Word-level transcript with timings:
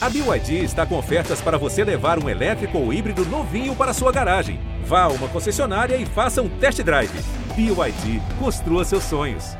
A 0.00 0.08
BYD 0.08 0.62
está 0.62 0.86
com 0.86 0.96
ofertas 0.96 1.40
para 1.40 1.58
você 1.58 1.82
levar 1.82 2.22
um 2.22 2.28
elétrico 2.28 2.78
ou 2.78 2.92
híbrido 2.92 3.24
novinho 3.24 3.74
para 3.74 3.92
sua 3.92 4.12
garagem. 4.12 4.60
Vá 4.84 5.02
a 5.02 5.08
uma 5.08 5.26
concessionária 5.26 5.96
e 5.96 6.06
faça 6.06 6.40
um 6.40 6.48
test 6.48 6.80
drive. 6.84 7.10
BYD, 7.56 8.22
construa 8.38 8.84
seus 8.84 9.02
sonhos. 9.02 9.56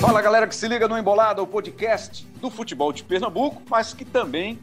Fala 0.00 0.22
galera 0.22 0.46
que 0.46 0.56
se 0.56 0.66
liga 0.66 0.88
no 0.88 0.96
Embolada, 0.96 1.42
o 1.42 1.46
podcast 1.46 2.26
do 2.40 2.50
futebol 2.50 2.90
de 2.90 3.04
Pernambuco, 3.04 3.60
mas 3.68 3.92
que 3.92 4.06
também 4.06 4.58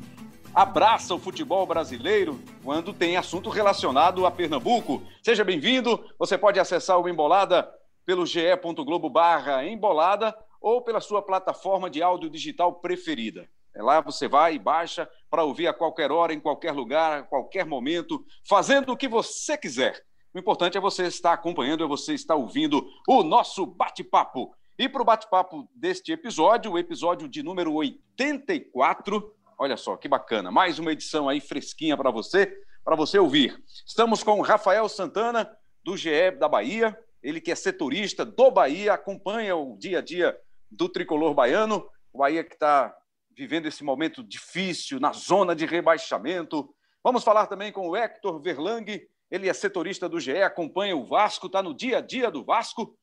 abraça 0.56 1.14
o 1.14 1.20
futebol 1.20 1.68
brasileiro 1.68 2.40
quando 2.64 2.94
tem 2.94 3.18
assunto 3.18 3.50
relacionado 3.50 4.26
a 4.26 4.32
Pernambuco. 4.32 5.04
Seja 5.22 5.44
bem-vindo. 5.44 6.02
Você 6.18 6.38
pode 6.38 6.58
acessar 6.58 6.98
o 6.98 7.10
Embolada 7.10 7.70
pelo 8.06 8.26
ge.globo 8.26 9.10
barra 9.10 9.66
embolada 9.66 10.34
ou 10.62 10.82
pela 10.82 11.02
sua 11.02 11.22
plataforma 11.22 11.90
de 11.90 12.02
áudio 12.02 12.30
digital 12.30 12.76
preferida. 12.76 13.50
É 13.76 13.84
lá 13.84 14.00
você 14.00 14.30
vai 14.30 14.56
e 14.56 14.60
baixa 14.60 15.10
para 15.30 15.44
ouvir 15.44 15.68
a 15.68 15.74
qualquer 15.74 16.10
hora, 16.10 16.34
em 16.34 16.40
qualquer 16.40 16.72
lugar, 16.72 17.20
a 17.20 17.24
qualquer 17.24 17.66
momento, 17.66 18.24
fazendo 18.48 18.94
o 18.94 18.98
que 18.98 19.10
você 19.10 19.58
quiser. 19.58 20.02
O 20.34 20.40
importante 20.40 20.78
é 20.78 20.82
você 20.82 21.06
estar 21.08 21.34
acompanhando, 21.34 21.84
é 21.84 21.88
você 21.88 22.14
estar 22.14 22.36
ouvindo 22.36 22.88
o 23.06 23.24
nosso 23.24 23.66
bate-papo. 23.66 24.56
E 24.80 24.88
para 24.88 25.02
o 25.02 25.06
bate-papo 25.06 25.68
deste 25.76 26.14
episódio, 26.14 26.72
o 26.72 26.80
episódio 26.80 27.28
de 27.28 27.44
número 27.44 27.74
84, 27.74 29.36
Olha 29.58 29.78
só, 29.78 29.96
que 29.96 30.10
bacana. 30.10 30.52
Mais 30.52 30.80
uma 30.80 30.92
edição 30.92 31.30
aí 31.30 31.40
fresquinha 31.40 31.96
para 31.96 32.12
você, 32.12 32.62
para 32.84 32.94
você 32.94 33.18
ouvir. 33.18 33.58
Estamos 33.86 34.22
com 34.22 34.38
o 34.38 34.42
Rafael 34.42 34.90
Santana, 34.90 35.50
do 35.82 35.96
GE 35.96 36.32
da 36.38 36.50
Bahia. 36.50 36.98
Ele 37.24 37.40
que 37.40 37.52
é 37.52 37.56
setorista 37.56 38.26
do 38.26 38.52
Bahia, 38.52 38.94
acompanha 38.94 39.56
o 39.56 39.78
dia 39.78 40.00
a 40.00 40.02
dia 40.02 40.38
do 40.70 40.90
tricolor 40.90 41.34
baiano. 41.34 41.90
O 42.12 42.18
Bahia 42.18 42.44
que 42.44 42.54
está 42.54 42.94
vivendo 43.32 43.66
esse 43.66 43.82
momento 43.82 44.22
difícil 44.22 45.00
na 45.00 45.14
zona 45.14 45.56
de 45.56 45.66
rebaixamento. 45.66 46.70
Vamos 47.02 47.24
falar 47.24 47.48
também 47.48 47.72
com 47.72 47.88
o 47.88 47.96
Hector 47.96 48.42
Verlang. 48.42 48.86
Ele 49.32 49.48
é 49.48 49.54
setorista 49.54 50.10
do 50.10 50.20
GE, 50.20 50.42
acompanha 50.42 50.98
o 50.98 51.06
Vasco, 51.06 51.48
está 51.48 51.64
no 51.64 51.74
dia 51.74 52.00
a 52.00 52.02
dia 52.02 52.30
do 52.30 52.44
Vasco. 52.44 52.98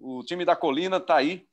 O 0.00 0.24
time 0.24 0.44
da 0.44 0.56
Colina 0.56 0.96
está 0.96 1.16
aí, 1.16 1.46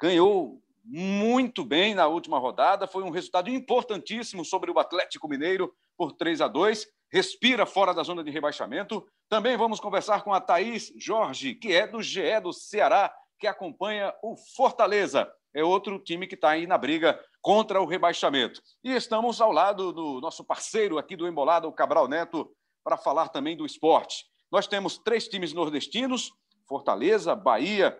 ganhou 0.00 0.62
muito 0.84 1.64
bem 1.64 1.94
na 1.94 2.06
última 2.06 2.38
rodada. 2.38 2.86
Foi 2.86 3.02
um 3.02 3.10
resultado 3.10 3.50
importantíssimo 3.50 4.44
sobre 4.44 4.70
o 4.70 4.78
Atlético 4.78 5.28
Mineiro 5.28 5.72
por 5.96 6.12
3 6.12 6.40
a 6.40 6.48
2. 6.48 6.86
Respira 7.12 7.66
fora 7.66 7.92
da 7.92 8.02
zona 8.02 8.22
de 8.22 8.30
rebaixamento. 8.30 9.06
Também 9.28 9.56
vamos 9.56 9.80
conversar 9.80 10.22
com 10.22 10.32
a 10.32 10.40
Thaís 10.40 10.92
Jorge, 10.96 11.54
que 11.54 11.72
é 11.72 11.86
do 11.86 12.02
GE 12.02 12.40
do 12.42 12.52
Ceará, 12.52 13.12
que 13.38 13.46
acompanha 13.46 14.14
o 14.22 14.36
Fortaleza. 14.54 15.30
É 15.54 15.64
outro 15.64 15.98
time 15.98 16.26
que 16.26 16.34
está 16.34 16.50
aí 16.50 16.66
na 16.66 16.78
briga 16.78 17.20
contra 17.40 17.80
o 17.80 17.86
rebaixamento. 17.86 18.62
E 18.84 18.92
estamos 18.92 19.40
ao 19.40 19.50
lado 19.50 19.92
do 19.92 20.20
nosso 20.20 20.44
parceiro 20.44 20.98
aqui 20.98 21.16
do 21.16 21.26
Embolado, 21.26 21.66
o 21.66 21.72
Cabral 21.72 22.06
Neto, 22.06 22.50
para 22.84 22.96
falar 22.96 23.28
também 23.28 23.56
do 23.56 23.66
esporte. 23.66 24.24
Nós 24.50 24.66
temos 24.66 24.98
três 24.98 25.26
times 25.28 25.52
nordestinos: 25.52 26.32
Fortaleza, 26.68 27.34
Bahia 27.34 27.98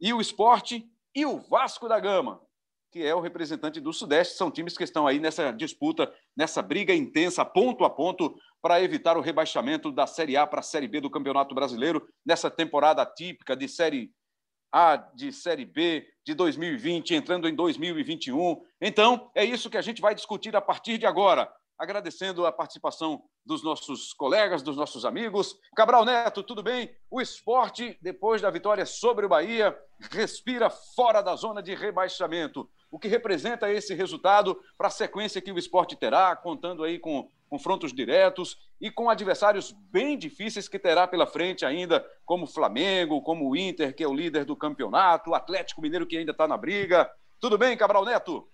e 0.00 0.12
o 0.12 0.20
esporte 0.20 0.86
e 1.14 1.24
o 1.26 1.38
Vasco 1.38 1.88
da 1.88 1.98
Gama, 2.00 2.40
que 2.90 3.02
é 3.02 3.14
o 3.14 3.20
representante 3.20 3.80
do 3.80 3.92
Sudeste. 3.92 4.36
São 4.36 4.50
times 4.50 4.76
que 4.76 4.84
estão 4.84 5.06
aí 5.06 5.18
nessa 5.18 5.50
disputa, 5.50 6.12
nessa 6.36 6.60
briga 6.60 6.94
intensa, 6.94 7.44
ponto 7.44 7.84
a 7.84 7.90
ponto, 7.90 8.36
para 8.60 8.82
evitar 8.82 9.16
o 9.16 9.20
rebaixamento 9.20 9.90
da 9.90 10.06
Série 10.06 10.36
A 10.36 10.46
para 10.46 10.60
a 10.60 10.62
Série 10.62 10.86
B 10.86 11.00
do 11.00 11.10
Campeonato 11.10 11.54
Brasileiro, 11.54 12.06
nessa 12.24 12.50
temporada 12.50 13.04
típica 13.04 13.56
de 13.56 13.68
Série 13.68 14.12
A, 14.70 14.96
de 14.96 15.32
Série 15.32 15.64
B 15.64 16.06
de 16.24 16.34
2020, 16.34 17.14
entrando 17.14 17.48
em 17.48 17.54
2021. 17.54 18.62
Então, 18.80 19.30
é 19.34 19.44
isso 19.44 19.70
que 19.70 19.78
a 19.78 19.82
gente 19.82 20.00
vai 20.00 20.14
discutir 20.14 20.54
a 20.54 20.60
partir 20.60 20.98
de 20.98 21.06
agora 21.06 21.52
agradecendo 21.82 22.46
a 22.46 22.52
participação 22.52 23.24
dos 23.44 23.60
nossos 23.64 24.12
colegas, 24.12 24.62
dos 24.62 24.76
nossos 24.76 25.04
amigos. 25.04 25.58
Cabral 25.74 26.04
Neto, 26.04 26.40
tudo 26.40 26.62
bem? 26.62 26.94
O 27.10 27.20
esporte, 27.20 27.98
depois 28.00 28.40
da 28.40 28.48
vitória 28.50 28.86
sobre 28.86 29.26
o 29.26 29.28
Bahia, 29.28 29.76
respira 30.12 30.70
fora 30.70 31.20
da 31.20 31.34
zona 31.34 31.60
de 31.60 31.74
rebaixamento. 31.74 32.70
O 32.88 33.00
que 33.00 33.08
representa 33.08 33.68
esse 33.68 33.94
resultado 33.94 34.56
para 34.78 34.86
a 34.86 34.92
sequência 34.92 35.42
que 35.42 35.50
o 35.50 35.58
esporte 35.58 35.96
terá, 35.96 36.36
contando 36.36 36.84
aí 36.84 37.00
com 37.00 37.28
confrontos 37.48 37.92
diretos 37.92 38.56
e 38.80 38.88
com 38.88 39.10
adversários 39.10 39.74
bem 39.90 40.16
difíceis 40.16 40.68
que 40.68 40.78
terá 40.78 41.08
pela 41.08 41.26
frente 41.26 41.66
ainda, 41.66 42.06
como 42.24 42.46
Flamengo, 42.46 43.20
como 43.22 43.50
o 43.50 43.56
Inter, 43.56 43.92
que 43.92 44.04
é 44.04 44.08
o 44.08 44.14
líder 44.14 44.44
do 44.44 44.54
campeonato, 44.54 45.30
o 45.30 45.34
Atlético 45.34 45.82
Mineiro, 45.82 46.06
que 46.06 46.16
ainda 46.16 46.30
está 46.30 46.46
na 46.46 46.56
briga. 46.56 47.10
Tudo 47.40 47.58
bem, 47.58 47.76
Cabral 47.76 48.04
Neto? 48.04 48.48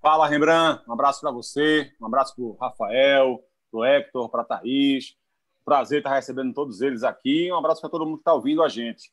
Fala, 0.00 0.26
Rembrandt. 0.26 0.82
Um 0.88 0.94
abraço 0.94 1.20
para 1.20 1.30
você, 1.30 1.92
um 2.00 2.06
abraço 2.06 2.34
para 2.34 2.42
o 2.42 2.56
Rafael, 2.58 3.44
para 3.70 3.80
o 3.80 3.84
Hector, 3.84 4.30
para 4.30 4.40
a 4.40 4.44
Thaís. 4.46 5.14
Prazer 5.62 5.98
estar 5.98 6.14
recebendo 6.14 6.54
todos 6.54 6.80
eles 6.80 7.02
aqui. 7.02 7.52
Um 7.52 7.58
abraço 7.58 7.82
para 7.82 7.90
todo 7.90 8.06
mundo 8.06 8.16
que 8.16 8.22
está 8.22 8.32
ouvindo 8.32 8.62
a 8.62 8.68
gente. 8.68 9.12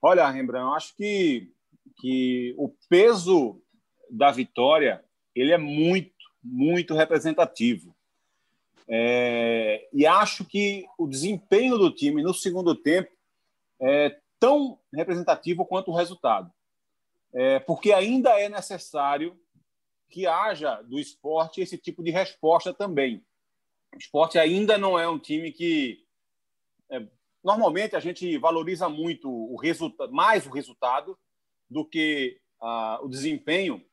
Olha, 0.00 0.30
Rembrandt, 0.30 0.64
eu 0.64 0.74
acho 0.74 0.94
que, 0.94 1.52
que 1.96 2.54
o 2.56 2.72
peso 2.88 3.60
da 4.08 4.30
vitória 4.30 5.04
ele 5.34 5.50
é 5.50 5.58
muito, 5.58 6.12
muito 6.40 6.94
representativo. 6.94 7.92
É, 8.86 9.88
e 9.92 10.06
acho 10.06 10.44
que 10.44 10.86
o 10.96 11.08
desempenho 11.08 11.76
do 11.76 11.90
time 11.90 12.22
no 12.22 12.32
segundo 12.32 12.76
tempo 12.76 13.10
é 13.80 14.16
tão 14.38 14.78
representativo 14.94 15.66
quanto 15.66 15.90
o 15.90 15.96
resultado. 15.96 16.48
É, 17.34 17.58
porque 17.58 17.92
ainda 17.92 18.40
é 18.40 18.48
necessário 18.48 19.36
que 20.08 20.26
haja 20.26 20.82
do 20.82 20.98
esporte 20.98 21.60
esse 21.60 21.76
tipo 21.76 22.02
de 22.02 22.10
resposta 22.10 22.72
também. 22.72 23.24
O 23.94 23.98
esporte 23.98 24.38
ainda 24.38 24.76
não 24.78 24.98
é 24.98 25.08
um 25.08 25.18
time 25.18 25.52
que. 25.52 26.04
É, 26.90 27.06
normalmente 27.42 27.96
a 27.96 28.00
gente 28.00 28.36
valoriza 28.38 28.88
muito 28.88 29.30
o 29.30 29.56
resultado, 29.56 30.12
mais 30.12 30.46
o 30.46 30.50
resultado 30.50 31.18
do 31.68 31.84
que 31.84 32.40
o 33.00 33.08
desempenho 33.08 33.84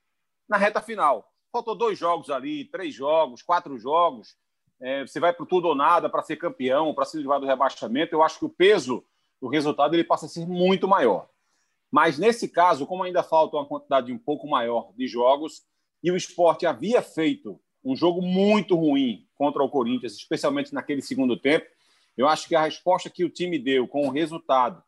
na 0.50 0.58
reta 0.58 0.82
final. 0.82 1.32
Faltou 1.52 1.76
dois 1.76 1.98
jogos 1.98 2.30
ali, 2.30 2.66
três 2.66 2.94
jogos, 2.94 3.42
quatro 3.42 3.78
jogos. 3.78 4.36
É, 4.80 5.06
você 5.06 5.20
vai 5.20 5.32
para 5.34 5.46
tudo 5.46 5.68
ou 5.68 5.76
nada 5.76 6.10
para 6.10 6.24
ser 6.24 6.36
campeão, 6.36 6.94
para 6.94 7.06
se 7.06 7.18
livrar 7.18 7.40
do 7.40 7.46
rebaixamento. 7.46 8.14
Eu 8.14 8.24
acho 8.24 8.40
que 8.40 8.46
o 8.46 8.50
peso 8.50 9.06
do 9.42 9.48
resultado 9.48 9.94
ele 9.94 10.04
passa 10.04 10.26
a 10.26 10.30
ser 10.30 10.46
muito 10.46 10.88
maior. 10.88 11.30
Mas 11.92 12.18
nesse 12.18 12.50
caso, 12.50 12.86
como 12.86 13.04
ainda 13.04 13.24
falta 13.24 13.56
uma 13.56 13.66
quantidade 13.66 14.12
um 14.12 14.18
pouco 14.18 14.48
maior 14.48 14.92
de 14.98 15.08
jogos, 15.08 15.64
e 16.04 16.12
o 16.12 16.18
esporte 16.18 16.66
havia 16.66 17.02
feito 17.02 17.60
um 17.84 17.96
jogo 17.96 18.22
muito 18.22 18.76
ruim 18.76 19.28
contra 19.36 19.64
o 19.64 19.70
Corinthians, 19.70 20.14
especialmente 20.14 20.74
naquele 20.74 21.02
segundo 21.02 21.38
tempo. 21.38 21.66
Eu 22.18 22.28
acho 22.28 22.48
que 22.48 22.56
a 22.56 22.64
resposta 22.64 23.10
que 23.10 23.24
o 23.24 23.30
time 23.30 23.60
deu 23.60 23.88
com 23.88 24.08
o 24.08 24.12
resultado 24.12 24.84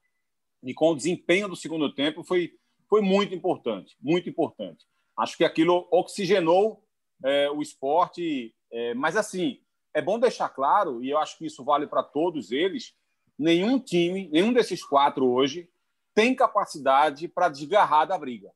e 0.63 0.73
com 0.73 0.91
o 0.91 0.95
desempenho 0.95 1.47
do 1.47 1.55
segundo 1.55 1.93
tempo 1.93 2.23
foi, 2.23 2.53
foi 2.89 3.01
muito 3.01 3.35
importante, 3.35 3.95
muito 4.01 4.29
importante. 4.29 4.85
Acho 5.17 5.37
que 5.37 5.43
aquilo 5.43 5.87
oxigenou 5.91 6.83
é, 7.23 7.49
o 7.49 7.61
esporte, 7.61 8.53
é, 8.71 8.93
mas 8.93 9.15
assim, 9.15 9.59
é 9.93 10.01
bom 10.01 10.19
deixar 10.19 10.49
claro, 10.49 11.03
e 11.03 11.09
eu 11.09 11.17
acho 11.17 11.37
que 11.37 11.45
isso 11.45 11.63
vale 11.63 11.87
para 11.87 12.03
todos 12.03 12.51
eles, 12.51 12.95
nenhum 13.37 13.79
time, 13.79 14.29
nenhum 14.29 14.53
desses 14.53 14.83
quatro 14.83 15.25
hoje 15.25 15.69
tem 16.13 16.35
capacidade 16.35 17.27
para 17.27 17.49
desgarrar 17.49 18.07
da 18.07 18.17
briga. 18.17 18.51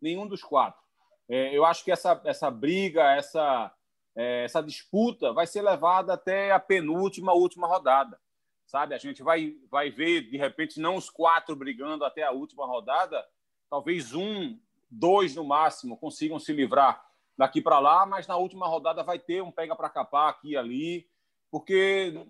Nenhum 0.00 0.26
dos 0.26 0.42
quatro. 0.42 0.83
É, 1.28 1.56
eu 1.56 1.64
acho 1.64 1.84
que 1.84 1.90
essa, 1.90 2.20
essa 2.24 2.50
briga, 2.50 3.14
essa, 3.14 3.72
é, 4.14 4.44
essa 4.44 4.62
disputa 4.62 5.32
vai 5.32 5.46
ser 5.46 5.62
levada 5.62 6.12
até 6.12 6.52
a 6.52 6.60
penúltima, 6.60 7.32
última 7.32 7.66
rodada. 7.66 8.20
Sabe? 8.66 8.94
A 8.94 8.98
gente 8.98 9.22
vai, 9.22 9.56
vai 9.70 9.90
ver, 9.90 10.22
de 10.22 10.36
repente, 10.36 10.80
não 10.80 10.96
os 10.96 11.10
quatro 11.10 11.54
brigando 11.54 12.04
até 12.04 12.22
a 12.22 12.32
última 12.32 12.66
rodada, 12.66 13.24
talvez 13.70 14.14
um, 14.14 14.58
dois 14.90 15.34
no 15.34 15.44
máximo 15.44 15.96
consigam 15.96 16.38
se 16.38 16.52
livrar 16.52 17.04
daqui 17.36 17.60
para 17.60 17.78
lá, 17.78 18.06
mas 18.06 18.26
na 18.26 18.36
última 18.36 18.66
rodada 18.66 19.02
vai 19.02 19.18
ter 19.18 19.42
um 19.42 19.50
pega 19.50 19.74
para 19.74 19.90
capar 19.90 20.30
aqui 20.30 20.50
e 20.50 20.56
ali, 20.56 21.08
porque 21.50 22.26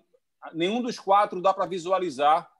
nenhum 0.53 0.83
dos 0.83 0.99
quatro 0.99 1.41
dá 1.41 1.53
para 1.53 1.67
visualizar 1.67 2.51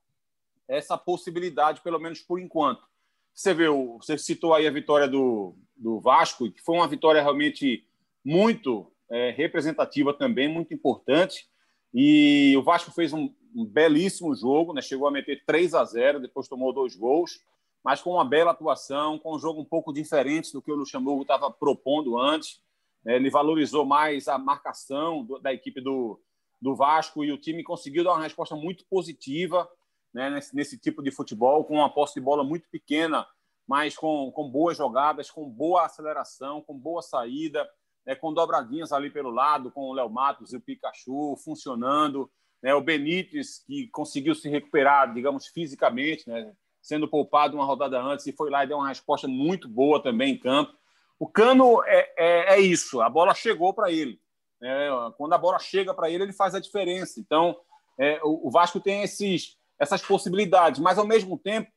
essa 0.69 0.97
possibilidade, 0.97 1.81
pelo 1.81 1.99
menos 1.99 2.21
por 2.21 2.39
enquanto. 2.39 2.87
Você 3.35 3.53
vê, 3.53 3.69
você 3.69 4.17
citou 4.17 4.55
aí 4.55 4.67
a 4.67 4.71
vitória 4.71 5.09
do, 5.09 5.57
do 5.77 6.01
Vasco, 6.01 6.51
que 6.51 6.63
foi 6.63 6.77
uma 6.77 6.87
vitória 6.87 7.21
realmente 7.21 7.85
muito 8.25 8.91
é, 9.11 9.31
representativa 9.31 10.15
também, 10.15 10.49
muito 10.49 10.73
importante. 10.73 11.47
E 11.93 12.57
o 12.57 12.63
Vasco 12.63 12.93
fez 12.93 13.13
um, 13.13 13.33
um, 13.55 13.65
belíssimo 13.65 14.35
jogo, 14.35 14.73
né? 14.73 14.81
chegou 14.81 15.07
a 15.07 15.11
meter 15.11 15.45
3 15.45 15.75
a 15.75 15.85
0, 15.85 16.21
depois 16.21 16.49
tomou 16.49 16.73
dois 16.73 16.97
gols, 16.97 17.41
mas 17.85 18.01
com 18.01 18.11
uma 18.11 18.25
bela 18.25 18.53
atuação, 18.53 19.19
com 19.19 19.35
um 19.35 19.39
jogo 19.39 19.61
um 19.61 19.65
pouco 19.65 19.93
diferente 19.93 20.53
do 20.53 20.63
que 20.63 20.73
o 20.73 20.77
Luxemburgo 20.77 21.23
estava 21.23 21.51
propondo 21.51 22.19
antes. 22.19 22.61
Né? 23.05 23.17
Ele 23.17 23.31
valorizou 23.31 23.85
mais 23.85 24.27
a 24.27 24.39
marcação 24.39 25.25
do, 25.25 25.39
da 25.39 25.53
equipe 25.53 25.81
do, 25.81 26.21
do 26.61 26.75
Vasco 26.75 27.25
e 27.25 27.31
o 27.31 27.39
time 27.39 27.63
conseguiu 27.63 28.03
dar 28.03 28.13
uma 28.13 28.23
resposta 28.23 28.57
muito 28.57 28.85
positiva. 28.87 29.69
Né, 30.15 30.31
nesse, 30.31 30.55
nesse, 30.55 30.79
tipo 30.79 31.03
de 31.03 31.11
futebol, 31.11 31.65
com 31.65 31.75
uma 31.75 31.93
posse 31.93 32.15
de 32.15 32.21
bola 32.21 32.45
muito 32.45 32.69
pequena, 32.71 33.27
mas 33.67 33.97
com, 33.97 34.31
com 34.31 34.49
boas 34.49 34.77
jogadas, 34.77 35.31
com 35.31 35.49
boa 35.51 35.85
aceleração, 35.85 36.63
com 36.63 36.79
boa 36.79 37.03
saída, 37.03 37.69
né, 38.07 38.15
com 38.15 38.33
dobradinhas 38.33 38.93
ali 38.93 39.11
pelo 39.11 39.31
lado, 39.31 39.73
com 39.73 39.83
o 39.83 39.93
Léo 39.93 40.09
Matos 40.09 40.53
e 40.53 40.57
o 40.57 40.61
Pikachu 40.61 41.37
funcionando, 41.45 42.31
né, 42.63 42.73
o 42.75 42.81
Benítez, 42.81 43.59
que 43.67 43.89
conseguiu 43.89 44.35
se 44.35 44.49
recuperar, 44.49 45.13
digamos, 45.13 45.49
fisicamente, 45.49 46.29
né, 46.29 46.53
sendo 46.81 47.09
poupado 47.09 47.57
uma 47.57 47.65
rodada 47.65 48.01
antes, 48.01 48.27
e 48.27 48.33
foi 48.33 48.51
lá 48.51 48.63
e 48.63 48.69
deu 48.69 48.77
uma 48.77 48.89
resposta 48.89 49.27
muito 49.27 49.69
boa 49.69 50.01
também 50.01 50.35
em 50.35 50.39
campo. 50.39 50.73
O 51.19 51.27
Cano 51.27 51.83
é, 51.85 52.13
é, 52.17 52.55
é 52.55 52.61
isso, 52.61 53.01
a 53.01 53.11
bola 53.11 53.35
chegou 53.35 53.75
para 53.75 53.91
ele. 53.91 54.21
Né, 54.61 54.89
quando 55.17 55.33
a 55.33 55.39
bola 55.39 55.59
chega 55.59 55.93
para 55.93 56.09
ele, 56.09 56.23
ele 56.23 56.33
faz 56.33 56.55
a 56.55 56.61
diferença. 56.61 57.19
Então, 57.19 57.57
é, 57.99 58.21
o, 58.23 58.49
o 58.49 58.51
Vasco 58.51 58.79
tem 58.79 59.03
esses 59.03 59.57
essas 59.85 60.03
possibilidades. 60.03 60.81
Mas, 60.81 60.99
ao 60.99 61.07
mesmo 61.07 61.39
tempo, 61.39 61.71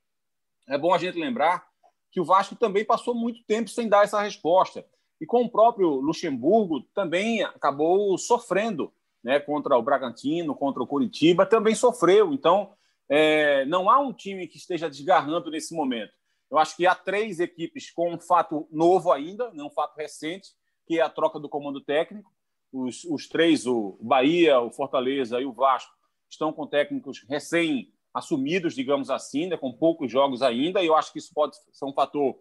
é 0.67 0.77
bom 0.77 0.93
a 0.93 0.97
gente 0.97 1.19
lembrar 1.19 1.67
que 2.11 2.19
o 2.19 2.25
Vasco 2.25 2.55
também 2.55 2.83
passou 2.83 3.13
muito 3.13 3.43
tempo 3.43 3.69
sem 3.69 3.87
dar 3.87 4.03
essa 4.03 4.21
resposta. 4.21 4.85
E 5.19 5.25
com 5.25 5.43
o 5.43 5.49
próprio 5.49 5.89
Luxemburgo 5.95 6.81
também 6.93 7.43
acabou 7.43 8.17
sofrendo 8.17 8.91
né, 9.23 9.39
contra 9.39 9.77
o 9.77 9.81
Bragantino, 9.81 10.55
contra 10.55 10.81
o 10.81 10.87
Curitiba, 10.87 11.45
também 11.45 11.75
sofreu. 11.75 12.33
Então, 12.33 12.73
é, 13.09 13.65
não 13.65 13.89
há 13.89 13.99
um 13.99 14.13
time 14.13 14.47
que 14.47 14.57
esteja 14.57 14.89
desgarrando 14.89 15.51
nesse 15.51 15.75
momento. 15.75 16.13
Eu 16.49 16.57
acho 16.57 16.77
que 16.77 16.87
há 16.87 16.95
três 16.95 17.39
equipes 17.39 17.91
com 17.91 18.13
um 18.13 18.19
fato 18.19 18.67
novo 18.71 19.11
ainda, 19.11 19.51
né, 19.51 19.63
um 19.63 19.69
fato 19.69 19.97
recente, 19.97 20.49
que 20.85 20.99
é 20.99 21.01
a 21.01 21.09
troca 21.09 21.39
do 21.39 21.49
comando 21.49 21.81
técnico. 21.81 22.31
Os, 22.71 23.03
os 23.05 23.27
três, 23.27 23.65
o 23.65 23.97
Bahia, 24.01 24.59
o 24.59 24.71
Fortaleza 24.71 25.41
e 25.41 25.45
o 25.45 25.53
Vasco, 25.53 25.91
estão 26.29 26.53
com 26.53 26.67
técnicos 26.67 27.25
recém 27.27 27.93
assumidos, 28.17 28.73
digamos 28.73 29.11
assim, 29.11 29.45
né, 29.45 29.55
com 29.55 29.71
poucos 29.71 30.11
jogos 30.11 30.41
ainda, 30.41 30.81
e 30.81 30.87
eu 30.87 30.95
acho 30.95 31.13
que 31.13 31.19
isso 31.19 31.31
pode 31.33 31.55
ser 31.71 31.85
um 31.85 31.93
fator 31.93 32.35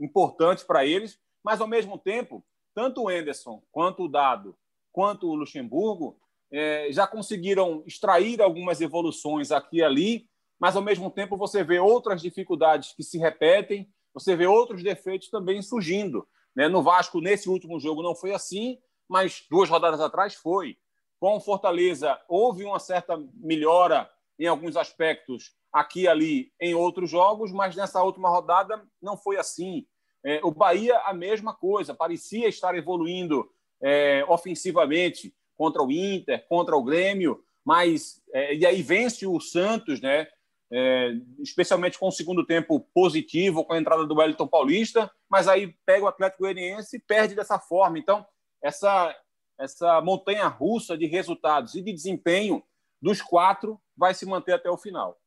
importante 0.00 0.64
para 0.64 0.86
eles, 0.86 1.20
mas 1.44 1.60
ao 1.60 1.68
mesmo 1.68 1.98
tempo, 1.98 2.42
tanto 2.74 3.02
o 3.02 3.10
Enderson 3.10 3.62
quanto 3.70 4.04
o 4.04 4.08
Dado, 4.08 4.56
quanto 4.90 5.28
o 5.28 5.34
Luxemburgo 5.34 6.18
é, 6.50 6.88
já 6.90 7.06
conseguiram 7.06 7.82
extrair 7.86 8.40
algumas 8.40 8.80
evoluções 8.80 9.52
aqui 9.52 9.76
e 9.76 9.84
ali, 9.84 10.26
mas 10.58 10.74
ao 10.74 10.82
mesmo 10.82 11.10
tempo 11.10 11.36
você 11.36 11.62
vê 11.62 11.78
outras 11.78 12.22
dificuldades 12.22 12.94
que 12.94 13.02
se 13.02 13.18
repetem, 13.18 13.86
você 14.14 14.34
vê 14.34 14.46
outros 14.46 14.82
defeitos 14.82 15.28
também 15.28 15.60
surgindo. 15.60 16.26
Né? 16.56 16.66
No 16.68 16.82
Vasco, 16.82 17.20
nesse 17.20 17.48
último 17.48 17.78
jogo, 17.78 18.02
não 18.02 18.14
foi 18.14 18.32
assim, 18.32 18.78
mas 19.06 19.44
duas 19.50 19.68
rodadas 19.68 20.00
atrás 20.00 20.34
foi. 20.34 20.78
Com 21.20 21.36
o 21.36 21.40
Fortaleza, 21.40 22.18
houve 22.26 22.64
uma 22.64 22.78
certa 22.78 23.22
melhora 23.34 24.10
em 24.42 24.48
alguns 24.48 24.76
aspectos 24.76 25.54
aqui 25.72 26.02
e 26.02 26.08
ali 26.08 26.52
em 26.60 26.74
outros 26.74 27.08
jogos, 27.08 27.52
mas 27.52 27.76
nessa 27.76 28.02
última 28.02 28.28
rodada 28.28 28.82
não 29.00 29.16
foi 29.16 29.36
assim. 29.36 29.86
É, 30.24 30.40
o 30.42 30.50
Bahia, 30.50 30.98
a 30.98 31.14
mesma 31.14 31.54
coisa, 31.54 31.94
parecia 31.94 32.48
estar 32.48 32.74
evoluindo 32.76 33.48
é, 33.80 34.24
ofensivamente 34.28 35.34
contra 35.56 35.82
o 35.82 35.90
Inter, 35.90 36.44
contra 36.48 36.76
o 36.76 36.82
Grêmio, 36.82 37.42
mas 37.64 38.20
é, 38.32 38.54
e 38.54 38.66
aí 38.66 38.82
vence 38.82 39.26
o 39.26 39.40
Santos, 39.40 40.00
né? 40.00 40.26
É, 40.74 41.12
especialmente 41.38 41.98
com 41.98 42.08
o 42.08 42.12
segundo 42.12 42.46
tempo 42.46 42.80
positivo, 42.94 43.64
com 43.64 43.74
a 43.74 43.78
entrada 43.78 44.06
do 44.06 44.16
Wellington 44.16 44.48
Paulista, 44.48 45.10
mas 45.28 45.46
aí 45.46 45.74
pega 45.84 46.06
o 46.06 46.08
Atlético 46.08 46.44
Goianiense 46.44 46.96
e 46.96 47.00
perde 47.00 47.34
dessa 47.34 47.58
forma. 47.58 47.98
Então, 47.98 48.26
essa 48.62 49.14
essa 49.60 50.00
montanha 50.00 50.48
russa 50.48 50.96
de 50.96 51.06
resultados 51.06 51.74
e 51.74 51.82
de 51.82 51.92
desempenho 51.92 52.62
dos 53.02 53.20
quatro 53.20 53.80
vai 53.96 54.14
se 54.14 54.24
manter 54.24 54.52
até 54.52 54.70
o 54.70 54.78
final. 54.78 55.20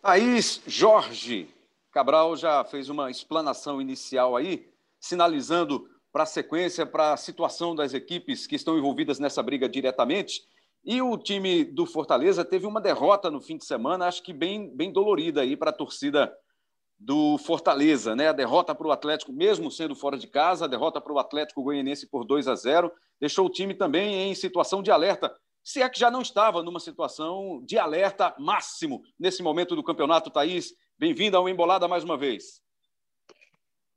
Thaís 0.00 0.62
Jorge 0.64 1.52
Cabral 1.90 2.36
já 2.36 2.64
fez 2.64 2.88
uma 2.88 3.10
explanação 3.10 3.80
inicial 3.80 4.36
aí, 4.36 4.70
sinalizando 5.00 5.88
para 6.12 6.22
a 6.22 6.26
sequência, 6.26 6.86
para 6.86 7.12
a 7.12 7.16
situação 7.16 7.74
das 7.74 7.92
equipes 7.92 8.46
que 8.46 8.54
estão 8.54 8.78
envolvidas 8.78 9.18
nessa 9.18 9.42
briga 9.42 9.68
diretamente. 9.68 10.42
E 10.84 11.02
o 11.02 11.18
time 11.18 11.64
do 11.64 11.84
Fortaleza 11.84 12.44
teve 12.44 12.66
uma 12.66 12.80
derrota 12.80 13.30
no 13.30 13.40
fim 13.40 13.56
de 13.56 13.64
semana, 13.64 14.06
acho 14.06 14.22
que 14.22 14.32
bem, 14.32 14.74
bem 14.74 14.92
dolorida 14.92 15.40
aí 15.40 15.56
para 15.56 15.70
a 15.70 15.74
torcida 15.74 16.32
do 16.98 17.36
Fortaleza, 17.38 18.14
né? 18.14 18.28
A 18.28 18.32
derrota 18.32 18.74
para 18.74 18.86
o 18.86 18.92
Atlético, 18.92 19.32
mesmo 19.32 19.70
sendo 19.70 19.94
fora 19.94 20.16
de 20.16 20.26
casa, 20.26 20.64
a 20.64 20.68
derrota 20.68 21.00
para 21.00 21.12
o 21.12 21.18
Atlético 21.18 21.62
Goianiense 21.62 22.06
por 22.08 22.24
2 22.24 22.48
a 22.48 22.54
0, 22.54 22.92
deixou 23.20 23.46
o 23.46 23.50
time 23.50 23.74
também 23.74 24.30
em 24.30 24.34
situação 24.34 24.82
de 24.82 24.90
alerta, 24.90 25.34
se 25.66 25.82
é 25.82 25.88
que 25.88 25.98
já 25.98 26.12
não 26.12 26.22
estava 26.22 26.62
numa 26.62 26.78
situação 26.78 27.60
de 27.64 27.76
alerta 27.76 28.32
máximo 28.38 29.02
nesse 29.18 29.42
momento 29.42 29.74
do 29.74 29.82
campeonato, 29.82 30.30
Thaís. 30.30 30.72
Bem-vinda 30.96 31.38
ao 31.38 31.48
Embolada 31.48 31.88
mais 31.88 32.04
uma 32.04 32.16
vez. 32.16 32.62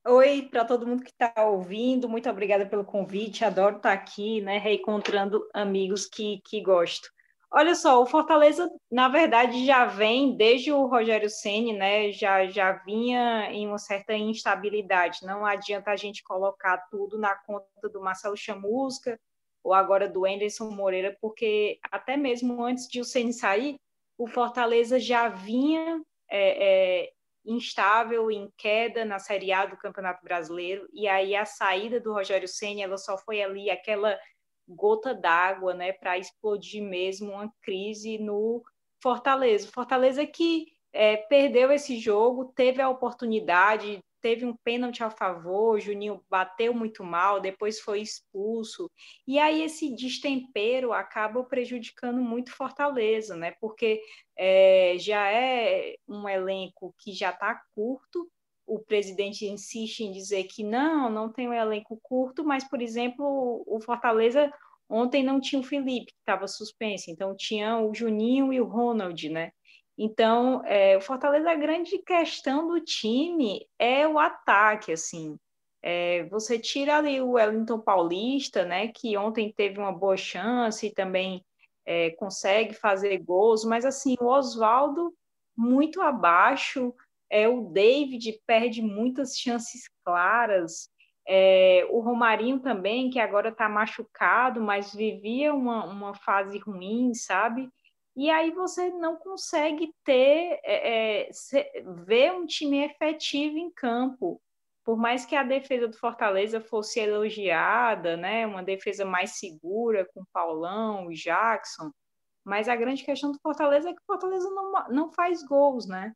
Oi 0.08 0.48
para 0.50 0.66
todo 0.66 0.88
mundo 0.88 1.04
que 1.04 1.12
está 1.12 1.32
ouvindo, 1.46 2.10
muito 2.10 2.28
obrigada 2.28 2.66
pelo 2.66 2.84
convite, 2.84 3.46
adoro 3.46 3.78
estar 3.78 3.94
aqui, 3.94 4.42
né, 4.42 4.58
reencontrando 4.58 5.48
amigos 5.54 6.08
que, 6.08 6.42
que 6.44 6.60
gosto. 6.60 7.08
Olha 7.52 7.76
só, 7.76 8.02
o 8.02 8.06
Fortaleza, 8.08 8.68
na 8.92 9.08
verdade, 9.08 9.64
já 9.64 9.86
vem 9.86 10.36
desde 10.36 10.72
o 10.72 10.88
Rogério 10.88 11.30
Ceni, 11.30 11.74
né? 11.74 12.12
Já, 12.12 12.48
já 12.48 12.74
vinha 12.74 13.52
em 13.52 13.68
uma 13.68 13.80
certa 13.80 14.14
instabilidade. 14.14 15.20
Não 15.24 15.44
adianta 15.44 15.90
a 15.90 15.96
gente 15.96 16.24
colocar 16.24 16.78
tudo 16.92 17.18
na 17.18 17.36
conta 17.36 17.90
do 17.92 18.02
Marcelo 18.02 18.38
Chamusca 18.38 19.20
ou 19.64 19.74
agora 19.74 20.08
do 20.08 20.26
Anderson 20.26 20.70
Moreira, 20.72 21.18
porque 21.22 21.80
até 21.92 22.16
mesmo 22.16 22.64
antes 22.64 22.88
de 22.88 23.02
o 23.02 23.06
Ceni 23.06 23.34
sair, 23.34 23.76
o 24.18 24.28
Fortaleza 24.28 25.00
já 25.00 25.30
vinha 25.30 26.02
é, 26.30 27.04
é, 27.04 27.12
instável, 27.46 28.30
em 28.30 28.52
queda 28.58 29.06
na 29.06 29.20
Série 29.20 29.52
A 29.52 29.66
do 29.66 29.78
Campeonato 29.78 30.24
Brasileiro. 30.24 30.88
E 30.94 31.08
aí 31.08 31.36
a 31.36 31.46
saída 31.46 32.00
do 32.00 32.14
Rogério 32.14 32.48
Ceni, 32.48 32.82
ela 32.82 32.98
só 32.98 33.18
foi 33.18 33.42
ali 33.42 33.70
aquela 33.70 34.18
gota 34.68 35.14
d'água, 35.14 35.74
né, 35.74 35.92
para 35.94 36.18
explodir 36.18 36.84
mesmo 36.84 37.32
uma 37.32 37.52
crise 37.62 38.18
no 38.20 38.64
Fortaleza. 39.02 39.72
Fortaleza 39.72 40.26
que 40.28 40.68
é, 40.94 41.18
perdeu 41.18 41.72
esse 41.72 41.98
jogo, 41.98 42.54
teve 42.56 42.82
a 42.82 42.90
oportunidade, 42.90 44.00
teve 44.22 44.46
um 44.46 44.56
pênalti 44.56 45.04
a 45.04 45.10
favor, 45.10 45.80
Juninho 45.80 46.24
bateu 46.30 46.74
muito 46.74 47.04
mal, 47.04 47.40
depois 47.40 47.80
foi 47.80 48.02
expulso. 48.02 48.90
E 49.28 49.40
aí 49.40 49.64
esse 49.64 49.94
destempero 49.96 50.94
acaba 50.94 51.44
prejudicando 51.44 52.22
muito 52.22 52.56
Fortaleza, 52.56 53.36
né? 53.36 53.52
Porque 53.60 54.02
é, 54.38 54.96
já 55.00 55.32
é 55.32 55.96
um 56.08 56.28
elenco 56.28 56.94
que 57.00 57.14
já 57.14 57.32
está 57.32 57.62
curto. 57.74 58.30
O 58.66 58.80
presidente 58.80 59.46
insiste 59.46 60.02
em 60.02 60.12
dizer 60.12 60.44
que 60.44 60.64
não, 60.64 61.10
não 61.10 61.32
tem 61.32 61.50
um 61.50 61.54
elenco 61.54 62.00
curto, 62.04 62.44
mas, 62.44 62.64
por 62.64 62.82
exemplo, 62.82 63.64
o 63.66 63.80
Fortaleza 63.82 64.52
ontem 64.88 65.24
não 65.24 65.40
tinha 65.40 65.60
o 65.60 65.64
Felipe, 65.64 66.12
que 66.12 66.20
estava 66.20 66.48
suspenso, 66.48 67.12
então 67.12 67.36
tinha 67.36 67.78
o 67.78 67.94
Juninho 67.94 68.52
e 68.52 68.60
o 68.60 68.66
Ronald, 68.66 69.30
né? 69.30 69.52
Então, 70.02 70.64
é, 70.64 70.96
o 70.96 71.02
Fortaleza, 71.02 71.52
a 71.52 71.56
grande 71.56 71.98
questão 71.98 72.66
do 72.70 72.80
time 72.80 73.68
é 73.78 74.08
o 74.08 74.18
ataque, 74.18 74.94
assim. 74.94 75.38
É, 75.84 76.24
você 76.30 76.58
tira 76.58 76.96
ali 76.96 77.20
o 77.20 77.32
Wellington 77.32 77.82
Paulista, 77.82 78.64
né, 78.64 78.88
que 78.88 79.18
ontem 79.18 79.52
teve 79.52 79.78
uma 79.78 79.92
boa 79.92 80.16
chance 80.16 80.88
e 80.88 80.94
também 80.94 81.44
é, 81.86 82.12
consegue 82.12 82.74
fazer 82.74 83.18
gols, 83.18 83.66
mas 83.66 83.84
assim, 83.84 84.16
o 84.22 84.28
Oswaldo 84.28 85.14
muito 85.56 86.02
abaixo, 86.02 86.94
é, 87.30 87.50
o 87.50 87.70
David 87.70 88.42
perde 88.48 88.82
muitas 88.82 89.38
chances 89.38 89.90
claras, 90.06 90.90
é, 91.28 91.86
o 91.90 92.00
Romarinho 92.00 92.62
também, 92.62 93.10
que 93.10 93.20
agora 93.20 93.50
está 93.50 93.68
machucado, 93.68 94.62
mas 94.62 94.94
vivia 94.94 95.54
uma, 95.54 95.84
uma 95.86 96.16
fase 96.16 96.58
ruim, 96.58 97.14
sabe? 97.14 97.70
E 98.20 98.30
aí 98.30 98.52
você 98.52 98.90
não 98.90 99.16
consegue 99.16 99.96
ter 100.04 100.60
é, 100.66 101.30
é, 101.30 101.32
ver 102.04 102.34
um 102.34 102.46
time 102.46 102.84
efetivo 102.84 103.58
em 103.58 103.72
campo. 103.72 104.42
Por 104.84 104.98
mais 104.98 105.26
que 105.26 105.38
a 105.38 105.44
defesa 105.44 105.88
do 105.88 105.98
Fortaleza 105.98 106.60
fosse 106.60 107.00
elogiada, 107.00 108.18
né, 108.18 108.46
uma 108.46 108.62
defesa 108.62 109.06
mais 109.06 109.40
segura 109.40 110.06
com 110.14 110.26
Paulão, 110.34 111.08
Jackson, 111.14 111.92
mas 112.44 112.68
a 112.68 112.76
grande 112.76 113.06
questão 113.06 113.32
do 113.32 113.40
Fortaleza 113.40 113.90
é 113.90 113.94
que 113.94 114.02
o 114.02 114.06
Fortaleza 114.06 114.50
não, 114.50 114.90
não 114.90 115.14
faz 115.14 115.42
gols, 115.42 115.88
né? 115.88 116.12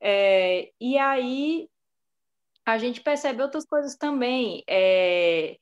É, 0.00 0.72
e 0.80 0.96
aí 0.96 1.68
a 2.64 2.78
gente 2.78 3.02
percebe 3.02 3.42
outras 3.42 3.66
coisas 3.66 3.94
também. 3.94 4.64
É, 4.66 5.58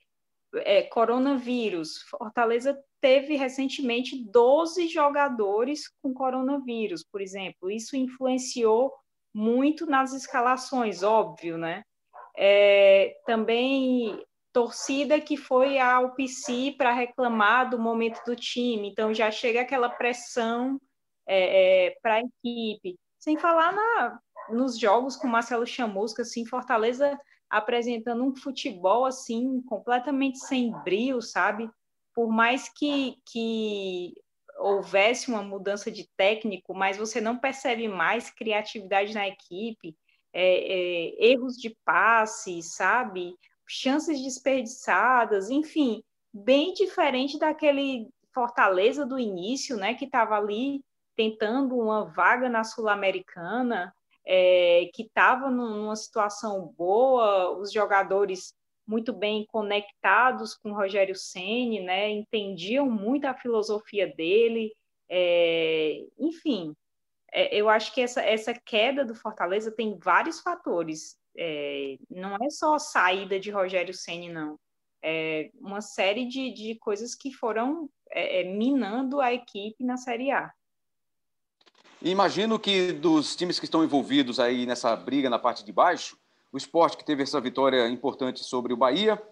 é, 0.54 0.82
coronavírus. 0.82 2.02
Fortaleza 2.02 2.78
teve 3.00 3.36
recentemente 3.36 4.22
12 4.24 4.88
jogadores 4.88 5.88
com 6.02 6.12
coronavírus, 6.12 7.04
por 7.04 7.20
exemplo. 7.20 7.70
Isso 7.70 7.96
influenciou 7.96 8.92
muito 9.32 9.86
nas 9.86 10.12
escalações, 10.12 11.02
óbvio, 11.02 11.56
né? 11.56 11.82
É, 12.36 13.16
também 13.26 14.22
torcida 14.52 15.20
que 15.20 15.36
foi 15.36 15.78
ao 15.78 16.14
PC 16.14 16.74
para 16.76 16.92
reclamar 16.92 17.70
do 17.70 17.78
momento 17.78 18.20
do 18.24 18.34
time, 18.34 18.88
então 18.88 19.14
já 19.14 19.30
chega 19.30 19.60
aquela 19.60 19.88
pressão 19.88 20.80
é, 21.26 21.86
é, 21.86 21.96
para 22.02 22.14
a 22.14 22.20
equipe. 22.20 22.98
Sem 23.18 23.36
falar 23.38 23.72
na, 23.72 24.18
nos 24.48 24.78
jogos 24.78 25.16
com 25.16 25.28
Marcelo 25.28 25.66
Chamusca, 25.66 26.22
assim, 26.22 26.44
Fortaleza 26.44 27.18
apresentando 27.50 28.24
um 28.24 28.34
futebol 28.34 29.04
assim 29.04 29.60
completamente 29.62 30.38
sem 30.38 30.70
brilho, 30.84 31.20
sabe? 31.20 31.68
Por 32.14 32.28
mais 32.28 32.68
que, 32.68 33.16
que 33.26 34.14
houvesse 34.58 35.30
uma 35.30 35.42
mudança 35.42 35.90
de 35.90 36.08
técnico, 36.16 36.74
mas 36.74 36.96
você 36.96 37.20
não 37.20 37.38
percebe 37.38 37.88
mais 37.88 38.30
criatividade 38.30 39.12
na 39.14 39.26
equipe, 39.26 39.96
é, 40.32 40.42
é, 40.42 41.32
erros 41.32 41.56
de 41.56 41.76
passe, 41.84 42.62
sabe? 42.62 43.34
Chances 43.66 44.22
desperdiçadas, 44.22 45.50
enfim, 45.50 46.02
bem 46.32 46.72
diferente 46.72 47.38
daquele 47.38 48.08
Fortaleza 48.32 49.04
do 49.04 49.18
início, 49.18 49.76
né? 49.76 49.94
Que 49.94 50.04
estava 50.04 50.36
ali 50.36 50.84
tentando 51.16 51.76
uma 51.76 52.04
vaga 52.04 52.48
na 52.48 52.62
Sul-Americana, 52.62 53.92
é, 54.26 54.90
que 54.94 55.02
estava 55.02 55.50
numa 55.50 55.96
situação 55.96 56.72
boa, 56.76 57.56
os 57.58 57.72
jogadores 57.72 58.54
muito 58.86 59.12
bem 59.12 59.46
conectados 59.46 60.54
com 60.56 60.70
o 60.72 60.74
Rogério 60.74 61.14
Ceni, 61.14 61.80
né? 61.80 62.10
Entendiam 62.10 62.90
muito 62.90 63.24
a 63.26 63.34
filosofia 63.34 64.12
dele, 64.14 64.72
é, 65.08 66.04
enfim. 66.18 66.74
É, 67.32 67.54
eu 67.56 67.68
acho 67.68 67.94
que 67.94 68.00
essa, 68.00 68.20
essa 68.20 68.52
queda 68.52 69.04
do 69.04 69.14
Fortaleza 69.14 69.70
tem 69.70 69.96
vários 69.98 70.40
fatores. 70.40 71.16
É, 71.36 71.96
não 72.10 72.34
é 72.36 72.50
só 72.50 72.74
a 72.74 72.78
saída 72.80 73.38
de 73.38 73.50
Rogério 73.50 73.94
Ceni, 73.94 74.28
não. 74.28 74.58
É 75.02 75.50
uma 75.54 75.80
série 75.80 76.26
de, 76.26 76.52
de 76.52 76.74
coisas 76.78 77.14
que 77.14 77.32
foram 77.32 77.88
é, 78.10 78.40
é, 78.40 78.44
minando 78.44 79.20
a 79.20 79.32
equipe 79.32 79.84
na 79.84 79.96
Série 79.96 80.30
A. 80.30 80.52
Imagino 82.02 82.58
que 82.58 82.92
dos 82.92 83.36
times 83.36 83.58
que 83.58 83.66
estão 83.66 83.84
envolvidos 83.84 84.40
aí 84.40 84.64
nessa 84.64 84.96
briga 84.96 85.28
na 85.28 85.38
parte 85.38 85.62
de 85.62 85.70
baixo, 85.70 86.16
o 86.50 86.56
esporte 86.56 86.96
que 86.96 87.04
teve 87.04 87.22
essa 87.22 87.38
vitória 87.38 87.86
importante 87.88 88.42
sobre 88.42 88.72
o 88.72 88.76
Bahia, 88.76 89.22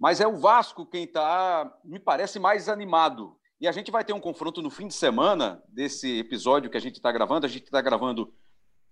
mas 0.00 0.20
é 0.20 0.26
o 0.26 0.36
Vasco 0.36 0.84
quem 0.84 1.04
está, 1.04 1.72
me 1.84 2.00
parece, 2.00 2.40
mais 2.40 2.68
animado. 2.68 3.36
E 3.60 3.68
a 3.68 3.72
gente 3.72 3.92
vai 3.92 4.04
ter 4.04 4.14
um 4.14 4.20
confronto 4.20 4.60
no 4.60 4.68
fim 4.68 4.88
de 4.88 4.94
semana 4.94 5.62
desse 5.68 6.18
episódio 6.18 6.68
que 6.68 6.76
a 6.76 6.80
gente 6.80 6.96
está 6.96 7.12
gravando. 7.12 7.46
A 7.46 7.48
gente 7.48 7.64
está 7.64 7.80
gravando 7.80 8.34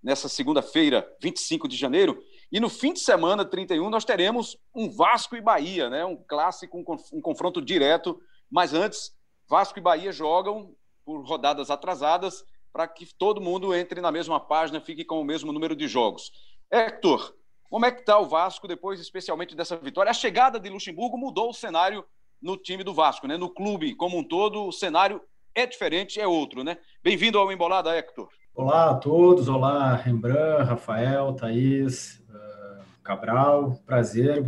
nessa 0.01 0.29
segunda-feira, 0.29 1.13
25 1.21 1.67
de 1.67 1.77
janeiro. 1.77 2.23
E 2.51 2.61
no 2.61 2.69
fim 2.69 2.93
de 2.93 3.01
semana, 3.01 3.45
31, 3.45 3.91
nós 3.91 4.05
teremos 4.05 4.57
um 4.73 4.89
Vasco 4.89 5.35
e 5.35 5.41
Bahia, 5.41 5.91
né? 5.91 6.05
um 6.05 6.17
clássico, 6.17 6.79
um 7.13 7.21
confronto 7.21 7.61
direto. 7.61 8.21
Mas 8.49 8.73
antes, 8.73 9.13
Vasco 9.49 9.81
e 9.81 9.83
Bahia 9.83 10.13
jogam 10.13 10.77
por 11.05 11.25
rodadas 11.27 11.71
atrasadas 11.71 12.45
para 12.73 12.87
que 12.87 13.07
todo 13.17 13.41
mundo 13.41 13.75
entre 13.75 14.01
na 14.01 14.13
mesma 14.13 14.39
página, 14.39 14.81
fique 14.81 15.05
com 15.05 15.21
o 15.21 15.25
mesmo 15.25 15.53
número 15.53 15.75
de 15.75 15.89
jogos. 15.89 16.31
Hector, 16.71 17.35
como 17.71 17.87
é 17.87 17.91
que 17.91 18.01
está 18.01 18.19
o 18.19 18.27
Vasco 18.27 18.69
depois, 18.69 19.01
especialmente 19.01 19.57
dessa 19.57 19.77
vitória? 19.77 20.11
A 20.11 20.15
chegada 20.15 20.61
de 20.61 20.69
Luxemburgo 20.69 21.17
mudou 21.17 21.51
o 21.51 21.55
cenário 21.55 22.05
no 22.41 22.57
time 22.57 22.85
do 22.85 22.95
Vasco, 22.95 23.27
né? 23.27 23.37
No 23.37 23.49
clube 23.51 23.95
como 23.95 24.19
um 24.19 24.25
todo, 24.25 24.67
o 24.67 24.73
cenário 24.73 25.21
é 25.55 25.67
diferente, 25.67 26.21
é 26.21 26.27
outro, 26.27 26.63
né? 26.63 26.77
Bem-vindo 27.03 27.39
ao 27.39 27.51
Embolada, 27.51 27.97
Hector. 27.97 28.29
Olá 28.55 28.91
a 28.91 28.95
todos, 28.95 29.49
olá 29.49 29.95
Rembrandt, 29.95 30.69
Rafael, 30.69 31.33
Thaís, 31.35 32.23
uh, 32.29 32.85
Cabral, 33.03 33.81
prazer 33.85 34.43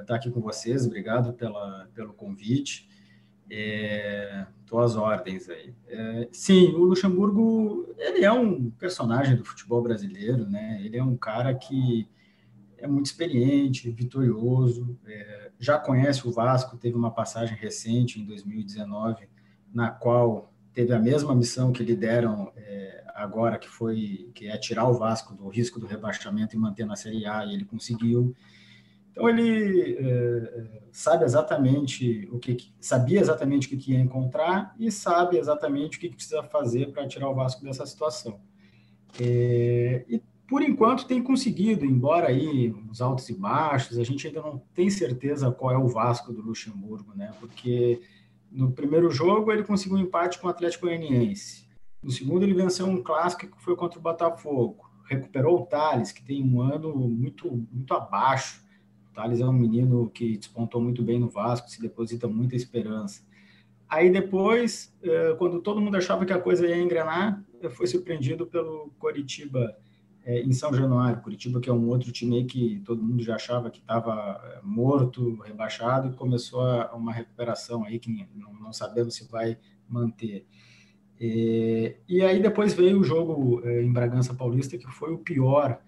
estar 0.00 0.14
aqui 0.14 0.30
com 0.30 0.40
vocês, 0.40 0.86
obrigado 0.86 1.32
pela, 1.34 1.88
pelo 1.94 2.12
convite. 2.14 2.88
Estou 3.48 4.80
é, 4.80 4.84
às 4.84 4.96
ordens 4.96 5.48
aí. 5.48 5.74
É, 5.88 6.28
sim, 6.32 6.72
o 6.74 6.84
Luxemburgo 6.84 7.94
ele 7.98 8.24
é 8.24 8.32
um 8.32 8.70
personagem 8.70 9.36
do 9.36 9.44
futebol 9.44 9.82
brasileiro, 9.82 10.48
né? 10.48 10.80
Ele 10.82 10.96
é 10.96 11.04
um 11.04 11.16
cara 11.16 11.54
que 11.54 12.08
é 12.78 12.86
muito 12.86 13.06
experiente, 13.06 13.90
vitorioso, 13.90 14.98
é, 15.06 15.50
já 15.58 15.78
conhece 15.78 16.26
o 16.26 16.32
Vasco, 16.32 16.76
teve 16.76 16.96
uma 16.96 17.10
passagem 17.10 17.56
recente 17.56 18.20
em 18.20 18.24
2019 18.24 19.26
na 19.72 19.90
qual 19.90 20.52
teve 20.72 20.92
a 20.92 20.98
mesma 20.98 21.34
missão 21.34 21.72
que 21.72 21.82
lhe 21.82 21.96
deram 21.96 22.52
é, 22.56 23.04
agora, 23.14 23.58
que 23.58 23.68
foi 23.68 24.30
que 24.34 24.48
é 24.48 24.58
tirar 24.58 24.88
o 24.88 24.94
Vasco 24.94 25.34
do 25.34 25.48
risco 25.48 25.78
do 25.78 25.86
rebaixamento 25.86 26.54
e 26.54 26.58
manter 26.58 26.84
na 26.84 26.96
Série 26.96 27.24
A, 27.26 27.44
e 27.44 27.54
ele 27.54 27.64
conseguiu. 27.64 28.34
Então 29.14 29.28
ele 29.28 29.96
é, 29.96 30.80
sabe 30.90 31.24
exatamente 31.24 32.28
o 32.32 32.38
que 32.40 32.74
sabia 32.80 33.20
exatamente 33.20 33.72
o 33.72 33.78
que 33.78 33.92
ia 33.92 34.00
encontrar 34.00 34.74
e 34.76 34.90
sabe 34.90 35.38
exatamente 35.38 35.96
o 35.96 36.00
que 36.00 36.10
precisa 36.10 36.42
fazer 36.42 36.92
para 36.92 37.06
tirar 37.06 37.30
o 37.30 37.34
Vasco 37.34 37.62
dessa 37.62 37.86
situação. 37.86 38.40
É, 39.20 40.04
e 40.08 40.20
por 40.48 40.62
enquanto 40.62 41.06
tem 41.06 41.22
conseguido, 41.22 41.84
embora 41.84 42.26
aí 42.26 42.74
os 42.90 43.00
altos 43.00 43.28
e 43.28 43.34
baixos, 43.34 43.98
a 43.98 44.02
gente 44.02 44.26
ainda 44.26 44.42
não 44.42 44.58
tem 44.74 44.90
certeza 44.90 45.48
qual 45.52 45.72
é 45.72 45.78
o 45.78 45.86
Vasco 45.86 46.32
do 46.32 46.42
Luxemburgo, 46.42 47.14
né? 47.14 47.32
Porque 47.38 48.02
no 48.50 48.72
primeiro 48.72 49.10
jogo 49.10 49.52
ele 49.52 49.62
conseguiu 49.62 49.96
um 49.96 50.00
empate 50.00 50.40
com 50.40 50.48
o 50.48 50.50
Atlético 50.50 50.86
Goianiense. 50.86 51.68
No 52.02 52.10
segundo 52.10 52.42
ele 52.42 52.52
venceu 52.52 52.86
um 52.86 53.00
clássico 53.00 53.46
que 53.46 53.62
foi 53.62 53.76
contra 53.76 53.96
o 53.96 54.02
Botafogo. 54.02 54.90
Recuperou 55.04 55.60
o 55.60 55.66
Thales, 55.66 56.10
que 56.10 56.24
tem 56.24 56.42
um 56.42 56.60
ano 56.60 56.92
muito 56.96 57.64
muito 57.70 57.94
abaixo 57.94 58.63
Thales 59.14 59.40
é 59.40 59.46
um 59.46 59.52
menino 59.52 60.10
que 60.10 60.36
despontou 60.36 60.80
muito 60.80 61.02
bem 61.02 61.18
no 61.18 61.28
Vasco, 61.28 61.70
se 61.70 61.80
deposita 61.80 62.26
muita 62.26 62.56
esperança. 62.56 63.22
Aí 63.88 64.10
depois, 64.10 64.92
eh, 65.02 65.34
quando 65.38 65.60
todo 65.60 65.80
mundo 65.80 65.96
achava 65.96 66.24
que 66.24 66.32
a 66.32 66.40
coisa 66.40 66.66
ia 66.66 66.76
engrenar, 66.76 67.44
foi 67.70 67.86
surpreendido 67.86 68.46
pelo 68.46 68.90
Coritiba 68.98 69.76
eh, 70.24 70.40
em 70.42 70.52
São 70.52 70.74
Januário. 70.74 71.22
Curitiba, 71.22 71.60
que 71.60 71.70
é 71.70 71.72
um 71.72 71.86
outro 71.88 72.10
time 72.10 72.44
que 72.44 72.82
todo 72.84 73.02
mundo 73.02 73.22
já 73.22 73.36
achava 73.36 73.70
que 73.70 73.78
estava 73.78 74.40
eh, 74.44 74.60
morto, 74.64 75.40
rebaixado, 75.42 76.08
e 76.08 76.12
começou 76.16 76.62
uma 76.92 77.12
recuperação 77.12 77.84
aí 77.84 77.98
que 77.98 78.26
não 78.34 78.72
sabemos 78.72 79.14
se 79.14 79.30
vai 79.30 79.56
manter. 79.88 80.46
E 81.20 82.20
aí 82.22 82.42
depois 82.42 82.74
veio 82.74 83.00
o 83.00 83.04
jogo 83.04 83.62
em 83.66 83.90
Bragança 83.92 84.34
Paulista, 84.34 84.76
que 84.76 84.86
foi 84.88 85.12
o 85.12 85.18
pior 85.18 85.80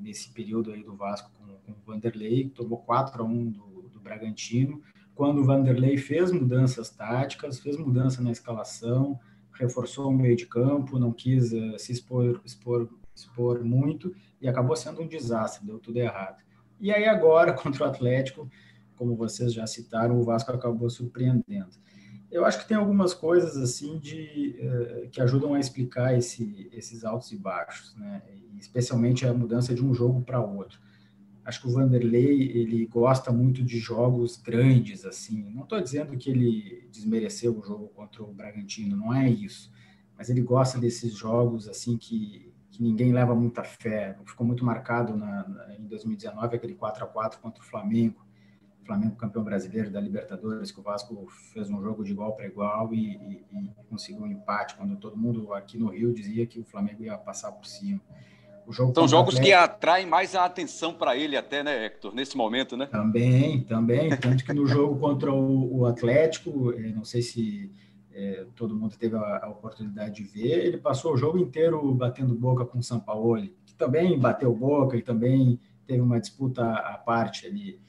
nesse 0.00 0.30
período 0.30 0.72
aí 0.72 0.82
do 0.82 0.94
Vasco 0.94 1.30
com 1.74 1.80
o 1.80 1.94
Vanderlei, 1.94 2.48
tomou 2.48 2.78
4 2.78 3.22
a 3.22 3.26
1 3.26 3.50
do, 3.50 3.88
do 3.92 4.00
Bragantino. 4.00 4.82
Quando 5.14 5.40
o 5.40 5.44
Vanderlei 5.44 5.96
fez 5.98 6.32
mudanças 6.32 6.90
táticas, 6.90 7.60
fez 7.60 7.76
mudança 7.76 8.22
na 8.22 8.30
escalação, 8.30 9.18
reforçou 9.52 10.08
o 10.08 10.12
meio 10.12 10.36
de 10.36 10.46
campo, 10.46 10.98
não 10.98 11.12
quis 11.12 11.52
uh, 11.52 11.78
se 11.78 11.92
expor, 11.92 12.40
expor, 12.44 12.88
expor 13.14 13.62
muito 13.62 14.14
e 14.40 14.48
acabou 14.48 14.74
sendo 14.74 15.02
um 15.02 15.06
desastre, 15.06 15.66
deu 15.66 15.78
tudo 15.78 15.98
errado. 15.98 16.42
E 16.80 16.90
aí 16.90 17.04
agora, 17.06 17.52
contra 17.54 17.84
o 17.84 17.88
Atlético, 17.88 18.50
como 18.96 19.14
vocês 19.14 19.52
já 19.52 19.66
citaram, 19.66 20.18
o 20.18 20.22
Vasco 20.22 20.52
acabou 20.52 20.88
surpreendendo. 20.88 21.70
Eu 22.30 22.44
acho 22.44 22.60
que 22.60 22.68
tem 22.68 22.76
algumas 22.76 23.12
coisas 23.12 23.56
assim 23.56 23.98
de 23.98 24.56
uh, 24.60 25.08
que 25.10 25.20
ajudam 25.20 25.54
a 25.54 25.60
explicar 25.60 26.16
esse, 26.16 26.70
esses 26.72 27.04
altos 27.04 27.32
e 27.32 27.36
baixos, 27.36 27.94
né? 27.96 28.22
Especialmente 28.58 29.26
a 29.26 29.34
mudança 29.34 29.74
de 29.74 29.84
um 29.84 29.92
jogo 29.92 30.20
para 30.22 30.40
outro. 30.40 30.78
Acho 31.50 31.62
que 31.62 31.66
o 31.66 31.72
Vanderlei 31.72 32.42
ele 32.54 32.86
gosta 32.86 33.32
muito 33.32 33.64
de 33.64 33.80
jogos 33.80 34.36
grandes 34.36 35.04
assim. 35.04 35.50
Não 35.50 35.64
estou 35.64 35.80
dizendo 35.80 36.16
que 36.16 36.30
ele 36.30 36.88
desmereceu 36.92 37.58
o 37.58 37.60
jogo 37.60 37.88
contra 37.88 38.22
o 38.22 38.32
Bragantino, 38.32 38.96
não 38.96 39.12
é 39.12 39.28
isso. 39.28 39.68
Mas 40.16 40.30
ele 40.30 40.42
gosta 40.42 40.78
desses 40.78 41.12
jogos 41.12 41.68
assim 41.68 41.96
que, 41.96 42.54
que 42.70 42.80
ninguém 42.80 43.12
leva 43.12 43.34
muita 43.34 43.64
fé. 43.64 44.16
Ficou 44.24 44.46
muito 44.46 44.64
marcado 44.64 45.16
na, 45.16 45.48
na, 45.48 45.74
em 45.74 45.88
2019 45.88 46.54
aquele 46.54 46.74
4 46.74 47.02
a 47.02 47.08
4 47.08 47.40
contra 47.40 47.60
o 47.60 47.66
Flamengo. 47.66 48.24
Flamengo 48.84 49.16
campeão 49.16 49.42
brasileiro 49.42 49.90
da 49.90 50.00
Libertadores, 50.00 50.70
que 50.70 50.78
o 50.78 50.84
Vasco 50.84 51.26
fez 51.52 51.68
um 51.68 51.82
jogo 51.82 52.04
de 52.04 52.12
igual 52.12 52.36
para 52.36 52.46
igual 52.46 52.94
e, 52.94 53.16
e, 53.16 53.44
e 53.50 53.70
conseguiu 53.88 54.22
um 54.22 54.26
empate, 54.28 54.76
quando 54.76 54.96
todo 54.96 55.16
mundo 55.16 55.52
aqui 55.52 55.76
no 55.78 55.88
Rio 55.88 56.14
dizia 56.14 56.46
que 56.46 56.60
o 56.60 56.64
Flamengo 56.64 57.02
ia 57.02 57.18
passar 57.18 57.50
por 57.50 57.66
cima. 57.66 58.00
Jogo 58.72 58.94
São 58.94 59.08
jogos 59.08 59.34
Atlético. 59.34 59.46
que 59.46 59.52
atraem 59.52 60.06
mais 60.06 60.34
a 60.34 60.44
atenção 60.44 60.92
para 60.92 61.16
ele 61.16 61.36
até, 61.36 61.62
né, 61.62 61.86
Hector, 61.86 62.14
nesse 62.14 62.36
momento, 62.36 62.76
né? 62.76 62.86
Também, 62.86 63.62
também. 63.62 64.10
Tanto 64.16 64.44
que 64.44 64.52
no 64.52 64.66
jogo 64.66 64.98
contra 64.98 65.32
o, 65.32 65.86
Atlético, 65.86 66.72
eh, 66.72 66.92
não 66.94 67.04
sei 67.04 67.22
se 67.22 67.72
é, 68.12 68.46
todo 68.54 68.74
mundo 68.74 68.96
teve 68.96 69.16
a, 69.16 69.44
a, 69.44 69.48
oportunidade 69.48 70.16
de 70.16 70.24
ver, 70.24 70.64
ele 70.64 70.78
passou 70.78 71.14
o 71.14 71.16
jogo 71.16 71.38
inteiro 71.38 71.92
batendo 71.94 72.34
boca 72.34 72.64
com 72.64 72.78
o 72.78 72.82
Sampaoli, 72.82 73.56
que 73.64 73.74
também 73.74 74.18
bateu 74.18 74.54
boca 74.54 74.96
e 74.96 75.02
também 75.02 75.58
teve 75.86 76.00
uma 76.00 76.20
disputa 76.20 76.64
à 76.64 76.98
parte 76.98 77.46
ali. 77.46 77.80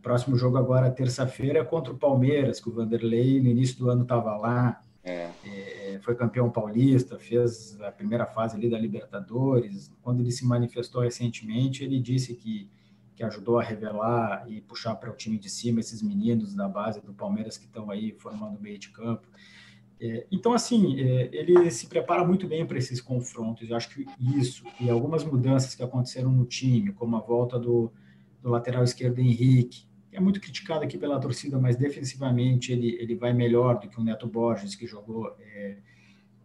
Próximo 0.00 0.36
jogo 0.36 0.56
agora, 0.56 0.90
terça-feira, 0.90 1.64
contra 1.64 1.92
o 1.92 1.96
Palmeiras, 1.96 2.60
que 2.60 2.68
o 2.68 2.72
Vanderlei 2.72 3.40
no 3.40 3.48
início 3.48 3.78
do 3.78 3.88
ano 3.88 4.02
estava 4.02 4.36
lá, 4.36 4.80
é. 5.04 5.30
É, 5.44 6.00
foi 6.02 6.14
campeão 6.14 6.50
paulista, 6.50 7.18
fez 7.18 7.80
a 7.80 7.90
primeira 7.90 8.24
fase 8.24 8.56
ali 8.56 8.70
da 8.70 8.78
Libertadores. 8.78 9.92
Quando 10.00 10.20
ele 10.20 10.30
se 10.30 10.44
manifestou 10.46 11.02
recentemente, 11.02 11.82
ele 11.82 12.00
disse 12.00 12.34
que, 12.34 12.70
que 13.14 13.24
ajudou 13.24 13.58
a 13.58 13.62
revelar 13.62 14.44
e 14.48 14.60
puxar 14.60 14.94
para 14.94 15.10
o 15.10 15.16
time 15.16 15.38
de 15.38 15.50
cima 15.50 15.80
esses 15.80 16.02
meninos 16.02 16.54
da 16.54 16.68
base 16.68 17.00
do 17.00 17.12
Palmeiras 17.12 17.58
que 17.58 17.66
estão 17.66 17.90
aí 17.90 18.12
formando 18.12 18.60
meio 18.60 18.78
de 18.78 18.90
campo. 18.90 19.26
É, 20.00 20.26
então, 20.30 20.52
assim, 20.52 21.00
é, 21.00 21.30
ele 21.32 21.70
se 21.70 21.86
prepara 21.86 22.24
muito 22.24 22.46
bem 22.46 22.64
para 22.64 22.78
esses 22.78 23.00
confrontos. 23.00 23.68
Eu 23.68 23.76
acho 23.76 23.88
que 23.90 24.06
isso 24.18 24.64
e 24.80 24.88
algumas 24.88 25.24
mudanças 25.24 25.74
que 25.74 25.82
aconteceram 25.82 26.30
no 26.30 26.44
time, 26.44 26.92
como 26.92 27.16
a 27.16 27.20
volta 27.20 27.58
do, 27.58 27.92
do 28.40 28.50
lateral 28.50 28.84
esquerdo 28.84 29.20
Henrique, 29.20 29.84
que 29.84 29.91
é 30.12 30.20
muito 30.20 30.40
criticado 30.40 30.84
aqui 30.84 30.98
pela 30.98 31.18
torcida, 31.18 31.58
mas 31.58 31.76
defensivamente 31.76 32.72
ele, 32.72 32.96
ele 33.00 33.14
vai 33.14 33.32
melhor 33.32 33.80
do 33.80 33.88
que 33.88 33.98
o 33.98 34.04
Neto 34.04 34.26
Borges, 34.26 34.74
que 34.74 34.86
jogou 34.86 35.34
é, 35.40 35.78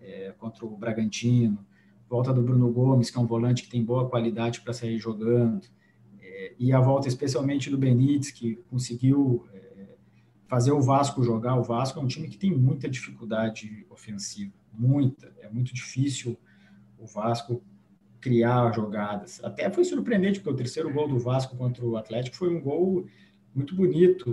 é 0.02 0.34
contra 0.38 0.66
o 0.66 0.78
Bragantino. 0.78 1.66
Volta 2.10 2.34
do 2.34 2.42
Bruno 2.42 2.72
Gomes, 2.72 3.10
que 3.10 3.18
é 3.18 3.22
um 3.22 3.26
volante 3.26 3.64
que 3.64 3.70
tem 3.70 3.84
boa 3.84 4.10
qualidade 4.10 4.62
para 4.62 4.72
sair 4.72 4.98
jogando. 4.98 5.68
É, 6.22 6.54
e 6.58 6.72
a 6.72 6.80
volta 6.80 7.08
especialmente 7.08 7.70
do 7.70 7.78
Benítez, 7.78 8.32
que 8.32 8.56
conseguiu 8.70 9.46
fazer 10.48 10.72
o 10.72 10.82
Vasco 10.82 11.22
jogar. 11.22 11.56
O 11.56 11.64
Vasco 11.64 12.00
é 12.00 12.02
um 12.02 12.08
time 12.08 12.28
que 12.28 12.38
tem 12.38 12.52
muita 12.52 12.90
dificuldade 12.90 13.86
ofensiva, 13.90 14.54
muita. 14.74 15.32
É 15.42 15.50
muito 15.50 15.74
difícil 15.74 16.38
o 16.98 17.06
Vasco 17.06 17.62
criar 18.20 18.74
jogadas. 18.74 19.44
Até 19.44 19.70
foi 19.70 19.84
surpreendente, 19.84 20.40
porque 20.40 20.50
o 20.50 20.56
terceiro 20.56 20.92
gol 20.92 21.08
do 21.08 21.20
Vasco 21.20 21.56
contra 21.56 21.86
o 21.86 21.98
Atlético 21.98 22.36
foi 22.36 22.54
um 22.54 22.60
gol 22.60 23.06
muito 23.58 23.76
bonito, 23.76 24.30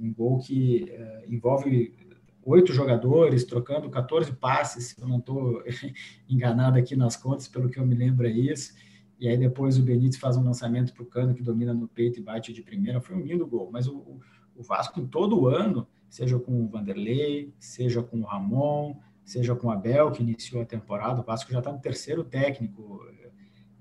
um 0.00 0.12
gol 0.12 0.38
que 0.38 0.90
uh, 0.90 1.32
envolve 1.32 1.94
oito 2.42 2.72
jogadores 2.72 3.44
trocando 3.44 3.88
14 3.88 4.32
passes, 4.32 4.88
se 4.88 5.00
eu 5.00 5.06
não 5.06 5.18
estou 5.18 5.62
enganado 6.28 6.76
aqui 6.76 6.96
nas 6.96 7.16
contas, 7.16 7.46
pelo 7.46 7.68
que 7.68 7.78
eu 7.78 7.86
me 7.86 7.94
lembro 7.94 8.26
é 8.26 8.30
isso. 8.30 8.74
E 9.20 9.28
aí 9.28 9.38
depois 9.38 9.78
o 9.78 9.82
Benítez 9.82 10.16
faz 10.16 10.36
um 10.36 10.42
lançamento 10.42 10.92
para 10.92 11.02
o 11.04 11.06
Cano, 11.06 11.34
que 11.34 11.42
domina 11.42 11.72
no 11.72 11.86
peito 11.86 12.18
e 12.18 12.22
bate 12.22 12.52
de 12.52 12.60
primeira. 12.60 13.00
Foi 13.00 13.16
um 13.16 13.20
lindo 13.20 13.46
gol, 13.46 13.70
mas 13.72 13.86
o, 13.86 14.20
o 14.54 14.62
Vasco 14.62 15.00
todo 15.06 15.46
ano, 15.46 15.86
seja 16.08 16.38
com 16.38 16.64
o 16.64 16.68
Vanderlei, 16.68 17.54
seja 17.58 18.02
com 18.02 18.20
o 18.20 18.24
Ramon, 18.24 18.96
seja 19.24 19.54
com 19.54 19.68
o 19.68 19.70
Abel, 19.70 20.10
que 20.10 20.22
iniciou 20.22 20.62
a 20.62 20.66
temporada, 20.66 21.20
o 21.20 21.24
Vasco 21.24 21.52
já 21.52 21.60
está 21.60 21.72
no 21.72 21.80
terceiro 21.80 22.24
técnico 22.24 23.00
eh, 23.22 23.30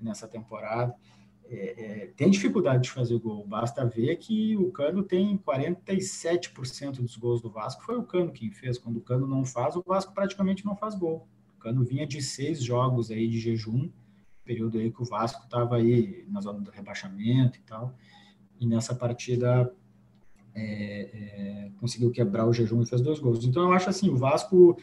nessa 0.02 0.28
temporada, 0.28 0.96
é, 1.50 2.04
é, 2.04 2.08
tem 2.16 2.30
dificuldade 2.30 2.84
de 2.84 2.92
fazer 2.92 3.18
gol. 3.20 3.46
Basta 3.46 3.86
ver 3.86 4.16
que 4.18 4.58
o 4.58 4.72
Cano 4.72 5.04
tem 5.04 5.38
47% 5.38 7.02
dos 7.02 7.16
gols 7.16 7.42
do 7.42 7.50
Vasco, 7.50 7.84
foi 7.84 7.98
o 7.98 8.04
Cano 8.04 8.32
quem 8.32 8.52
fez. 8.52 8.78
Quando 8.78 8.98
o 8.98 9.02
Cano 9.02 9.28
não 9.28 9.46
faz, 9.46 9.76
o 9.76 9.84
Vasco 9.86 10.14
praticamente 10.14 10.66
não 10.66 10.76
faz 10.76 10.96
gol. 10.96 11.28
O 11.56 11.60
Cano 11.60 11.84
vinha 11.84 12.06
de 12.06 12.22
seis 12.22 12.64
jogos 12.64 13.12
aí 13.12 13.28
de 13.28 13.40
jejum, 13.40 13.90
período 14.44 14.78
aí 14.78 14.92
que 14.92 15.02
o 15.02 15.06
Vasco 15.06 15.44
estava 15.44 15.76
aí 15.78 16.26
na 16.30 16.42
zona 16.42 16.60
do 16.60 16.72
rebaixamento 16.72 17.58
e 17.60 17.62
tal, 17.62 17.96
e 18.60 18.66
nessa 18.66 18.96
partida 18.96 19.72
é, 20.54 21.10
é, 21.14 21.72
conseguiu 21.80 22.12
quebrar 22.12 22.48
o 22.48 22.54
jejum 22.54 22.82
e 22.82 22.86
fez 22.86 23.02
dois 23.02 23.20
gols. 23.20 23.44
Então 23.46 23.64
eu 23.64 23.74
acho 23.74 23.90
assim, 23.90 24.10
o 24.10 24.18
Vasco 24.18 24.78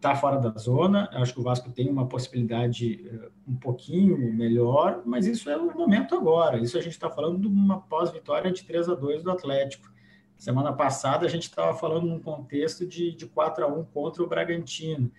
está 0.00 0.16
fora 0.16 0.38
da 0.38 0.50
zona, 0.58 1.10
acho 1.12 1.34
que 1.34 1.40
o 1.40 1.42
Vasco 1.42 1.70
tem 1.70 1.90
uma 1.90 2.06
possibilidade 2.06 3.06
é, 3.06 3.28
um 3.46 3.54
pouquinho 3.54 4.32
melhor, 4.32 5.02
mas 5.04 5.26
isso 5.26 5.50
é 5.50 5.56
o 5.56 5.76
momento 5.76 6.14
agora. 6.14 6.58
Isso 6.58 6.78
a 6.78 6.80
gente 6.80 6.92
está 6.92 7.10
falando 7.10 7.38
de 7.38 7.46
uma 7.46 7.80
pós-vitória 7.82 8.50
de 8.50 8.64
3 8.64 8.88
a 8.88 8.94
2 8.94 9.22
do 9.22 9.30
Atlético. 9.30 9.92
Semana 10.38 10.72
passada 10.72 11.26
a 11.26 11.28
gente 11.28 11.42
estava 11.42 11.76
falando 11.76 12.06
num 12.06 12.18
contexto 12.18 12.86
de, 12.86 13.14
de 13.14 13.26
4 13.26 13.64
a 13.64 13.68
1 13.68 13.84
contra 13.84 14.22
o 14.22 14.26
Bragantino 14.26 15.12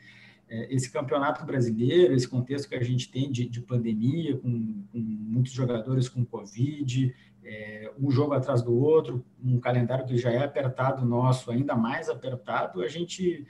é, 0.52 0.68
esse 0.70 0.92
campeonato 0.92 1.46
brasileiro, 1.46 2.14
esse 2.14 2.28
contexto 2.28 2.68
que 2.68 2.76
a 2.76 2.84
gente 2.84 3.10
tem 3.10 3.32
de, 3.32 3.48
de 3.48 3.62
pandemia, 3.62 4.38
com, 4.38 4.84
com, 4.92 5.00
muitos 5.00 5.54
jogadores 5.54 6.10
com 6.10 6.26
Covid, 6.26 7.16
é, 7.42 7.90
um 7.98 8.12
jogo 8.12 8.34
atrás 8.34 8.62
do 8.62 8.78
outro, 8.78 9.24
um 9.42 9.60
calendário 9.62 10.06
que 10.06 10.18
já 10.18 10.30
é 10.30 10.44
apertado 10.44 11.06
nosso, 11.06 11.50
ainda 11.52 11.74
mais 11.74 12.10
apertado, 12.10 12.82
a 12.82 12.88
gente 12.90 13.48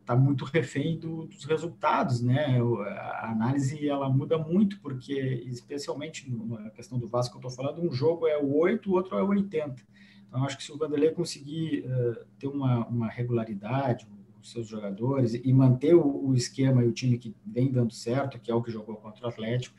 está 0.00 0.14
é, 0.14 0.16
muito 0.16 0.44
refém 0.44 0.98
do, 0.98 1.26
dos 1.26 1.44
resultados, 1.44 2.20
né? 2.20 2.60
A 2.96 3.30
análise 3.30 3.88
ela 3.88 4.08
muda 4.08 4.38
muito, 4.38 4.80
porque, 4.80 5.42
especialmente 5.46 6.30
na 6.30 6.70
questão 6.70 6.98
do 6.98 7.08
Vasco 7.08 7.38
que 7.38 7.44
eu 7.44 7.48
estou 7.50 7.64
falando, 7.64 7.86
um 7.86 7.92
jogo 7.92 8.26
é 8.26 8.38
o 8.38 8.56
8, 8.56 8.90
o 8.90 8.94
outro 8.94 9.18
é 9.18 9.22
o 9.22 9.28
80. 9.28 9.82
Então, 10.28 10.44
acho 10.44 10.56
que 10.56 10.62
se 10.62 10.72
o 10.72 10.78
Vanderlei 10.78 11.10
conseguir 11.10 11.84
uh, 11.84 12.24
ter 12.38 12.46
uma, 12.46 12.86
uma 12.86 13.08
regularidade, 13.08 14.08
os 14.40 14.50
seus 14.50 14.66
jogadores, 14.66 15.34
e 15.34 15.52
manter 15.52 15.94
o, 15.94 16.28
o 16.28 16.34
esquema 16.34 16.82
e 16.82 16.88
o 16.88 16.92
time 16.92 17.18
que 17.18 17.34
vem 17.46 17.70
dando 17.70 17.92
certo, 17.92 18.40
que 18.40 18.50
é 18.50 18.54
o 18.54 18.62
que 18.62 18.70
jogou 18.70 18.96
contra 18.96 19.26
o 19.26 19.28
Atlético, 19.28 19.76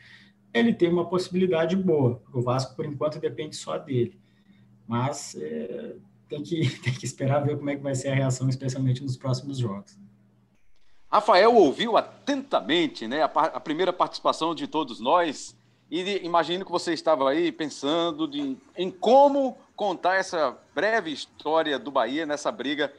ele 0.53 0.73
tem 0.73 0.89
uma 0.89 1.09
possibilidade 1.09 1.75
boa. 1.75 2.21
O 2.31 2.41
Vasco, 2.41 2.75
por 2.75 2.85
enquanto, 2.85 3.19
depende 3.19 3.55
só 3.55 3.77
dele. 3.77 4.19
Mas 4.87 5.35
é, 5.35 5.95
tem, 6.33 6.43
que, 6.43 6.69
tem 6.81 6.93
que 6.93 7.05
esperar 7.05 7.43
ver 7.43 7.57
como 7.57 7.69
é 7.69 7.75
que 7.75 7.81
vai 7.83 7.93
ser 7.93 8.09
a 8.09 8.15
reação, 8.15 8.49
especialmente 8.49 9.03
nos 9.03 9.15
próximos 9.15 9.57
jogos. 9.57 9.97
Rafael 11.11 11.53
ouviu 11.53 11.95
atentamente 11.95 13.07
né, 13.07 13.21
a, 13.21 13.25
a 13.25 13.59
primeira 13.59 13.93
participação 13.93 14.55
de 14.55 14.67
todos 14.67 14.99
nós 14.99 15.55
e 15.91 16.25
imagino 16.25 16.65
que 16.65 16.71
você 16.71 16.91
estava 16.91 17.29
aí 17.29 17.51
pensando 17.51 18.27
de, 18.27 18.57
em 18.75 18.89
como 18.89 19.55
contar 19.75 20.15
essa 20.15 20.57
breve 20.73 21.11
história 21.11 21.77
do 21.77 21.91
Bahia 21.91 22.25
nessa 22.25 22.51
briga 22.51 22.91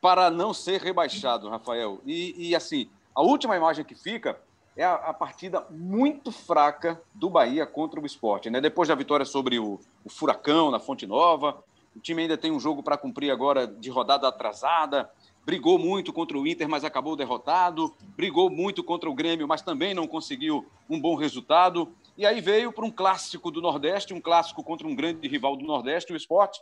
para 0.00 0.30
não 0.30 0.54
ser 0.54 0.80
rebaixado, 0.80 1.50
Rafael. 1.50 2.00
E, 2.06 2.48
e 2.48 2.54
assim, 2.54 2.88
a 3.14 3.20
última 3.20 3.56
imagem 3.56 3.84
que 3.84 3.94
fica 3.94 4.40
é 4.74 4.84
a, 4.84 4.94
a, 4.94 5.12
partida 5.12 5.66
muito 5.68 6.32
fraca 6.32 6.98
do 7.12 7.28
Bahia 7.28 7.66
contra 7.66 8.00
o 8.00 8.06
esporte. 8.06 8.48
Né? 8.48 8.58
Depois 8.60 8.88
da 8.88 8.94
vitória 8.94 9.26
sobre 9.26 9.58
o, 9.58 9.78
o 10.02 10.08
Furacão 10.08 10.70
na 10.70 10.78
Fonte 10.78 11.06
Nova, 11.06 11.62
o 11.98 12.00
time 12.00 12.22
ainda 12.22 12.38
tem 12.38 12.52
um 12.52 12.60
jogo 12.60 12.80
para 12.80 12.96
cumprir 12.96 13.28
agora 13.28 13.66
de 13.66 13.90
rodada 13.90 14.28
atrasada. 14.28 15.10
Brigou 15.44 15.78
muito 15.78 16.12
contra 16.12 16.38
o 16.38 16.46
Inter, 16.46 16.68
mas 16.68 16.84
acabou 16.84 17.16
derrotado. 17.16 17.92
Brigou 18.16 18.48
muito 18.48 18.84
contra 18.84 19.10
o 19.10 19.14
Grêmio, 19.14 19.48
mas 19.48 19.62
também 19.62 19.94
não 19.94 20.06
conseguiu 20.06 20.64
um 20.88 21.00
bom 21.00 21.16
resultado. 21.16 21.92
E 22.16 22.24
aí 22.24 22.40
veio 22.40 22.72
para 22.72 22.84
um 22.84 22.90
clássico 22.90 23.50
do 23.50 23.60
Nordeste, 23.60 24.14
um 24.14 24.20
clássico 24.20 24.62
contra 24.62 24.86
um 24.86 24.94
grande 24.94 25.26
rival 25.26 25.56
do 25.56 25.66
Nordeste, 25.66 26.12
o 26.12 26.16
esporte. 26.16 26.60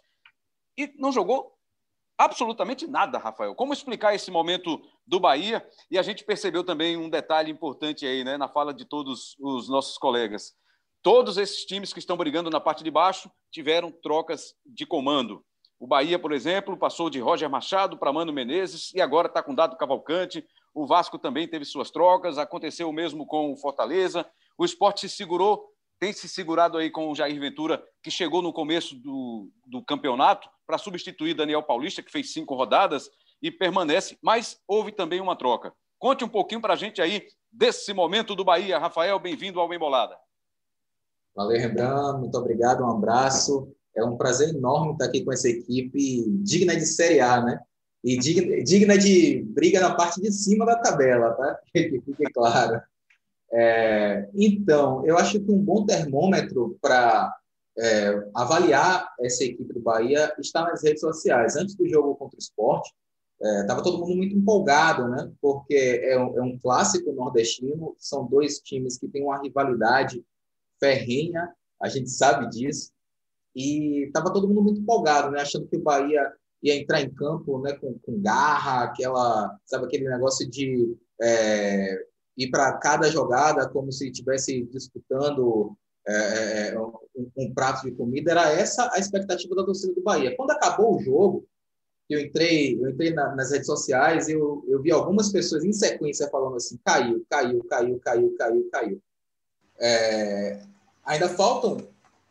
E 0.74 0.90
não 0.98 1.12
jogou 1.12 1.54
absolutamente 2.16 2.86
nada, 2.86 3.18
Rafael. 3.18 3.54
Como 3.54 3.74
explicar 3.74 4.14
esse 4.14 4.30
momento 4.30 4.80
do 5.06 5.20
Bahia? 5.20 5.66
E 5.90 5.98
a 5.98 6.02
gente 6.02 6.24
percebeu 6.24 6.64
também 6.64 6.96
um 6.96 7.10
detalhe 7.10 7.52
importante 7.52 8.06
aí, 8.06 8.24
né, 8.24 8.38
na 8.38 8.48
fala 8.48 8.72
de 8.72 8.86
todos 8.86 9.36
os 9.38 9.68
nossos 9.68 9.98
colegas. 9.98 10.56
Todos 11.06 11.38
esses 11.38 11.64
times 11.64 11.92
que 11.92 12.00
estão 12.00 12.16
brigando 12.16 12.50
na 12.50 12.58
parte 12.58 12.82
de 12.82 12.90
baixo 12.90 13.30
tiveram 13.52 13.92
trocas 13.92 14.56
de 14.66 14.84
comando. 14.84 15.40
O 15.78 15.86
Bahia, 15.86 16.18
por 16.18 16.32
exemplo, 16.32 16.76
passou 16.76 17.08
de 17.08 17.20
Roger 17.20 17.48
Machado 17.48 17.96
para 17.96 18.12
Mano 18.12 18.32
Menezes 18.32 18.92
e 18.92 19.00
agora 19.00 19.28
está 19.28 19.40
com 19.40 19.54
Dado 19.54 19.76
Cavalcante. 19.76 20.44
O 20.74 20.84
Vasco 20.84 21.16
também 21.16 21.46
teve 21.46 21.64
suas 21.64 21.92
trocas, 21.92 22.38
aconteceu 22.38 22.88
o 22.88 22.92
mesmo 22.92 23.24
com 23.24 23.52
o 23.52 23.56
Fortaleza. 23.56 24.28
O 24.58 24.64
esporte 24.64 25.08
se 25.08 25.16
segurou 25.16 25.68
tem 26.00 26.12
se 26.12 26.28
segurado 26.28 26.76
aí 26.76 26.90
com 26.90 27.08
o 27.08 27.14
Jair 27.14 27.38
Ventura, 27.38 27.80
que 28.02 28.10
chegou 28.10 28.42
no 28.42 28.52
começo 28.52 28.96
do, 28.96 29.48
do 29.64 29.84
campeonato 29.84 30.50
para 30.66 30.76
substituir 30.76 31.34
Daniel 31.34 31.62
Paulista, 31.62 32.02
que 32.02 32.10
fez 32.10 32.32
cinco 32.32 32.56
rodadas 32.56 33.08
e 33.40 33.48
permanece, 33.48 34.18
mas 34.20 34.60
houve 34.66 34.90
também 34.90 35.20
uma 35.20 35.36
troca. 35.36 35.72
Conte 36.00 36.24
um 36.24 36.28
pouquinho 36.28 36.60
para 36.60 36.72
a 36.72 36.76
gente 36.76 37.00
aí 37.00 37.28
desse 37.52 37.94
momento 37.94 38.34
do 38.34 38.44
Bahia. 38.44 38.76
Rafael, 38.76 39.20
bem-vindo 39.20 39.60
ao 39.60 39.72
Embolada. 39.72 40.18
Valeu, 41.36 41.60
Rembrandt, 41.60 42.18
muito 42.18 42.38
obrigado, 42.38 42.82
um 42.82 42.90
abraço. 42.90 43.70
É 43.94 44.02
um 44.02 44.16
prazer 44.16 44.48
enorme 44.54 44.92
estar 44.92 45.04
aqui 45.04 45.22
com 45.22 45.30
essa 45.30 45.48
equipe 45.48 46.24
digna 46.42 46.74
de 46.74 46.86
Série 46.86 47.20
A, 47.20 47.42
né? 47.42 47.60
E 48.02 48.16
digna, 48.18 48.62
digna 48.64 48.96
de 48.96 49.42
briga 49.42 49.80
na 49.80 49.94
parte 49.94 50.18
de 50.18 50.32
cima 50.32 50.64
da 50.64 50.76
tabela, 50.76 51.34
tá? 51.34 51.60
Que 51.74 52.00
fique 52.00 52.32
claro. 52.32 52.80
É, 53.52 54.28
então, 54.34 55.06
eu 55.06 55.18
acho 55.18 55.38
que 55.38 55.50
um 55.50 55.62
bom 55.62 55.84
termômetro 55.84 56.78
para 56.80 57.30
é, 57.78 58.28
avaliar 58.34 59.12
essa 59.20 59.44
equipe 59.44 59.74
do 59.74 59.80
Bahia 59.80 60.34
está 60.38 60.62
nas 60.62 60.82
redes 60.82 61.00
sociais. 61.00 61.54
Antes 61.54 61.74
do 61.74 61.86
jogo 61.86 62.14
contra 62.16 62.36
o 62.36 62.40
esporte, 62.40 62.94
estava 63.60 63.80
é, 63.80 63.84
todo 63.84 63.98
mundo 63.98 64.16
muito 64.16 64.34
empolgado, 64.34 65.06
né? 65.08 65.30
porque 65.40 65.74
é 65.74 66.12
é 66.12 66.18
um, 66.18 66.58
clássico 66.58 67.12
nordestino, 67.12 67.94
são 67.98 68.26
dois 68.26 68.58
times 68.60 68.96
que 68.96 69.06
têm 69.06 69.22
uma 69.22 69.40
rivalidade 69.40 70.24
ferrenha, 70.80 71.48
a 71.80 71.88
gente 71.88 72.10
sabe 72.10 72.48
disso, 72.48 72.90
e 73.54 74.04
estava 74.06 74.32
todo 74.32 74.48
mundo 74.48 74.62
muito 74.62 74.80
empolgado, 74.80 75.30
né? 75.30 75.40
achando 75.40 75.66
que 75.66 75.76
o 75.76 75.82
Bahia 75.82 76.32
ia 76.62 76.76
entrar 76.76 77.00
em 77.00 77.10
campo 77.10 77.60
né? 77.60 77.72
com, 77.74 77.98
com 78.00 78.20
garra, 78.20 78.84
aquela, 78.84 79.56
sabe, 79.64 79.86
aquele 79.86 80.08
negócio 80.08 80.48
de 80.48 80.96
é, 81.22 82.06
ir 82.36 82.50
para 82.50 82.74
cada 82.78 83.10
jogada 83.10 83.68
como 83.68 83.90
se 83.90 84.08
estivesse 84.08 84.62
disputando 84.64 85.76
é, 86.06 86.12
é, 86.12 86.68
é, 86.74 86.80
um, 86.80 86.92
um, 87.36 87.54
prato 87.54 87.82
de 87.84 87.92
comida. 87.92 88.30
Era 88.30 88.52
essa 88.52 88.90
a 88.92 88.98
expectativa 88.98 89.54
da 89.54 89.64
torcida 89.64 89.92
do 89.94 90.02
Bahia. 90.02 90.36
Quando 90.36 90.52
acabou 90.52 90.96
o 90.96 91.02
jogo, 91.02 91.48
eu 92.08 92.20
entrei, 92.20 92.78
eu 92.80 92.88
entrei 92.88 93.12
na, 93.12 93.34
nas 93.34 93.50
redes 93.50 93.66
sociais 93.66 94.28
eu, 94.28 94.64
eu 94.68 94.80
vi 94.80 94.92
algumas 94.92 95.32
pessoas 95.32 95.64
em 95.64 95.72
sequência 95.72 96.28
falando 96.28 96.56
assim: 96.56 96.78
caiu, 96.84 97.24
caiu, 97.28 97.64
caiu, 97.64 97.98
caiu, 97.98 98.36
caiu, 98.36 98.68
caiu. 98.70 99.02
É, 99.78 100.60
ainda 101.04 101.28
faltam 101.28 101.86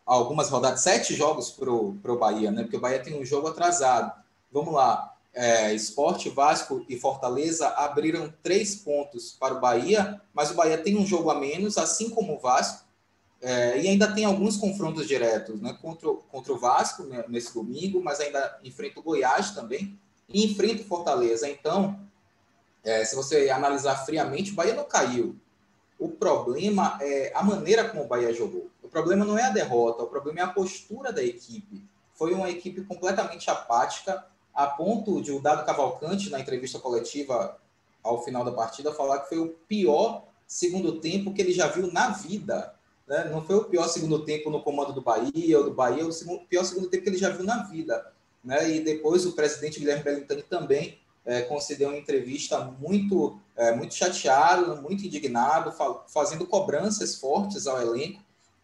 algumas 0.06 0.50
rodadas, 0.50 0.82
sete 0.82 1.14
jogos 1.16 1.52
para 1.52 1.72
o 1.72 2.18
Bahia, 2.18 2.52
né? 2.52 2.64
porque 2.64 2.78
o 2.78 2.82
Bahia 2.82 3.00
tem 3.00 3.20
um 3.20 3.26
jogo 3.26 3.48
atrasado. 3.48 4.12
Vamos 4.52 4.74
lá. 4.74 5.14
é, 5.34 5.74
Esporte, 5.74 6.30
Vasco 6.30 6.86
e 6.88 6.98
Fortaleza 6.98 7.68
abriram 7.68 8.34
três 8.42 8.74
pontos 8.76 9.36
para 9.38 9.54
o 9.54 9.60
Bahia, 9.60 10.22
mas 10.34 10.50
o 10.50 10.54
Bahia 10.54 10.78
tem 10.78 10.98
um 10.98 11.06
jogo 11.06 11.30
a 11.30 11.38
menos, 11.38 11.78
assim 11.78 12.10
como 12.10 12.36
o 12.36 12.40
Vasco, 12.40 12.86
é, 13.42 13.82
e 13.82 13.88
ainda 13.90 14.12
tem 14.12 14.24
alguns 14.24 14.56
confrontos 14.56 15.08
diretos 15.08 15.62
né, 15.62 15.78
contra, 15.82 16.10
contra 16.32 16.54
o 16.54 16.58
Vasco 16.58 17.04
né, 17.04 17.26
nesse 17.28 17.54
domingo, 17.54 18.02
mas 18.02 18.20
ainda 18.22 18.60
enfrenta 18.64 19.00
o 19.00 19.04
Goiás 19.04 19.52
também, 19.52 20.00
e 20.30 20.46
enfrenta 20.46 20.82
o 20.82 20.86
Fortaleza. 20.86 21.50
Então, 21.50 22.00
é, 22.84 23.04
se 23.04 23.16
você 23.16 23.50
analisar 23.50 24.06
friamente, 24.06 24.52
o 24.52 24.56
Bahia 24.56 24.74
não 24.74 24.86
caiu. 24.86 25.36
O 25.98 26.10
problema 26.10 26.98
é 27.02 27.32
a 27.34 27.42
maneira 27.44 27.88
como 27.88 28.04
o 28.04 28.08
Bahia 28.08 28.34
jogou. 28.34 28.70
O 28.84 28.90
problema 28.90 29.24
não 29.24 29.38
é 29.38 29.44
a 29.44 29.50
derrota, 29.50 30.04
o 30.04 30.08
problema 30.08 30.40
é 30.42 30.44
a 30.44 30.48
postura 30.48 31.12
da 31.12 31.24
equipe. 31.24 31.84
Foi 32.14 32.34
uma 32.34 32.50
equipe 32.50 32.82
completamente 32.82 33.50
apática, 33.50 34.26
a 34.54 34.68
ponto 34.68 35.22
de 35.22 35.32
o 35.32 35.42
Dado 35.42 35.66
Cavalcante, 35.66 36.30
na 36.30 36.40
entrevista 36.40 36.80
coletiva 36.80 37.58
ao 38.04 38.24
final 38.24 38.44
da 38.46 38.52
partida, 38.52 38.94
falar 38.94 39.20
que 39.20 39.30
foi 39.30 39.40
o 39.40 39.50
pior 39.68 40.26
segundo 40.48 41.00
tempo 41.00 41.34
que 41.34 41.42
ele 41.42 41.52
já 41.52 41.68
viu 41.68 41.92
na 41.92 42.10
vida. 42.10 42.74
Né? 43.08 43.30
Não 43.32 43.44
foi 43.44 43.56
o 43.56 43.66
pior 43.66 43.88
segundo 43.88 44.24
tempo 44.24 44.50
no 44.50 44.62
comando 44.62 44.94
do 44.94 45.02
Bahia 45.02 45.58
ou 45.58 45.66
do 45.66 45.74
Bahia, 45.74 46.06
o 46.06 46.40
pior 46.48 46.64
segundo 46.64 46.88
tempo 46.88 47.04
que 47.04 47.10
ele 47.10 47.18
já 47.18 47.30
viu 47.30 47.46
na 47.46 47.64
vida. 47.64 48.14
Né? 48.44 48.76
E 48.76 48.80
depois 48.80 49.26
o 49.26 49.34
presidente 49.34 49.80
Guilherme 49.80 50.04
Bellintani 50.04 50.44
também 50.44 51.00
é, 51.26 51.42
concedeu 51.42 51.90
uma 51.90 51.98
entrevista 51.98 52.60
muito, 52.80 53.40
é, 53.56 53.76
muito 53.76 53.96
chateado, 53.96 54.82
muito 54.82 55.06
indignado, 55.06 55.74
fazendo 56.08 56.46
cobranças 56.46 57.16
fortes 57.16 57.66
ao 57.66 57.82
elenco. 57.82 58.24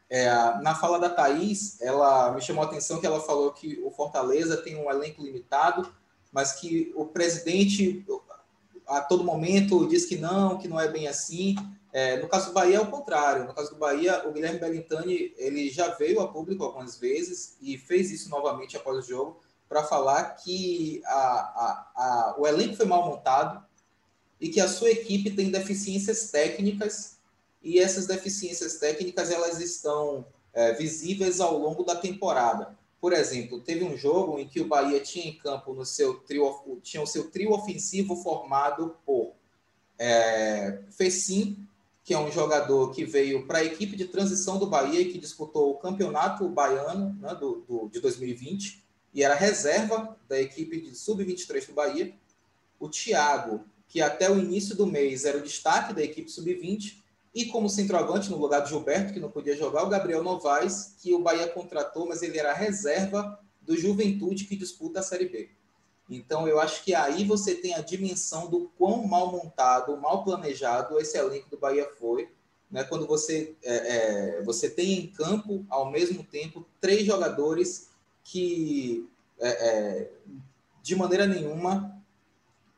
É, 0.10 0.30
na 0.62 0.76
fala 0.76 1.00
da 1.00 1.10
Thaís, 1.10 1.82
ela 1.82 2.32
me 2.34 2.42
chamou 2.42 2.64
a 2.64 2.68
atenção 2.68 3.00
que 3.00 3.06
ela 3.06 3.20
falou 3.20 3.52
que 3.52 3.82
o 3.84 3.90
Fortaleza 3.92 4.58
tem 4.58 4.76
um 4.76 4.92
elenco 4.92 5.24
limitado, 5.24 5.92
mas 6.32 6.54
que 6.54 6.92
o 6.96 7.06
presidente 7.06 8.06
a 8.88 9.00
todo 9.02 9.24
momento 9.24 9.88
diz 9.88 10.06
que 10.06 10.18
não, 10.18 10.58
que 10.58 10.68
não 10.68 10.80
é 10.80 10.88
bem 10.90 11.08
assim. 11.08 11.56
É, 11.94 12.22
no 12.22 12.28
caso 12.28 12.48
do 12.48 12.54
Bahia 12.54 12.78
é 12.78 12.80
o 12.80 12.92
contrário. 12.92 13.46
No 13.46 13.54
caso 13.54 13.72
do 13.72 13.78
Bahia, 13.78 14.28
o 14.28 14.32
Guilherme 14.32 14.60
Bellintani 14.60 15.34
ele 15.38 15.70
já 15.70 15.90
veio 15.90 16.20
a 16.20 16.28
público 16.28 16.64
algumas 16.64 16.98
vezes 16.98 17.56
e 17.62 17.78
fez 17.78 18.12
isso 18.12 18.30
novamente 18.30 18.76
após 18.76 18.98
o 18.98 19.08
jogo 19.08 19.40
para 19.72 19.86
falar 19.86 20.36
que 20.36 21.02
a, 21.06 21.14
a, 21.16 21.92
a, 21.96 22.36
o 22.38 22.46
elenco 22.46 22.76
foi 22.76 22.86
mal 22.86 23.08
montado 23.08 23.64
e 24.38 24.50
que 24.50 24.60
a 24.60 24.68
sua 24.68 24.92
equipe 24.92 25.32
tem 25.32 25.50
deficiências 25.50 26.30
técnicas 26.30 27.20
e 27.64 27.80
essas 27.80 28.06
deficiências 28.06 28.80
técnicas 28.80 29.32
elas 29.32 29.62
estão 29.62 30.26
é, 30.52 30.74
visíveis 30.74 31.40
ao 31.40 31.58
longo 31.58 31.86
da 31.86 31.96
temporada. 31.96 32.78
Por 33.00 33.14
exemplo, 33.14 33.62
teve 33.62 33.86
um 33.86 33.96
jogo 33.96 34.38
em 34.40 34.46
que 34.46 34.60
o 34.60 34.68
Bahia 34.68 35.00
tinha 35.00 35.26
em 35.26 35.38
campo 35.38 35.74
no 35.74 35.86
seu 35.86 36.16
trio, 36.16 36.54
tinha 36.84 37.02
o 37.02 37.08
seu 37.08 37.32
trio 37.32 37.54
ofensivo 37.54 38.18
formado 38.18 38.98
por 39.06 39.32
é, 39.98 40.82
Fecim, 40.90 41.66
que 42.04 42.14
é 42.14 42.20
um 42.20 42.30
jogador 42.30 42.92
que 42.92 43.06
veio 43.06 43.48
para 43.48 43.60
a 43.60 43.64
equipe 43.64 43.96
de 43.96 44.04
transição 44.04 44.60
do 44.60 44.68
Bahia 44.68 45.00
e 45.00 45.14
que 45.14 45.18
disputou 45.18 45.72
o 45.72 45.78
campeonato 45.78 46.50
baiano 46.50 47.18
né, 47.22 47.34
do, 47.36 47.64
do, 47.66 47.88
de 47.88 48.02
2020 48.02 48.81
e 49.14 49.24
era 49.24 49.36
reserva 49.36 50.18
da 50.28 50.40
equipe 50.40 50.80
de 50.82 50.96
sub-23 50.96 51.68
do 51.68 51.74
Bahia. 51.74 52.14
O 52.80 52.90
Thiago, 52.90 53.66
que 53.88 54.02
até 54.02 54.30
o 54.32 54.40
início 54.40 54.76
do 54.76 54.88
mês 54.88 55.26
era 55.26 55.38
o 55.38 55.42
destaque 55.42 55.94
da 55.94 56.02
equipe 56.02 56.32
sub-20, 56.32 57.02
e 57.34 57.46
como 57.46 57.70
centroavante, 57.70 58.30
no 58.30 58.38
lugar 58.38 58.60
do 58.62 58.68
Gilberto, 58.68 59.14
que 59.14 59.20
não 59.20 59.32
podia 59.32 59.56
jogar, 59.56 59.84
o 59.84 59.90
Gabriel 59.90 60.24
Novaes, 60.24 60.96
que 61.02 61.14
o 61.14 61.20
Bahia 61.20 61.48
contratou, 61.48 62.06
mas 62.06 62.22
ele 62.22 62.38
era 62.38 62.54
reserva 62.54 63.40
do 63.62 63.78
Juventude 63.78 64.46
que 64.46 64.56
disputa 64.56 65.00
a 65.00 65.04
Série 65.04 65.30
B. 65.30 65.50
Então, 66.10 66.46
eu 66.46 66.60
acho 66.60 66.84
que 66.84 66.94
aí 66.94 67.24
você 67.24 67.56
tem 67.56 67.74
a 67.74 67.80
dimensão 67.80 68.50
do 68.50 68.70
quão 68.78 69.08
mal 69.08 69.32
montado, 69.32 69.96
mal 69.96 70.26
planejado 70.26 71.00
esse 71.00 71.18
elenco 71.18 71.50
do 71.50 71.58
Bahia 71.58 71.90
foi. 71.98 72.30
Né? 72.70 72.84
Quando 72.84 73.08
você, 73.08 73.56
é, 73.64 73.76
é, 74.40 74.44
você 74.44 74.70
tem 74.70 75.00
em 75.00 75.08
campo, 75.08 75.66
ao 75.70 75.90
mesmo 75.90 76.22
tempo, 76.24 76.68
três 76.82 77.06
jogadores 77.06 77.91
que, 78.32 79.10
é, 79.40 79.50
é 79.50 80.12
de 80.82 80.96
maneira 80.96 81.28
nenhuma, 81.28 82.02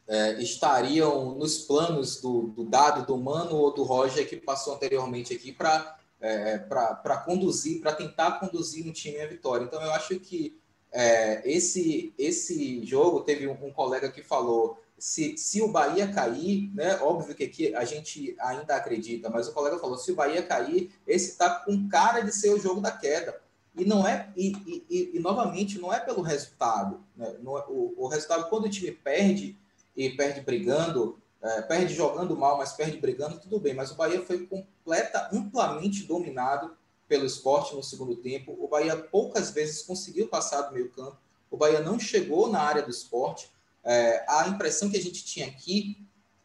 é, 0.08 0.42
estariam 0.42 1.36
nos 1.36 1.60
planos 1.60 2.20
do, 2.20 2.48
do, 2.48 2.66
Dado, 2.66 3.06
do 3.06 3.18
Mano 3.18 3.56
ou 3.56 3.74
do 3.74 3.84
Roger 3.84 4.28
que 4.28 4.36
passou 4.36 4.74
anteriormente 4.74 5.34
aqui 5.34 5.52
para 5.52 5.98
é, 6.20 6.58
para 6.58 7.18
conduzir, 7.26 7.82
para 7.82 7.94
tentar 7.94 8.40
conduzir 8.40 8.88
um 8.88 8.94
time 8.94 9.20
à 9.20 9.28
vitória. 9.28 9.66
Então 9.66 9.82
eu 9.82 9.92
acho 9.92 10.18
que 10.22 10.58
é, 10.90 11.42
esse 11.50 12.14
esse 12.18 12.86
jogo 12.86 13.22
teve 13.22 13.46
um, 13.46 13.58
um, 13.62 13.74
colega 13.74 14.10
que 14.10 14.24
falou 14.24 14.82
se, 14.98 15.38
se 15.38 15.62
o 15.62 15.68
Bahia 15.68 16.14
cair, 16.14 16.72
né? 16.74 16.98
Óbvio 17.02 17.36
que 17.36 17.44
aqui 17.44 17.76
a 17.76 17.84
gente 17.84 18.36
ainda 18.40 18.76
acredita, 18.76 19.30
mas 19.30 19.50
o 19.50 19.54
colega 19.54 19.78
falou 19.80 19.98
se 19.98 20.14
o 20.14 20.16
Bahia 20.16 20.42
cair, 20.42 20.94
esse 21.06 21.32
está 21.32 21.50
com 21.50 21.90
cara 21.90 22.22
de 22.22 22.32
ser 22.32 22.52
o 22.52 22.60
jogo 22.60 22.80
da 22.80 22.92
queda. 22.92 23.43
E 23.76 23.86
não 23.86 24.08
é 24.08 24.32
e, 24.36 24.86
e, 24.90 25.12
e 25.16 25.20
novamente 25.20 25.80
não 25.80 25.92
é 25.92 26.00
pelo 26.00 26.22
resultado. 26.22 27.04
Né? 27.16 27.28
É, 27.28 27.40
o, 27.44 27.94
o 27.98 28.08
resultado 28.08 28.50
quando 28.50 28.66
o 28.66 28.70
time 28.70 28.92
perde 28.92 29.58
e 29.96 30.10
perde 30.12 30.42
brigando, 30.42 31.20
é, 31.42 31.62
perde 31.62 31.94
jogando 31.94 32.36
mal, 32.38 32.58
mas 32.58 32.74
perde 32.74 32.98
brigando, 32.98 33.40
tudo 33.40 33.60
bem. 33.60 33.74
Mas 33.74 33.92
o 33.92 33.96
Bahia 33.96 34.22
foi 34.22 34.46
completa, 34.46 35.30
amplamente 35.32 36.04
dominado 36.04 36.76
pelo 37.08 37.26
esporte 37.26 37.76
no 37.76 37.84
segundo 37.84 38.16
tempo. 38.16 38.56
O 38.60 38.68
Bahia 38.68 38.96
poucas 38.96 39.52
vezes 39.52 39.82
conseguiu 39.82 40.28
passar 40.28 40.62
do 40.64 40.74
meio 40.74 40.90
campo. 40.92 41.18
O 41.50 41.58
Bahia 41.58 41.80
não 41.80 42.00
chegou 42.00 42.50
na 42.50 42.62
área 42.62 42.82
do 42.82 42.90
esporte. 42.90 43.52
É, 43.84 44.26
a 44.28 44.48
impressão 44.48 44.90
que 44.90 44.98
a 44.98 45.02
gente 45.02 45.26
tinha 45.26 45.48
aqui 45.48 45.98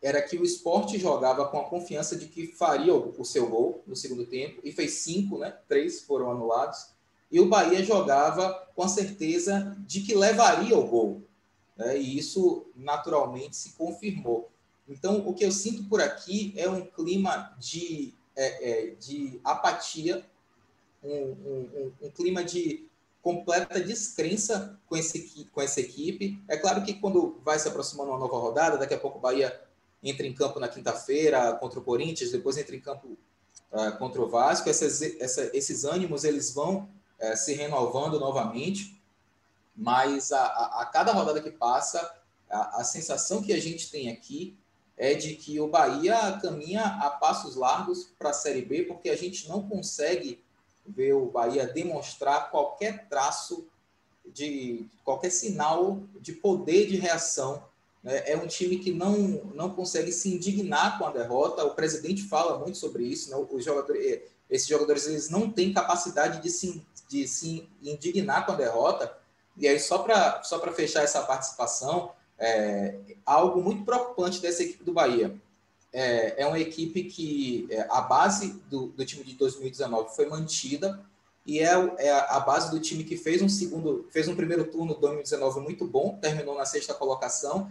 era 0.02 0.22
que 0.22 0.36
o 0.36 0.44
esporte 0.44 0.98
jogava 0.98 1.46
com 1.48 1.58
a 1.58 1.64
confiança 1.64 2.16
de 2.16 2.26
que 2.26 2.46
faria 2.46 2.94
o, 2.94 3.14
o 3.18 3.24
seu 3.24 3.48
gol 3.48 3.82
no 3.86 3.96
segundo 3.96 4.24
tempo, 4.26 4.60
e 4.62 4.70
fez 4.70 4.92
cinco, 4.92 5.38
né? 5.38 5.56
Três 5.68 6.02
foram 6.02 6.30
anulados. 6.30 6.90
E 7.30 7.40
o 7.40 7.48
Bahia 7.48 7.84
jogava 7.84 8.68
com 8.74 8.82
a 8.82 8.88
certeza 8.88 9.76
de 9.80 10.00
que 10.00 10.14
levaria 10.14 10.76
o 10.76 10.86
gol 10.86 11.22
né? 11.78 11.96
e 11.96 12.18
isso 12.18 12.66
naturalmente 12.74 13.56
se 13.56 13.72
confirmou. 13.72 14.50
Então, 14.88 15.26
o 15.26 15.34
que 15.34 15.44
eu 15.44 15.52
sinto 15.52 15.84
por 15.84 16.00
aqui 16.00 16.52
é 16.56 16.68
um 16.68 16.84
clima 16.84 17.54
de, 17.58 18.14
é, 18.34 18.70
é, 18.70 18.90
de 18.96 19.38
apatia, 19.44 20.24
um, 21.04 21.12
um, 21.12 21.92
um, 22.02 22.10
clima 22.10 22.42
de 22.42 22.88
completa 23.22 23.80
descrença 23.80 24.78
com, 24.86 24.96
esse, 24.96 25.46
com 25.52 25.60
essa 25.60 25.80
equipe. 25.80 26.42
É 26.48 26.56
claro 26.56 26.82
que 26.82 26.94
quando 26.94 27.38
vai 27.44 27.58
se 27.58 27.68
aproximando 27.68 28.10
uma 28.10 28.18
nova 28.18 28.38
rodada, 28.38 28.78
daqui 28.78 28.94
a 28.94 28.98
pouco 28.98 29.18
o 29.18 29.20
Bahia 29.20 29.60
entra 30.02 30.26
em 30.26 30.34
campo 30.34 30.58
na 30.58 30.68
quinta-feira 30.68 31.52
contra 31.54 31.78
o 31.78 31.84
Corinthians, 31.84 32.32
depois 32.32 32.56
entra 32.56 32.74
em 32.74 32.80
campo 32.80 33.16
uh, 33.70 33.96
contra 33.98 34.22
o 34.22 34.28
Vasco, 34.28 34.70
essas, 34.70 35.02
essa, 35.02 35.50
esses 35.54 35.84
ânimos 35.84 36.24
eles 36.24 36.52
vão 36.54 36.88
uh, 37.20 37.36
se 37.36 37.54
renovando 37.54 38.18
novamente 38.18 38.98
mas 39.78 40.32
a, 40.32 40.44
a, 40.44 40.82
a 40.82 40.86
cada 40.86 41.12
rodada 41.12 41.40
que 41.40 41.52
passa, 41.52 42.12
a, 42.50 42.80
a, 42.80 42.84
sensação 42.84 43.40
que 43.40 43.52
a 43.52 43.60
gente 43.60 43.92
tem 43.92 44.10
aqui 44.10 44.56
é 44.96 45.14
de 45.14 45.36
que 45.36 45.60
o 45.60 45.68
Bahia 45.68 46.36
caminha 46.42 46.84
a 46.84 47.08
passos 47.10 47.54
largos 47.54 48.10
para 48.18 48.30
a 48.30 48.32
Série 48.32 48.62
B, 48.62 48.82
porque 48.82 49.08
a 49.08 49.16
gente 49.16 49.48
não 49.48 49.68
consegue 49.68 50.42
ver 50.84 51.12
o 51.12 51.26
Bahia 51.26 51.64
demonstrar 51.64 52.50
qualquer 52.50 53.08
traço 53.08 53.68
de 54.26 54.84
qualquer 55.04 55.30
sinal 55.30 56.00
de 56.20 56.32
poder 56.32 56.88
de 56.88 56.96
reação. 56.96 57.62
Né? 58.02 58.32
É 58.32 58.36
um 58.36 58.48
time 58.48 58.78
que 58.80 58.92
não, 58.92 59.16
não 59.54 59.70
consegue 59.70 60.10
se 60.10 60.34
indignar 60.34 60.98
com 60.98 61.06
a 61.06 61.12
derrota. 61.12 61.64
O 61.64 61.74
presidente 61.76 62.24
fala 62.24 62.58
muito 62.58 62.78
sobre 62.78 63.04
isso. 63.04 63.30
Né? 63.30 63.36
Os 63.48 63.64
jogadores, 63.64 64.04
eh, 64.04 64.22
esses 64.50 64.66
jogadores 64.66 65.06
eles 65.06 65.28
não 65.28 65.50
têm 65.50 65.72
capacidade 65.72 66.42
de 66.42 66.50
se, 66.50 66.84
de 67.08 67.26
se 67.26 67.68
indignar 67.82 68.46
com 68.46 68.52
a 68.52 68.56
derrota 68.56 69.18
e 69.58 69.66
aí, 69.66 69.78
só 69.80 69.98
para 69.98 70.42
só 70.44 70.60
fechar 70.72 71.02
essa 71.02 71.20
participação, 71.22 72.12
é, 72.38 72.96
algo 73.26 73.60
muito 73.60 73.84
preocupante 73.84 74.40
dessa 74.40 74.62
equipe 74.62 74.84
do 74.84 74.92
Bahia. 74.92 75.34
É, 75.92 76.42
é 76.42 76.46
uma 76.46 76.60
equipe 76.60 77.04
que 77.04 77.66
é, 77.70 77.86
a 77.90 78.00
base 78.00 78.62
do, 78.70 78.88
do 78.88 79.04
time 79.04 79.24
de 79.24 79.34
2019 79.34 80.14
foi 80.14 80.26
mantida 80.26 81.04
e 81.44 81.58
é, 81.60 81.72
é 81.98 82.12
a 82.12 82.38
base 82.40 82.70
do 82.70 82.78
time 82.78 83.02
que 83.02 83.16
fez 83.16 83.42
um 83.42 83.48
segundo, 83.48 84.06
fez 84.10 84.28
um 84.28 84.36
primeiro 84.36 84.66
turno 84.66 84.94
de 84.94 85.00
2019 85.00 85.60
muito 85.60 85.86
bom, 85.86 86.18
terminou 86.20 86.56
na 86.56 86.66
sexta 86.66 86.94
colocação 86.94 87.70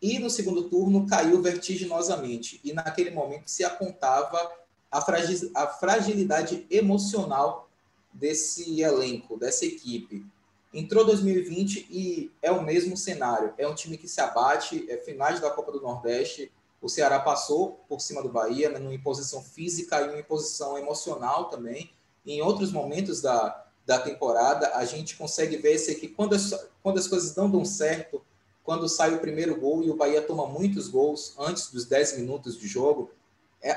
e 0.00 0.18
no 0.18 0.30
segundo 0.30 0.70
turno 0.70 1.06
caiu 1.06 1.42
vertiginosamente. 1.42 2.60
E 2.64 2.72
naquele 2.72 3.10
momento 3.10 3.48
se 3.48 3.64
apontava 3.64 4.50
a, 4.96 5.00
fragil, 5.00 5.50
a 5.54 5.66
fragilidade 5.66 6.66
emocional 6.70 7.68
desse 8.12 8.80
elenco, 8.80 9.38
dessa 9.38 9.66
equipe. 9.66 10.24
Entrou 10.72 11.04
2020 11.04 11.86
e 11.90 12.32
é 12.40 12.50
o 12.50 12.62
mesmo 12.62 12.96
cenário. 12.96 13.52
É 13.58 13.68
um 13.68 13.74
time 13.74 13.98
que 13.98 14.08
se 14.08 14.20
abate, 14.20 14.86
é 14.90 14.96
finais 14.96 15.38
da 15.40 15.50
Copa 15.50 15.70
do 15.70 15.82
Nordeste. 15.82 16.50
O 16.80 16.88
Ceará 16.88 17.20
passou 17.20 17.80
por 17.88 18.00
cima 18.00 18.22
do 18.22 18.28
Bahia, 18.30 18.70
né, 18.70 18.78
numa 18.78 18.94
imposição 18.94 19.42
física 19.42 20.00
e 20.00 20.08
uma 20.08 20.18
imposição 20.18 20.78
emocional 20.78 21.50
também. 21.50 21.90
em 22.26 22.42
outros 22.42 22.72
momentos 22.72 23.20
da, 23.20 23.66
da 23.84 23.98
temporada, 23.98 24.74
a 24.74 24.84
gente 24.84 25.16
consegue 25.16 25.58
ver 25.58 25.74
esse 25.74 25.92
aqui, 25.92 26.08
quando 26.08 26.34
as, 26.34 26.68
quando 26.82 26.98
as 26.98 27.06
coisas 27.06 27.36
não 27.36 27.48
dão 27.48 27.64
certo, 27.64 28.20
quando 28.64 28.88
sai 28.88 29.14
o 29.14 29.20
primeiro 29.20 29.60
gol 29.60 29.84
e 29.84 29.90
o 29.90 29.96
Bahia 29.96 30.20
toma 30.20 30.46
muitos 30.46 30.88
gols 30.88 31.34
antes 31.38 31.70
dos 31.70 31.84
10 31.84 32.18
minutos 32.18 32.58
de 32.58 32.66
jogo, 32.66 33.12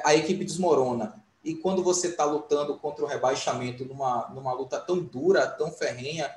a 0.04 0.16
equipe 0.16 0.44
desmorona. 0.44 1.22
E 1.44 1.56
quando 1.56 1.84
você 1.84 2.08
está 2.08 2.26
lutando 2.26 2.78
contra 2.78 3.04
o 3.04 3.08
rebaixamento 3.08 3.86
numa, 3.86 4.30
numa 4.30 4.54
luta 4.54 4.80
tão 4.80 5.00
dura, 5.00 5.48
tão 5.48 5.72
ferrenha, 5.72 6.34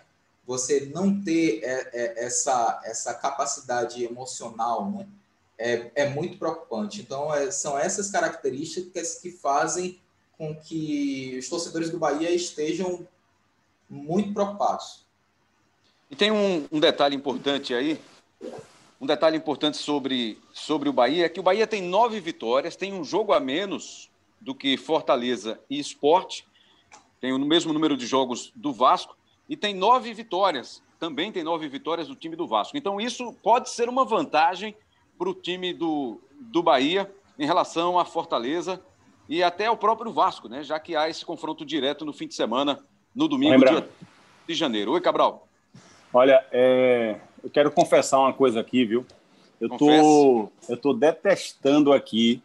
você 0.46 0.90
não 0.92 1.20
ter 1.22 1.60
é, 1.62 1.90
é, 1.92 2.24
essa, 2.24 2.80
essa 2.84 3.14
capacidade 3.14 4.04
emocional, 4.04 4.90
né? 4.90 5.06
É, 5.58 5.90
é 5.94 6.08
muito 6.08 6.38
preocupante. 6.38 7.00
Então, 7.00 7.32
é, 7.32 7.50
são 7.50 7.78
essas 7.78 8.10
características 8.10 9.16
que 9.16 9.30
fazem 9.30 10.00
com 10.36 10.54
que 10.56 11.36
os 11.38 11.48
torcedores 11.48 11.90
do 11.90 11.98
Bahia 11.98 12.30
estejam 12.30 13.06
muito 13.88 14.32
preocupados. 14.32 15.04
E 16.10 16.16
tem 16.16 16.32
um, 16.32 16.66
um 16.72 16.80
detalhe 16.80 17.14
importante 17.14 17.74
aí, 17.74 18.00
um 19.02 19.06
detalhe 19.06 19.36
importante 19.36 19.78
sobre, 19.78 20.38
sobre 20.52 20.88
o 20.88 20.92
Bahia, 20.92 21.26
é 21.26 21.28
que 21.28 21.40
o 21.40 21.42
Bahia 21.42 21.66
tem 21.66 21.82
nove 21.82 22.20
vitórias, 22.20 22.76
tem 22.76 22.92
um 22.92 23.02
jogo 23.02 23.32
a 23.32 23.40
menos 23.40 24.08
do 24.40 24.54
que 24.54 24.76
Fortaleza 24.76 25.58
e 25.68 25.80
Esporte, 25.80 26.46
tem 27.20 27.32
o 27.32 27.38
mesmo 27.40 27.72
número 27.72 27.96
de 27.96 28.06
jogos 28.06 28.52
do 28.54 28.72
Vasco, 28.72 29.16
e 29.48 29.56
tem 29.56 29.74
nove 29.74 30.14
vitórias, 30.14 30.80
também 31.00 31.32
tem 31.32 31.42
nove 31.42 31.66
vitórias 31.66 32.06
do 32.06 32.14
time 32.14 32.36
do 32.36 32.46
Vasco. 32.46 32.76
Então, 32.76 33.00
isso 33.00 33.32
pode 33.42 33.70
ser 33.70 33.88
uma 33.88 34.04
vantagem 34.04 34.72
para 35.18 35.28
o 35.28 35.34
time 35.34 35.74
do, 35.74 36.20
do 36.38 36.62
Bahia 36.62 37.12
em 37.36 37.44
relação 37.44 37.98
à 37.98 38.04
Fortaleza 38.04 38.80
e 39.28 39.42
até 39.42 39.66
ao 39.66 39.76
próprio 39.76 40.12
Vasco, 40.12 40.48
né? 40.48 40.62
Já 40.62 40.78
que 40.78 40.94
há 40.94 41.08
esse 41.08 41.26
confronto 41.26 41.66
direto 41.66 42.04
no 42.04 42.12
fim 42.12 42.28
de 42.28 42.34
semana, 42.34 42.78
no 43.12 43.26
domingo, 43.26 43.64
dia 43.64 43.88
de 44.46 44.54
janeiro. 44.54 44.92
Oi, 44.92 45.00
Cabral. 45.00 45.48
Olha, 46.14 46.46
é... 46.52 47.18
eu 47.42 47.50
quero 47.50 47.70
confessar 47.70 48.20
uma 48.20 48.32
coisa 48.32 48.60
aqui, 48.60 48.84
viu? 48.84 49.06
Eu 49.60 49.68
tô, 49.76 50.50
eu 50.68 50.76
tô 50.76 50.92
detestando 50.92 51.92
aqui 51.92 52.42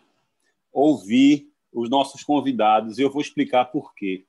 ouvir 0.72 1.52
os 1.74 1.90
nossos 1.90 2.24
convidados 2.24 2.98
e 2.98 3.02
eu 3.02 3.12
vou 3.12 3.22
explicar 3.22 3.66
por 3.66 3.94
quê. 3.94 4.26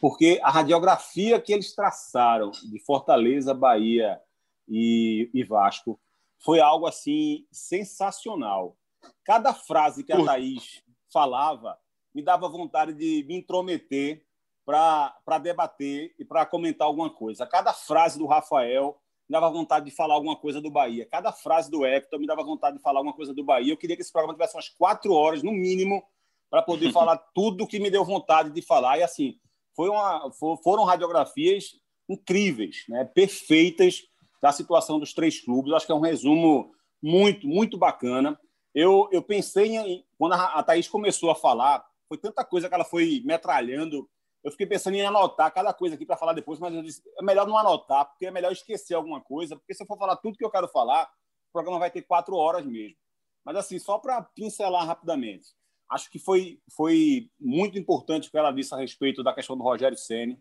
Porque 0.00 0.38
a 0.42 0.50
radiografia 0.50 1.40
que 1.40 1.52
eles 1.52 1.74
traçaram 1.74 2.50
de 2.50 2.78
Fortaleza, 2.80 3.54
Bahia 3.54 4.20
e, 4.68 5.30
e 5.32 5.42
Vasco 5.42 5.98
foi 6.38 6.60
algo 6.60 6.86
assim 6.86 7.46
sensacional. 7.50 8.76
Cada 9.24 9.54
frase 9.54 10.04
que 10.04 10.12
a 10.12 10.22
Thaís 10.22 10.82
falava 11.10 11.78
me 12.14 12.22
dava 12.22 12.48
vontade 12.48 12.92
de 12.92 13.24
me 13.26 13.36
intrometer 13.36 14.24
para 14.64 15.38
debater 15.42 16.14
e 16.18 16.24
para 16.24 16.46
comentar 16.46 16.86
alguma 16.86 17.10
coisa. 17.10 17.46
Cada 17.46 17.72
frase 17.72 18.18
do 18.18 18.26
Rafael 18.26 19.00
me 19.28 19.32
dava 19.32 19.50
vontade 19.50 19.86
de 19.86 19.90
falar 19.90 20.14
alguma 20.14 20.36
coisa 20.36 20.60
do 20.60 20.70
Bahia. 20.70 21.06
Cada 21.10 21.32
frase 21.32 21.70
do 21.70 21.84
Hector 21.84 22.20
me 22.20 22.26
dava 22.26 22.42
vontade 22.42 22.76
de 22.76 22.82
falar 22.82 23.00
alguma 23.00 23.14
coisa 23.14 23.32
do 23.32 23.42
Bahia. 23.42 23.72
Eu 23.72 23.76
queria 23.76 23.96
que 23.96 24.02
esse 24.02 24.12
programa 24.12 24.34
tivesse 24.34 24.56
umas 24.56 24.68
quatro 24.68 25.12
horas, 25.12 25.42
no 25.42 25.52
mínimo, 25.52 26.02
para 26.50 26.62
poder 26.62 26.90
falar 26.92 27.16
tudo 27.34 27.66
que 27.66 27.78
me 27.78 27.90
deu 27.90 28.04
vontade 28.04 28.50
de 28.50 28.62
falar. 28.62 28.98
E 28.98 29.02
assim, 29.02 29.38
foi 29.74 29.88
uma, 29.88 30.30
foram 30.62 30.84
radiografias 30.84 31.76
incríveis, 32.08 32.84
né? 32.88 33.04
perfeitas 33.04 34.02
da 34.42 34.52
situação 34.52 34.98
dos 34.98 35.14
três 35.14 35.40
clubes. 35.40 35.70
Eu 35.70 35.76
acho 35.76 35.86
que 35.86 35.92
é 35.92 35.94
um 35.94 36.00
resumo 36.00 36.70
muito, 37.02 37.46
muito 37.46 37.78
bacana. 37.78 38.38
Eu, 38.74 39.08
eu 39.10 39.22
pensei 39.22 39.76
em. 39.76 40.04
Quando 40.18 40.34
a, 40.34 40.58
a 40.58 40.62
Thaís 40.62 40.88
começou 40.88 41.30
a 41.30 41.34
falar, 41.34 41.84
foi 42.08 42.18
tanta 42.18 42.44
coisa 42.44 42.68
que 42.68 42.74
ela 42.74 42.84
foi 42.84 43.22
metralhando. 43.24 44.08
Eu 44.44 44.50
fiquei 44.50 44.66
pensando 44.66 44.94
em 44.94 45.02
anotar 45.02 45.52
cada 45.52 45.72
coisa 45.72 45.94
aqui 45.94 46.04
para 46.04 46.16
falar 46.16 46.34
depois, 46.34 46.58
mas 46.58 46.74
eu 46.74 46.82
disse, 46.82 47.02
é 47.18 47.22
melhor 47.24 47.46
não 47.46 47.56
anotar, 47.56 48.04
porque 48.04 48.26
é 48.26 48.30
melhor 48.30 48.52
esquecer 48.52 48.94
alguma 48.94 49.20
coisa, 49.20 49.56
porque 49.56 49.74
se 49.74 49.82
eu 49.82 49.86
for 49.86 49.98
falar 49.98 50.16
tudo 50.16 50.36
que 50.36 50.44
eu 50.44 50.50
quero 50.50 50.68
falar, 50.68 51.04
o 51.48 51.52
programa 51.52 51.78
vai 51.78 51.90
ter 51.90 52.02
quatro 52.02 52.36
horas 52.36 52.64
mesmo. 52.64 52.96
Mas, 53.42 53.56
assim, 53.56 53.78
só 53.78 53.98
para 53.98 54.22
pincelar 54.22 54.86
rapidamente 54.86 55.54
acho 55.88 56.10
que 56.10 56.18
foi, 56.18 56.60
foi 56.68 57.30
muito 57.40 57.78
importante 57.78 58.28
o 58.28 58.30
que 58.30 58.38
ela 58.38 58.52
disse 58.52 58.74
a 58.74 58.78
respeito 58.78 59.22
da 59.22 59.32
questão 59.32 59.56
do 59.56 59.62
Rogério 59.62 59.96
Ceni. 59.96 60.38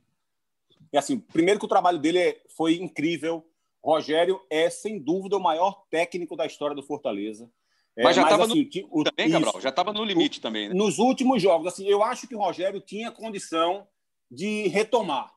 E 0.92 0.98
assim, 0.98 1.20
primeiro 1.20 1.60
que 1.60 1.66
o 1.66 1.70
trabalho 1.70 2.00
dele 2.00 2.20
é, 2.20 2.42
foi 2.56 2.76
incrível. 2.76 3.46
Rogério 3.84 4.42
é 4.50 4.70
sem 4.70 5.00
dúvida 5.00 5.38
o 5.38 5.42
maior 5.42 5.86
técnico 5.90 6.36
da 6.36 6.46
história 6.46 6.76
do 6.76 6.84
Fortaleza. 6.84 7.50
É, 7.96 8.04
mas 8.04 8.16
já 8.16 8.24
estava 8.24 8.46
assim, 8.46 8.70
no... 8.92 9.04
também, 9.04 9.32
Cabral, 9.32 9.62
já 9.62 9.70
estava 9.70 9.94
no 9.94 10.04
limite 10.04 10.42
também. 10.42 10.70
Né? 10.70 10.74
Nos 10.74 10.98
últimos 10.98 11.42
jogos, 11.42 11.68
assim, 11.68 11.86
eu 11.86 12.04
acho 12.04 12.28
que 12.28 12.36
o 12.36 12.40
Rogério 12.40 12.82
tinha 12.82 13.12
condição 13.12 13.88
de 14.34 14.68
retomar. 14.68 15.32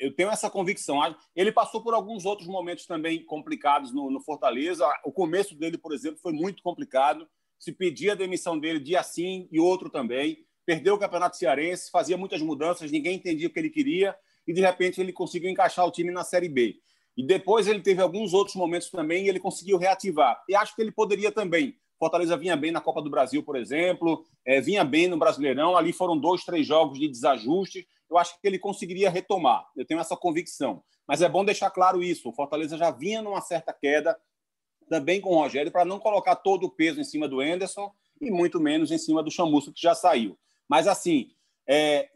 Eu, 0.00 0.14
tenho 0.14 0.30
essa 0.30 0.50
convicção. 0.50 0.98
Ele 1.34 1.50
passou 1.50 1.82
por 1.82 1.94
alguns 1.94 2.26
outros 2.26 2.46
momentos 2.46 2.84
também 2.84 3.24
complicados 3.24 3.92
no, 3.92 4.10
no 4.10 4.20
Fortaleza. 4.20 4.86
O 5.04 5.10
começo 5.10 5.54
dele, 5.54 5.78
por 5.78 5.94
exemplo, 5.94 6.18
foi 6.20 6.32
muito 6.32 6.62
complicado 6.62 7.26
se 7.58 7.72
pedia 7.72 8.12
a 8.12 8.16
demissão 8.16 8.58
dele 8.58 8.78
dia 8.78 9.02
sim 9.02 9.48
e 9.50 9.58
outro 9.58 9.90
também. 9.90 10.38
Perdeu 10.64 10.94
o 10.94 10.98
Campeonato 10.98 11.36
Cearense, 11.36 11.90
fazia 11.90 12.16
muitas 12.16 12.42
mudanças, 12.42 12.90
ninguém 12.90 13.16
entendia 13.16 13.48
o 13.48 13.50
que 13.50 13.58
ele 13.58 13.70
queria 13.70 14.14
e 14.46 14.52
de 14.52 14.60
repente 14.60 15.00
ele 15.00 15.12
conseguiu 15.12 15.50
encaixar 15.50 15.86
o 15.86 15.90
time 15.90 16.10
na 16.10 16.24
Série 16.24 16.48
B. 16.48 16.76
E 17.16 17.24
depois 17.24 17.66
ele 17.66 17.80
teve 17.80 18.02
alguns 18.02 18.34
outros 18.34 18.56
momentos 18.56 18.90
também 18.90 19.24
e 19.24 19.28
ele 19.28 19.40
conseguiu 19.40 19.78
reativar. 19.78 20.42
E 20.48 20.54
acho 20.54 20.74
que 20.76 20.82
ele 20.82 20.92
poderia 20.92 21.32
também. 21.32 21.74
Fortaleza 21.98 22.36
vinha 22.36 22.56
bem 22.56 22.70
na 22.70 22.80
Copa 22.80 23.00
do 23.00 23.08
Brasil, 23.08 23.42
por 23.42 23.56
exemplo, 23.56 24.22
é, 24.44 24.60
vinha 24.60 24.84
bem 24.84 25.08
no 25.08 25.16
Brasileirão. 25.16 25.76
Ali 25.76 25.94
foram 25.94 26.18
dois, 26.18 26.44
três 26.44 26.66
jogos 26.66 26.98
de 26.98 27.08
desajuste. 27.08 27.88
Eu 28.08 28.18
acho 28.18 28.40
que 28.40 28.46
ele 28.46 28.58
conseguiria 28.58 29.10
retomar. 29.10 29.66
Eu 29.76 29.84
tenho 29.84 30.00
essa 30.00 30.16
convicção. 30.16 30.82
Mas 31.06 31.22
é 31.22 31.28
bom 31.28 31.44
deixar 31.44 31.70
claro 31.70 32.02
isso. 32.02 32.28
O 32.28 32.32
Fortaleza 32.32 32.76
já 32.76 32.90
vinha 32.90 33.22
numa 33.22 33.40
certa 33.40 33.72
queda, 33.72 34.18
também 34.88 35.20
com 35.20 35.30
o 35.30 35.40
Rogério, 35.40 35.72
para 35.72 35.84
não 35.84 35.98
colocar 35.98 36.36
todo 36.36 36.64
o 36.64 36.70
peso 36.70 37.00
em 37.00 37.04
cima 37.04 37.28
do 37.28 37.40
Anderson 37.40 37.92
e 38.20 38.30
muito 38.30 38.60
menos 38.60 38.90
em 38.90 38.98
cima 38.98 39.22
do 39.22 39.30
Chamusco, 39.30 39.72
que 39.72 39.82
já 39.82 39.94
saiu. 39.94 40.38
Mas, 40.68 40.86
assim, 40.86 41.30
é, 41.66 42.08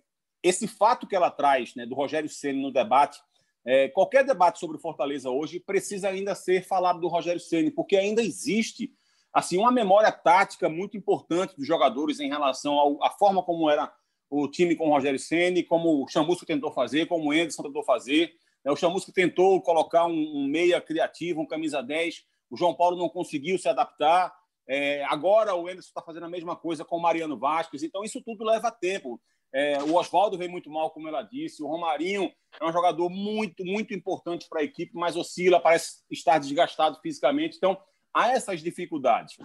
esse 0.42 0.66
fato 0.66 1.06
que 1.06 1.14
ela 1.14 1.30
traz 1.30 1.74
né, 1.74 1.84
do 1.86 1.94
Rogério 1.94 2.28
Ceni 2.28 2.62
no 2.62 2.72
debate, 2.72 3.20
é, 3.64 3.88
qualquer 3.88 4.24
debate 4.24 4.58
sobre 4.58 4.76
o 4.76 4.80
Fortaleza 4.80 5.30
hoje 5.30 5.60
precisa 5.60 6.08
ainda 6.08 6.34
ser 6.34 6.66
falado 6.66 7.00
do 7.00 7.08
Rogério 7.08 7.40
Ceni, 7.40 7.70
porque 7.70 7.96
ainda 7.96 8.22
existe 8.22 8.92
assim 9.32 9.58
uma 9.58 9.70
memória 9.70 10.10
tática 10.10 10.68
muito 10.68 10.96
importante 10.96 11.54
dos 11.56 11.66
jogadores 11.66 12.18
em 12.20 12.28
relação 12.28 12.98
à 13.02 13.10
forma 13.10 13.42
como 13.42 13.70
era 13.70 13.92
o 14.30 14.48
time 14.48 14.76
com 14.76 14.88
o 14.88 14.90
Rogério 14.90 15.18
Ceni, 15.18 15.64
como 15.64 16.04
o 16.04 16.08
Chamusco 16.08 16.46
tentou 16.46 16.70
fazer, 16.70 17.06
como 17.06 17.28
o 17.28 17.32
Anderson 17.32 17.64
tentou 17.64 17.82
fazer. 17.82 18.32
Né, 18.64 18.70
o 18.70 18.76
Chamusco 18.76 19.12
tentou 19.12 19.60
colocar 19.60 20.06
um, 20.06 20.12
um 20.12 20.46
meia 20.46 20.80
criativo, 20.80 21.40
um 21.40 21.46
camisa 21.46 21.82
10, 21.82 22.22
o 22.48 22.56
João 22.56 22.74
Paulo 22.74 22.96
não 22.96 23.08
conseguiu 23.08 23.58
se 23.58 23.68
adaptar. 23.68 24.32
É, 24.68 25.04
agora 25.06 25.54
o 25.56 25.66
Anderson 25.66 25.88
está 25.88 26.00
fazendo 26.00 26.26
a 26.26 26.28
mesma 26.28 26.54
coisa 26.54 26.84
com 26.84 26.96
o 26.96 27.02
Mariano 27.02 27.36
Vasquez. 27.36 27.82
Então, 27.82 28.04
isso 28.04 28.22
tudo 28.22 28.44
leva 28.44 28.70
tempo. 28.70 29.20
É, 29.52 29.82
o 29.82 29.96
Oswaldo 29.96 30.38
vem 30.38 30.48
muito 30.48 30.70
mal, 30.70 30.90
como 30.90 31.08
ela 31.08 31.22
disse. 31.22 31.62
O 31.62 31.66
Romarinho 31.66 32.30
é 32.60 32.64
um 32.64 32.72
jogador 32.72 33.10
muito, 33.10 33.64
muito 33.64 33.92
importante 33.92 34.46
para 34.48 34.60
a 34.60 34.64
equipe, 34.64 34.92
mas 34.94 35.16
oscila, 35.16 35.58
parece 35.58 36.04
estar 36.08 36.38
desgastado 36.38 37.00
fisicamente. 37.02 37.56
Então, 37.56 37.76
há 38.14 38.30
essas 38.30 38.62
dificuldades. 38.62 39.36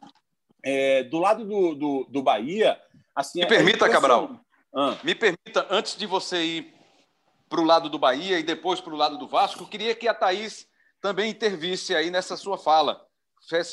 É, 0.63 1.04
do 1.04 1.17
lado 1.17 1.43
do, 1.45 1.76
do, 1.76 2.04
do 2.06 2.21
Bahia, 2.21 2.80
assim. 3.15 3.39
Me 3.39 3.48
permita, 3.48 3.89
Cabral. 3.89 4.44
Ah. 4.75 4.97
Me 5.03 5.15
permita, 5.15 5.65
antes 5.69 5.95
de 5.95 6.05
você 6.05 6.43
ir 6.43 6.73
para 7.47 7.61
o 7.61 7.63
lado 7.63 7.89
do 7.89 7.97
Bahia 7.97 8.38
e 8.38 8.43
depois 8.43 8.81
para 8.81 8.93
o 8.93 8.97
lado 8.97 9.17
do 9.17 9.27
Vasco, 9.27 9.65
queria 9.65 9.95
que 9.95 10.07
a 10.07 10.13
Thaís 10.13 10.67
também 10.99 11.29
intervisse 11.29 11.95
aí 11.95 12.11
nessa 12.11 12.35
sua 12.35 12.57
fala, 12.57 13.05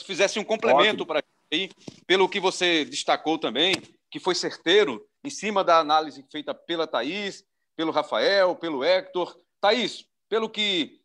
fizesse 0.07 0.39
um 0.39 0.45
complemento 0.45 1.05
para 1.05 1.23
aí, 1.53 1.71
pelo 2.07 2.29
que 2.29 2.39
você 2.39 2.85
destacou 2.85 3.37
também, 3.39 3.75
que 4.11 4.21
foi 4.21 4.35
certeiro 4.35 5.05
em 5.25 5.31
cima 5.31 5.65
da 5.65 5.79
análise 5.79 6.25
feita 6.31 6.55
pela 6.55 6.87
Thaís, 6.87 7.45
pelo 7.75 7.91
Rafael, 7.91 8.55
pelo 8.55 8.85
Hector. 8.85 9.37
Thaís, 9.61 10.05
pelo 10.29 10.49
que 10.49 11.01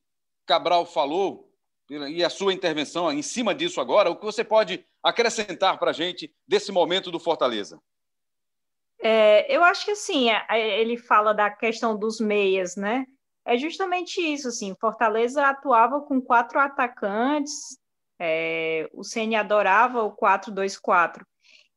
Cabral 0.46 0.86
falou 0.86 1.50
e 1.90 2.24
a 2.24 2.30
sua 2.30 2.54
intervenção 2.54 3.12
em 3.12 3.22
cima 3.22 3.56
disso 3.56 3.80
agora, 3.80 4.10
o 4.10 4.16
que 4.16 4.26
você 4.26 4.44
pode 4.44 4.86
acrescentar 5.02 5.80
para 5.80 5.92
a 5.92 5.94
gente 5.94 6.34
desse 6.46 6.72
momento 6.72 7.10
do 7.10 7.20
Fortaleza? 7.20 7.82
É, 9.02 9.56
eu 9.56 9.64
acho 9.64 9.86
que 9.86 9.92
assim, 9.92 10.28
ele 10.50 10.98
fala 10.98 11.34
da 11.34 11.50
questão 11.50 11.98
dos 11.98 12.20
meias, 12.20 12.76
né? 12.76 13.06
é 13.48 13.58
justamente 13.58 14.20
isso, 14.20 14.50
assim, 14.50 14.76
Fortaleza 14.80 15.48
atuava 15.48 16.02
com 16.02 16.22
quatro 16.22 16.60
atacantes, 16.60 17.80
é, 18.20 18.90
o 18.94 19.06
Ceni 19.06 19.38
adorava 19.38 20.04
o 20.04 20.12
4-2-4. 20.12 21.24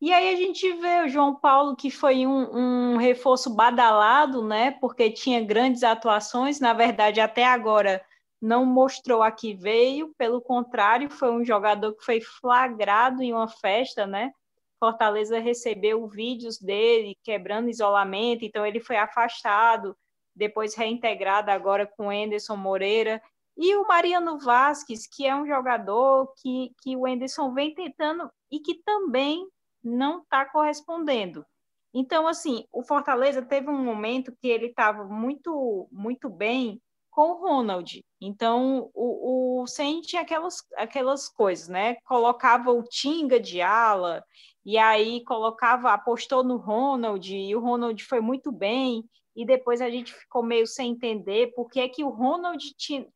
E 0.01 0.13
aí 0.13 0.35
a 0.35 0.37
gente 0.37 0.73
vê 0.79 1.05
o 1.05 1.09
João 1.09 1.37
Paulo, 1.37 1.77
que 1.77 1.89
foi 1.89 2.27
um, 2.27 2.95
um, 2.95 2.97
reforço 2.97 3.55
badalado, 3.55 4.43
né? 4.43 4.73
Porque 4.81 5.11
tinha 5.11 5.45
grandes 5.45 5.85
atuações, 5.85 6.59
na 6.59 6.73
verdade, 6.73 7.21
até 7.21 7.45
agora 7.45 8.03
não 8.43 8.65
mostrou 8.67 9.23
a 9.23 9.31
que 9.31 9.55
veio, 9.55 10.13
pelo 10.19 10.41
contrário, 10.41 11.09
foi 11.09 11.31
um 11.31 11.45
jogador 11.45 11.95
que 11.95 12.05
foi 12.05 12.21
flagrado 12.21 13.23
em 13.23 13.33
uma 13.33 13.47
festa, 13.47 14.07
né? 14.09 14.33
Fortaleza 14.81 15.39
recebeu 15.39 16.09
vídeos 16.09 16.59
dele 16.59 17.17
quebrando 17.23 17.69
isolamento, 17.69 18.45
então 18.45 18.67
ele 18.67 18.81
foi 18.81 18.97
afastado 18.97 19.95
depois 20.35 20.75
reintegrada 20.75 21.53
agora 21.53 21.87
com 21.87 22.11
Anderson 22.11 22.57
Moreira. 22.57 23.23
E 23.57 23.77
o 23.77 23.87
Mariano 23.87 24.39
Vasquez, 24.39 25.07
que 25.07 25.27
é 25.27 25.37
um 25.37 25.47
jogador 25.47 26.33
que, 26.41 26.73
que 26.83 26.97
o 26.97 27.07
Enderson 27.07 27.53
vem 27.53 27.75
tentando 27.75 28.31
e 28.51 28.59
que 28.59 28.83
também 28.83 29.47
não 29.85 30.23
está 30.23 30.47
correspondendo. 30.47 31.45
Então, 31.93 32.27
assim, 32.27 32.65
o 32.73 32.83
Fortaleza 32.83 33.43
teve 33.43 33.69
um 33.69 33.85
momento 33.85 34.35
que 34.41 34.49
ele 34.49 34.67
estava 34.67 35.05
muito, 35.05 35.89
muito 35.93 36.31
bem 36.31 36.81
com 37.11 37.33
o 37.33 37.41
Ronald. 37.41 38.03
Então, 38.21 38.91
o, 38.95 39.63
o 39.63 39.67
Sen 39.67 40.01
tinha 40.01 40.23
aquelas, 40.23 40.65
aquelas 40.77 41.29
coisas, 41.29 41.69
né? 41.69 41.97
Colocava 42.05 42.71
o 42.71 42.85
Tinga 42.85 43.41
de 43.41 43.61
ala, 43.61 44.25
e 44.65 44.77
aí 44.77 45.25
colocava, 45.25 45.93
apostou 45.93 46.45
no 46.45 46.57
Ronald, 46.57 47.35
e 47.35 47.55
o 47.55 47.61
Ronald 47.61 48.03
foi 48.05 48.21
muito 48.21 48.53
bem, 48.53 49.05
e 49.35 49.45
depois 49.45 49.81
a 49.81 49.89
gente 49.89 50.13
ficou 50.13 50.43
meio 50.43 50.67
sem 50.67 50.93
entender 50.93 51.53
por 51.55 51.69
que, 51.69 51.89
que 51.89 52.05
o 52.05 52.11
Ronald 52.11 52.63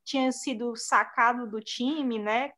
tinha 0.04 0.33
sido 0.33 0.74
sacado 0.76 1.46
do 1.46 1.61
time, 1.61 2.18
né? 2.18 2.52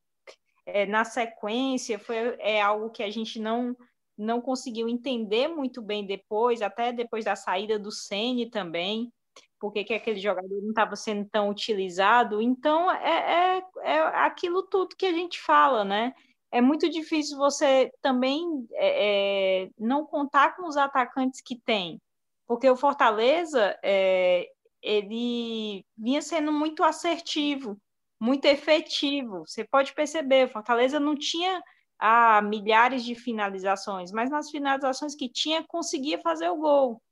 É, 0.65 0.85
na 0.85 1.05
sequência, 1.05 1.99
foi 1.99 2.17
é 2.39 2.61
algo 2.61 2.91
que 2.91 3.03
a 3.03 3.11
gente 3.11 3.41
não 3.41 3.77
não 4.19 4.41
conseguiu 4.41 4.89
entender 4.89 5.47
muito 5.47 5.83
bem 5.83 6.07
depois, 6.07 6.63
até 6.63 6.91
depois 6.93 7.25
da 7.25 7.37
saída 7.37 7.79
do 7.79 7.93
Sene 7.93 8.49
também, 8.49 9.13
porque 9.61 9.85
que 9.85 9.95
aquele 9.95 10.19
jogador 10.19 10.63
não 10.63 10.71
estava 10.71 10.97
sendo 10.97 11.29
tão 11.29 11.51
utilizado. 11.51 12.41
Então, 12.41 12.91
é, 12.91 13.59
é, 13.59 13.63
é, 13.83 13.99
aquilo 14.25 14.63
tudo 14.63 14.97
que 14.97 15.07
a 15.07 15.13
gente 15.13 15.41
fala, 15.41 15.85
né? 15.85 16.15
É 16.51 16.61
muito 16.61 16.89
difícil 16.89 17.37
você 17.37 17.91
também 18.01 18.67
é, 18.73 19.65
é 19.65 19.71
não 19.79 20.07
contar 20.07 20.57
com 20.57 20.67
os 20.67 20.77
atacantes 20.77 21.41
que 21.41 21.59
tem, 21.61 22.01
porque 22.47 22.69
o 22.71 22.77
Fortaleza, 22.77 23.77
é, 23.83 24.49
ele 24.81 25.85
vinha 25.97 26.23
sendo 26.23 26.53
muito 26.53 26.85
assertivo, 26.85 27.77
muito 28.21 28.45
efetivo. 28.47 29.45
Você 29.47 29.65
pode 29.65 29.93
perceber, 29.95 30.47
o 30.47 30.53
Fortaleza 30.53 31.01
não 31.01 31.17
tinha 31.17 31.63
a 31.99 32.41
milhares 32.43 33.05
de 33.05 33.15
finalizações, 33.15 34.13
mas 34.13 34.31
nas 34.31 34.51
finalizações 34.51 35.15
que 35.15 35.29
tinha, 35.29 35.65
conseguia 35.67 36.19
fazer 36.21 36.49
o 36.51 36.57
gol. 36.57 37.03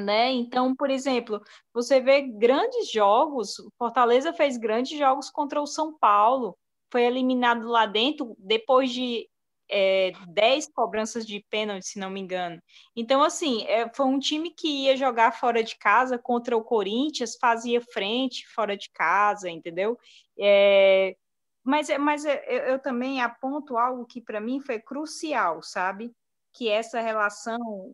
Né? 0.00 0.30
Então, 0.32 0.74
por 0.74 0.88
exemplo, 0.88 1.42
você 1.74 2.00
vê 2.00 2.22
grandes 2.22 2.90
jogos, 2.90 3.56
Fortaleza 3.76 4.32
fez 4.32 4.56
grandes 4.56 4.98
jogos 4.98 5.28
contra 5.28 5.60
o 5.60 5.66
São 5.66 5.92
Paulo, 5.98 6.56
foi 6.90 7.02
eliminado 7.04 7.66
lá 7.68 7.86
dentro 7.86 8.36
depois 8.38 8.90
de 8.90 9.28
é, 9.70 10.12
10 10.28 10.72
cobranças 10.74 11.24
de 11.24 11.44
pênalti, 11.48 11.86
se 11.86 11.98
não 11.98 12.10
me 12.10 12.20
engano. 12.20 12.60
Então, 12.96 13.22
assim, 13.22 13.62
é, 13.64 13.88
foi 13.94 14.06
um 14.06 14.18
time 14.18 14.50
que 14.50 14.84
ia 14.84 14.96
jogar 14.96 15.32
fora 15.32 15.62
de 15.62 15.76
casa 15.78 16.18
contra 16.18 16.56
o 16.56 16.64
Corinthians, 16.64 17.36
fazia 17.40 17.80
frente 17.80 18.46
fora 18.48 18.76
de 18.76 18.90
casa, 18.90 19.48
entendeu? 19.48 19.96
É, 20.38 21.16
mas, 21.62 21.88
é, 21.88 21.98
mas 21.98 22.24
é, 22.24 22.44
eu, 22.48 22.72
eu 22.72 22.78
também 22.78 23.20
aponto 23.22 23.76
algo 23.78 24.06
que 24.06 24.20
para 24.20 24.40
mim 24.40 24.60
foi 24.60 24.80
crucial, 24.80 25.62
sabe? 25.62 26.12
Que 26.52 26.68
essa 26.68 27.00
relação 27.00 27.92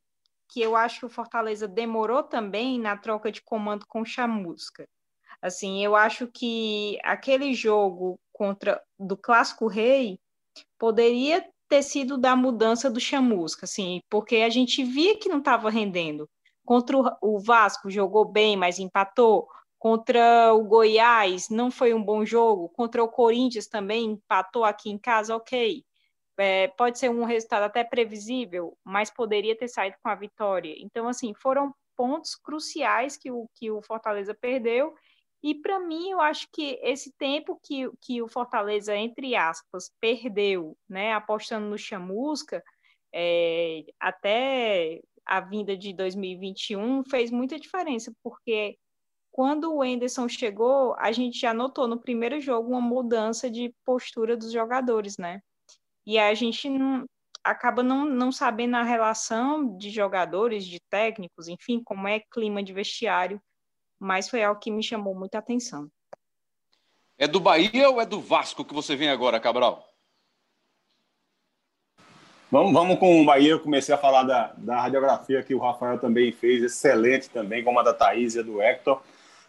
que 0.49 0.61
eu 0.61 0.77
acho 0.77 1.01
que 1.01 1.07
o 1.07 1.11
Fortaleza 1.11 1.69
demorou 1.69 2.23
também 2.23 2.79
na 2.79 2.97
troca 2.97 3.31
de 3.31 3.43
comando 3.43 3.85
com 3.87 4.05
Chamusca. 4.05 4.89
Assim, 5.43 5.85
eu 5.85 5.95
acho 5.95 6.27
que 6.29 6.99
aquele 7.03 7.53
jogo 7.53 8.19
contra 8.37 8.83
do 8.99 9.17
Clássico 9.17 9.67
Rei 9.67 10.19
poderia 10.79 11.43
ter 11.71 11.83
sido 11.83 12.19
da 12.19 12.37
mudança 12.37 12.91
do 12.91 13.01
Chamusca, 13.01 13.65
assim, 13.65 14.01
porque 14.11 14.37
a 14.37 14.51
gente 14.51 14.85
via 14.85 15.19
que 15.19 15.29
não 15.29 15.39
estava 15.39 15.71
rendendo. 15.71 16.29
Contra 16.63 16.97
o 17.23 17.39
Vasco 17.39 17.91
jogou 17.91 18.27
bem, 18.27 18.55
mas 18.55 18.79
empatou. 18.79 19.49
Contra 19.79 20.53
o 20.53 20.65
Goiás 20.65 21.49
não 21.49 21.71
foi 21.71 21.95
um 21.95 22.03
bom 22.03 22.27
jogo. 22.27 22.69
Contra 22.69 23.03
o 23.03 23.09
Corinthians 23.09 23.67
também 23.67 24.13
empatou 24.13 24.65
aqui 24.65 24.91
em 24.91 24.99
casa, 24.99 25.35
ok. 25.35 25.83
É, 26.39 26.69
pode 26.69 26.99
ser 26.99 27.09
um 27.09 27.25
resultado 27.25 27.63
até 27.63 27.83
previsível, 27.83 28.77
mas 28.85 29.11
poderia 29.11 29.57
ter 29.57 29.69
saído 29.69 29.97
com 30.03 30.11
a 30.11 30.15
vitória. 30.15 30.75
Então, 30.79 31.09
assim, 31.09 31.33
foram 31.35 31.75
pontos 31.97 32.35
cruciais 32.35 33.17
que 33.17 33.31
o, 33.31 33.49
que 33.55 33.71
o 33.71 33.81
Fortaleza 33.81 34.35
perdeu. 34.35 34.95
E 35.43 35.55
para 35.55 35.79
mim, 35.79 36.11
eu 36.11 36.21
acho 36.21 36.49
que 36.53 36.79
esse 36.83 37.13
tempo 37.13 37.61
que, 37.63 37.91
que 38.01 38.23
o 38.23 38.29
Fortaleza, 38.29 38.97
entre 38.97 39.37
aspas, 39.37 39.91
perdeu, 40.01 40.77
né, 40.89 41.13
apostando 41.13 41.67
no 41.67 41.79
Chamusca, 41.79 42.63
é, 43.13 43.85
até 44.01 45.01
a 45.25 45.41
vinda 45.41 45.77
de 45.77 45.93
2021 45.93 47.05
fez 47.05 47.31
muita 47.31 47.59
diferença, 47.59 48.13
porque 48.23 48.79
quando 49.33 49.75
o 49.75 49.85
Enderson 49.85 50.29
chegou, 50.29 50.95
a 50.99 51.13
gente 51.13 51.39
já 51.39 51.53
notou 51.53 51.87
no 51.87 52.01
primeiro 52.01 52.41
jogo 52.41 52.71
uma 52.71 52.81
mudança 52.81 53.51
de 53.51 53.75
postura 53.85 54.37
dos 54.37 54.51
jogadores, 54.51 55.19
né? 55.19 55.41
E 56.07 56.19
a 56.19 56.33
gente 56.33 56.71
não, 56.71 57.05
acaba 57.45 57.83
não, 57.83 58.05
não 58.05 58.33
sabendo 58.33 58.77
a 58.77 58.83
relação 58.83 59.77
de 59.77 59.91
jogadores, 59.91 60.65
de 60.65 60.81
técnicos, 60.89 61.49
enfim, 61.49 61.83
como 61.85 62.09
é 62.09 62.21
clima 62.31 62.63
de 62.63 62.73
vestiário, 62.73 63.41
mas 63.99 64.29
foi 64.29 64.43
algo 64.43 64.61
que 64.61 64.71
me 64.71 64.83
chamou 64.83 65.15
muita 65.15 65.39
atenção. 65.39 65.91
É 67.19 67.27
do 67.27 67.41
Bahia 67.41 67.89
ou 67.89 68.01
é 68.01 68.07
do 68.07 68.21
Vasco 68.21 68.65
que 68.65 68.75
você 68.75 68.95
vem 68.95 69.09
agora, 69.09 69.41
Cabral? 69.41 69.87
Vamos, 72.51 72.73
vamos 72.73 72.99
com 72.99 73.23
o 73.23 73.25
Bahia. 73.25 73.53
Eu 73.53 73.61
comecei 73.61 73.95
a 73.95 73.99
falar 73.99 74.23
da, 74.23 74.53
da 74.57 74.83
radiografia 74.83 75.43
que 75.43 75.55
o 75.55 75.59
Rafael 75.59 75.99
também 75.99 76.31
fez, 76.31 76.63
excelente 76.63 77.29
também, 77.31 77.65
como 77.65 77.81
a 77.81 77.83
da 77.83 77.95
Thaís 77.95 78.35
e 78.35 78.41
a 78.41 78.43
do 78.43 78.61
Hector. 78.63 79.03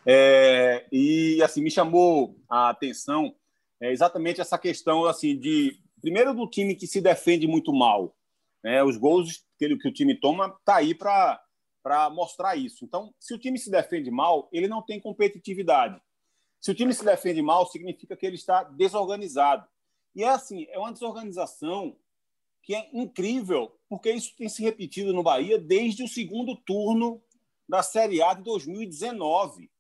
É, 0.06 0.86
e 0.92 1.42
assim 1.44 1.62
me 1.62 1.70
chamou 1.70 2.36
a 2.50 2.70
atenção 2.70 3.36
é, 3.82 3.92
exatamente 3.92 4.40
essa 4.40 4.58
questão 4.58 5.06
assim 5.06 5.38
de 5.38 5.78
primeiro 6.02 6.34
do 6.34 6.50
time 6.50 6.76
que 6.76 6.88
se 6.88 7.02
defende 7.02 7.46
muito 7.46 7.74
mal, 7.74 8.16
né? 8.64 8.82
Os 8.84 8.96
gols 8.96 9.44
que, 9.60 9.66
ele, 9.66 9.78
que 9.78 9.90
o 9.90 9.94
time 9.94 10.16
toma 10.16 10.58
tá 10.64 10.78
aí 10.78 10.96
para 10.96 11.42
para 11.88 12.10
mostrar 12.10 12.58
isso. 12.58 12.84
Então, 12.84 13.16
se 13.18 13.34
o 13.34 13.40
time 13.40 13.58
se 13.58 13.72
defende 13.72 14.12
mal, 14.12 14.50
ele 14.52 14.68
não 14.68 14.82
tem 14.82 15.00
competitividade. 15.00 15.98
Se 16.60 16.70
o 16.70 16.76
time 16.76 16.94
se 16.94 17.06
defende 17.06 17.42
mal, 17.42 17.66
significa 17.66 18.14
que 18.18 18.26
ele 18.26 18.36
está 18.36 18.62
desorganizado. 18.62 19.66
E 20.14 20.22
é 20.22 20.28
assim, 20.28 20.68
é 20.70 20.78
uma 20.78 20.92
desorganização 20.92 21.96
que 22.62 22.76
é 22.76 22.90
incrível, 22.92 23.80
porque 23.88 24.12
isso 24.12 24.36
tem 24.36 24.50
se 24.50 24.62
repetido 24.62 25.14
no 25.14 25.24
Bahia 25.24 25.58
desde 25.58 26.04
o 26.04 26.10
segundo 26.10 26.58
turno 26.58 27.24
da 27.70 27.82
Série 27.82 28.22
A 28.22 28.34
de 28.34 28.44
2019. 28.44 29.72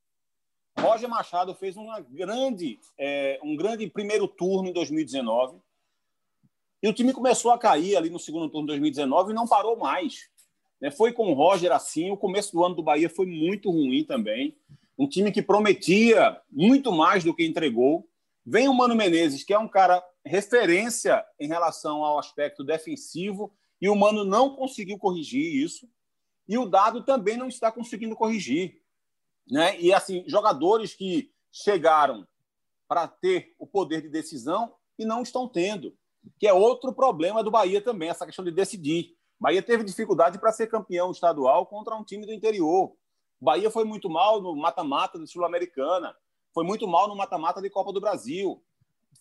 Roger 0.79 1.09
Machado 1.09 1.53
fez 1.55 1.75
uma 1.75 1.99
grande, 1.99 2.79
é, 2.97 3.37
um 3.43 3.57
grande 3.57 3.85
primeiro 3.89 4.29
turno 4.29 4.69
em 4.69 4.73
2019 4.73 5.59
e 6.81 6.87
o 6.87 6.93
time 6.93 7.11
começou 7.11 7.51
a 7.51 7.59
cair 7.59 7.97
ali 7.97 8.09
no 8.09 8.19
segundo 8.19 8.49
turno 8.49 8.67
de 8.67 8.67
2019 8.67 9.31
e 9.31 9.35
não 9.35 9.45
parou 9.45 9.75
mais. 9.75 10.29
Né? 10.81 10.91
Foi 10.91 11.11
com 11.11 11.31
o 11.31 11.33
Roger 11.33 11.71
assim. 11.71 12.11
O 12.11 12.17
começo 12.17 12.51
do 12.51 12.63
ano 12.63 12.75
do 12.75 12.83
Bahia 12.83 13.09
foi 13.09 13.25
muito 13.25 13.69
ruim 13.69 14.03
também. 14.03 14.57
Um 14.97 15.07
time 15.07 15.31
que 15.31 15.41
prometia 15.41 16.39
muito 16.51 16.91
mais 16.91 17.23
do 17.23 17.33
que 17.33 17.45
entregou. 17.45 18.09
Vem 18.45 18.67
o 18.67 18.73
Mano 18.73 18.95
Menezes, 18.95 19.43
que 19.43 19.53
é 19.53 19.59
um 19.59 19.67
cara 19.67 20.03
referência 20.25 21.23
em 21.39 21.47
relação 21.47 22.03
ao 22.03 22.17
aspecto 22.17 22.63
defensivo, 22.63 23.53
e 23.81 23.89
o 23.89 23.95
Mano 23.95 24.23
não 24.23 24.55
conseguiu 24.55 24.97
corrigir 24.97 25.63
isso. 25.63 25.87
E 26.47 26.57
o 26.57 26.65
Dado 26.65 27.03
também 27.03 27.37
não 27.37 27.47
está 27.47 27.71
conseguindo 27.71 28.15
corrigir. 28.15 28.81
Né? 29.49 29.79
E 29.79 29.93
assim, 29.93 30.23
jogadores 30.27 30.93
que 30.93 31.31
chegaram 31.51 32.27
para 32.87 33.07
ter 33.07 33.53
o 33.59 33.67
poder 33.67 34.01
de 34.01 34.09
decisão 34.09 34.73
e 34.97 35.05
não 35.05 35.21
estão 35.21 35.47
tendo, 35.47 35.95
que 36.39 36.47
é 36.47 36.53
outro 36.53 36.93
problema 36.93 37.43
do 37.43 37.51
Bahia 37.51 37.81
também, 37.81 38.09
essa 38.09 38.25
questão 38.25 38.45
de 38.45 38.51
decidir. 38.51 39.16
Bahia 39.39 39.61
teve 39.61 39.83
dificuldade 39.83 40.39
para 40.39 40.51
ser 40.51 40.67
campeão 40.67 41.11
estadual 41.11 41.65
contra 41.65 41.95
um 41.95 42.03
time 42.03 42.25
do 42.25 42.33
interior. 42.33 42.95
Bahia 43.39 43.69
foi 43.69 43.85
muito 43.85 44.09
mal 44.09 44.41
no 44.41 44.55
mata-mata 44.55 45.19
da 45.19 45.27
Sul-Americana, 45.27 46.15
foi 46.53 46.63
muito 46.63 46.87
mal 46.87 47.07
no 47.07 47.15
mata-mata 47.15 47.61
de 47.61 47.69
Copa 47.69 47.93
do 47.93 48.01
Brasil, 48.01 48.63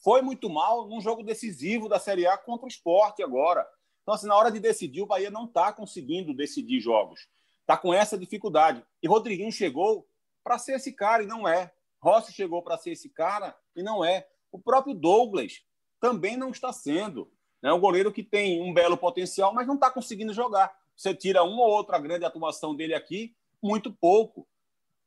foi 0.03 0.22
muito 0.22 0.49
mal 0.49 0.88
num 0.88 1.01
jogo 1.01 1.22
decisivo 1.22 1.88
da 1.88 1.99
Série 1.99 2.26
A 2.26 2.36
contra 2.38 2.64
o 2.64 2.68
esporte 2.68 3.22
agora. 3.22 3.66
Então, 4.03 4.14
assim, 4.14 4.26
na 4.26 4.36
hora 4.36 4.51
de 4.51 4.61
decidir, 4.61 5.03
o 5.03 5.07
Bahia 5.07 5.30
não 5.30 5.45
está 5.45 5.72
conseguindo 5.72 6.34
decidir 6.34 6.80
jogos. 6.80 7.28
Está 7.61 7.76
com 7.76 7.93
essa 7.93 8.16
dificuldade. 8.16 8.82
E 9.03 9.09
Rodriguinho 9.09 9.51
chegou 9.51 10.07
para 10.43 10.59
ser 10.59 10.76
esse 10.76 10.93
cara 10.93 11.24
e 11.24 11.26
não 11.26 11.47
é. 11.47 11.72
Rossi 12.01 12.32
chegou 12.32 12.62
para 12.62 12.78
ser 12.78 12.93
esse 12.93 13.09
cara 13.09 13.57
e 13.74 13.82
não 13.82 14.05
é. 14.05 14.28
O 14.53 14.59
próprio 14.61 14.95
Douglas 14.95 15.62
também 16.01 16.36
não 16.36 16.51
está 16.51 16.72
sendo. 16.72 17.30
É 17.62 17.72
um 17.72 17.80
goleiro 17.80 18.12
que 18.12 18.22
tem 18.22 18.62
um 18.62 18.72
belo 18.72 18.96
potencial, 18.96 19.52
mas 19.52 19.66
não 19.66 19.74
está 19.74 19.90
conseguindo 19.90 20.32
jogar. 20.32 20.74
Você 20.96 21.14
tira 21.14 21.42
uma 21.42 21.62
ou 21.62 21.70
outra 21.70 21.98
grande 21.98 22.24
atuação 22.24 22.74
dele 22.74 22.94
aqui, 22.94 23.34
muito 23.62 23.92
pouco. 23.92 24.46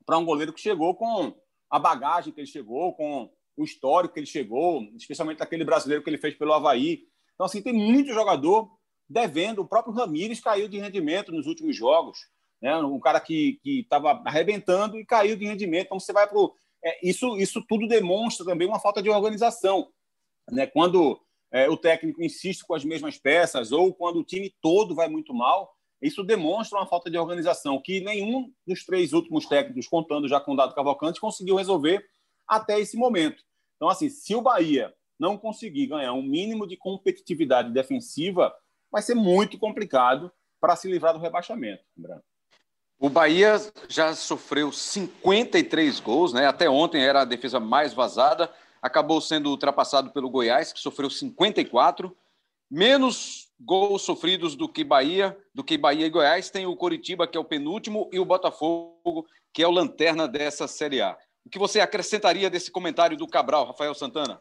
Para 0.05 0.17
um 0.17 0.25
goleiro 0.25 0.53
que 0.53 0.59
chegou 0.59 0.95
com 0.95 1.33
a 1.69 1.79
bagagem 1.79 2.33
que 2.33 2.39
ele 2.39 2.47
chegou, 2.47 2.93
com 2.93 3.29
o 3.55 3.63
histórico 3.63 4.13
que 4.13 4.19
ele 4.19 4.27
chegou, 4.27 4.81
especialmente 4.95 5.43
aquele 5.43 5.63
brasileiro 5.63 6.03
que 6.03 6.09
ele 6.09 6.17
fez 6.17 6.35
pelo 6.35 6.53
Havaí. 6.53 7.07
Então, 7.33 7.45
assim, 7.45 7.61
tem 7.61 7.73
muito 7.73 8.13
jogador 8.13 8.69
devendo. 9.07 9.61
O 9.61 9.67
próprio 9.67 9.93
Ramires 9.93 10.39
caiu 10.39 10.67
de 10.67 10.79
rendimento 10.79 11.31
nos 11.31 11.45
últimos 11.45 11.75
jogos 11.75 12.19
né? 12.61 12.75
um 12.77 12.99
cara 12.99 13.19
que 13.19 13.59
estava 13.65 14.21
arrebentando 14.25 14.99
e 14.99 15.05
caiu 15.05 15.35
de 15.35 15.45
rendimento. 15.45 15.87
Então 15.87 15.99
você 15.99 16.11
vai 16.11 16.27
para 16.27 16.37
é, 16.83 17.07
isso, 17.07 17.37
isso 17.37 17.63
tudo 17.67 17.87
demonstra 17.87 18.45
também 18.45 18.67
uma 18.67 18.79
falta 18.79 19.01
de 19.01 19.09
organização. 19.09 19.89
Né? 20.49 20.67
Quando 20.67 21.19
é, 21.51 21.69
o 21.69 21.77
técnico 21.77 22.23
insiste 22.23 22.63
com 22.65 22.73
as 22.73 22.85
mesmas 22.85 23.17
peças 23.17 23.71
ou 23.71 23.93
quando 23.93 24.19
o 24.19 24.23
time 24.23 24.53
todo 24.61 24.95
vai 24.95 25.07
muito 25.07 25.33
mal, 25.33 25.73
isso 26.01 26.23
demonstra 26.23 26.77
uma 26.77 26.87
falta 26.87 27.09
de 27.09 27.17
organização 27.17 27.81
que 27.81 27.99
nenhum 27.99 28.51
dos 28.65 28.85
três 28.85 29.11
últimos 29.11 29.45
técnicos, 29.45 29.87
contando 29.87 30.27
já 30.27 30.39
com 30.39 30.53
o 30.53 30.55
Dado 30.55 30.73
Cavalcante, 30.73 31.19
conseguiu 31.19 31.55
resolver 31.55 32.05
até 32.47 32.79
esse 32.79 32.95
momento. 32.95 33.43
Então, 33.75 33.89
assim, 33.89 34.09
se 34.09 34.33
o 34.33 34.41
Bahia 34.41 34.93
não 35.19 35.37
conseguir 35.37 35.87
ganhar 35.87 36.13
um 36.13 36.21
mínimo 36.21 36.65
de 36.65 36.77
competitividade 36.77 37.71
defensiva, 37.71 38.53
vai 38.89 39.01
ser 39.01 39.15
muito 39.15 39.57
complicado 39.57 40.31
para 40.59 40.75
se 40.75 40.89
livrar 40.89 41.13
do 41.13 41.19
rebaixamento. 41.19 41.83
Branco. 41.95 42.23
O 42.97 43.09
Bahia 43.09 43.55
já 43.87 44.13
sofreu 44.13 44.71
53 44.71 45.99
gols, 46.01 46.33
né? 46.33 46.45
Até 46.45 46.69
ontem 46.69 47.01
era 47.01 47.21
a 47.21 47.25
defesa 47.25 47.59
mais 47.59 47.93
vazada. 47.93 48.51
Acabou 48.81 49.19
sendo 49.21 49.49
ultrapassado 49.49 50.11
pelo 50.11 50.29
Goiás, 50.29 50.71
que 50.71 50.79
sofreu 50.79 51.09
54. 51.09 52.15
Menos 52.69 53.49
gols 53.59 54.03
sofridos 54.03 54.55
do 54.55 54.69
que 54.69 54.83
Bahia, 54.83 55.37
do 55.53 55.63
que 55.63 55.77
Bahia 55.77 56.05
e 56.05 56.09
Goiás, 56.09 56.49
tem 56.49 56.65
o 56.65 56.75
Coritiba, 56.75 57.27
que 57.27 57.37
é 57.37 57.39
o 57.39 57.45
penúltimo, 57.45 58.09
e 58.11 58.19
o 58.19 58.25
Botafogo, 58.25 59.27
que 59.51 59.61
é 59.61 59.67
o 59.67 59.71
lanterna 59.71 60.27
dessa 60.27 60.67
Série 60.67 61.01
A. 61.01 61.17
O 61.45 61.49
que 61.49 61.59
você 61.59 61.79
acrescentaria 61.79 62.49
desse 62.49 62.71
comentário 62.71 63.17
do 63.17 63.27
Cabral, 63.27 63.65
Rafael 63.65 63.93
Santana? 63.95 64.39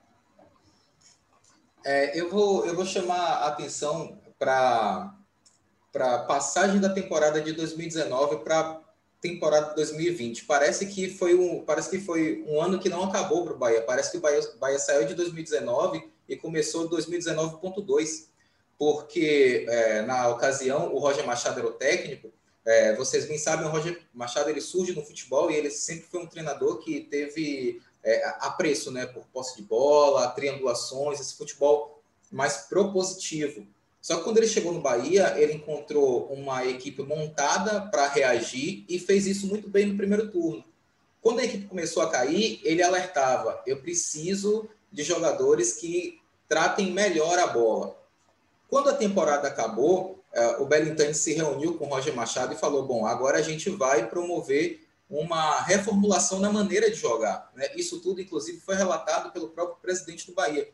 É, 1.84 2.20
eu, 2.20 2.28
vou, 2.28 2.66
eu 2.66 2.74
vou 2.74 2.84
chamar 2.84 3.18
a 3.18 3.46
atenção 3.48 4.20
para 4.38 5.14
a 5.94 6.18
passagem 6.18 6.80
da 6.80 6.90
temporada 6.90 7.40
de 7.40 7.52
2019 7.52 8.38
para 8.38 8.80
temporada 9.20 9.70
de 9.70 9.76
2020. 9.76 10.44
Parece 10.44 10.86
que 10.86 11.10
foi 11.10 11.34
um, 11.34 11.64
parece 11.64 11.90
que 11.90 11.98
foi 11.98 12.44
um 12.46 12.60
ano 12.60 12.78
que 12.78 12.88
não 12.88 13.04
acabou 13.04 13.44
para 13.44 13.54
o 13.54 13.58
Bahia. 13.58 13.82
Parece 13.82 14.12
que 14.12 14.18
o 14.18 14.20
Bahia, 14.20 14.40
Bahia 14.58 14.78
saiu 14.78 15.06
de 15.06 15.14
2019 15.14 16.08
e 16.28 16.36
começou 16.36 16.88
2019.2, 16.88 18.26
porque 18.78 19.66
é, 19.68 20.02
na 20.02 20.28
ocasião 20.28 20.94
o 20.94 20.98
Roger 20.98 21.26
Machado 21.26 21.58
era 21.58 21.68
o 21.68 21.72
técnico. 21.72 22.32
É, 22.64 22.94
vocês 22.94 23.26
bem 23.26 23.38
sabem, 23.38 23.66
o 23.66 23.70
Roger 23.70 24.00
Machado 24.12 24.50
ele 24.50 24.60
surge 24.60 24.92
no 24.94 25.02
futebol 25.02 25.50
e 25.50 25.56
ele 25.56 25.70
sempre 25.70 26.06
foi 26.06 26.20
um 26.20 26.26
treinador 26.26 26.78
que 26.78 27.00
teve 27.00 27.80
é, 28.04 28.28
apreço 28.40 28.90
né, 28.90 29.06
por 29.06 29.24
posse 29.26 29.56
de 29.56 29.62
bola, 29.62 30.28
triangulações, 30.28 31.18
esse 31.18 31.34
futebol 31.34 32.02
mais 32.30 32.58
propositivo. 32.68 33.66
Só 34.00 34.16
que 34.16 34.24
quando 34.24 34.38
ele 34.38 34.46
chegou 34.46 34.72
no 34.72 34.80
Bahia, 34.80 35.34
ele 35.38 35.54
encontrou 35.54 36.32
uma 36.32 36.64
equipe 36.64 37.02
montada 37.02 37.80
para 37.90 38.08
reagir 38.08 38.84
e 38.88 38.98
fez 38.98 39.26
isso 39.26 39.46
muito 39.46 39.68
bem 39.68 39.86
no 39.86 39.96
primeiro 39.96 40.30
turno. 40.30 40.64
Quando 41.20 41.40
a 41.40 41.44
equipe 41.44 41.66
começou 41.66 42.02
a 42.02 42.10
cair, 42.10 42.60
ele 42.62 42.82
alertava: 42.82 43.62
eu 43.66 43.80
preciso 43.80 44.68
de 44.90 45.02
jogadores 45.02 45.74
que 45.74 46.20
tratem 46.48 46.92
melhor 46.92 47.38
a 47.38 47.46
bola. 47.46 47.96
Quando 48.68 48.88
a 48.88 48.94
temporada 48.94 49.48
acabou, 49.48 50.22
é, 50.32 50.56
o 50.58 50.66
Belintani 50.66 51.14
se 51.14 51.32
reuniu 51.32 51.74
com 51.74 51.86
o 51.86 51.88
Roger 51.88 52.14
Machado 52.14 52.54
e 52.54 52.58
falou: 52.58 52.86
bom, 52.86 53.06
agora 53.06 53.38
a 53.38 53.42
gente 53.42 53.68
vai 53.70 54.08
promover 54.08 54.86
uma 55.10 55.60
reformulação 55.62 56.38
na 56.38 56.52
maneira 56.52 56.90
de 56.90 56.96
jogar. 56.96 57.50
Né? 57.54 57.70
Isso 57.74 58.00
tudo, 58.00 58.20
inclusive, 58.20 58.60
foi 58.60 58.74
relatado 58.74 59.32
pelo 59.32 59.48
próprio 59.48 59.78
presidente 59.80 60.26
do 60.26 60.34
Bahia. 60.34 60.68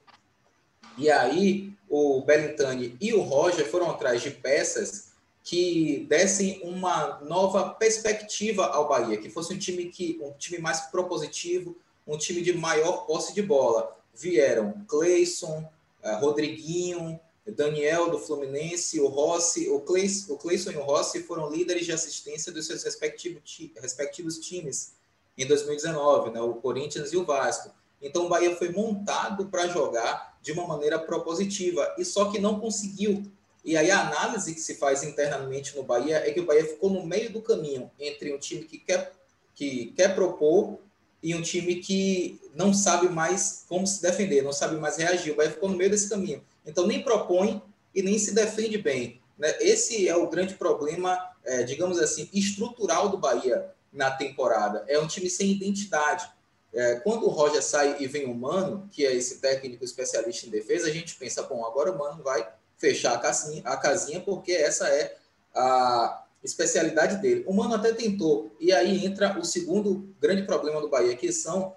E 0.97 1.11
aí, 1.11 1.73
o 1.89 2.23
Belintani 2.23 2.97
e 3.01 3.13
o 3.13 3.21
Roger 3.23 3.69
foram 3.69 3.91
atrás 3.91 4.23
de 4.23 4.31
peças 4.31 5.13
que 5.43 6.07
dessem 6.09 6.61
uma 6.63 7.21
nova 7.21 7.71
perspectiva 7.71 8.67
ao 8.67 8.89
Bahia, 8.89 9.19
que 9.19 9.29
fosse 9.29 9.53
um 9.53 9.59
time 9.59 9.87
que 9.87 10.19
um 10.23 10.33
time 10.33 10.59
mais 10.59 10.81
propositivo, 10.83 11.77
um 12.07 12.17
time 12.17 12.41
de 12.41 12.53
maior 12.53 13.07
posse 13.07 13.35
de 13.35 13.43
bola. 13.43 13.95
Vieram 14.15 14.85
Cleison, 14.89 15.69
eh, 16.03 16.15
Rodriguinho, 16.17 17.21
Daniel 17.47 18.11
do 18.11 18.19
Fluminense, 18.19 18.99
o 19.01 19.07
Rossi, 19.07 19.69
o 19.69 19.81
Cleison, 19.81 20.33
o 20.33 20.39
Cleison 20.39 20.71
e 20.71 20.77
o 20.77 20.83
Rossi 20.83 21.23
foram 21.23 21.51
líderes 21.51 21.85
de 21.85 21.93
assistência 21.93 22.51
dos 22.51 22.67
seus 22.67 22.83
respectivos, 22.83 23.43
respectivos 23.77 24.39
times 24.39 24.95
em 25.37 25.47
2019, 25.47 26.31
né? 26.31 26.41
o 26.41 26.55
Corinthians 26.55 27.13
e 27.13 27.17
o 27.17 27.25
Vasco. 27.25 27.71
Então 28.01 28.27
o 28.27 28.29
Bahia 28.29 28.57
foi 28.57 28.71
montado 28.71 29.47
para 29.47 29.67
jogar 29.67 30.34
de 30.45 30.53
uma 30.53 30.67
maneira 30.67 30.99
propositiva 30.99 31.95
e 31.99 32.05
só 32.05 32.31
que 32.31 32.39
não 32.39 32.61
conseguiu. 32.61 33.23
E 33.65 33.79
aí 33.79 33.91
a 33.91 34.07
análise 34.07 34.55
que 34.55 34.61
se 34.61 34.75
faz 34.75 35.03
internamente 35.03 35.75
no 35.75 35.83
Bahia 35.83 36.19
é 36.19 36.31
que 36.31 36.41
o 36.41 36.45
Bahia 36.45 36.67
ficou 36.67 36.91
no 36.91 37.07
meio 37.07 37.33
do 37.33 37.41
caminho 37.41 37.91
entre 37.99 38.33
um 38.33 38.39
time 38.39 38.65
que 38.65 38.79
quer 38.79 39.13
que 39.55 39.87
quer 39.97 40.15
propor 40.15 40.79
e 41.23 41.35
um 41.35 41.41
time 41.41 41.77
que 41.77 42.39
não 42.55 42.75
sabe 42.75 43.09
mais 43.09 43.65
como 43.69 43.87
se 43.87 44.03
defender, 44.03 44.43
não 44.43 44.53
sabe 44.53 44.77
mais 44.77 44.99
reagir. 44.99 45.33
O 45.33 45.37
Bahia 45.37 45.53
ficou 45.53 45.71
no 45.71 45.79
meio 45.79 45.91
desse 45.91 46.11
caminho. 46.11 46.45
Então 46.67 46.87
nem 46.87 47.03
propõe 47.03 47.63
e 47.95 48.03
nem 48.03 48.19
se 48.19 48.35
defende 48.35 48.77
bem. 48.77 49.23
Né? 49.39 49.57
Esse 49.61 50.07
é 50.07 50.15
o 50.15 50.29
grande 50.29 50.55
problema, 50.55 51.19
é, 51.43 51.63
digamos 51.63 51.99
assim, 51.99 52.29
estrutural 52.35 53.09
do 53.09 53.17
Bahia 53.17 53.71
na 53.91 54.11
temporada. 54.11 54.85
É 54.89 54.99
um 54.99 55.07
time 55.07 55.31
sem 55.31 55.51
identidade. 55.53 56.29
É, 56.75 56.97
quando 56.97 57.27
o 57.27 57.31
Roger 57.31 57.63
sai 57.63 57.97
e 58.01 58.07
vem 58.07 58.27
o 58.27 58.35
Mano, 58.35 58.89
que 58.91 59.07
é 59.07 59.15
esse 59.15 59.39
técnico 59.39 59.85
especialista 59.85 60.47
em 60.47 60.51
defesa, 60.51 60.89
a 60.89 60.91
gente 60.91 61.15
pensa, 61.15 61.43
bom, 61.45 61.65
agora 61.65 61.93
o 61.93 61.99
Mano 61.99 62.23
vai 62.23 62.49
fechar 62.77 63.15
a 63.15 63.19
casinha, 63.19 63.63
a 63.65 63.77
casinha 63.77 64.21
porque 64.21 64.53
essa 64.53 64.89
é 64.89 65.17
a 65.55 66.25
especialidade 66.43 67.17
dele. 67.23 67.45
O 67.47 67.55
Mano 67.55 67.75
até 67.75 67.93
tentou, 67.93 68.55
e 68.59 68.73
aí 68.73 69.07
entra 69.07 69.39
o 69.39 69.45
segundo 69.45 70.15
grande 70.21 70.43
problema 70.43 70.81
do 70.81 70.89
Bahia, 70.89 71.17
que 71.17 71.33
são 71.33 71.77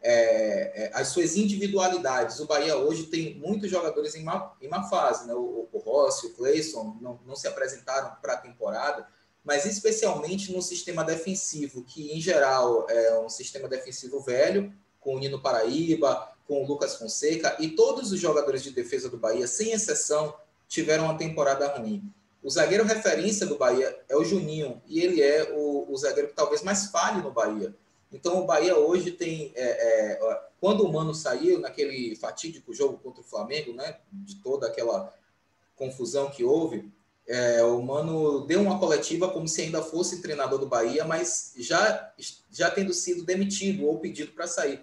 é, 0.00 0.84
é, 0.84 0.90
as 0.94 1.08
suas 1.08 1.36
individualidades. 1.36 2.40
O 2.40 2.46
Bahia 2.46 2.76
hoje 2.76 3.04
tem 3.04 3.34
muitos 3.34 3.70
jogadores 3.70 4.14
em 4.14 4.24
má, 4.24 4.54
em 4.62 4.68
má 4.68 4.84
fase, 4.84 5.26
né? 5.26 5.34
o, 5.34 5.68
o 5.70 5.78
Rossi, 5.78 6.26
o 6.26 6.34
Cleison 6.34 6.96
não, 7.00 7.20
não 7.26 7.36
se 7.36 7.46
apresentaram 7.46 8.16
para 8.22 8.32
a 8.32 8.38
temporada, 8.38 9.06
mas 9.48 9.64
especialmente 9.64 10.52
no 10.52 10.60
sistema 10.60 11.02
defensivo, 11.02 11.82
que 11.82 12.12
em 12.12 12.20
geral 12.20 12.86
é 12.86 13.18
um 13.18 13.30
sistema 13.30 13.66
defensivo 13.66 14.20
velho, 14.20 14.70
com 15.00 15.16
o 15.16 15.18
Nino 15.18 15.40
Paraíba, 15.40 16.36
com 16.46 16.62
o 16.62 16.66
Lucas 16.66 16.96
Fonseca, 16.96 17.56
e 17.58 17.70
todos 17.70 18.12
os 18.12 18.20
jogadores 18.20 18.62
de 18.62 18.72
defesa 18.72 19.08
do 19.08 19.16
Bahia, 19.16 19.46
sem 19.46 19.72
exceção, 19.72 20.34
tiveram 20.68 21.04
uma 21.04 21.16
temporada 21.16 21.66
ruim. 21.66 22.12
O 22.42 22.50
zagueiro 22.50 22.84
referência 22.84 23.46
do 23.46 23.56
Bahia 23.56 23.98
é 24.06 24.14
o 24.14 24.22
Juninho, 24.22 24.82
e 24.86 25.00
ele 25.00 25.22
é 25.22 25.50
o, 25.54 25.90
o 25.90 25.96
zagueiro 25.96 26.28
que 26.28 26.34
talvez 26.34 26.62
mais 26.62 26.88
falhe 26.88 27.22
no 27.22 27.30
Bahia. 27.30 27.74
Então 28.12 28.42
o 28.42 28.44
Bahia 28.44 28.76
hoje 28.76 29.12
tem. 29.12 29.50
É, 29.54 30.18
é, 30.20 30.42
quando 30.60 30.84
o 30.84 30.92
Mano 30.92 31.14
saiu 31.14 31.58
naquele 31.58 32.14
fatídico 32.16 32.74
jogo 32.74 32.98
contra 32.98 33.22
o 33.22 33.24
Flamengo, 33.24 33.72
né, 33.72 33.96
de 34.12 34.36
toda 34.42 34.66
aquela 34.66 35.10
confusão 35.74 36.28
que 36.28 36.44
houve, 36.44 36.92
é, 37.28 37.62
o 37.62 37.82
Mano 37.82 38.46
deu 38.46 38.62
uma 38.62 38.78
coletiva 38.78 39.28
como 39.28 39.46
se 39.46 39.60
ainda 39.60 39.82
fosse 39.82 40.22
treinador 40.22 40.58
do 40.58 40.66
Bahia, 40.66 41.04
mas 41.04 41.52
já, 41.58 42.10
já 42.50 42.70
tendo 42.70 42.94
sido 42.94 43.22
demitido 43.22 43.86
ou 43.86 44.00
pedido 44.00 44.32
para 44.32 44.46
sair. 44.46 44.82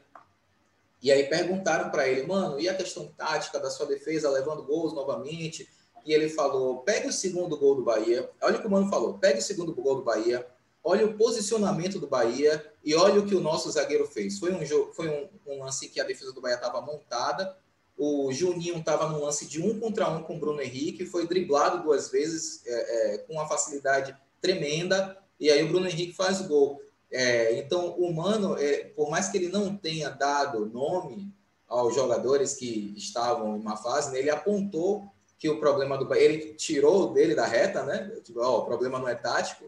E 1.01 1.11
aí 1.11 1.23
perguntaram 1.23 1.89
para 1.89 2.07
ele, 2.07 2.25
mano, 2.27 2.59
e 2.59 2.69
a 2.69 2.75
questão 2.75 3.07
tática 3.17 3.59
da 3.59 3.71
sua 3.71 3.87
defesa, 3.87 4.29
levando 4.29 4.63
gols 4.63 4.93
novamente? 4.93 5.67
E 6.05 6.13
ele 6.13 6.29
falou: 6.29 6.79
pegue 6.79 7.07
o 7.07 7.13
segundo 7.13 7.57
gol 7.57 7.75
do 7.75 7.83
Bahia. 7.83 8.29
Olha 8.41 8.57
o 8.57 8.61
que 8.61 8.67
o 8.67 8.71
Mano 8.71 8.89
falou: 8.89 9.17
pegue 9.17 9.39
o 9.39 9.41
segundo 9.41 9.73
gol 9.73 9.95
do 9.95 10.03
Bahia, 10.03 10.45
olha 10.83 11.05
o 11.05 11.17
posicionamento 11.17 11.99
do 11.99 12.07
Bahia 12.07 12.63
e 12.83 12.93
olha 12.93 13.19
o 13.19 13.25
que 13.25 13.33
o 13.33 13.41
nosso 13.41 13.71
zagueiro 13.71 14.05
fez. 14.05 14.37
Foi 14.37 14.53
um 14.53 14.63
jogo, 14.63 14.93
foi 14.93 15.09
um, 15.09 15.29
um 15.47 15.63
lance 15.63 15.89
que 15.89 15.99
a 15.99 16.03
defesa 16.03 16.31
do 16.31 16.41
Bahia 16.41 16.55
estava 16.55 16.79
montada 16.79 17.57
o 17.97 18.31
Juninho 18.31 18.77
estava 18.77 19.07
no 19.07 19.23
lance 19.23 19.45
de 19.45 19.61
um 19.61 19.79
contra 19.79 20.09
um 20.09 20.23
com 20.23 20.35
o 20.35 20.39
Bruno 20.39 20.61
Henrique, 20.61 21.05
foi 21.05 21.27
driblado 21.27 21.83
duas 21.83 22.09
vezes 22.09 22.61
é, 22.65 23.15
é, 23.15 23.17
com 23.19 23.33
uma 23.33 23.47
facilidade 23.47 24.15
tremenda, 24.41 25.17
e 25.39 25.49
aí 25.49 25.63
o 25.63 25.67
Bruno 25.67 25.87
Henrique 25.87 26.13
faz 26.13 26.41
gol. 26.41 26.81
É, 27.11 27.57
então, 27.57 27.95
o 27.97 28.13
Mano, 28.13 28.57
é, 28.57 28.85
por 28.95 29.09
mais 29.09 29.29
que 29.29 29.37
ele 29.37 29.47
não 29.47 29.75
tenha 29.75 30.09
dado 30.09 30.65
nome 30.65 31.33
aos 31.67 31.95
jogadores 31.95 32.55
que 32.55 32.93
estavam 32.97 33.55
em 33.55 33.59
uma 33.59 33.77
fase, 33.77 34.11
né, 34.11 34.19
ele 34.19 34.29
apontou 34.29 35.05
que 35.37 35.49
o 35.49 35.59
problema 35.59 35.97
do 35.97 36.13
ele 36.13 36.53
tirou 36.53 37.13
dele 37.13 37.35
da 37.35 37.45
reta, 37.45 37.83
né? 37.83 38.09
Tipo, 38.23 38.41
ó, 38.41 38.59
o 38.59 38.65
problema 38.65 38.99
não 38.99 39.07
é 39.07 39.15
tático, 39.15 39.65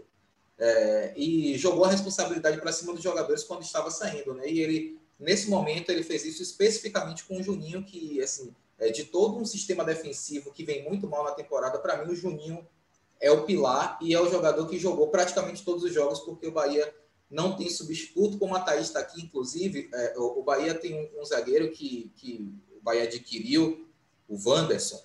é, 0.58 1.14
e 1.16 1.58
jogou 1.58 1.86
a 1.86 1.90
responsabilidade 1.90 2.60
para 2.60 2.72
cima 2.72 2.94
dos 2.94 3.04
jogadores 3.04 3.44
quando 3.44 3.62
estava 3.62 3.92
saindo, 3.92 4.34
né? 4.34 4.50
E 4.50 4.60
ele 4.60 4.97
Nesse 5.20 5.50
momento, 5.50 5.90
ele 5.90 6.04
fez 6.04 6.26
isso 6.26 6.44
especificamente 6.44 7.24
com 7.24 7.40
o 7.40 7.44
Juninho, 7.44 7.84
que, 7.84 8.22
assim, 8.22 8.54
é, 8.78 8.90
de 8.90 9.06
todo 9.06 9.40
um 9.40 9.46
sistema 9.46 9.84
defensivo 9.84 10.52
que 10.52 10.64
vem 10.64 10.84
muito 10.88 11.08
mal 11.08 11.24
na 11.24 11.32
temporada, 11.32 11.80
para 11.80 12.04
mim, 12.04 12.12
o 12.12 12.16
Juninho 12.16 12.66
é 13.20 13.32
o 13.32 13.44
pilar 13.44 13.98
e 14.02 14.14
é 14.14 14.22
o 14.22 14.30
jogador 14.30 14.68
que 14.68 14.78
jogou 14.78 15.08
praticamente 15.08 15.64
todos 15.64 15.84
os 15.84 15.94
jogos, 15.94 16.20
porque 16.20 16.48
o 16.48 16.52
Bahia 16.52 16.94
não 17.30 17.56
tem 17.56 17.70
substituto, 17.70 18.38
como 18.38 18.56
a 18.56 18.60
Thaís 18.60 18.88
está 18.88 19.00
aqui, 19.00 19.22
inclusive. 19.22 19.90
É, 19.94 20.14
o, 20.18 20.40
o, 20.40 20.44
Bahia 20.44 20.74
tem 20.76 20.94
um, 20.94 21.22
um, 21.22 21.26
zagueiro 21.26 21.72
que, 21.72 22.12
que 22.16 22.54
o 22.78 22.82
Bahia 22.82 23.04
adquiriu, 23.04 23.88
o 24.28 24.38
Wanderson, 24.48 25.02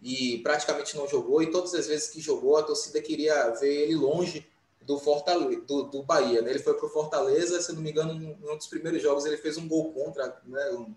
e 0.00 0.38
praticamente 0.38 0.96
não 0.96 1.08
jogou, 1.08 1.42
e 1.42 1.50
todas 1.50 1.74
as 1.74 1.86
vezes 1.88 2.08
que 2.08 2.20
jogou, 2.20 2.56
a 2.56 2.62
torcida 2.62 3.02
queria 3.02 3.50
ver 3.50 3.82
ele 3.82 3.96
longe 3.96 4.46
do 4.88 4.98
Fortaleza, 4.98 5.60
do, 5.66 5.82
do 5.82 6.02
Bahia. 6.02 6.40
Né? 6.40 6.48
Ele 6.48 6.58
foi 6.60 6.72
para 6.72 6.86
o 6.86 6.88
Fortaleza, 6.88 7.60
se 7.60 7.74
não 7.74 7.82
me 7.82 7.90
engano, 7.90 8.14
em 8.14 8.38
um 8.42 8.56
dos 8.56 8.66
primeiros 8.66 9.02
jogos 9.02 9.26
ele 9.26 9.36
fez 9.36 9.58
um 9.58 9.68
gol 9.68 9.92
contra, 9.92 10.40
né? 10.46 10.70
Um, 10.70 10.94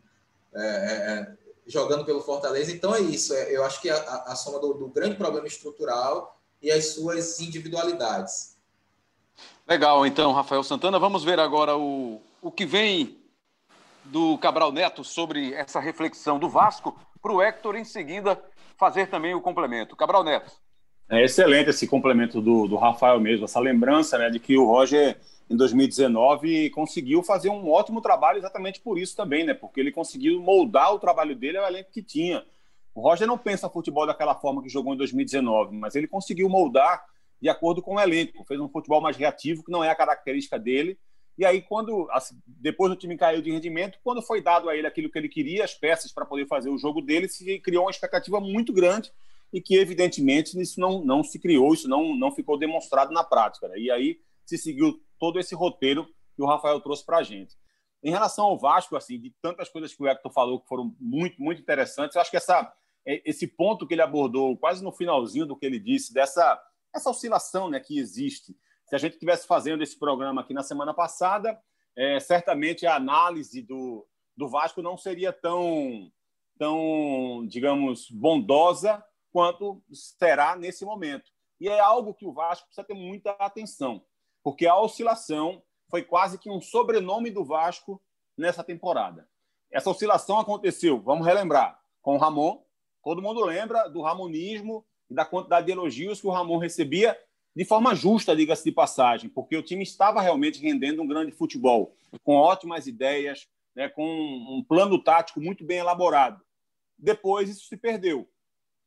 é, 0.53 0.61
é, 0.61 1.13
é, 1.13 1.37
jogando 1.67 2.05
pelo 2.05 2.21
Fortaleza. 2.21 2.71
Então 2.71 2.95
é 2.95 3.01
isso. 3.01 3.33
É, 3.33 3.53
eu 3.53 3.65
acho 3.65 3.81
que 3.81 3.89
a, 3.89 3.97
a 3.97 4.35
soma 4.35 4.59
do, 4.59 4.73
do, 4.75 4.87
grande 4.87 5.15
problema 5.15 5.45
estrutural 5.45 6.39
e 6.61 6.71
as 6.71 6.93
suas 6.93 7.41
individualidades. 7.41 8.55
Legal, 9.67 10.05
então, 10.05 10.31
Rafael 10.31 10.63
Santana. 10.63 10.97
Vamos 10.97 11.25
ver 11.25 11.39
agora 11.39 11.75
o, 11.75 12.21
o 12.41 12.49
que 12.49 12.65
vem 12.65 13.19
do 14.05 14.37
Cabral 14.37 14.71
Neto 14.71 15.03
sobre 15.03 15.53
essa 15.53 15.81
reflexão 15.81 16.39
do 16.39 16.47
Vasco 16.47 16.97
para 17.21 17.33
o 17.33 17.41
Hector 17.41 17.75
em 17.75 17.83
seguida 17.83 18.41
fazer 18.77 19.07
também 19.07 19.35
o 19.35 19.41
complemento. 19.41 19.97
Cabral 19.97 20.23
Neto. 20.23 20.51
É 21.11 21.21
excelente 21.25 21.69
esse 21.69 21.85
complemento 21.85 22.39
do, 22.39 22.69
do 22.69 22.77
Rafael 22.77 23.19
mesmo, 23.19 23.43
essa 23.43 23.59
lembrança 23.59 24.17
né, 24.17 24.29
de 24.29 24.39
que 24.39 24.57
o 24.57 24.63
Roger, 24.63 25.17
em 25.49 25.57
2019, 25.57 26.69
conseguiu 26.69 27.21
fazer 27.21 27.49
um 27.49 27.69
ótimo 27.69 27.99
trabalho 27.99 28.37
exatamente 28.37 28.79
por 28.79 28.97
isso 28.97 29.13
também, 29.13 29.43
né? 29.43 29.53
Porque 29.53 29.81
ele 29.81 29.91
conseguiu 29.91 30.39
moldar 30.39 30.93
o 30.93 30.99
trabalho 30.99 31.35
dele 31.35 31.57
ao 31.57 31.67
elenco 31.67 31.91
que 31.91 32.01
tinha. 32.01 32.45
O 32.95 33.01
Roger 33.01 33.27
não 33.27 33.37
pensa 33.37 33.69
futebol 33.69 34.07
daquela 34.07 34.35
forma 34.35 34.63
que 34.63 34.69
jogou 34.69 34.93
em 34.93 34.97
2019, 34.97 35.75
mas 35.75 35.95
ele 35.95 36.07
conseguiu 36.07 36.47
moldar 36.47 37.03
de 37.41 37.49
acordo 37.49 37.81
com 37.81 37.95
o 37.95 37.99
elenco. 37.99 38.45
Fez 38.45 38.57
um 38.61 38.69
futebol 38.69 39.01
mais 39.01 39.17
reativo, 39.17 39.65
que 39.65 39.71
não 39.71 39.83
é 39.83 39.89
a 39.89 39.95
característica 39.95 40.57
dele. 40.57 40.97
E 41.37 41.43
aí, 41.43 41.61
quando 41.61 42.07
depois 42.47 42.89
o 42.89 42.95
time 42.95 43.17
caiu 43.17 43.41
de 43.41 43.51
rendimento, 43.51 43.99
quando 44.01 44.21
foi 44.21 44.41
dado 44.41 44.69
a 44.69 44.77
ele 44.77 44.87
aquilo 44.87 45.09
que 45.09 45.19
ele 45.19 45.27
queria, 45.27 45.65
as 45.65 45.73
peças 45.73 46.13
para 46.13 46.25
poder 46.25 46.47
fazer 46.47 46.69
o 46.69 46.77
jogo 46.77 47.01
dele, 47.01 47.27
se 47.27 47.59
criou 47.59 47.83
uma 47.83 47.91
expectativa 47.91 48.39
muito 48.39 48.71
grande 48.71 49.11
e 49.51 49.61
que, 49.61 49.75
evidentemente, 49.75 50.59
isso 50.59 50.79
não, 50.79 51.03
não 51.03 51.23
se 51.23 51.39
criou, 51.39 51.73
isso 51.73 51.87
não, 51.87 52.15
não 52.15 52.31
ficou 52.31 52.57
demonstrado 52.57 53.11
na 53.11 53.23
prática. 53.23 53.67
Né? 53.67 53.79
E 53.79 53.91
aí 53.91 54.19
se 54.45 54.57
seguiu 54.57 55.01
todo 55.19 55.39
esse 55.39 55.53
roteiro 55.55 56.07
que 56.35 56.41
o 56.41 56.45
Rafael 56.45 56.79
trouxe 56.79 57.05
para 57.05 57.17
a 57.17 57.23
gente. 57.23 57.55
Em 58.03 58.09
relação 58.09 58.45
ao 58.45 58.57
Vasco, 58.57 58.95
assim, 58.95 59.19
de 59.19 59.33
tantas 59.41 59.69
coisas 59.69 59.93
que 59.93 60.01
o 60.01 60.07
Hector 60.07 60.31
falou 60.31 60.59
que 60.59 60.67
foram 60.67 60.95
muito, 60.99 61.41
muito 61.41 61.61
interessantes, 61.61 62.15
eu 62.15 62.21
acho 62.21 62.31
que 62.31 62.37
essa, 62.37 62.73
é, 63.05 63.21
esse 63.29 63.45
ponto 63.47 63.85
que 63.85 63.93
ele 63.93 64.01
abordou 64.01 64.57
quase 64.57 64.83
no 64.83 64.91
finalzinho 64.91 65.45
do 65.45 65.55
que 65.55 65.65
ele 65.65 65.79
disse, 65.79 66.13
dessa 66.13 66.59
essa 66.93 67.09
oscilação 67.09 67.69
né, 67.69 67.79
que 67.79 67.97
existe. 67.97 68.55
Se 68.85 68.95
a 68.95 68.97
gente 68.97 69.13
estivesse 69.13 69.47
fazendo 69.47 69.81
esse 69.81 69.97
programa 69.97 70.41
aqui 70.41 70.53
na 70.53 70.63
semana 70.63 70.93
passada, 70.93 71.57
é, 71.95 72.19
certamente 72.19 72.85
a 72.85 72.95
análise 72.95 73.61
do, 73.61 74.05
do 74.35 74.49
Vasco 74.49 74.81
não 74.81 74.97
seria 74.97 75.31
tão, 75.31 76.11
tão, 76.57 77.45
digamos, 77.47 78.09
bondosa 78.09 79.03
quanto 79.31 79.81
será 79.91 80.55
nesse 80.55 80.85
momento. 80.85 81.31
E 81.59 81.67
é 81.67 81.79
algo 81.79 82.13
que 82.13 82.25
o 82.25 82.33
Vasco 82.33 82.65
precisa 82.65 82.85
ter 82.85 82.93
muita 82.93 83.31
atenção, 83.31 84.03
porque 84.43 84.65
a 84.65 84.77
oscilação 84.77 85.61
foi 85.89 86.03
quase 86.03 86.37
que 86.37 86.49
um 86.49 86.61
sobrenome 86.61 87.29
do 87.29 87.43
Vasco 87.43 88.01
nessa 88.37 88.63
temporada. 88.63 89.27
Essa 89.69 89.89
oscilação 89.89 90.39
aconteceu, 90.39 90.99
vamos 90.99 91.25
relembrar, 91.25 91.79
com 92.01 92.15
o 92.15 92.17
Ramon. 92.17 92.61
Todo 93.03 93.21
mundo 93.21 93.43
lembra 93.43 93.87
do 93.87 94.01
ramonismo 94.01 94.85
e 95.09 95.13
da 95.13 95.25
quantidade 95.25 95.65
de 95.65 95.71
elogios 95.71 96.19
que 96.19 96.27
o 96.27 96.31
Ramon 96.31 96.57
recebia 96.57 97.17
de 97.55 97.65
forma 97.65 97.93
justa, 97.93 98.35
diga-se 98.35 98.63
de 98.63 98.71
passagem, 98.71 99.29
porque 99.29 99.57
o 99.57 99.63
time 99.63 99.83
estava 99.83 100.21
realmente 100.21 100.61
rendendo 100.61 101.01
um 101.01 101.07
grande 101.07 101.31
futebol, 101.31 101.93
com 102.23 102.35
ótimas 102.35 102.87
ideias, 102.87 103.47
né, 103.75 103.89
com 103.89 104.03
um 104.03 104.63
plano 104.63 105.01
tático 105.01 105.41
muito 105.41 105.63
bem 105.65 105.79
elaborado. 105.79 106.41
Depois 106.97 107.49
isso 107.49 107.67
se 107.67 107.75
perdeu. 107.75 108.29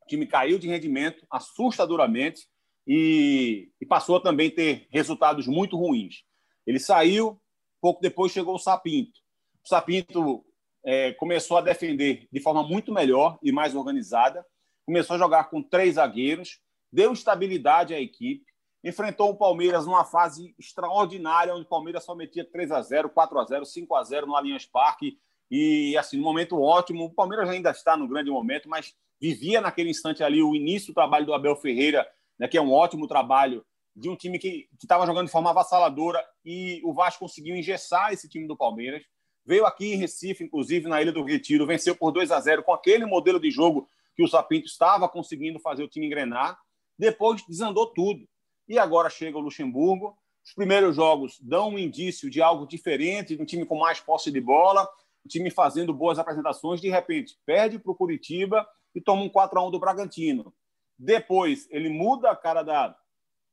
O 0.05 0.07
time 0.07 0.27
caiu 0.27 0.59
de 0.59 0.69
rendimento 0.69 1.27
assustadoramente 1.31 2.47
e, 2.87 3.71
e 3.81 3.87
passou 3.87 4.17
a 4.17 4.21
também 4.21 4.51
ter 4.51 4.87
resultados 4.91 5.47
muito 5.47 5.77
ruins. 5.77 6.25
Ele 6.67 6.79
saiu, 6.79 7.41
pouco 7.81 8.03
depois 8.03 8.31
chegou 8.31 8.55
o 8.55 8.59
Sapinto. 8.59 9.21
O 9.65 9.69
Sapinto 9.69 10.45
é, 10.85 11.13
começou 11.15 11.57
a 11.57 11.63
defender 11.63 12.29
de 12.31 12.41
forma 12.41 12.63
muito 12.63 12.93
melhor 12.93 13.39
e 13.43 13.51
mais 13.51 13.75
organizada, 13.75 14.45
começou 14.85 15.17
a 15.17 15.19
jogar 15.19 15.45
com 15.45 15.63
três 15.63 15.95
zagueiros, 15.95 16.61
deu 16.93 17.13
estabilidade 17.13 17.95
à 17.95 18.01
equipe, 18.01 18.45
enfrentou 18.85 19.31
o 19.31 19.37
Palmeiras 19.37 19.87
numa 19.87 20.05
fase 20.05 20.55
extraordinária, 20.59 21.55
onde 21.55 21.65
o 21.65 21.69
Palmeiras 21.69 22.05
só 22.05 22.15
metia 22.15 22.45
3 22.45 22.71
a 22.71 22.83
0 22.83 23.09
4 23.09 23.39
a 23.39 23.45
0 23.45 23.65
5 23.65 23.95
a 23.95 24.05
0 24.05 24.27
no 24.27 24.37
Allianz 24.37 24.67
Parque, 24.67 25.19
e 25.51 25.97
assim, 25.97 26.19
no 26.19 26.23
momento 26.25 26.61
ótimo. 26.61 27.05
O 27.05 27.15
Palmeiras 27.15 27.49
ainda 27.49 27.71
está 27.71 27.97
no 27.97 28.09
grande 28.09 28.31
momento, 28.31 28.69
mas 28.69 28.95
vivia 29.21 29.61
naquele 29.61 29.91
instante 29.91 30.23
ali 30.23 30.43
o 30.43 30.55
início 30.55 30.89
do 30.89 30.95
trabalho 30.95 31.27
do 31.27 31.35
Abel 31.35 31.57
Ferreira, 31.57 32.07
né, 32.39 32.49
que 32.49 32.59
é 32.59 32.63
um 32.63 32.73
ótimo 32.73 33.07
trabalho 33.07 33.65
de 33.97 34.09
um 34.09 34.17
time 34.17 34.39
que 34.39 34.69
estava 34.81 35.07
jogando 35.07 35.27
de 35.27 35.33
forma 35.33 35.51
avassaladora 35.51 36.23
e 36.45 36.81
o 36.85 36.93
Vasco 36.93 37.21
conseguiu 37.21 37.55
engessar 37.55 38.13
esse 38.13 38.29
time 38.29 38.47
do 38.47 38.57
Palmeiras. 38.57 39.03
Veio 39.47 39.67
aqui 39.67 39.93
em 39.93 39.97
Recife, 39.97 40.43
inclusive 40.43 40.89
na 40.89 41.01
Ilha 41.01 41.13
do 41.13 41.23
Retiro, 41.23 41.67
venceu 41.67 41.95
por 41.95 42.11
2 42.11 42.33
a 42.33 42.41
0 42.41 42.63
com 42.63 42.73
aquele 42.73 43.05
modelo 43.07 43.39
de 43.39 43.51
jogo 43.51 43.89
que 44.17 44.23
o 44.23 44.29
Sapinto 44.29 44.67
estava 44.67 45.09
conseguindo 45.09 45.61
fazer 45.61 45.83
o 45.85 45.89
time 45.89 46.07
engrenar. 46.07 46.59
Depois 46.99 47.45
desandou 47.47 47.93
tudo. 47.93 48.27
E 48.69 48.79
agora 48.79 49.11
chega 49.11 49.37
o 49.37 49.41
Luxemburgo. 49.41 50.17
Os 50.45 50.55
primeiros 50.55 50.97
jogos 50.97 51.39
dão 51.41 51.71
um 51.71 51.79
indício 51.79 52.31
de 52.31 52.41
algo 52.41 52.67
diferente, 52.67 53.37
de 53.37 53.43
um 53.43 53.47
time 53.47 53.65
com 53.65 53.79
mais 53.79 54.01
posse 54.01 54.31
de 54.31 54.41
bola, 54.41 54.89
o 55.25 55.29
time 55.29 55.51
fazendo 55.51 55.95
boas 55.95 56.19
apresentações. 56.19 56.81
De 56.81 56.89
repente, 56.89 57.39
perde 57.47 57.79
para 57.79 57.93
o 57.93 57.95
Curitiba 57.95 58.67
e 58.95 59.01
toma 59.01 59.23
um 59.23 59.29
4 59.29 59.59
a 59.59 59.67
1 59.67 59.71
do 59.71 59.79
Bragantino. 59.79 60.55
Depois, 60.99 61.67
ele 61.71 61.89
muda 61.89 62.31
a 62.31 62.37
cara 62.37 62.63
da, 62.63 62.97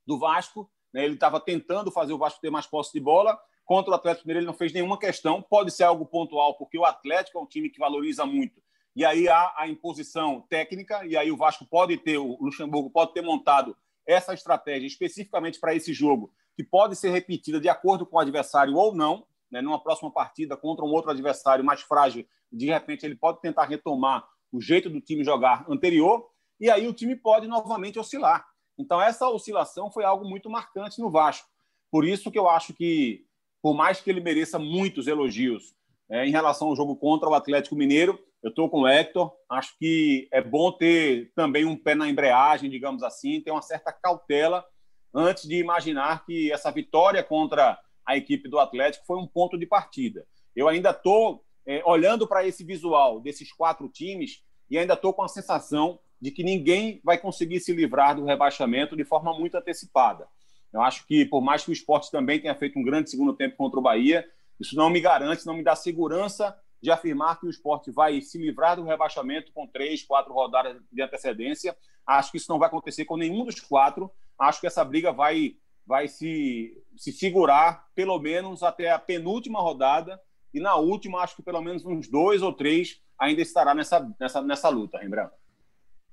do 0.06 0.20
Vasco. 0.20 0.70
Né? 0.94 1.06
Ele 1.06 1.16
estava 1.16 1.40
tentando 1.40 1.92
fazer 1.92 2.14
o 2.14 2.18
Vasco 2.18 2.42
ter 2.42 2.50
mais 2.50 2.68
posse 2.68 2.94
de 2.94 3.00
bola. 3.00 3.40
Contra 3.66 3.92
o 3.92 3.96
Atlético 3.96 4.28
Mineiro, 4.28 4.42
ele 4.42 4.52
não 4.52 4.58
fez 4.58 4.74
nenhuma 4.74 5.00
questão. 5.00 5.42
Pode 5.42 5.72
ser 5.72 5.84
algo 5.84 6.06
pontual, 6.06 6.58
porque 6.58 6.78
o 6.78 6.86
Atlético 6.86 7.38
é 7.38 7.42
um 7.42 7.48
time 7.48 7.70
que 7.70 7.80
valoriza 7.80 8.26
muito. 8.26 8.62
E 8.96 9.06
aí 9.06 9.30
há 9.30 9.54
a 9.56 9.68
imposição 9.70 10.42
técnica, 10.50 11.06
e 11.06 11.16
aí 11.16 11.32
o 11.32 11.38
Vasco 11.38 11.66
pode 11.66 11.98
ter, 11.98 12.18
o 12.18 12.38
Luxemburgo 12.42 12.90
pode 12.90 13.14
ter 13.14 13.22
montado 13.22 13.76
essa 14.06 14.34
estratégia 14.34 14.86
especificamente 14.86 15.60
para 15.60 15.74
esse 15.74 15.94
jogo, 15.94 16.34
que 16.56 16.64
pode 16.64 16.98
ser 16.98 17.10
repetida 17.10 17.62
de 17.62 17.70
acordo 17.70 18.06
com 18.06 18.18
o 18.18 18.20
adversário 18.20 18.76
ou 18.76 18.94
não, 18.94 19.26
né, 19.52 19.62
numa 19.62 19.82
próxima 19.82 20.12
partida 20.12 20.56
contra 20.56 20.86
um 20.86 20.89
outro 20.89 21.12
adversário 21.12 21.64
mais 21.64 21.82
frágil, 21.82 22.26
de 22.52 22.68
repente 22.68 23.06
ele 23.06 23.16
pode 23.16 23.41
tentar 23.41 23.66
retomar 23.66 24.26
o 24.52 24.62
jeito 24.62 24.89
do 24.89 25.02
time 25.02 25.24
jogar 25.24 25.66
anterior, 25.70 26.28
e 26.60 26.70
aí 26.70 26.88
o 26.88 26.93
time 26.93 27.16
pode 27.16 27.47
novamente 27.47 27.99
oscilar. 27.99 28.45
Então, 28.78 29.02
essa 29.02 29.28
oscilação 29.30 29.91
foi 29.91 30.04
algo 30.04 30.28
muito 30.28 30.49
marcante 30.49 30.99
no 30.99 31.10
Vasco. 31.10 31.47
Por 31.91 32.06
isso 32.06 32.32
que 32.32 32.39
eu 32.39 32.49
acho 32.49 32.74
que, 32.74 33.26
por 33.62 33.74
mais 33.74 33.99
que 34.02 34.10
ele 34.10 34.22
mereça 34.22 34.58
muitos 34.58 35.08
elogios 35.08 35.76
é, 36.10 36.26
em 36.26 36.32
relação 36.32 36.70
ao 36.70 36.76
jogo 36.76 36.95
contra 36.95 37.30
o 37.30 37.34
Atlético 37.34 37.76
Mineiro, 37.76 38.20
eu 38.41 38.49
estou 38.49 38.70
com 38.70 38.82
o 38.82 38.88
Hector. 38.88 39.32
Acho 39.49 39.78
que 39.78 40.28
é 40.32 40.41
bom 40.41 40.72
ter 40.72 41.32
também 41.36 41.66
um 41.66 41.78
pé 41.78 41.93
na 41.93 42.10
embreagem, 42.10 42.70
digamos 42.70 43.04
assim, 43.04 43.41
ter 43.41 43.52
uma 43.52 43.62
certa 43.62 43.91
cautela 43.91 44.66
antes 45.14 45.47
de 45.47 45.56
imaginar 45.58 46.26
que 46.26 46.52
essa 46.52 46.72
vitória 46.72 47.24
contra 47.24 47.78
a 48.06 48.18
equipe 48.18 48.49
do 48.49 48.60
Atlético 48.60 49.06
foi 49.06 49.18
um 49.18 49.28
ponto 49.28 49.58
de 49.58 49.66
partida. 49.66 50.26
Eu 50.56 50.68
ainda 50.68 50.91
estou 50.91 51.43
é, 51.66 51.82
olhando 51.86 52.28
para 52.28 52.45
esse 52.45 52.64
visual 52.64 53.20
desses 53.20 53.52
quatro 53.52 53.88
times 53.89 54.43
e 54.70 54.78
ainda 54.78 54.93
estou 54.93 55.14
com 55.14 55.24
a 55.24 55.28
sensação 55.28 55.99
de 56.20 56.32
que 56.32 56.43
ninguém 56.43 57.02
vai 57.04 57.18
conseguir 57.18 57.60
se 57.60 57.74
livrar 57.74 58.16
do 58.16 58.26
rebaixamento 58.26 58.95
de 58.95 59.04
forma 59.04 59.38
muito 59.38 59.56
antecipada. 59.56 60.28
Eu 60.72 60.82
acho 60.82 61.06
que, 61.06 61.26
por 61.26 61.41
mais 61.41 61.64
que 61.64 61.72
o 61.72 61.74
esporte 61.74 62.12
também 62.12 62.39
tenha 62.39 62.56
feito 62.56 62.80
um 62.80 62.84
grande 62.84 63.10
segundo 63.10 63.34
tempo 63.34 63.58
contra 63.58 63.80
o 63.80 63.84
Bahia, 63.84 64.26
isso 64.60 64.76
não 64.76 64.89
me 64.89 65.02
garante, 65.02 65.45
não 65.45 65.56
me 65.56 65.64
dá 65.64 65.76
segurança 65.76 66.56
de 66.82 66.89
afirmar 66.89 67.39
que 67.39 67.45
o 67.45 67.49
esporte 67.49 67.91
vai 67.91 68.22
se 68.22 68.38
livrar 68.38 68.76
do 68.76 68.84
rebaixamento 68.84 69.52
com 69.52 69.68
três, 69.68 70.04
quatro 70.04 70.34
rodadas 70.34 70.78
de 70.91 71.02
antecedência. 71.02 71.76
Acho 72.06 72.32
que 72.32 72.38
isso 72.38 72.49
não 72.49 72.58
vai 72.58 72.68
acontecer 72.68 73.06
com 73.06 73.18
nenhum 73.18 73.43
dos 73.43 73.60
quatro. 73.60 74.12
Acho 74.38 74.62
que 74.62 74.68
essa 74.68 74.84
briga 74.84 75.12
vai, 75.12 75.56
vai 75.92 76.08
se, 76.08 76.72
se 76.96 77.12
segurar 77.12 77.86
pelo 77.94 78.18
menos 78.18 78.64
até 78.64 78.92
a 78.92 78.98
penúltima 78.98 79.60
rodada. 79.60 80.18
E 80.54 80.60
na 80.62 80.78
última, 80.78 81.20
acho 81.20 81.36
que 81.36 81.44
pelo 81.44 81.62
menos 81.62 81.86
uns 81.86 82.08
dois 82.08 82.42
ou 82.42 82.54
três 82.54 83.02
ainda 83.20 83.42
estará 83.42 83.76
nessa, 83.76 84.00
nessa, 84.18 84.42
nessa 84.42 84.70
luta, 84.70 84.98
Rembrandt. 84.98 85.34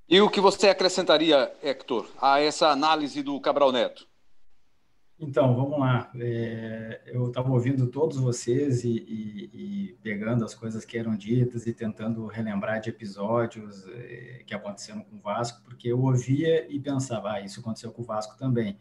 E 0.08 0.20
o 0.20 0.28
que 0.28 0.40
você 0.40 0.68
acrescentaria, 0.68 1.52
Hector, 1.62 2.08
a 2.20 2.40
essa 2.40 2.70
análise 2.70 3.22
do 3.22 3.40
Cabral 3.40 3.70
Neto? 3.70 4.08
Então, 5.20 5.54
vamos 5.54 5.78
lá. 5.78 6.10
É, 6.16 7.02
eu 7.06 7.28
estava 7.28 7.52
ouvindo 7.52 7.86
todos 7.86 8.16
vocês 8.18 8.82
e, 8.82 8.88
e, 8.88 9.50
e, 9.52 9.92
pegando 10.02 10.44
as 10.44 10.54
coisas 10.54 10.84
que 10.84 10.98
eram 10.98 11.16
ditas 11.16 11.68
e 11.68 11.72
tentando 11.72 12.26
relembrar 12.26 12.80
de 12.80 12.90
episódios 12.90 13.86
é, 13.88 14.42
que 14.44 14.54
aconteceram 14.54 15.02
com 15.02 15.16
o 15.16 15.20
Vasco, 15.20 15.62
porque 15.62 15.88
eu 15.88 16.00
ouvia 16.00 16.66
e 16.68 16.80
pensava, 16.80 17.34
ah, 17.34 17.40
isso 17.40 17.60
aconteceu 17.60 17.92
com 17.92 18.02
o 18.02 18.04
Vasco 18.04 18.36
também. 18.36 18.76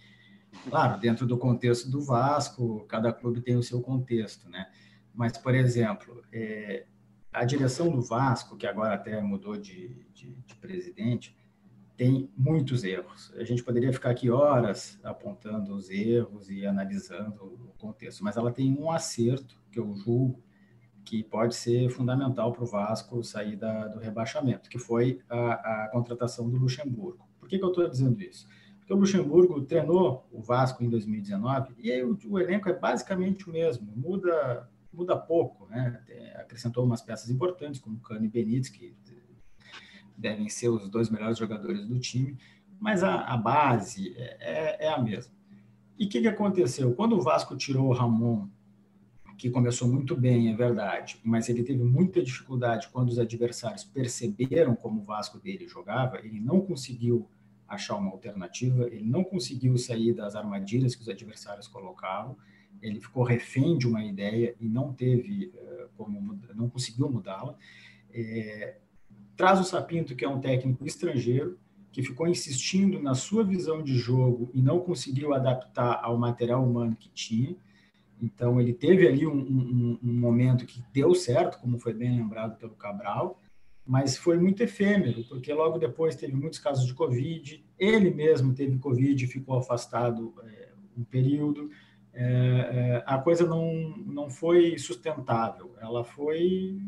Claro, 0.70 1.00
dentro 1.00 1.26
do 1.26 1.38
contexto 1.38 1.90
do 1.90 2.02
Vasco, 2.02 2.86
cada 2.88 3.12
clube 3.12 3.42
tem 3.42 3.56
o 3.56 3.64
seu 3.64 3.82
contexto, 3.82 4.50
né? 4.50 4.70
Mas, 5.14 5.38
por 5.38 5.56
exemplo, 5.56 6.24
é, 6.32 6.86
a 7.32 7.46
direção 7.46 7.90
do 7.90 8.02
Vasco, 8.02 8.58
que 8.58 8.68
agora 8.68 8.96
até 8.96 9.20
mudou 9.22 9.58
de, 9.58 10.06
de, 10.14 10.36
de 10.36 10.56
presidente, 10.56 11.36
tem 11.96 12.32
muitos 12.38 12.84
erros. 12.84 13.34
A 13.36 13.44
gente 13.44 13.64
poderia 13.64 13.92
ficar 13.92 14.12
aqui 14.12 14.30
horas 14.30 15.00
apontando 15.04 15.74
os 15.74 15.90
erros 15.90 16.50
e 16.50 16.66
analisando 16.66 17.44
o 17.44 17.74
contexto, 17.80 18.24
mas 18.24 18.38
ela 18.38 18.52
tem 18.52 18.78
um 18.78 18.92
acerto 18.92 19.60
que 19.72 19.80
eu 19.80 19.96
julgo 19.96 20.44
que 21.04 21.24
pode 21.24 21.56
ser 21.56 21.90
fundamental 21.90 22.52
para 22.52 22.64
o 22.64 22.68
Vasco 22.68 23.24
sair 23.24 23.56
da, 23.56 23.88
do 23.88 24.00
rebaixamento, 24.00 24.70
que 24.70 24.78
foi 24.78 25.22
a, 25.30 25.86
a 25.86 25.90
contratação 25.90 26.50
do 26.50 26.58
Luxemburgo. 26.58 27.28
Por 27.40 27.48
que, 27.48 27.58
que 27.58 27.64
eu 27.64 27.70
estou 27.70 27.90
dizendo 27.90 28.22
isso? 28.22 28.48
Porque 28.88 28.94
o 28.94 29.00
Luxemburgo 29.00 29.62
treinou 29.64 30.26
o 30.32 30.42
Vasco 30.42 30.82
em 30.82 30.90
2019 30.90 31.74
e 31.78 31.92
aí 31.92 32.02
o, 32.06 32.18
o 32.30 32.40
elenco 32.40 32.70
é 32.70 32.74
basicamente 32.74 33.50
o 33.50 33.52
mesmo, 33.52 33.92
muda 33.94 34.70
muda 34.94 35.18
pouco, 35.18 35.68
né? 35.68 36.02
acrescentou 36.36 36.86
umas 36.86 37.02
peças 37.02 37.30
importantes 37.30 37.82
como 37.82 38.00
Cano 38.00 38.24
e 38.24 38.30
Benítez 38.30 38.70
que 38.70 38.96
devem 40.18 40.48
ser 40.48 40.70
os 40.70 40.88
dois 40.88 41.10
melhores 41.10 41.38
jogadores 41.38 41.86
do 41.86 42.00
time, 42.00 42.38
mas 42.80 43.04
a, 43.04 43.26
a 43.26 43.36
base 43.36 44.16
é, 44.16 44.38
é, 44.40 44.86
é, 44.86 44.90
a 44.90 44.98
mesma. 44.98 45.34
E 46.00 46.06
o 46.06 46.10
que, 46.10 46.22
que 46.22 46.28
aconteceu? 46.28 46.94
Quando 46.94 47.18
o 47.18 47.22
Vasco 47.22 47.58
tirou 47.58 47.88
o 47.88 47.94
Ramon 47.94 48.48
que 49.38 49.50
começou 49.50 49.90
muito 49.90 50.16
bem, 50.16 50.50
é 50.50 50.56
verdade, 50.56 51.20
mas 51.26 51.50
ele 51.50 51.62
teve 51.62 51.84
muita 51.84 52.24
dificuldade 52.24 52.88
quando 52.88 53.10
os 53.10 53.20
adversários 53.20 53.84
perceberam 53.84 54.76
como 54.76 55.02
o 55.02 55.04
Vasco 55.04 55.38
dele 55.38 55.68
jogava, 55.68 56.20
ele 56.20 56.40
não 56.40 56.62
conseguiu 56.62 57.30
achar 57.68 57.96
uma 57.96 58.12
alternativa, 58.12 58.88
ele 58.88 59.06
não 59.06 59.24
conseguiu 59.24 59.78
sair 59.78 60.14
das 60.14 60.36
armadilhas 60.36 60.96
que 60.96 61.02
os 61.02 61.10
adversários 61.10 61.68
colocavam, 61.68 62.38
ele 62.82 63.00
ficou 63.00 63.24
refém 63.24 63.78
de 63.78 63.88
uma 63.88 64.04
ideia 64.04 64.56
e 64.60 64.68
não 64.68 64.94
teve 64.94 65.52
uh, 65.56 65.90
como, 65.98 66.40
não 66.54 66.70
conseguiu 66.70 67.10
mudá-la. 67.10 67.56
É, 68.14 68.78
traz 69.36 69.60
o 69.60 69.64
Sapinto, 69.64 70.16
que 70.16 70.24
é 70.24 70.30
um 70.30 70.40
técnico 70.40 70.86
estrangeiro, 70.86 71.58
que 71.92 72.04
ficou 72.04 72.28
insistindo 72.28 73.00
na 73.02 73.16
sua 73.16 73.44
visão 73.44 73.82
de 73.82 73.98
jogo 73.98 74.52
e 74.54 74.62
não 74.62 74.80
conseguiu 74.80 75.34
adaptar 75.34 76.00
ao 76.04 76.18
material 76.18 76.64
humano 76.64 76.96
que 76.96 77.10
tinha. 77.10 77.56
Então, 78.22 78.60
ele 78.60 78.74
teve 78.74 79.08
ali 79.08 79.26
um, 79.26 79.38
um, 79.38 80.00
um, 80.04 80.14
momento 80.14 80.66
que 80.66 80.84
deu 80.94 81.14
certo, 81.16 81.60
como 81.60 81.80
foi 81.80 81.94
bem 81.94 82.16
lembrado 82.16 82.58
pelo 82.58 82.76
Cabral, 82.76 83.40
mas 83.88 84.18
foi 84.18 84.38
muito 84.38 84.62
efêmero, 84.62 85.24
porque 85.30 85.54
logo 85.54 85.78
depois 85.78 86.16
teve 86.16 86.36
muitos 86.36 86.60
casos 86.60 86.86
de 86.86 86.94
Covid, 86.94 87.66
ele 87.80 88.12
mesmo 88.12 88.54
teve 88.54 88.78
Covid 88.78 89.24
e 89.24 89.28
ficou 89.28 89.58
afastado 89.58 90.34
é, 90.44 90.70
um 90.98 91.06
período. 91.06 91.70
É, 92.14 93.02
a 93.06 93.18
coisa 93.18 93.48
não, 93.48 93.96
não 94.06 94.30
foi 94.30 94.78
sustentável, 94.78 95.74
ela 95.80 96.04
foi. 96.04 96.82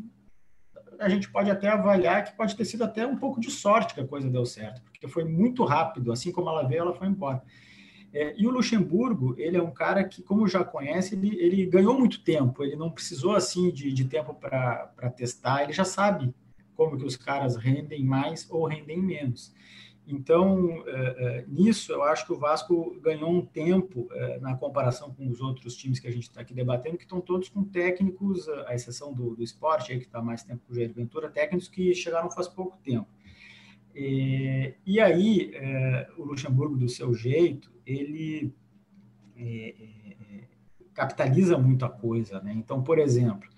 A 1.00 1.08
gente 1.08 1.32
pode 1.32 1.50
até 1.50 1.70
avaliar 1.70 2.26
que 2.26 2.36
pode 2.36 2.58
ter 2.58 2.66
sido 2.66 2.84
até 2.84 3.08
um 3.08 3.16
pouco 3.16 3.40
de 3.40 3.50
sorte 3.50 3.94
que 3.94 4.02
a 4.02 4.08
coisa 4.08 4.30
deu 4.30 4.46
certo, 4.46 4.82
porque 4.82 5.08
foi 5.08 5.24
muito 5.24 5.64
rápido, 5.64 6.12
assim 6.12 6.34
como 6.34 6.50
ela 6.50 6.68
veio, 6.68 6.82
ela 6.82 6.94
foi 6.94 7.08
embora. 7.08 7.42
É, 8.12 8.34
e 8.38 8.46
o 8.46 8.52
Luxemburgo, 8.52 9.36
ele 9.38 9.56
é 9.56 9.62
um 9.62 9.72
cara 9.72 10.04
que, 10.04 10.22
como 10.22 10.48
já 10.48 10.64
conhece, 10.64 11.16
ele, 11.16 11.38
ele 11.40 11.66
ganhou 11.68 11.98
muito 11.98 12.24
tempo, 12.24 12.64
ele 12.64 12.76
não 12.76 12.90
precisou 12.90 13.36
assim 13.36 13.72
de, 13.72 13.94
de 13.94 14.04
tempo 14.04 14.34
para 14.34 14.92
testar, 15.16 15.64
ele 15.64 15.72
já 15.72 15.86
sabe 15.86 16.34
como 16.80 16.98
que 16.98 17.04
os 17.04 17.18
caras 17.18 17.58
rendem 17.58 18.06
mais 18.06 18.50
ou 18.50 18.66
rendem 18.66 19.02
menos. 19.02 19.54
Então, 20.08 20.82
é, 20.88 20.92
é, 21.42 21.46
nisso, 21.46 21.92
eu 21.92 22.02
acho 22.04 22.26
que 22.26 22.32
o 22.32 22.40
Vasco 22.40 22.98
ganhou 23.02 23.30
um 23.30 23.46
tempo 23.46 24.08
é, 24.14 24.40
na 24.40 24.56
comparação 24.56 25.14
com 25.14 25.28
os 25.28 25.42
outros 25.42 25.76
times 25.76 26.00
que 26.00 26.08
a 26.08 26.12
gente 26.12 26.24
está 26.24 26.40
aqui 26.40 26.54
debatendo, 26.54 26.98
que 26.98 27.04
estão 27.04 27.20
todos 27.20 27.50
com 27.50 27.66
técnicos, 27.66 28.48
à 28.66 28.74
exceção 28.74 29.14
do, 29.14 29.36
do 29.36 29.44
esporte, 29.44 29.92
aí, 29.92 30.00
que 30.00 30.06
está 30.06 30.22
mais 30.22 30.42
tempo 30.42 30.62
com 30.66 30.72
o 30.72 30.76
Jair 30.76 30.94
Ventura, 30.94 31.30
técnicos 31.30 31.68
que 31.68 31.94
chegaram 31.94 32.32
faz 32.32 32.48
pouco 32.48 32.78
tempo. 32.78 33.10
E, 33.94 34.74
e 34.86 35.02
aí, 35.02 35.52
o 36.18 36.24
Luxemburgo, 36.24 36.78
do 36.78 36.88
seu 36.88 37.14
jeito, 37.14 37.70
ele 37.86 38.54
capitaliza 40.94 41.58
muito 41.58 41.84
a 41.84 41.90
coisa. 41.90 42.40
Né? 42.40 42.54
Então, 42.56 42.82
por 42.82 43.00
exemplo, 43.00 43.50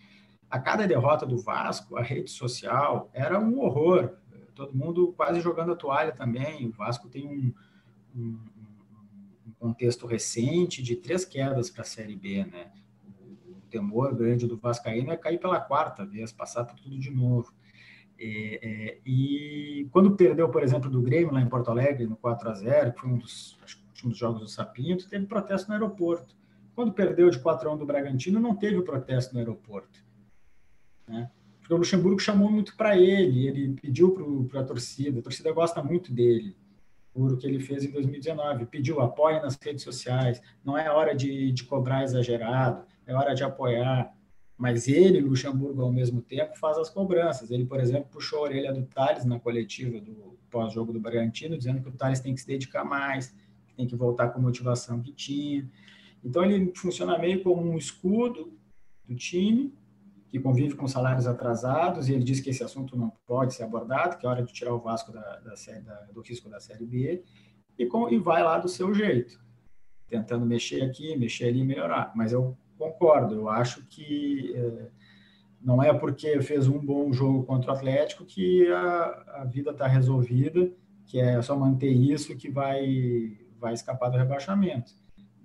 a 0.51 0.59
cada 0.59 0.85
derrota 0.85 1.25
do 1.25 1.37
Vasco, 1.37 1.95
a 1.95 2.03
rede 2.03 2.29
social 2.29 3.09
era 3.13 3.39
um 3.39 3.61
horror. 3.61 4.17
Todo 4.53 4.77
mundo 4.77 5.13
quase 5.13 5.39
jogando 5.39 5.71
a 5.71 5.75
toalha 5.77 6.11
também. 6.11 6.67
O 6.67 6.71
Vasco 6.71 7.07
tem 7.07 7.25
um, 7.25 7.53
um, 8.13 8.37
um 9.47 9.51
contexto 9.57 10.05
recente 10.05 10.83
de 10.83 10.97
três 10.97 11.23
quedas 11.23 11.69
para 11.69 11.83
a 11.83 11.85
Série 11.85 12.17
B. 12.17 12.43
Né? 12.43 12.69
O 13.47 13.61
temor 13.69 14.13
grande 14.13 14.45
do 14.45 14.57
Vascaíno 14.57 15.11
é 15.13 15.15
cair 15.15 15.39
pela 15.39 15.61
quarta 15.61 16.05
vez, 16.05 16.33
passar 16.33 16.65
por 16.65 16.77
tudo 16.77 16.99
de 16.99 17.09
novo. 17.09 17.53
É, 18.19 18.59
é, 18.61 18.99
e 19.05 19.87
quando 19.89 20.17
perdeu, 20.17 20.49
por 20.49 20.61
exemplo, 20.61 20.89
do 20.89 21.01
Grêmio 21.01 21.33
lá 21.33 21.41
em 21.41 21.47
Porto 21.47 21.71
Alegre, 21.71 22.05
no 22.05 22.17
4 22.17 22.49
a 22.49 22.53
0 22.53 22.93
que 22.93 22.99
foi 22.99 23.09
um 23.09 23.17
dos 23.17 23.57
últimos 23.87 24.17
jogos 24.17 24.41
do 24.41 24.47
Sapinto, 24.49 25.07
teve 25.07 25.25
protesto 25.25 25.69
no 25.69 25.75
aeroporto. 25.75 26.35
Quando 26.75 26.91
perdeu 26.91 27.29
de 27.29 27.39
4 27.39 27.69
a 27.69 27.73
1 27.73 27.77
do 27.77 27.85
Bragantino, 27.85 28.39
não 28.39 28.55
teve 28.55 28.81
protesto 28.81 29.33
no 29.33 29.39
aeroporto. 29.39 30.10
Né? 31.11 31.29
Porque 31.59 31.73
o 31.73 31.77
Luxemburgo 31.77 32.19
chamou 32.19 32.49
muito 32.49 32.75
para 32.75 32.97
ele, 32.97 33.47
ele 33.47 33.73
pediu 33.81 34.47
para 34.49 34.61
a 34.61 34.63
torcida, 34.63 35.19
a 35.19 35.23
torcida 35.23 35.51
gosta 35.51 35.83
muito 35.83 36.11
dele, 36.11 36.55
por 37.13 37.33
o 37.33 37.37
que 37.37 37.45
ele 37.45 37.59
fez 37.59 37.83
em 37.83 37.91
2019. 37.91 38.65
Pediu 38.65 39.01
apoio 39.01 39.41
nas 39.41 39.57
redes 39.61 39.83
sociais, 39.83 40.41
não 40.63 40.77
é 40.77 40.89
hora 40.89 41.13
de, 41.13 41.51
de 41.51 41.63
cobrar 41.65 42.03
exagerado, 42.03 42.85
é 43.05 43.13
hora 43.13 43.33
de 43.33 43.43
apoiar 43.43 44.11
mas 44.61 44.87
ele, 44.87 45.19
Luxemburgo, 45.21 45.81
ao 45.81 45.91
mesmo 45.91 46.21
tempo, 46.21 46.55
faz 46.55 46.77
as 46.77 46.87
cobranças. 46.87 47.49
Ele, 47.49 47.65
por 47.65 47.79
exemplo, 47.79 48.11
puxou 48.11 48.37
a 48.37 48.41
orelha 48.43 48.71
do 48.71 48.83
Thales 48.83 49.25
na 49.25 49.39
coletiva 49.39 49.99
do 49.99 50.37
pós-jogo 50.51 50.93
do 50.93 50.99
Bragantino, 50.99 51.57
dizendo 51.57 51.81
que 51.81 51.89
o 51.89 51.91
Thales 51.91 52.19
tem 52.19 52.35
que 52.35 52.41
se 52.41 52.45
dedicar 52.45 52.83
mais, 52.83 53.33
que 53.67 53.73
tem 53.75 53.87
que 53.87 53.95
voltar 53.95 54.27
com 54.27 54.37
a 54.37 54.41
motivação 54.43 55.01
que 55.01 55.11
tinha. 55.13 55.67
Então, 56.23 56.45
ele 56.45 56.71
funciona 56.75 57.17
meio 57.17 57.41
como 57.41 57.59
um 57.59 57.75
escudo 57.75 58.53
do 59.03 59.15
time, 59.15 59.73
que 60.31 60.39
convive 60.39 60.75
com 60.75 60.87
salários 60.87 61.27
atrasados, 61.27 62.07
e 62.07 62.13
ele 62.13 62.23
diz 62.23 62.39
que 62.39 62.49
esse 62.49 62.63
assunto 62.63 62.97
não 62.97 63.11
pode 63.27 63.53
ser 63.53 63.63
abordado, 63.63 64.17
que 64.17 64.25
é 64.25 64.29
hora 64.29 64.41
de 64.41 64.53
tirar 64.53 64.73
o 64.73 64.79
Vasco 64.79 65.11
da, 65.11 65.19
da, 65.39 65.53
da, 65.53 66.01
do 66.13 66.21
risco 66.21 66.49
da 66.49 66.57
Série 66.57 66.85
B, 66.85 67.21
e, 67.77 67.85
com, 67.85 68.09
e 68.09 68.17
vai 68.17 68.41
lá 68.41 68.57
do 68.57 68.69
seu 68.69 68.93
jeito, 68.93 69.37
tentando 70.07 70.45
mexer 70.45 70.83
aqui, 70.83 71.17
mexer 71.17 71.49
ali 71.49 71.65
melhorar. 71.65 72.13
Mas 72.15 72.31
eu 72.31 72.57
concordo. 72.77 73.35
Eu 73.35 73.49
acho 73.49 73.85
que 73.87 74.53
é, 74.55 74.87
não 75.61 75.83
é 75.83 75.93
porque 75.93 76.41
fez 76.41 76.65
um 76.65 76.79
bom 76.79 77.11
jogo 77.11 77.43
contra 77.43 77.71
o 77.71 77.75
Atlético 77.75 78.23
que 78.23 78.71
a, 78.71 79.41
a 79.41 79.45
vida 79.45 79.71
está 79.71 79.85
resolvida, 79.85 80.71
que 81.05 81.19
é 81.19 81.41
só 81.41 81.57
manter 81.57 81.91
isso 81.91 82.37
que 82.37 82.49
vai, 82.49 83.37
vai 83.59 83.73
escapar 83.73 84.09
do 84.09 84.17
rebaixamento. 84.17 84.93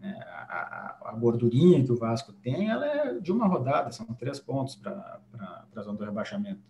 É, 0.07 0.23
a, 0.23 0.99
a, 1.03 1.11
a, 1.11 1.13
gordurinha 1.17 1.83
que 1.83 1.91
o 1.91 1.97
Vasco 1.97 2.33
tem, 2.33 2.69
ela 2.69 2.87
é 2.87 3.21
de 3.21 3.33
uma 3.33 3.47
rodada, 3.47 3.91
são 3.91 4.07
três 4.07 4.39
pontos 4.39 4.77
para 4.77 5.21
a 5.75 5.83
zona 5.83 5.99
do 5.99 6.05
rebaixamento. 6.05 6.61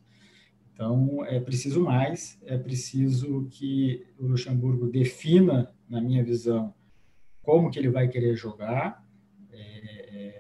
Então, 0.72 1.24
é 1.24 1.41
preciso 1.41 1.80
mais, 1.80 2.39
é 2.45 2.59
preciso 2.59 3.47
que 3.51 4.07
o 4.18 4.26
Luxemburgo 4.26 4.89
defina, 4.89 5.72
na 5.89 6.01
minha 6.01 6.22
visão, 6.22 6.74
como 7.43 7.70
que 7.70 7.78
ele 7.78 7.89
vai 7.89 8.09
querer 8.09 8.34
jogar, 8.37 9.07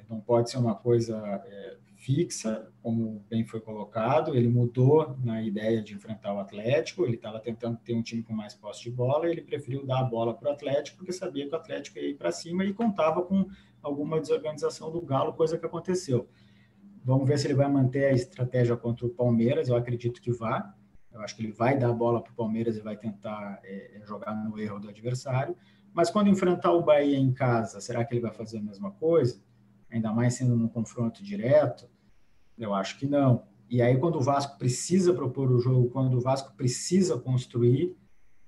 não 0.08 0.20
pode 0.20 0.50
ser 0.50 0.58
uma 0.58 0.74
coisa 0.74 1.16
é, 1.46 1.75
fixa, 2.06 2.70
como 2.80 3.26
bem 3.28 3.44
foi 3.44 3.60
colocado. 3.60 4.36
Ele 4.36 4.46
mudou 4.46 5.16
na 5.24 5.42
ideia 5.42 5.82
de 5.82 5.92
enfrentar 5.92 6.32
o 6.32 6.38
Atlético, 6.38 7.04
ele 7.04 7.16
estava 7.16 7.40
tentando 7.40 7.76
ter 7.78 7.94
um 7.94 8.02
time 8.02 8.22
com 8.22 8.32
mais 8.32 8.54
posse 8.54 8.84
de 8.84 8.92
bola, 8.92 9.26
e 9.26 9.32
ele 9.32 9.42
preferiu 9.42 9.84
dar 9.84 9.98
a 9.98 10.04
bola 10.04 10.32
para 10.32 10.50
o 10.50 10.52
Atlético, 10.52 10.98
porque 10.98 11.12
sabia 11.12 11.48
que 11.48 11.52
o 11.52 11.58
Atlético 11.58 11.98
ia 11.98 12.10
ir 12.10 12.14
para 12.14 12.30
cima 12.30 12.64
e 12.64 12.72
contava 12.72 13.22
com 13.22 13.46
alguma 13.82 14.20
desorganização 14.20 14.92
do 14.92 15.00
Galo, 15.00 15.32
coisa 15.32 15.58
que 15.58 15.66
aconteceu. 15.66 16.28
Vamos 17.04 17.26
ver 17.26 17.38
se 17.38 17.48
ele 17.48 17.54
vai 17.54 17.68
manter 17.68 18.04
a 18.04 18.12
estratégia 18.12 18.76
contra 18.76 19.04
o 19.04 19.10
Palmeiras, 19.10 19.68
eu 19.68 19.74
acredito 19.74 20.20
que 20.20 20.30
vai. 20.30 20.62
Eu 21.12 21.20
acho 21.22 21.34
que 21.34 21.42
ele 21.42 21.52
vai 21.52 21.76
dar 21.76 21.88
a 21.88 21.92
bola 21.92 22.22
para 22.22 22.32
o 22.32 22.36
Palmeiras 22.36 22.76
e 22.76 22.80
vai 22.80 22.96
tentar 22.96 23.58
é, 23.64 24.00
jogar 24.04 24.34
no 24.34 24.56
erro 24.60 24.78
do 24.78 24.88
adversário. 24.88 25.56
Mas 25.92 26.08
quando 26.10 26.28
enfrentar 26.28 26.72
o 26.72 26.82
Bahia 26.82 27.18
em 27.18 27.32
casa, 27.32 27.80
será 27.80 28.04
que 28.04 28.14
ele 28.14 28.20
vai 28.20 28.32
fazer 28.32 28.58
a 28.58 28.62
mesma 28.62 28.92
coisa? 28.92 29.40
ainda 29.90 30.12
mais 30.12 30.34
sendo 30.34 30.56
num 30.56 30.68
confronto 30.68 31.22
direto? 31.22 31.88
Eu 32.58 32.74
acho 32.74 32.98
que 32.98 33.06
não. 33.06 33.42
E 33.68 33.82
aí, 33.82 33.96
quando 33.98 34.16
o 34.16 34.20
Vasco 34.20 34.56
precisa 34.58 35.12
propor 35.12 35.50
o 35.50 35.58
jogo, 35.58 35.90
quando 35.90 36.16
o 36.16 36.20
Vasco 36.20 36.54
precisa 36.56 37.18
construir, 37.18 37.96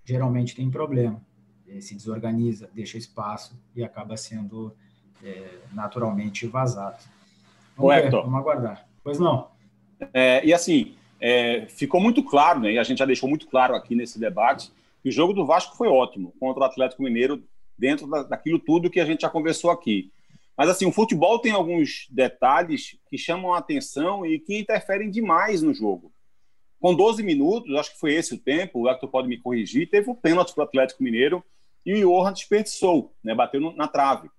geralmente 0.04 0.54
tem 0.54 0.70
problema. 0.70 1.20
Ele 1.66 1.82
se 1.82 1.94
desorganiza, 1.94 2.70
deixa 2.72 2.96
espaço 2.96 3.61
e 3.74 3.84
acaba 3.84 4.16
sendo 4.16 4.74
é, 5.22 5.59
naturalmente 5.72 6.46
vazado. 6.46 7.02
Vamos, 7.76 7.94
ver, 7.94 8.11
vamos 8.11 8.38
aguardar. 8.38 8.88
Pois 9.02 9.18
não. 9.18 9.48
É, 10.14 10.44
e 10.44 10.52
assim, 10.52 10.96
é, 11.20 11.66
ficou 11.66 12.00
muito 12.00 12.22
claro, 12.22 12.61
né, 12.61 12.72
e 12.72 12.78
a 12.78 12.82
gente 12.82 12.98
já 12.98 13.04
deixou 13.04 13.28
muito 13.28 13.48
claro 13.48 13.74
aqui 13.74 13.94
nesse 13.94 14.18
debate, 14.18 14.72
que 15.02 15.09
o 15.09 15.12
jogo 15.12 15.32
do 15.32 15.44
Vasco 15.44 15.76
foi 15.76 15.88
ótimo 15.88 16.32
contra 16.38 16.62
o 16.62 16.66
Atlético 16.66 17.02
Mineiro, 17.02 17.42
dentro 17.76 18.06
da, 18.09 18.22
daquilo 18.22 18.59
tudo 18.59 18.90
que 18.90 19.00
a 19.00 19.04
gente 19.04 19.22
já 19.22 19.30
conversou 19.30 19.70
aqui. 19.70 20.11
Mas 20.59 20.68
assim, 20.68 20.86
o 20.86 20.92
futebol 20.92 21.38
tem 21.38 21.52
alguns 21.52 22.09
detalhes 22.11 22.98
que 23.09 23.16
chamam 23.16 23.54
a 23.54 23.59
atenção 23.59 24.26
e 24.26 24.40
que 24.40 24.59
interferem 24.59 25.09
demais 25.09 25.62
no 25.62 25.72
jogo. 25.72 26.12
com 26.80 26.94
12 26.94 27.22
minutos, 27.22 27.74
acho 27.76 27.92
que 27.92 27.98
foi 27.98 28.14
esse 28.14 28.34
o 28.34 28.38
tempo, 28.38 28.80
o 28.80 28.88
Hector 28.88 29.09
pode 29.09 29.28
me 29.28 29.38
corrigir, 29.38 29.88
teve 29.88 30.09
o 30.09 30.12
um 30.12 30.16
pênalti 30.16 30.54
para 30.54 30.62
o 30.62 30.64
Atlético 30.64 31.02
Mineiro 31.02 31.44
e 31.84 32.04
o 32.04 32.09
Johan 32.09 32.32
desperdiçou, 32.32 33.14
né, 33.22 33.34
bateu 33.34 33.61
na 33.72 33.88
trave. 33.88 34.30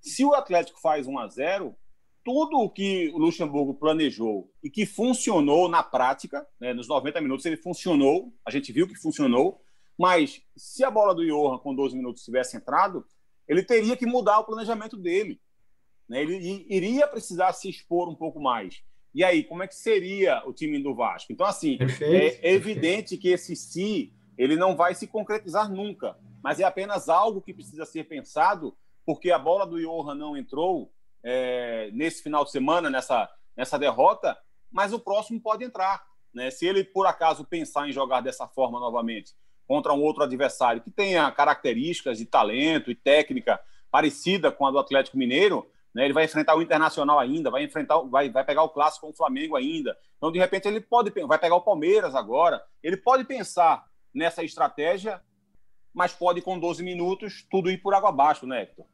Se 0.00 0.24
o 0.24 0.34
Atlético 0.34 0.80
faz 0.80 1.06
1 1.06 1.18
a 1.18 1.26
0 1.26 1.76
tudo 2.24 2.58
o 2.58 2.68
que 2.68 3.08
o 3.14 3.18
Luxemburgo 3.18 3.74
planejou 3.74 4.50
e 4.62 4.68
que 4.68 4.84
funcionou 4.84 5.68
na 5.68 5.82
prática, 5.82 6.46
né, 6.60 6.74
nos 6.74 6.88
90 6.88 7.20
minutos 7.20 7.46
ele 7.46 7.56
funcionou, 7.56 8.32
a 8.44 8.50
gente 8.50 8.72
viu 8.72 8.88
que 8.88 8.96
funcionou, 8.96 9.60
mas 9.98 10.42
se 10.56 10.84
a 10.84 10.90
bola 10.90 11.14
do 11.14 11.24
Johan 11.24 11.58
com 11.58 11.74
12 11.74 11.96
minutos 11.96 12.24
tivesse 12.24 12.56
entrado, 12.56 13.06
ele 13.48 13.62
teria 13.62 13.96
que 13.96 14.04
mudar 14.04 14.40
o 14.40 14.44
planejamento 14.44 14.96
dele. 14.96 15.40
Né? 16.08 16.22
Ele 16.22 16.66
iria 16.68 17.06
precisar 17.06 17.52
se 17.52 17.68
expor 17.68 18.08
um 18.08 18.14
pouco 18.14 18.40
mais. 18.40 18.82
E 19.14 19.24
aí, 19.24 19.42
como 19.44 19.62
é 19.62 19.66
que 19.66 19.74
seria 19.74 20.42
o 20.46 20.52
time 20.52 20.82
do 20.82 20.94
Vasco? 20.94 21.32
Então, 21.32 21.46
assim, 21.46 21.78
perfeito, 21.78 22.38
é 22.42 22.52
evidente 22.52 23.16
que 23.16 23.28
esse 23.28 23.56
si 23.56 24.12
ele 24.36 24.56
não 24.56 24.76
vai 24.76 24.94
se 24.94 25.06
concretizar 25.06 25.72
nunca, 25.72 26.16
mas 26.42 26.60
é 26.60 26.64
apenas 26.64 27.08
algo 27.08 27.40
que 27.40 27.54
precisa 27.54 27.86
ser 27.86 28.04
pensado, 28.04 28.76
porque 29.06 29.30
a 29.30 29.38
bola 29.38 29.66
do 29.66 29.80
Johan 29.80 30.14
não 30.14 30.36
entrou 30.36 30.92
é, 31.24 31.90
nesse 31.92 32.22
final 32.22 32.44
de 32.44 32.50
semana, 32.50 32.90
nessa, 32.90 33.28
nessa 33.56 33.78
derrota, 33.78 34.36
mas 34.70 34.92
o 34.92 35.00
próximo 35.00 35.40
pode 35.40 35.64
entrar. 35.64 36.04
Né? 36.34 36.50
Se 36.50 36.66
ele, 36.66 36.84
por 36.84 37.06
acaso, 37.06 37.44
pensar 37.44 37.88
em 37.88 37.92
jogar 37.92 38.20
dessa 38.20 38.46
forma 38.46 38.78
novamente 38.78 39.32
contra 39.66 39.94
um 39.94 40.02
outro 40.02 40.22
adversário 40.22 40.82
que 40.82 40.90
tenha 40.90 41.30
características 41.32 42.18
de 42.18 42.26
talento 42.26 42.90
e 42.90 42.94
técnica 42.94 43.58
parecida 43.90 44.52
com 44.52 44.66
a 44.66 44.70
do 44.70 44.78
Atlético 44.78 45.16
Mineiro, 45.16 45.66
né? 45.96 46.04
ele 46.04 46.12
vai 46.12 46.26
enfrentar 46.26 46.54
o 46.54 46.60
Internacional 46.60 47.18
ainda, 47.18 47.50
vai 47.50 47.64
enfrentar, 47.64 47.98
vai, 48.00 48.28
vai 48.28 48.44
pegar 48.44 48.62
o 48.62 48.68
clássico 48.68 49.06
com 49.06 49.12
o 49.12 49.16
Flamengo 49.16 49.56
ainda. 49.56 49.96
Então, 50.18 50.30
de 50.30 50.38
repente, 50.38 50.68
ele 50.68 50.78
pode 50.78 51.10
vai 51.26 51.38
pegar 51.38 51.56
o 51.56 51.62
Palmeiras 51.62 52.14
agora. 52.14 52.62
Ele 52.82 52.98
pode 52.98 53.24
pensar 53.24 53.82
nessa 54.14 54.44
estratégia, 54.44 55.22
mas 55.94 56.12
pode, 56.12 56.42
com 56.42 56.60
12 56.60 56.84
minutos, 56.84 57.46
tudo 57.50 57.70
ir 57.70 57.78
por 57.78 57.94
água 57.94 58.10
abaixo, 58.10 58.46
né, 58.46 58.64
Hector? 58.64 58.84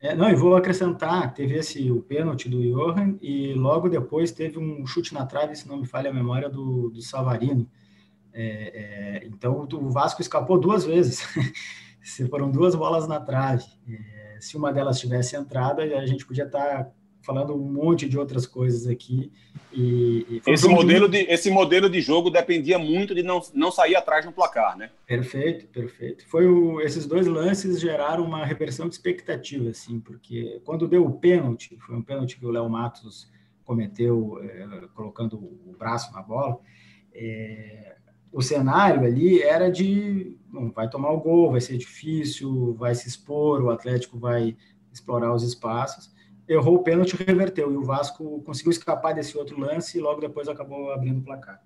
É, 0.00 0.12
não, 0.12 0.28
e 0.28 0.34
vou 0.34 0.56
acrescentar, 0.56 1.32
teve 1.34 1.54
esse 1.54 1.88
o 1.88 2.02
pênalti 2.02 2.48
do 2.48 2.60
Johan 2.62 3.16
e 3.20 3.54
logo 3.54 3.88
depois 3.88 4.32
teve 4.32 4.58
um 4.58 4.84
chute 4.86 5.14
na 5.14 5.24
trave, 5.24 5.54
se 5.54 5.68
não 5.68 5.76
me 5.76 5.86
falha 5.86 6.10
a 6.10 6.14
memória, 6.14 6.48
do, 6.48 6.90
do 6.90 7.00
Savarino. 7.00 7.70
É, 8.32 9.20
é, 9.22 9.26
então 9.26 9.68
o 9.72 9.90
Vasco 9.90 10.20
escapou 10.20 10.58
duas 10.58 10.84
vezes. 10.84 11.22
Foram 12.28 12.50
duas 12.50 12.74
bolas 12.74 13.06
na 13.06 13.20
trave. 13.20 13.64
Se 14.40 14.56
uma 14.56 14.72
delas 14.72 14.98
tivesse 14.98 15.36
entrado, 15.36 15.80
a 15.80 16.06
gente 16.06 16.24
podia 16.26 16.44
estar 16.44 16.90
falando 17.22 17.54
um 17.54 17.72
monte 17.72 18.08
de 18.08 18.18
outras 18.18 18.46
coisas 18.46 18.86
aqui. 18.86 19.30
E, 19.72 20.26
e 20.30 20.42
esse, 20.46 20.66
modelo 20.66 21.08
de, 21.08 21.18
esse 21.30 21.50
modelo 21.50 21.90
de 21.90 22.00
jogo 22.00 22.30
dependia 22.30 22.78
muito 22.78 23.14
de 23.14 23.22
não, 23.22 23.40
não 23.52 23.70
sair 23.70 23.96
atrás 23.96 24.24
no 24.24 24.32
placar, 24.32 24.78
né? 24.78 24.90
Perfeito, 25.06 25.66
perfeito. 25.66 26.26
Foi 26.26 26.46
o, 26.46 26.80
esses 26.80 27.06
dois 27.06 27.26
lances 27.26 27.80
geraram 27.80 28.24
uma 28.24 28.44
reversão 28.44 28.88
de 28.88 28.94
expectativa, 28.94 29.68
assim, 29.70 30.00
porque 30.00 30.60
quando 30.64 30.88
deu 30.88 31.04
o 31.04 31.18
pênalti, 31.18 31.76
foi 31.80 31.96
um 31.96 32.02
pênalti 32.02 32.38
que 32.38 32.46
o 32.46 32.50
Léo 32.50 32.68
Matos 32.68 33.30
cometeu 33.62 34.40
é, 34.42 34.88
colocando 34.94 35.36
o 35.36 35.76
braço 35.78 36.10
na 36.14 36.22
bola, 36.22 36.58
é, 37.12 37.96
o 38.32 38.42
cenário 38.42 39.04
ali 39.04 39.42
era 39.42 39.70
de 39.70 40.36
bom, 40.50 40.70
vai 40.70 40.88
tomar 40.88 41.10
o 41.10 41.20
gol, 41.20 41.50
vai 41.50 41.60
ser 41.60 41.76
difícil, 41.76 42.74
vai 42.74 42.94
se 42.94 43.08
expor, 43.08 43.62
o 43.62 43.70
Atlético 43.70 44.18
vai 44.18 44.56
explorar 44.92 45.34
os 45.34 45.42
espaços 45.42 46.10
errou 46.48 46.76
o 46.76 46.82
pênalti 46.82 47.14
reverteu. 47.14 47.70
E 47.72 47.76
o 47.76 47.84
Vasco 47.84 48.42
conseguiu 48.42 48.70
escapar 48.70 49.12
desse 49.12 49.36
outro 49.36 49.60
lance 49.60 49.98
e 49.98 50.00
logo 50.00 50.20
depois 50.20 50.48
acabou 50.48 50.90
abrindo 50.90 51.18
o 51.18 51.22
placar. 51.22 51.62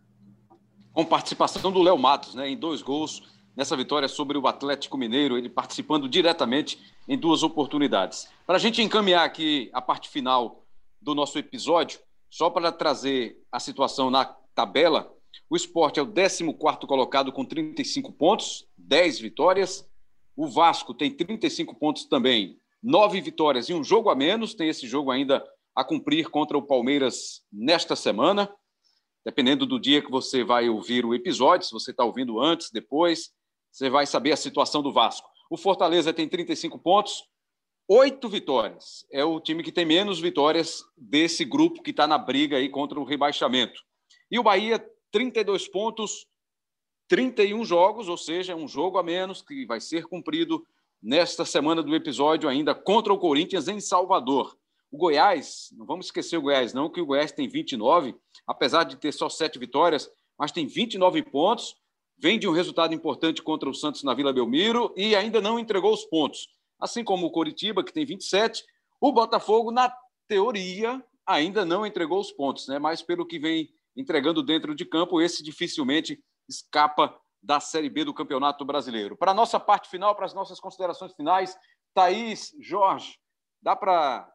Com 0.93 1.05
participação 1.05 1.71
do 1.71 1.81
Léo 1.81 1.97
Matos, 1.97 2.35
né, 2.35 2.49
em 2.49 2.57
dois 2.57 2.83
gols 2.83 3.23
nessa 3.57 3.77
vitória 3.77 4.09
sobre 4.09 4.37
o 4.37 4.47
Atlético 4.47 4.99
Mineiro, 4.99 5.39
ele 5.39 5.49
participando 5.49 6.09
diretamente 6.09 6.79
em 7.09 7.17
duas 7.17 7.43
oportunidades. 7.43 8.29
Para 8.47 8.57
a 8.57 8.59
gente 8.59 8.83
encaminhar 8.83 9.25
aqui 9.25 9.71
a 9.73 9.81
parte 9.81 10.09
final 10.09 10.65
do 11.01 11.15
nosso 11.15 11.39
episódio, 11.39 12.01
só 12.29 12.51
para 12.51 12.73
trazer 12.73 13.39
a 13.51 13.61
situação 13.61 14.11
na 14.11 14.25
tabela, 14.55 15.13
o 15.53 15.57
esporte 15.57 16.01
é 16.01 16.03
o 16.03 16.07
14 16.07 16.43
colocado 16.87 17.31
com 17.31 17.45
35 17.45 18.11
pontos, 18.15 18.67
10 18.79 19.21
vitórias. 19.21 19.87
O 20.35 20.49
Vasco 20.49 20.95
tem 20.95 21.11
35 21.15 21.75
pontos 21.75 22.07
também, 22.07 22.59
nove 22.83 23.21
vitórias 23.21 23.69
e 23.69 23.75
um 23.75 23.85
jogo 23.85 24.09
a 24.09 24.15
menos. 24.15 24.55
Tem 24.55 24.71
esse 24.71 24.87
jogo 24.87 25.11
ainda 25.11 25.47
a 25.77 25.85
cumprir 25.85 26.31
contra 26.31 26.57
o 26.57 26.63
Palmeiras 26.63 27.43
nesta 27.53 27.95
semana. 27.95 28.51
Dependendo 29.27 29.67
do 29.67 29.79
dia 29.79 30.01
que 30.01 30.11
você 30.11 30.43
vai 30.43 30.71
ouvir 30.71 31.05
o 31.05 31.15
episódio, 31.15 31.67
se 31.67 31.73
você 31.75 31.91
está 31.91 32.03
ouvindo 32.03 32.41
antes, 32.41 32.71
depois, 32.73 33.29
você 33.71 33.91
vai 33.91 34.07
saber 34.07 34.33
a 34.33 34.39
situação 34.39 34.83
do 34.83 34.91
Vasco. 34.91 35.29
O 35.51 35.59
Fortaleza 35.59 36.15
tem 36.15 36.27
35 36.27 36.79
pontos, 36.79 37.25
oito 37.87 38.27
vitórias. 38.27 39.05
É 39.13 39.23
o 39.23 39.39
time 39.39 39.63
que 39.63 39.71
tem 39.71 39.85
menos 39.85 40.19
vitórias 40.19 40.83
desse 40.97 41.45
grupo 41.45 41.83
que 41.83 41.91
está 41.91 42.07
na 42.07 42.17
briga 42.17 42.57
aí 42.57 42.71
contra 42.71 42.99
o 42.99 43.05
rebaixamento. 43.05 43.79
E 44.31 44.39
o 44.39 44.43
Bahia, 44.43 44.83
32 45.13 45.69
pontos, 45.69 46.27
31 47.07 47.65
jogos, 47.65 48.09
ou 48.09 48.17
seja, 48.17 48.57
um 48.57 48.67
jogo 48.67 48.99
a 48.99 49.03
menos 49.03 49.43
que 49.43 49.67
vai 49.67 49.81
ser 49.81 50.07
cumprido 50.07 50.67
nesta 51.03 51.45
semana 51.45 51.83
do 51.83 51.95
episódio 51.95 52.49
ainda 52.49 52.75
contra 52.75 53.13
o 53.13 53.19
Corinthians 53.19 53.69
em 53.69 53.79
Salvador. 53.81 54.57
O 54.91 54.97
Goiás, 54.97 55.69
não 55.77 55.85
vamos 55.85 56.07
esquecer 56.07 56.37
o 56.37 56.43
Goiás, 56.43 56.73
não, 56.73 56.89
que 56.89 57.01
o 57.01 57.07
Goiás 57.07 57.31
tem 57.31 57.49
29, 57.49 58.15
apesar 58.47 58.85
de 58.85 58.97
ter 58.97 59.13
só 59.13 59.29
sete 59.29 59.59
vitórias, 59.59 60.11
mas 60.39 60.53
tem 60.53 60.67
29 60.67 61.23
pontos, 61.25 61.77
vem 62.19 62.39
de 62.39 62.49
um 62.49 62.53
resultado 62.53 62.95
importante 62.95 63.43
contra 63.43 63.69
o 63.69 63.75
Santos 63.75 64.03
na 64.03 64.15
Vila 64.15 64.33
Belmiro 64.33 64.93
e 64.97 65.15
ainda 65.15 65.41
não 65.41 65.59
entregou 65.59 65.93
os 65.93 66.05
pontos. 66.05 66.49
Assim 66.81 67.05
como 67.05 67.27
o 67.27 67.31
Coritiba, 67.31 67.85
que 67.85 67.93
tem 67.93 68.05
27, 68.05 68.65
o 69.01 69.13
Botafogo, 69.13 69.71
na 69.71 69.93
teoria, 70.27 71.05
ainda 71.27 71.65
não 71.65 71.85
entregou 71.85 72.21
os 72.21 72.33
pontos, 72.33 72.69
né? 72.69 72.79
mas 72.79 73.03
pelo 73.03 73.27
que 73.27 73.39
vem 73.39 73.69
entregando 73.97 74.43
dentro 74.43 74.75
de 74.75 74.85
campo, 74.85 75.21
esse 75.21 75.43
dificilmente 75.43 76.23
escapa 76.49 77.17
da 77.43 77.59
Série 77.59 77.91
B 77.91 78.05
do 78.05 78.15
Campeonato 78.15 78.65
Brasileiro. 78.65 79.17
Para 79.17 79.33
a 79.33 79.35
nossa 79.35 79.59
parte 79.59 79.89
final, 79.89 80.15
para 80.15 80.27
as 80.27 80.35
nossas 80.35 80.61
considerações 80.61 81.13
finais, 81.15 81.57
Thaís, 81.93 82.55
Jorge, 82.61 83.19
dá 83.61 83.75
para 83.75 84.31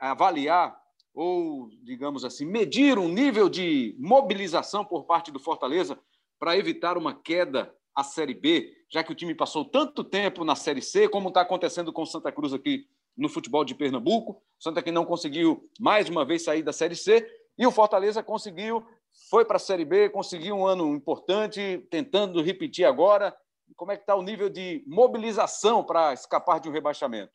avaliar 0.00 0.76
ou, 1.12 1.68
digamos 1.82 2.24
assim, 2.24 2.44
medir 2.44 2.98
um 2.98 3.08
nível 3.08 3.48
de 3.48 3.96
mobilização 3.98 4.84
por 4.84 5.04
parte 5.04 5.32
do 5.32 5.40
Fortaleza 5.40 5.98
para 6.38 6.56
evitar 6.56 6.98
uma 6.98 7.14
queda 7.14 7.74
à 7.94 8.04
Série 8.04 8.34
B, 8.34 8.70
já 8.92 9.02
que 9.02 9.10
o 9.10 9.14
time 9.14 9.34
passou 9.34 9.64
tanto 9.64 10.04
tempo 10.04 10.44
na 10.44 10.54
Série 10.54 10.82
C, 10.82 11.08
como 11.08 11.28
está 11.28 11.40
acontecendo 11.40 11.92
com 11.92 12.04
Santa 12.04 12.30
Cruz 12.30 12.52
aqui 12.52 12.86
no 13.16 13.30
futebol 13.30 13.64
de 13.64 13.74
Pernambuco. 13.74 14.42
Santa 14.58 14.82
que 14.82 14.92
não 14.92 15.06
conseguiu 15.06 15.66
mais 15.80 16.10
uma 16.10 16.24
vez 16.24 16.44
sair 16.44 16.62
da 16.62 16.72
Série 16.72 16.94
C 16.94 17.26
e 17.58 17.66
o 17.66 17.70
Fortaleza 17.70 18.22
conseguiu 18.22 18.86
foi 19.30 19.44
para 19.44 19.56
a 19.56 19.60
Série 19.60 19.84
B, 19.84 20.10
conseguiu 20.10 20.56
um 20.56 20.66
ano 20.66 20.94
importante, 20.94 21.86
tentando 21.90 22.42
repetir 22.42 22.84
agora. 22.84 23.36
Como 23.74 23.90
é 23.90 23.96
que 23.96 24.02
está 24.02 24.14
o 24.14 24.22
nível 24.22 24.48
de 24.48 24.84
mobilização 24.86 25.82
para 25.82 26.12
escapar 26.12 26.60
de 26.60 26.68
um 26.68 26.72
rebaixamento? 26.72 27.32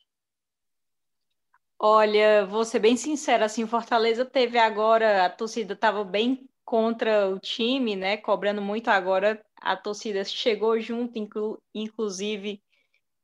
Olha, 1.77 2.45
vou 2.45 2.63
ser 2.63 2.79
bem 2.79 2.95
sincera, 2.95 3.45
assim, 3.45 3.65
Fortaleza 3.65 4.23
teve 4.23 4.59
agora, 4.59 5.25
a 5.25 5.29
torcida 5.29 5.73
estava 5.73 6.03
bem 6.03 6.47
contra 6.63 7.27
o 7.27 7.39
time, 7.39 7.95
né, 7.95 8.17
cobrando 8.17 8.61
muito 8.61 8.87
agora, 8.89 9.43
a 9.59 9.75
torcida 9.75 10.23
chegou 10.23 10.79
junto, 10.79 11.17
inclu, 11.17 11.59
inclusive 11.73 12.61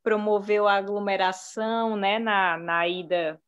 promoveu 0.02 0.68
a 0.68 0.74
aglomeração, 0.74 1.96
né, 1.96 2.18
na, 2.18 2.58
na 2.58 2.88
ida 2.88 3.40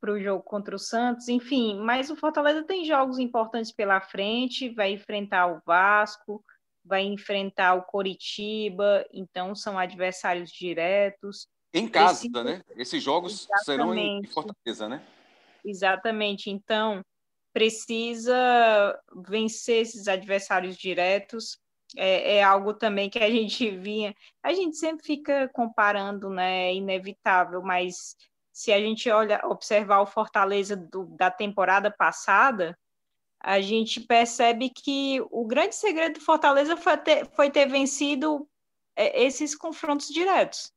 para 0.00 0.12
o 0.12 0.20
jogo 0.20 0.42
contra 0.42 0.74
o 0.74 0.78
Santos, 0.78 1.28
enfim, 1.28 1.78
mas 1.78 2.10
o 2.10 2.16
Fortaleza 2.16 2.62
tem 2.62 2.84
jogos 2.84 3.18
importantes 3.18 3.70
pela 3.70 4.00
frente, 4.00 4.70
vai 4.70 4.92
enfrentar 4.92 5.46
o 5.46 5.60
Vasco, 5.64 6.42
vai 6.84 7.02
enfrentar 7.02 7.74
o 7.74 7.82
Coritiba, 7.82 9.06
então 9.12 9.54
são 9.54 9.78
adversários 9.78 10.50
diretos. 10.50 11.46
Em 11.72 11.86
casa, 11.86 12.26
Esse... 12.26 12.44
né? 12.44 12.62
Esses 12.76 13.02
jogos 13.02 13.44
Exatamente. 13.44 13.64
serão 13.64 13.94
em 13.94 14.24
Fortaleza, 14.24 14.88
né? 14.88 15.02
Exatamente. 15.64 16.50
Então, 16.50 17.04
precisa 17.52 18.98
vencer 19.28 19.82
esses 19.82 20.08
adversários 20.08 20.76
diretos. 20.76 21.58
É, 21.96 22.36
é, 22.36 22.42
algo 22.42 22.72
também 22.72 23.10
que 23.10 23.18
a 23.18 23.30
gente 23.30 23.70
vinha. 23.76 24.14
A 24.42 24.52
gente 24.52 24.76
sempre 24.76 25.04
fica 25.04 25.48
comparando, 25.52 26.30
né? 26.30 26.68
É 26.68 26.74
inevitável, 26.74 27.62
mas 27.62 28.16
se 28.52 28.72
a 28.72 28.80
gente 28.80 29.10
olha, 29.10 29.40
observar 29.44 30.00
o 30.00 30.06
Fortaleza 30.06 30.76
do, 30.76 31.06
da 31.06 31.30
temporada 31.30 31.90
passada, 31.90 32.78
a 33.38 33.60
gente 33.60 34.00
percebe 34.00 34.70
que 34.70 35.20
o 35.30 35.46
grande 35.46 35.74
segredo 35.74 36.14
do 36.14 36.24
Fortaleza 36.24 36.76
foi 36.76 36.96
ter, 36.98 37.26
foi 37.34 37.50
ter 37.50 37.66
vencido 37.66 38.46
é, 38.94 39.24
esses 39.24 39.54
confrontos 39.54 40.08
diretos. 40.08 40.72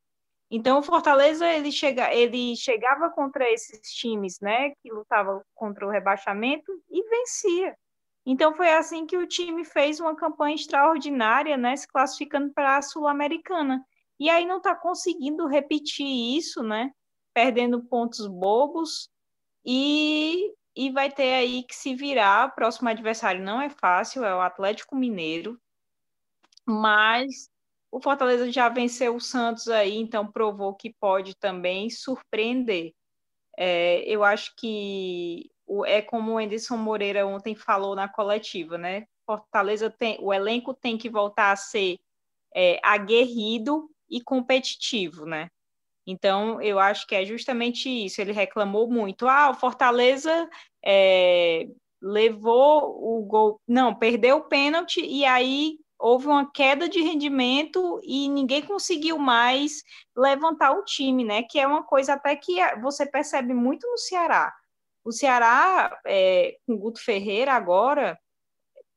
Então, 0.50 0.78
o 0.78 0.82
Fortaleza 0.82 1.50
ele, 1.50 1.72
chega, 1.72 2.12
ele 2.14 2.54
chegava 2.56 3.10
contra 3.10 3.50
esses 3.50 3.92
times 3.92 4.38
né, 4.40 4.70
que 4.82 4.90
lutavam 4.90 5.42
contra 5.54 5.86
o 5.86 5.90
rebaixamento 5.90 6.72
e 6.88 7.02
vencia. 7.08 7.76
Então 8.26 8.54
foi 8.54 8.72
assim 8.72 9.04
que 9.04 9.16
o 9.16 9.26
time 9.26 9.64
fez 9.64 10.00
uma 10.00 10.16
campanha 10.16 10.54
extraordinária, 10.54 11.56
né, 11.56 11.76
se 11.76 11.86
classificando 11.86 12.52
para 12.54 12.78
a 12.78 12.82
Sul-Americana. 12.82 13.84
E 14.18 14.30
aí 14.30 14.46
não 14.46 14.58
está 14.58 14.74
conseguindo 14.74 15.46
repetir 15.46 16.06
isso, 16.06 16.62
né? 16.62 16.90
Perdendo 17.34 17.82
pontos 17.82 18.26
bobos 18.26 19.10
e, 19.64 20.54
e 20.74 20.90
vai 20.90 21.10
ter 21.10 21.34
aí 21.34 21.64
que 21.64 21.74
se 21.74 21.94
virar. 21.94 22.48
O 22.48 22.54
próximo 22.54 22.88
adversário 22.88 23.42
não 23.42 23.60
é 23.60 23.68
fácil, 23.68 24.24
é 24.24 24.34
o 24.34 24.40
Atlético 24.40 24.96
Mineiro, 24.96 25.60
mas 26.66 27.50
o 27.90 28.00
Fortaleza 28.00 28.50
já 28.50 28.68
venceu 28.68 29.14
o 29.14 29.20
Santos 29.20 29.68
aí, 29.68 29.96
então 29.96 30.30
provou 30.30 30.74
que 30.74 30.92
pode 31.00 31.36
também 31.36 31.90
surpreender. 31.90 32.92
É, 33.56 34.02
eu 34.02 34.24
acho 34.24 34.52
que 34.56 35.48
o, 35.66 35.84
é 35.86 36.02
como 36.02 36.32
o 36.32 36.38
Anderson 36.38 36.76
Moreira 36.76 37.26
ontem 37.26 37.54
falou 37.54 37.94
na 37.94 38.08
coletiva, 38.08 38.76
né? 38.76 39.06
Fortaleza 39.24 39.90
tem, 39.90 40.18
o 40.20 40.32
elenco 40.32 40.74
tem 40.74 40.98
que 40.98 41.08
voltar 41.08 41.52
a 41.52 41.56
ser 41.56 41.98
é, 42.54 42.80
aguerrido 42.82 43.88
e 44.08 44.20
competitivo, 44.20 45.24
né? 45.24 45.48
Então, 46.06 46.60
eu 46.60 46.78
acho 46.78 47.06
que 47.06 47.14
é 47.14 47.24
justamente 47.24 47.88
isso. 47.88 48.20
Ele 48.20 48.32
reclamou 48.32 48.88
muito. 48.88 49.26
Ah, 49.26 49.50
o 49.50 49.54
Fortaleza 49.54 50.48
é, 50.84 51.66
levou 52.00 52.96
o 53.00 53.24
gol. 53.24 53.60
Não, 53.66 53.94
perdeu 53.94 54.36
o 54.36 54.44
pênalti 54.44 55.00
e 55.00 55.24
aí 55.24 55.78
houve 55.98 56.26
uma 56.26 56.50
queda 56.50 56.88
de 56.88 57.00
rendimento 57.00 58.00
e 58.02 58.28
ninguém 58.28 58.62
conseguiu 58.62 59.18
mais 59.18 59.82
levantar 60.14 60.72
o 60.72 60.84
time, 60.84 61.24
né? 61.24 61.42
Que 61.42 61.58
é 61.58 61.66
uma 61.66 61.82
coisa 61.82 62.14
até 62.14 62.36
que 62.36 62.54
você 62.82 63.06
percebe 63.06 63.54
muito 63.54 63.86
no 63.88 63.96
Ceará. 63.96 64.52
O 65.02 65.12
Ceará, 65.12 65.98
é, 66.06 66.56
com 66.66 66.74
o 66.74 66.78
Guto 66.78 67.02
Ferreira 67.02 67.52
agora, 67.52 68.18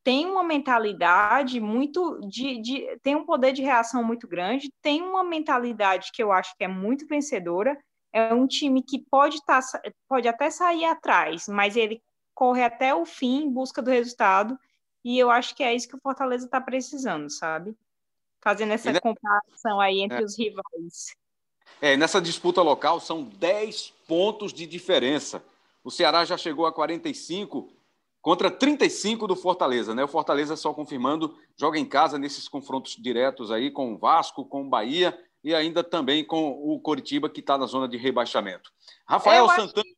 tem 0.07 0.25
uma 0.25 0.41
mentalidade 0.41 1.59
muito 1.59 2.21
de, 2.21 2.61
de, 2.61 2.97
tem 3.03 3.13
um 3.13 3.25
poder 3.25 3.51
de 3.51 3.61
reação 3.61 4.01
muito 4.01 4.25
grande, 4.25 4.71
tem 4.81 5.01
uma 5.01 5.21
mentalidade 5.21 6.13
que 6.13 6.23
eu 6.23 6.31
acho 6.31 6.55
que 6.55 6.63
é 6.63 6.67
muito 6.67 7.05
vencedora. 7.05 7.77
É 8.13 8.33
um 8.33 8.47
time 8.47 8.81
que 8.81 8.99
pode, 9.11 9.43
tá, 9.43 9.59
pode 10.07 10.25
até 10.25 10.49
sair 10.49 10.85
atrás, 10.85 11.49
mas 11.49 11.75
ele 11.75 12.01
corre 12.33 12.63
até 12.63 12.95
o 12.95 13.05
fim 13.05 13.43
em 13.43 13.51
busca 13.51 13.81
do 13.81 13.91
resultado. 13.91 14.57
E 15.03 15.19
eu 15.19 15.29
acho 15.29 15.53
que 15.53 15.61
é 15.61 15.75
isso 15.75 15.89
que 15.89 15.97
o 15.97 16.01
Fortaleza 16.01 16.45
está 16.45 16.61
precisando, 16.61 17.29
sabe? 17.29 17.75
Fazendo 18.41 18.71
essa 18.71 18.97
comparação 19.01 19.81
aí 19.81 19.99
entre 19.99 20.21
é. 20.21 20.23
os 20.23 20.37
rivais. 20.37 21.17
É, 21.81 21.97
nessa 21.97 22.21
disputa 22.21 22.61
local 22.61 23.01
são 23.01 23.25
10 23.25 23.93
pontos 24.07 24.53
de 24.53 24.65
diferença. 24.65 25.43
O 25.83 25.91
Ceará 25.91 26.23
já 26.23 26.37
chegou 26.37 26.65
a 26.65 26.71
45 26.71 27.76
contra 28.27 28.51
35 28.51 29.25
do 29.25 29.37
Fortaleza, 29.37 29.95
né? 29.95 30.03
O 30.03 30.07
Fortaleza 30.09 30.57
só 30.57 30.73
confirmando 30.73 31.33
joga 31.55 31.79
em 31.79 31.85
casa 31.85 32.19
nesses 32.19 32.45
confrontos 32.45 32.97
diretos 32.97 33.53
aí 33.53 33.71
com 33.71 33.93
o 33.93 33.97
Vasco, 33.97 34.43
com 34.43 34.63
o 34.65 34.69
Bahia 34.69 35.17
e 35.41 35.55
ainda 35.55 35.81
também 35.81 36.25
com 36.25 36.49
o 36.49 36.77
Coritiba 36.81 37.29
que 37.29 37.39
está 37.39 37.57
na 37.57 37.65
zona 37.65 37.87
de 37.87 37.95
rebaixamento. 37.95 38.69
Rafael 39.07 39.47
Santana. 39.47 39.81
Que... 39.81 39.95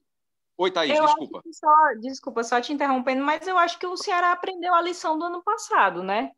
Oi, 0.59 0.69
Thaís, 0.69 0.95
eu 0.95 1.05
desculpa. 1.05 1.41
Só, 1.51 1.73
desculpa, 2.01 2.43
só 2.43 2.61
te 2.61 2.71
interrompendo, 2.71 3.23
mas 3.23 3.47
eu 3.47 3.57
acho 3.57 3.79
que 3.79 3.87
o 3.87 3.97
Ceará 3.97 4.31
aprendeu 4.31 4.75
a 4.75 4.81
lição 4.81 5.17
do 5.17 5.25
ano 5.25 5.41
passado, 5.41 6.03
né? 6.03 6.29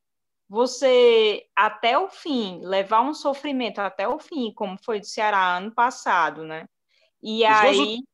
Você, 0.47 1.45
até 1.53 1.99
o 1.99 2.07
fim, 2.07 2.61
levar 2.63 3.01
um 3.01 3.13
sofrimento 3.13 3.79
até 3.79 4.07
o 4.07 4.17
fim, 4.17 4.53
como 4.53 4.77
foi 4.81 5.01
do 5.01 5.05
Ceará 5.05 5.57
ano 5.57 5.73
passado, 5.73 6.45
né? 6.45 6.69
E 7.21 7.43
Os 7.43 7.49
aí. 7.49 7.75
Dois 7.75 8.10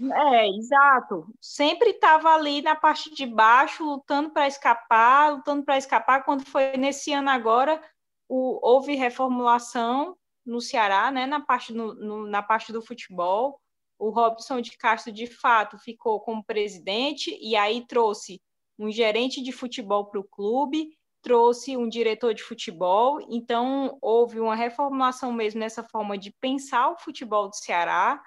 é, 0.00 0.48
exato. 0.48 1.26
Sempre 1.40 1.90
estava 1.90 2.30
ali 2.34 2.62
na 2.62 2.76
parte 2.76 3.12
de 3.14 3.26
baixo, 3.26 3.84
lutando 3.84 4.30
para 4.30 4.46
escapar, 4.46 5.32
lutando 5.32 5.64
para 5.64 5.76
escapar. 5.76 6.24
Quando 6.24 6.44
foi 6.44 6.76
nesse 6.76 7.12
ano 7.12 7.30
agora, 7.30 7.82
o, 8.28 8.58
houve 8.62 8.94
reformulação 8.94 10.16
no 10.46 10.60
Ceará, 10.60 11.10
né, 11.10 11.26
na, 11.26 11.40
parte 11.40 11.72
no, 11.72 11.94
no, 11.94 12.26
na 12.26 12.42
parte 12.42 12.72
do 12.72 12.80
futebol. 12.80 13.60
O 13.98 14.10
Robson 14.10 14.60
de 14.60 14.76
Castro, 14.78 15.12
de 15.12 15.26
fato, 15.26 15.76
ficou 15.78 16.20
como 16.20 16.44
presidente 16.44 17.36
e 17.40 17.56
aí 17.56 17.84
trouxe 17.86 18.40
um 18.78 18.90
gerente 18.90 19.42
de 19.42 19.50
futebol 19.50 20.06
para 20.06 20.20
o 20.20 20.24
clube, 20.24 20.96
trouxe 21.20 21.76
um 21.76 21.88
diretor 21.88 22.32
de 22.32 22.42
futebol. 22.44 23.18
Então, 23.28 23.98
houve 24.00 24.38
uma 24.38 24.54
reformulação 24.54 25.32
mesmo 25.32 25.58
nessa 25.58 25.82
forma 25.82 26.16
de 26.16 26.30
pensar 26.40 26.90
o 26.90 26.98
futebol 26.98 27.48
do 27.48 27.56
Ceará 27.56 28.22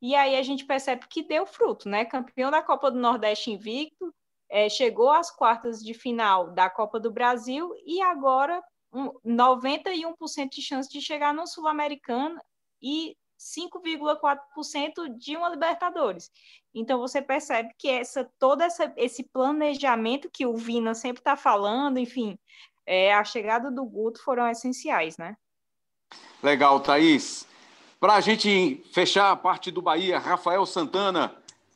e 0.00 0.14
aí 0.14 0.36
a 0.36 0.42
gente 0.42 0.64
percebe 0.64 1.06
que 1.08 1.22
deu 1.22 1.46
fruto, 1.46 1.88
né? 1.88 2.04
Campeão 2.04 2.50
da 2.50 2.62
Copa 2.62 2.90
do 2.90 2.98
Nordeste 2.98 3.50
invicto, 3.50 4.14
é, 4.48 4.68
chegou 4.68 5.10
às 5.10 5.30
quartas 5.30 5.82
de 5.82 5.94
final 5.94 6.50
da 6.52 6.70
Copa 6.70 7.00
do 7.00 7.10
Brasil 7.10 7.72
e 7.84 8.00
agora 8.02 8.62
um, 8.92 9.10
91% 9.24 10.50
de 10.50 10.62
chance 10.62 10.88
de 10.88 11.00
chegar 11.00 11.34
no 11.34 11.46
Sul-Americano 11.46 12.40
e 12.80 13.16
5,4% 13.38 15.16
de 15.18 15.36
uma 15.36 15.48
Libertadores. 15.48 16.30
Então 16.74 16.98
você 16.98 17.20
percebe 17.20 17.70
que 17.78 17.88
essa 17.88 18.30
todo 18.38 18.62
essa, 18.62 18.92
esse 18.96 19.24
planejamento 19.24 20.30
que 20.30 20.46
o 20.46 20.56
Vina 20.56 20.94
sempre 20.94 21.20
está 21.20 21.36
falando, 21.36 21.98
enfim, 21.98 22.38
é, 22.86 23.12
a 23.12 23.24
chegada 23.24 23.70
do 23.70 23.84
Guto 23.84 24.22
foram 24.22 24.48
essenciais, 24.48 25.18
né? 25.18 25.36
Legal, 26.42 26.80
Thaís. 26.80 27.46
Para 27.98 28.14
a 28.14 28.20
gente 28.20 28.84
fechar 28.92 29.30
a 29.30 29.36
parte 29.36 29.70
do 29.70 29.80
Bahia, 29.80 30.18
Rafael 30.18 30.66
Santana, 30.66 31.34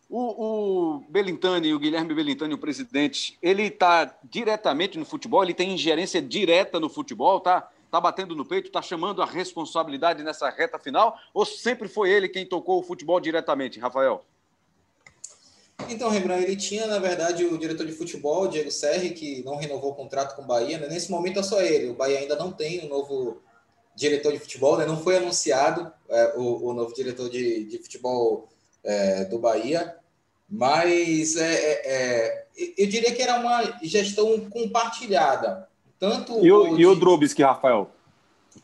o, 0.09 0.99
o 0.99 1.05
Belintani, 1.09 1.73
o 1.73 1.79
Guilherme 1.79 2.13
Belintani, 2.13 2.53
o 2.53 2.59
presidente, 2.59 3.39
ele 3.41 3.65
está 3.65 4.17
diretamente 4.25 4.99
no 4.99 5.05
futebol, 5.05 5.43
ele 5.43 5.55
tem 5.55 5.73
ingerência 5.73 6.21
direta 6.21 6.79
no 6.79 6.89
futebol, 6.89 7.41
tá? 7.41 7.71
Tá 7.91 8.01
batendo 8.01 8.37
no 8.37 8.45
peito, 8.45 8.71
tá 8.71 8.83
chamando 8.83 9.23
a 9.23 9.27
responsabilidade 9.27 10.23
nessa 10.23 10.51
reta 10.51 10.79
final, 10.79 11.17
ou 11.33 11.47
sempre 11.47 11.89
foi 11.89 12.11
ele 12.11 12.29
quem 12.29 12.45
tocou 12.45 12.81
o 12.81 12.83
futebol 12.83 13.19
diretamente, 13.19 13.81
Rafael? 13.81 14.25
Então, 15.89 16.11
Rembrandt, 16.11 16.45
ele 16.45 16.57
tinha, 16.57 16.87
na 16.87 16.99
verdade, 16.99 17.45
o 17.45 17.57
diretor 17.57 17.87
de 17.87 17.93
futebol, 17.93 18.47
Diego 18.47 18.71
Serri, 18.71 19.11
que 19.11 19.43
não 19.45 19.57
renovou 19.57 19.93
o 19.93 19.95
contrato 19.95 20.37
com 20.37 20.43
o 20.43 20.47
Bahia. 20.47 20.79
Né? 20.79 20.89
Nesse 20.89 21.11
momento 21.11 21.41
é 21.41 21.43
só 21.43 21.61
ele. 21.63 21.89
O 21.89 21.95
Bahia 21.95 22.19
ainda 22.19 22.37
não 22.37 22.53
tem 22.53 22.85
um 22.85 22.89
novo 22.89 23.41
diretor 24.01 24.33
de 24.33 24.39
futebol, 24.39 24.79
né? 24.79 24.87
não 24.87 25.03
foi 25.03 25.19
anunciado 25.19 25.93
é, 26.09 26.33
o, 26.37 26.69
o, 26.69 26.73
novo 26.73 26.95
diretor 26.95 27.29
de, 27.29 27.65
de 27.65 27.79
futebol 27.79 28.49
é, 28.83 29.27
do 29.27 29.39
Bahia, 29.39 29.95
mas 30.49 31.37
é, 31.37 31.55
é, 31.55 31.81
é 31.85 32.45
eu 32.79 32.87
diria 32.89 33.15
que 33.15 33.23
era 33.23 33.39
uma 33.39 33.79
gestão 33.83 34.41
compartilhada. 34.49 35.69
Tanto 35.99 36.45
e 36.45 36.51
o, 36.51 36.73
o, 36.73 36.81
e 36.81 36.87
o 36.87 36.97
Drubsky, 36.97 37.43
Rafael? 37.43 37.91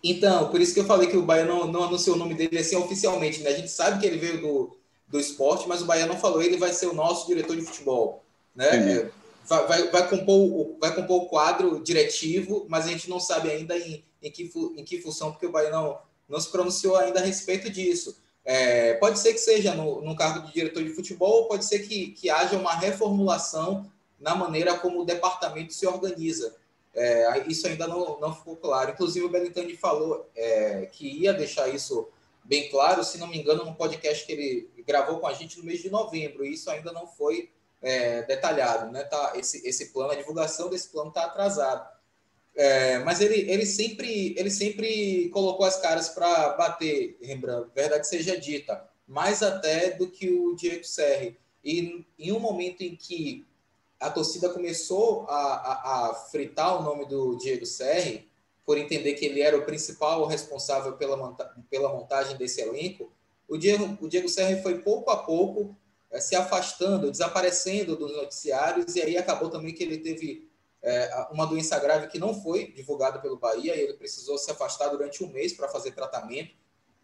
Então, 0.03 0.49
por 0.51 0.61
isso 0.61 0.73
que 0.73 0.81
eu 0.81 0.87
falei 0.87 1.09
que 1.09 1.17
o 1.17 1.23
Bahia 1.23 1.45
não, 1.45 1.67
não 1.67 1.85
anunciou 1.85 2.17
o 2.17 2.19
nome 2.19 2.35
dele 2.35 2.59
assim 2.59 2.77
oficialmente. 2.77 3.43
Né? 3.43 3.51
A 3.51 3.57
gente 3.57 3.71
sabe 3.71 4.01
que 4.01 4.07
ele 4.07 4.17
veio 4.17 4.41
do, 4.41 4.77
do 5.07 5.21
esporte, 5.21 5.69
mas 5.69 5.83
o 5.83 5.87
Bahia 5.87 6.07
não 6.07 6.17
falou, 6.17 6.43
ele 6.43 6.57
vai 6.57 6.73
ser 6.73 6.87
o 6.87 6.95
nosso 6.95 7.27
diretor 7.27 7.55
de 7.55 7.63
futebol. 7.63 8.25
Né? 8.55 9.11
Vai, 9.47 9.67
vai, 9.67 9.91
vai, 9.91 10.09
compor, 10.09 10.77
vai 10.81 10.95
compor 10.95 11.23
o 11.23 11.27
quadro 11.27 11.83
diretivo, 11.83 12.67
mas 12.69 12.87
a 12.87 12.89
gente 12.89 13.09
não 13.09 13.21
sabe 13.21 13.51
ainda 13.51 13.77
em 13.77 14.03
em 14.27 14.31
que, 14.31 14.51
em 14.77 14.85
que 14.85 15.01
função, 15.01 15.33
porque 15.33 15.47
o 15.47 15.53
Bahia 15.53 15.71
não, 15.71 15.99
se 16.41 16.51
pronunciou 16.51 16.97
ainda 16.97 17.21
a 17.21 17.25
respeito 17.25 17.71
disso. 17.71 18.17
É, 18.45 18.95
pode 18.95 19.19
ser 19.19 19.33
que 19.33 19.39
seja 19.39 19.75
no, 19.75 20.01
no 20.03 20.15
cargo 20.15 20.47
de 20.47 20.53
diretor 20.53 20.83
de 20.83 20.91
futebol, 20.91 21.49
pode 21.49 21.65
ser 21.65 21.81
que, 21.81 22.13
que 22.13 22.31
haja 22.31 22.57
uma 22.57 22.75
reformulação 22.75 23.91
na 24.21 24.35
maneira 24.35 24.79
como 24.79 25.01
o 25.01 25.05
departamento 25.05 25.73
se 25.73 25.87
organiza. 25.87 26.55
É, 26.95 27.45
isso 27.47 27.67
ainda 27.67 27.87
não, 27.87 28.19
não 28.21 28.35
ficou 28.35 28.57
claro. 28.57 28.91
Inclusive, 28.93 29.27
o 29.27 29.29
Belintani 29.29 29.77
falou 29.77 30.29
é, 30.35 30.87
que 30.87 31.07
ia 31.07 31.33
deixar 31.33 31.69
isso 31.69 32.09
bem 32.45 32.69
claro, 32.71 33.05
se 33.05 33.19
não 33.19 33.27
me 33.27 33.39
engano, 33.39 33.65
num 33.65 33.75
podcast 33.75 34.25
que 34.25 34.33
ele 34.33 34.71
gravou 34.87 35.19
com 35.19 35.27
a 35.27 35.33
gente 35.33 35.59
no 35.59 35.65
mês 35.65 35.83
de 35.83 35.91
novembro, 35.91 36.45
e 36.45 36.55
isso 36.55 36.71
ainda 36.71 36.93
não 36.93 37.07
foi 37.07 37.51
é, 37.83 38.23
detalhado. 38.23 38.91
Né? 38.93 39.03
Tá, 39.05 39.33
esse, 39.35 39.67
esse 39.67 39.87
plano, 39.93 40.13
a 40.13 40.15
divulgação 40.15 40.71
desse 40.71 40.89
plano 40.89 41.09
está 41.09 41.25
atrasado. 41.25 41.96
É, 42.57 42.99
mas 43.01 43.21
ele, 43.21 43.51
ele, 43.51 43.67
sempre, 43.67 44.35
ele 44.39 44.51
sempre 44.51 45.29
colocou 45.29 45.67
as 45.67 45.79
caras 45.79 46.09
para 46.09 46.51
bater, 46.51 47.19
Rembrandt, 47.21 47.71
verdade 47.75 48.09
seja 48.09 48.41
dita, 48.41 48.83
mais 49.07 49.43
até 49.43 49.91
do 49.91 50.11
que 50.11 50.31
o 50.31 50.57
Diego 50.57 50.83
Serri. 50.83 51.37
E 51.63 52.07
em 52.19 52.33
um 52.33 52.41
momento 52.41 52.81
em 52.81 52.97
que 52.97 53.45
a 54.01 54.11
torcida 54.11 54.49
começou 54.49 55.27
a, 55.29 55.35
a, 55.35 56.11
a 56.11 56.15
fritar 56.15 56.81
o 56.81 56.83
nome 56.83 57.07
do 57.07 57.37
Diego 57.37 57.67
Serri, 57.67 58.27
por 58.65 58.79
entender 58.79 59.15
que 59.15 59.27
ele 59.27 59.43
era 59.43 59.57
o 59.57 59.65
principal 59.65 60.27
responsável 60.27 60.95
pela, 60.95 61.17
monta 61.17 61.55
pela 61.71 61.93
montagem 61.93 62.37
desse 62.37 62.61
elenco, 62.61 63.13
o 63.49 63.57
Diego, 63.57 63.97
o 64.01 64.09
Diego 64.09 64.29
Serri 64.29 64.61
foi 64.63 64.79
pouco 64.79 65.11
a 65.11 65.19
pouco 65.19 65.77
é, 66.11 66.21
se 66.21 66.35
afastando, 66.35 67.11
desaparecendo 67.11 67.97
dos 67.97 68.13
noticiários, 68.17 68.97
e 68.97 69.03
aí 69.03 69.17
acabou 69.17 69.51
também 69.51 69.73
que 69.73 69.85
ele 69.85 69.99
teve 69.99 70.46
é, 70.87 71.27
uma 71.33 71.47
doença 71.47 71.77
grave 71.81 72.07
que 72.07 72.17
não 72.19 72.33
foi 72.33 72.71
divulgada 72.71 73.19
pelo 73.19 73.37
Bahia 73.37 73.75
e 73.75 73.81
ele 73.81 73.95
precisou 73.95 74.39
se 74.39 74.49
afastar 74.53 74.89
durante 74.89 75.25
um 75.25 75.29
mês 75.29 75.53
para 75.53 75.67
fazer 75.67 75.91
tratamento. 75.91 76.55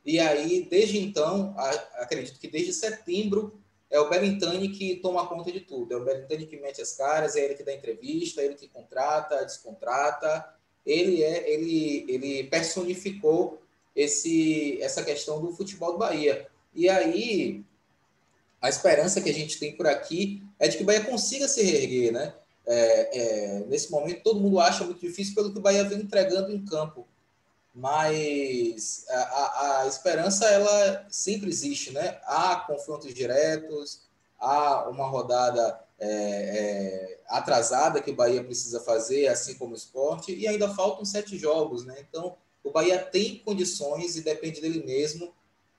E 0.07 0.21
aí, 0.21 0.69
desde 0.71 1.01
então, 1.01 1.53
a, 1.59 1.71
acredito 2.03 2.39
que 2.39 2.47
desde 2.47 2.73
setembro, 2.73 3.61
é 3.91 3.99
o 3.99 4.09
Belintani 4.09 4.69
que 4.69 4.97
toma 4.97 5.27
conta 5.27 5.51
de 5.51 5.61
tudo. 5.61 5.93
É 5.93 5.97
o 5.97 6.05
Belintani 6.05 6.47
que 6.47 6.57
mete 6.59 6.81
as 6.81 6.93
caras, 6.93 7.35
é 7.35 7.45
ele 7.45 7.55
que 7.57 7.65
dá 7.65 7.75
entrevista, 7.75 8.41
é 8.41 8.45
ele 8.45 8.55
que 8.55 8.69
contrata, 8.69 9.45
descontrata. 9.45 10.55
Ele 10.87 11.23
é, 11.25 11.51
ele, 11.53 12.07
ele 12.09 12.45
personificou 12.45 13.61
esse, 13.97 14.81
essa 14.81 15.03
questão 15.03 15.43
do 15.43 15.53
futebol 15.53 15.93
do 15.93 15.99
Bahia. 15.99 16.47
E 16.73 16.89
aí, 16.89 17.65
a 18.61 18.69
esperança 18.69 19.21
que 19.21 19.29
a 19.29 19.35
gente 19.35 19.59
tem 19.59 19.77
por 19.77 19.89
aqui 19.89 20.41
é 20.59 20.69
de 20.69 20.77
que 20.77 20.85
o 20.85 20.87
Bahia 20.87 21.05
consiga 21.05 21.49
se 21.49 21.63
reerguer, 21.63 22.13
né? 22.13 22.35
É, 22.67 23.19
é, 23.19 23.61
nesse 23.67 23.91
momento, 23.91 24.23
todo 24.23 24.41
mundo 24.41 24.61
acha 24.61 24.85
muito 24.85 25.01
difícil 25.01 25.35
pelo 25.35 25.53
que 25.53 25.59
o 25.59 25.63
Bahia 25.63 25.85
vem 25.85 26.01
entregando 26.01 26.53
em 26.53 26.65
campo. 26.65 27.07
Mas 27.75 29.07
a, 29.09 29.81
a, 29.81 29.87
esperança, 29.87 30.45
ela 30.47 31.07
sempre 31.09 31.49
existe, 31.49 31.91
né? 31.93 32.21
Há 32.25 32.57
confrontos 32.67 33.15
diretos, 33.15 34.03
há 34.39 34.89
uma 34.91 35.09
rodada 35.09 35.81
é, 35.99 36.09
é, 36.09 37.21
atrasada 37.29 38.03
que 38.03 38.11
o 38.11 38.17
Bahia 38.17 38.45
precisa 38.45 38.81
fazer, 38.81 39.29
assim 39.29 39.55
como 39.55 39.73
o 39.73 39.77
esporte, 39.77 40.35
e 40.35 40.47
ainda 40.47 40.69
faltam 40.69 41.05
sete 41.05 41.39
jogos, 41.39 41.85
né? 41.85 41.97
Então, 42.09 42.37
o 42.63 42.71
Bahia 42.71 42.99
tem 42.99 43.39
condições 43.39 44.17
e 44.17 44.23
depende 44.23 44.61
dele 44.61 44.85
mesmo 44.85 45.33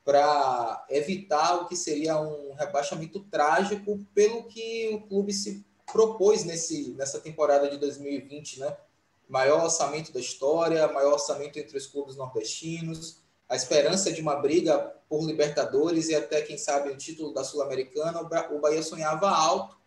para 0.03 0.85
evitar 0.89 1.55
o 1.55 1.67
que 1.67 1.75
seria 1.75 2.19
um 2.19 2.53
rebaixamento 2.53 3.19
trágico 3.21 3.99
pelo 4.13 4.43
que 4.45 4.89
o 4.93 5.01
clube 5.07 5.31
se 5.31 5.63
propôs 5.91 6.43
nesse, 6.43 6.91
nessa 6.91 7.19
temporada 7.19 7.69
de 7.69 7.77
2020, 7.77 8.59
né? 8.59 8.77
Maior 9.27 9.63
orçamento 9.63 10.11
da 10.11 10.19
história, 10.19 10.87
maior 10.87 11.13
orçamento 11.13 11.57
entre 11.57 11.77
os 11.77 11.87
clubes 11.87 12.15
nordestinos, 12.15 13.21
a 13.49 13.55
esperança 13.55 14.11
de 14.11 14.21
uma 14.21 14.35
briga 14.35 14.93
por 15.07 15.25
Libertadores 15.25 16.09
e 16.09 16.15
até, 16.15 16.41
quem 16.41 16.57
sabe, 16.57 16.89
o 16.89 16.97
título 16.97 17.33
da 17.33 17.43
Sul-Americana, 17.43 18.21
o 18.51 18.59
Bahia 18.59 18.81
sonhava 18.81 19.29
alto 19.29 19.77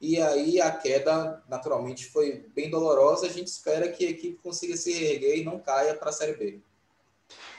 e 0.00 0.20
aí 0.20 0.60
a 0.60 0.70
queda, 0.70 1.42
naturalmente, 1.46 2.06
foi 2.06 2.46
bem 2.54 2.70
dolorosa. 2.70 3.26
A 3.26 3.30
gente 3.30 3.48
espera 3.48 3.90
que 3.90 4.06
a 4.06 4.10
equipe 4.10 4.40
consiga 4.42 4.74
se 4.76 4.92
reerguer 4.92 5.38
e 5.38 5.44
não 5.44 5.58
caia 5.58 5.94
para 5.94 6.08
a 6.08 6.12
Série 6.12 6.34
B. 6.34 6.60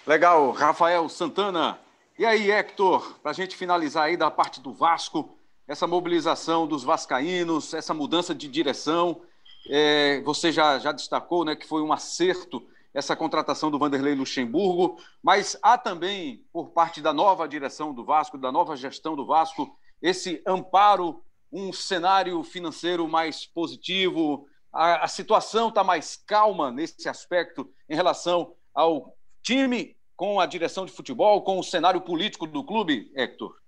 Legal, 0.08 0.50
Rafael 0.52 1.08
Santana. 1.08 1.80
E 2.18 2.26
aí, 2.26 2.50
Hector, 2.50 3.20
para 3.22 3.30
a 3.30 3.34
gente 3.34 3.56
finalizar 3.56 4.06
aí 4.06 4.18
da 4.18 4.32
parte 4.32 4.60
do 4.60 4.74
Vasco, 4.74 5.38
essa 5.72 5.88
mobilização 5.88 6.68
dos 6.68 6.84
vascaínos, 6.84 7.74
essa 7.74 7.94
mudança 7.94 8.36
de 8.36 8.50
direção, 8.50 9.22
é, 9.70 10.20
você 10.20 10.52
já, 10.52 10.78
já 10.78 10.92
destacou 10.92 11.46
né, 11.46 11.56
que 11.56 11.66
foi 11.66 11.82
um 11.82 11.94
acerto 11.94 12.62
essa 12.94 13.16
contratação 13.16 13.72
do 13.72 13.80
Vanderlei 13.80 14.14
Luxemburgo, 14.14 15.02
mas 15.24 15.58
há 15.64 15.78
também, 15.78 16.44
por 16.52 16.72
parte 16.72 17.02
da 17.02 17.14
nova 17.14 17.48
direção 17.48 17.94
do 17.94 18.04
Vasco, 18.04 18.38
da 18.38 18.52
nova 18.52 18.76
gestão 18.76 19.16
do 19.16 19.26
Vasco, 19.26 19.74
esse 20.02 20.44
amparo, 20.46 21.24
um 21.50 21.72
cenário 21.72 22.44
financeiro 22.44 23.08
mais 23.08 23.46
positivo, 23.46 24.46
a, 24.74 25.06
a 25.06 25.08
situação 25.08 25.70
está 25.70 25.86
mais 25.86 26.18
calma 26.18 26.70
nesse 26.70 27.08
aspecto 27.08 27.72
em 27.90 27.96
relação 27.96 28.54
ao 28.74 29.16
time 29.42 29.96
com 30.18 30.38
a 30.38 30.46
direção 30.46 30.86
de 30.86 30.92
futebol, 30.92 31.42
com 31.44 31.58
o 31.58 31.64
cenário 31.64 32.02
político 32.02 32.46
do 32.46 32.62
clube, 32.62 33.10
Hector? 33.16 33.62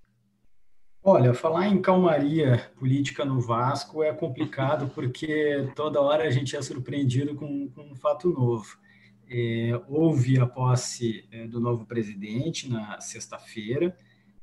Olha, 1.06 1.34
falar 1.34 1.68
em 1.68 1.82
calmaria 1.82 2.72
política 2.78 3.26
no 3.26 3.42
Vasco 3.42 4.02
é 4.02 4.14
complicado 4.14 4.88
porque 4.96 5.70
toda 5.76 6.00
hora 6.00 6.24
a 6.24 6.30
gente 6.30 6.56
é 6.56 6.62
surpreendido 6.62 7.36
com, 7.36 7.70
com 7.72 7.82
um 7.92 7.96
fato 7.96 8.30
novo. 8.30 8.78
É, 9.30 9.72
houve 9.90 10.40
a 10.40 10.46
posse 10.46 11.28
é, 11.30 11.46
do 11.46 11.60
novo 11.60 11.86
presidente 11.86 12.72
na 12.72 13.02
sexta-feira, 13.02 13.98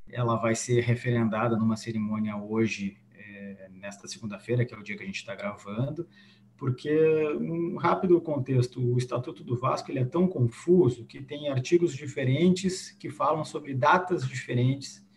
ela 0.06 0.36
vai 0.36 0.54
ser 0.54 0.82
referendada 0.82 1.56
numa 1.56 1.76
cerimônia 1.76 2.36
hoje, 2.36 2.98
é, 3.14 3.70
nesta 3.72 4.06
segunda-feira, 4.06 4.62
que 4.62 4.74
é 4.74 4.78
o 4.78 4.82
dia 4.82 4.98
que 4.98 5.02
a 5.02 5.06
gente 5.06 5.16
está 5.16 5.34
gravando, 5.34 6.06
porque, 6.58 6.92
um 7.40 7.78
rápido 7.78 8.20
contexto, 8.20 8.82
o 8.82 8.98
Estatuto 8.98 9.42
do 9.42 9.56
Vasco 9.56 9.90
ele 9.90 10.00
é 10.00 10.04
tão 10.04 10.28
confuso 10.28 11.06
que 11.06 11.22
tem 11.22 11.48
artigos 11.48 11.94
diferentes 11.94 12.90
que 12.90 13.08
falam 13.08 13.46
sobre 13.46 13.72
datas 13.72 14.28
diferentes 14.28 15.08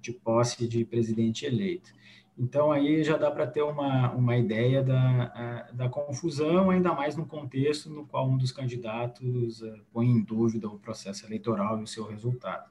de 0.00 0.12
posse 0.12 0.68
de 0.68 0.84
presidente 0.84 1.46
eleito. 1.46 1.92
Então, 2.40 2.72
aí 2.72 3.04
já 3.04 3.18
dá 3.18 3.30
para 3.30 3.46
ter 3.46 3.60
uma, 3.60 4.12
uma 4.12 4.34
ideia 4.34 4.82
da, 4.82 5.68
da 5.74 5.88
confusão, 5.90 6.70
ainda 6.70 6.94
mais 6.94 7.14
no 7.14 7.26
contexto 7.26 7.90
no 7.90 8.06
qual 8.06 8.30
um 8.30 8.38
dos 8.38 8.50
candidatos 8.50 9.60
uh, 9.60 9.78
põe 9.92 10.06
em 10.06 10.22
dúvida 10.22 10.66
o 10.66 10.78
processo 10.78 11.26
eleitoral 11.26 11.78
e 11.78 11.82
o 11.82 11.86
seu 11.86 12.06
resultado. 12.06 12.66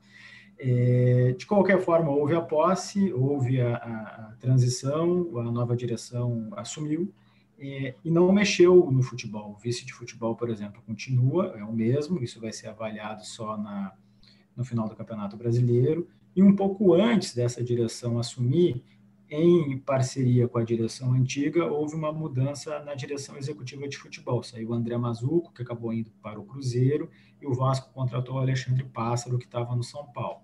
É, 0.58 1.36
de 1.38 1.46
qualquer 1.46 1.80
forma, 1.80 2.10
houve 2.10 2.34
a 2.34 2.42
posse, 2.42 3.14
houve 3.14 3.62
a, 3.62 3.76
a, 3.76 4.36
transição, 4.40 5.38
a 5.38 5.44
nova 5.44 5.76
direção 5.76 6.50
assumiu, 6.58 7.14
é, 7.60 7.94
e 8.04 8.10
não 8.10 8.32
mexeu 8.32 8.90
no 8.92 9.04
futebol. 9.04 9.52
O 9.52 9.56
vice 9.56 9.86
de 9.86 9.94
futebol, 9.94 10.36
por 10.36 10.50
exemplo, 10.50 10.82
continua, 10.82 11.54
é 11.56 11.64
o 11.64 11.72
mesmo, 11.72 12.22
isso 12.24 12.42
vai 12.42 12.52
ser 12.52 12.68
avaliado 12.68 13.24
só 13.24 13.56
na, 13.56 13.94
no 14.56 14.66
final 14.66 14.90
do 14.90 14.96
Campeonato 14.96 15.38
Brasileiro. 15.38 16.08
E 16.36 16.44
um 16.44 16.56
pouco 16.56 16.94
antes 16.94 17.34
dessa 17.34 17.64
direção 17.64 18.20
assumir, 18.20 18.84
em 19.30 19.78
parceria 19.78 20.48
com 20.48 20.58
a 20.58 20.64
direção 20.64 21.14
antiga, 21.14 21.66
houve 21.66 21.96
uma 21.96 22.12
mudança 22.12 22.80
na 22.80 22.96
direção 22.96 23.38
executiva 23.38 23.88
de 23.88 23.98
futebol. 23.98 24.42
Saiu 24.42 24.70
o 24.70 24.74
André 24.74 24.98
Mazuco, 24.98 25.54
que 25.54 25.62
acabou 25.62 25.94
indo 25.94 26.12
para 26.22 26.40
o 26.40 26.44
Cruzeiro, 26.44 27.10
e 27.40 27.46
o 27.46 27.54
Vasco 27.54 27.94
contratou 27.94 28.36
o 28.36 28.40
Alexandre 28.40 28.84
Pássaro, 28.84 29.38
que 29.38 29.46
estava 29.46 29.76
no 29.76 29.84
São 29.84 30.08
Paulo. 30.08 30.42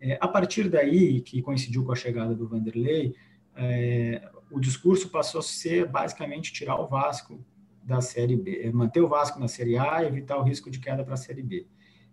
É, 0.00 0.18
a 0.20 0.26
partir 0.26 0.68
daí, 0.68 1.20
que 1.20 1.42
coincidiu 1.42 1.84
com 1.84 1.92
a 1.92 1.96
chegada 1.96 2.34
do 2.34 2.48
Vanderlei, 2.48 3.14
é, 3.54 4.26
o 4.50 4.58
discurso 4.58 5.10
passou 5.10 5.40
a 5.40 5.42
ser 5.42 5.86
basicamente 5.86 6.52
tirar 6.52 6.80
o 6.80 6.86
Vasco 6.86 7.44
da 7.82 8.00
Série 8.00 8.36
B, 8.36 8.62
é, 8.62 8.72
manter 8.72 9.00
o 9.00 9.08
Vasco 9.08 9.38
na 9.38 9.48
Série 9.48 9.76
A 9.76 10.02
e 10.02 10.06
evitar 10.06 10.38
o 10.38 10.42
risco 10.42 10.70
de 10.70 10.78
queda 10.78 11.04
para 11.04 11.14
a 11.14 11.18
Série 11.18 11.42
B. 11.42 11.66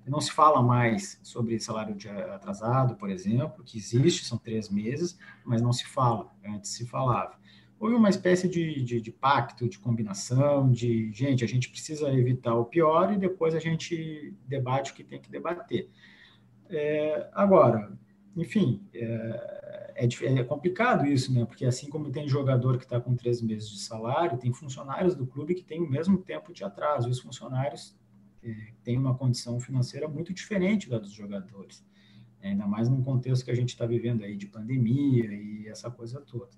Não 0.09 0.19
se 0.19 0.31
fala 0.31 0.61
mais 0.61 1.19
sobre 1.21 1.59
salário 1.59 1.93
de 1.93 2.09
atrasado, 2.09 2.95
por 2.95 3.11
exemplo, 3.11 3.63
que 3.63 3.77
existe, 3.77 4.25
são 4.25 4.39
três 4.39 4.67
meses, 4.67 5.19
mas 5.45 5.61
não 5.61 5.71
se 5.71 5.85
fala, 5.85 6.33
antes 6.43 6.71
se 6.71 6.85
falava. 6.87 7.37
Houve 7.79 7.95
uma 7.95 8.09
espécie 8.09 8.49
de, 8.49 8.83
de, 8.83 8.99
de 8.99 9.11
pacto, 9.11 9.69
de 9.69 9.77
combinação, 9.77 10.69
de, 10.71 11.11
gente, 11.13 11.43
a 11.43 11.47
gente 11.47 11.69
precisa 11.69 12.11
evitar 12.11 12.55
o 12.55 12.65
pior 12.65 13.13
e 13.13 13.17
depois 13.17 13.53
a 13.53 13.59
gente 13.59 14.33
debate 14.47 14.91
o 14.91 14.95
que 14.95 15.03
tem 15.03 15.21
que 15.21 15.29
debater. 15.29 15.89
É, 16.69 17.29
agora, 17.31 17.91
enfim, 18.35 18.83
é, 18.93 19.95
é, 19.95 20.39
é, 20.39 20.43
complicado 20.43 21.05
isso, 21.05 21.31
né? 21.31 21.45
Porque 21.45 21.65
assim 21.65 21.87
como 21.89 22.11
tem 22.11 22.27
jogador 22.27 22.77
que 22.77 22.83
está 22.83 22.99
com 22.99 23.15
três 23.15 23.41
meses 23.41 23.69
de 23.69 23.79
salário, 23.79 24.39
tem 24.39 24.51
funcionários 24.51 25.15
do 25.15 25.27
clube 25.27 25.53
que 25.53 25.63
têm 25.63 25.81
o 25.81 25.89
mesmo 25.89 26.17
tempo 26.17 26.51
de 26.51 26.63
atraso. 26.63 27.07
E 27.07 27.11
os 27.11 27.19
funcionários 27.19 27.95
têm 28.83 28.97
uma 28.97 29.15
condição 29.15 29.59
financeira 29.59 30.07
muito 30.07 30.33
diferente 30.33 30.89
da 30.89 30.97
dos 30.97 31.11
jogadores. 31.11 31.85
Ainda 32.41 32.65
mais 32.65 32.87
num 32.87 33.03
contexto 33.03 33.43
que 33.43 33.51
a 33.51 33.55
gente 33.55 33.69
está 33.69 33.85
vivendo 33.85 34.23
aí 34.23 34.37
de 34.37 34.47
pandemia 34.47 35.25
e 35.33 35.67
essa 35.67 35.91
coisa 35.91 36.21
toda. 36.21 36.49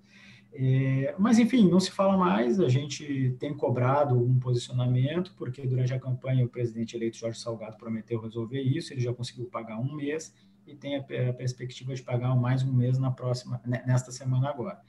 É, 0.54 1.14
mas, 1.18 1.38
enfim, 1.38 1.68
não 1.68 1.80
se 1.80 1.90
fala 1.90 2.16
mais. 2.16 2.60
A 2.60 2.68
gente 2.68 3.34
tem 3.38 3.54
cobrado 3.54 4.14
um 4.14 4.38
posicionamento, 4.38 5.34
porque 5.36 5.66
durante 5.66 5.94
a 5.94 5.98
campanha 5.98 6.44
o 6.44 6.48
presidente 6.48 6.94
eleito 6.94 7.16
Jorge 7.16 7.40
Salgado 7.40 7.76
prometeu 7.76 8.20
resolver 8.20 8.60
isso. 8.60 8.92
Ele 8.92 9.00
já 9.00 9.12
conseguiu 9.12 9.46
pagar 9.46 9.78
um 9.78 9.94
mês 9.94 10.34
e 10.66 10.74
tem 10.74 10.96
a, 10.96 11.00
a 11.00 11.32
perspectiva 11.32 11.94
de 11.94 12.02
pagar 12.02 12.36
mais 12.36 12.62
um 12.62 12.72
mês 12.72 12.98
na 12.98 13.10
próxima, 13.10 13.60
nesta 13.64 14.12
semana 14.12 14.48
agora. 14.50 14.80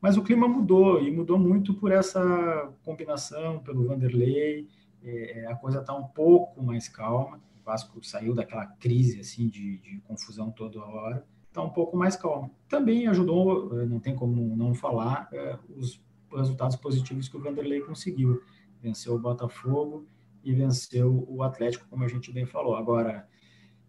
Mas 0.00 0.16
o 0.16 0.22
clima 0.22 0.46
mudou 0.46 1.02
e 1.02 1.10
mudou 1.10 1.38
muito 1.38 1.74
por 1.74 1.90
essa 1.90 2.70
combinação, 2.84 3.58
pelo 3.60 3.86
Vanderlei. 3.86 4.68
É, 5.02 5.40
é 5.40 5.46
a 5.46 5.56
coisa 5.56 5.80
está 5.80 5.94
um 5.94 6.06
pouco 6.06 6.62
mais 6.62 6.88
calma. 6.88 7.40
O 7.60 7.64
Vasco 7.64 8.04
saiu 8.04 8.34
daquela 8.34 8.66
crise 8.66 9.20
assim 9.20 9.48
de, 9.48 9.78
de 9.78 10.00
confusão 10.06 10.50
toda 10.50 10.84
hora 10.84 11.24
está 11.56 11.62
um 11.62 11.70
pouco 11.70 11.96
mais 11.96 12.14
calmo. 12.14 12.54
Também 12.68 13.06
ajudou, 13.08 13.80
eh, 13.80 13.86
não 13.86 13.98
tem 13.98 14.14
como 14.14 14.54
não 14.54 14.74
falar, 14.74 15.26
é, 15.32 15.58
os 15.74 15.98
resultados 16.30 16.76
positivos 16.76 17.28
que 17.28 17.36
o 17.36 17.40
Vanderlei 17.40 17.80
conseguiu. 17.80 18.42
Venceu 18.82 19.14
o 19.14 19.18
Botafogo 19.18 20.06
e 20.44 20.52
venceu 20.52 21.26
o 21.28 21.42
Atlético, 21.42 21.86
como 21.88 22.04
a 22.04 22.08
gente 22.08 22.30
bem 22.30 22.44
falou. 22.44 22.76
Agora, 22.76 23.26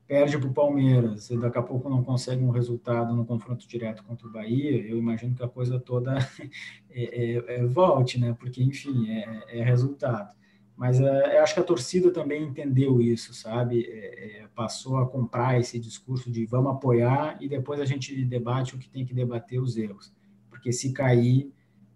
perde 0.08 0.38
para 0.38 0.48
o 0.48 0.54
Palmeiras 0.54 1.30
e 1.30 1.38
daqui 1.38 1.58
a 1.58 1.62
pouco 1.62 1.90
não 1.90 2.04
consegue 2.04 2.42
um 2.42 2.50
resultado 2.50 3.14
no 3.14 3.26
confronto 3.26 3.68
direto 3.68 4.04
contra 4.06 4.26
o 4.26 4.32
Bahia, 4.32 4.88
eu 4.88 4.98
imagino 4.98 5.36
que 5.36 5.44
a 5.44 5.50
coisa 5.50 5.78
toda 5.78 6.16
é, 6.90 7.36
é, 7.36 7.56
é, 7.58 7.66
volte, 7.66 8.18
né? 8.18 8.34
Porque, 8.40 8.64
enfim, 8.64 9.10
é, 9.10 9.60
é 9.60 9.64
resultado. 9.64 10.34
Mas 10.78 11.02
é, 11.02 11.38
eu 11.38 11.44
acho 11.44 11.56
que 11.56 11.60
a 11.60 11.64
torcida 11.64 12.12
também 12.12 12.44
entendeu 12.44 13.02
isso, 13.02 13.34
sabe? 13.34 13.84
É, 13.90 14.44
é, 14.44 14.48
passou 14.54 14.98
a 14.98 15.10
comprar 15.10 15.60
esse 15.60 15.80
discurso 15.80 16.32
de 16.32 16.46
vamos 16.46 16.72
apoiar 16.72 17.36
e 17.42 17.50
depois 17.50 17.82
a 17.82 17.86
gente 17.86 18.24
debate 18.24 18.76
o 18.76 18.78
que 18.78 18.88
tem 18.88 19.04
que 19.04 19.14
debater 19.14 19.60
os 19.60 19.76
erros. 19.76 20.14
Porque 20.52 20.72
se 20.72 20.94
cair, 20.94 21.52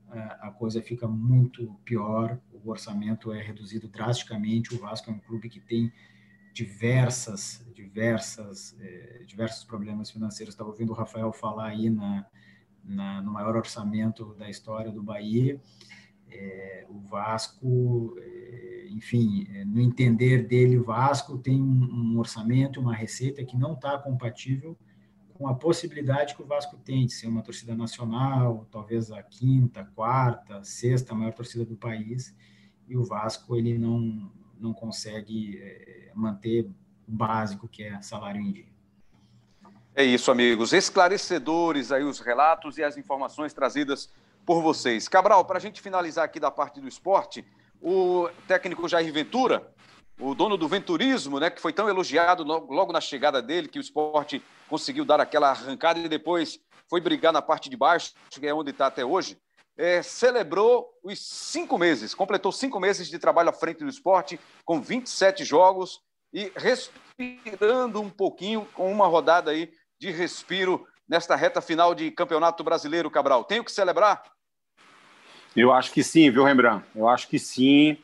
a 0.09 0.51
coisa 0.51 0.81
fica 0.81 1.07
muito 1.07 1.79
pior, 1.85 2.37
o 2.51 2.69
orçamento 2.69 3.31
é 3.31 3.41
reduzido 3.41 3.87
drasticamente. 3.87 4.73
O 4.75 4.79
Vasco 4.79 5.09
é 5.09 5.13
um 5.13 5.19
clube 5.19 5.47
que 5.47 5.59
tem 5.59 5.91
diversas, 6.53 7.65
diversas, 7.73 8.75
é, 8.79 9.23
diversos 9.25 9.63
problemas 9.63 10.11
financeiros. 10.11 10.53
Estava 10.53 10.69
ouvindo 10.69 10.91
o 10.91 10.95
Rafael 10.95 11.31
falar 11.31 11.67
aí 11.67 11.89
na, 11.89 12.25
na, 12.83 13.21
no 13.21 13.31
maior 13.31 13.55
orçamento 13.55 14.33
da 14.35 14.49
história 14.49 14.91
do 14.91 15.01
Bahia. 15.01 15.61
É, 16.31 16.85
o 16.89 16.99
Vasco, 16.99 18.15
é, 18.17 18.87
enfim, 18.89 19.47
é, 19.53 19.65
no 19.65 19.79
entender 19.79 20.47
dele, 20.47 20.77
o 20.77 20.83
Vasco 20.83 21.37
tem 21.37 21.61
um, 21.61 22.13
um 22.13 22.19
orçamento, 22.19 22.79
uma 22.79 22.95
receita 22.95 23.43
que 23.43 23.57
não 23.57 23.73
está 23.73 23.97
compatível 23.97 24.77
com 25.41 25.47
a 25.47 25.55
possibilidade 25.55 26.35
que 26.35 26.43
o 26.43 26.45
Vasco 26.45 26.77
tem 26.77 27.07
de 27.07 27.13
ser 27.13 27.27
uma 27.27 27.41
torcida 27.41 27.75
nacional, 27.75 28.67
talvez 28.69 29.11
a 29.11 29.23
quinta, 29.23 29.83
quarta, 29.95 30.63
sexta 30.63 31.15
maior 31.15 31.33
torcida 31.33 31.65
do 31.65 31.75
país, 31.75 32.35
e 32.87 32.95
o 32.95 33.03
Vasco 33.03 33.55
ele 33.55 33.75
não, 33.75 34.31
não 34.59 34.71
consegue 34.71 35.57
é, 35.57 36.11
manter 36.13 36.69
o 37.07 37.11
básico 37.11 37.67
que 37.67 37.81
é 37.81 37.99
salário 38.03 38.39
em 38.39 38.51
dia. 38.51 38.71
É 39.95 40.03
isso, 40.03 40.29
amigos. 40.29 40.73
Esclarecedores 40.73 41.91
aí 41.91 42.03
os 42.03 42.19
relatos 42.19 42.77
e 42.77 42.83
as 42.83 42.95
informações 42.95 43.51
trazidas 43.51 44.09
por 44.45 44.61
vocês. 44.61 45.07
Cabral, 45.07 45.45
para 45.45 45.57
a 45.57 45.61
gente 45.61 45.81
finalizar 45.81 46.25
aqui 46.25 46.39
da 46.39 46.51
parte 46.51 46.79
do 46.79 46.87
esporte, 46.87 47.45
o 47.81 48.29
técnico 48.47 48.87
Jair 48.87 49.11
Ventura, 49.11 49.73
o 50.19 50.35
dono 50.35 50.55
do 50.55 50.67
venturismo, 50.67 51.39
né, 51.39 51.49
que 51.49 51.61
foi 51.61 51.73
tão 51.73 51.89
elogiado 51.89 52.43
logo 52.43 52.93
na 52.93 53.01
chegada 53.01 53.41
dele, 53.41 53.67
que 53.67 53.79
o 53.79 53.81
esporte 53.81 54.43
conseguiu 54.69 55.03
dar 55.03 55.19
aquela 55.19 55.49
arrancada 55.49 55.99
e 55.99 56.07
depois 56.07 56.59
foi 56.89 57.01
brigar 57.01 57.33
na 57.33 57.41
parte 57.41 57.69
de 57.69 57.75
baixo, 57.75 58.13
que 58.29 58.45
é 58.45 58.53
onde 58.53 58.71
está 58.71 58.87
até 58.87 59.03
hoje, 59.03 59.37
é, 59.77 60.01
celebrou 60.03 60.89
os 61.03 61.19
cinco 61.19 61.77
meses, 61.77 62.13
completou 62.13 62.51
cinco 62.51 62.79
meses 62.79 63.07
de 63.07 63.17
trabalho 63.17 63.49
à 63.49 63.53
frente 63.53 63.79
do 63.79 63.89
esporte, 63.89 64.39
com 64.63 64.81
27 64.81 65.43
jogos 65.43 66.01
e 66.33 66.51
respirando 66.55 68.01
um 68.01 68.09
pouquinho 68.09 68.67
com 68.73 68.91
uma 68.91 69.07
rodada 69.07 69.51
aí 69.51 69.71
de 69.99 70.11
respiro 70.11 70.85
nesta 71.11 71.35
reta 71.35 71.59
final 71.59 71.93
de 71.93 72.09
Campeonato 72.09 72.63
Brasileiro, 72.63 73.11
Cabral? 73.11 73.43
Tenho 73.43 73.65
que 73.65 73.71
celebrar? 73.73 74.23
Eu 75.53 75.73
acho 75.73 75.91
que 75.91 76.01
sim, 76.01 76.31
viu, 76.31 76.45
Rembrandt? 76.45 76.85
Eu 76.95 77.05
acho 77.05 77.27
que 77.27 77.37
sim, 77.37 77.97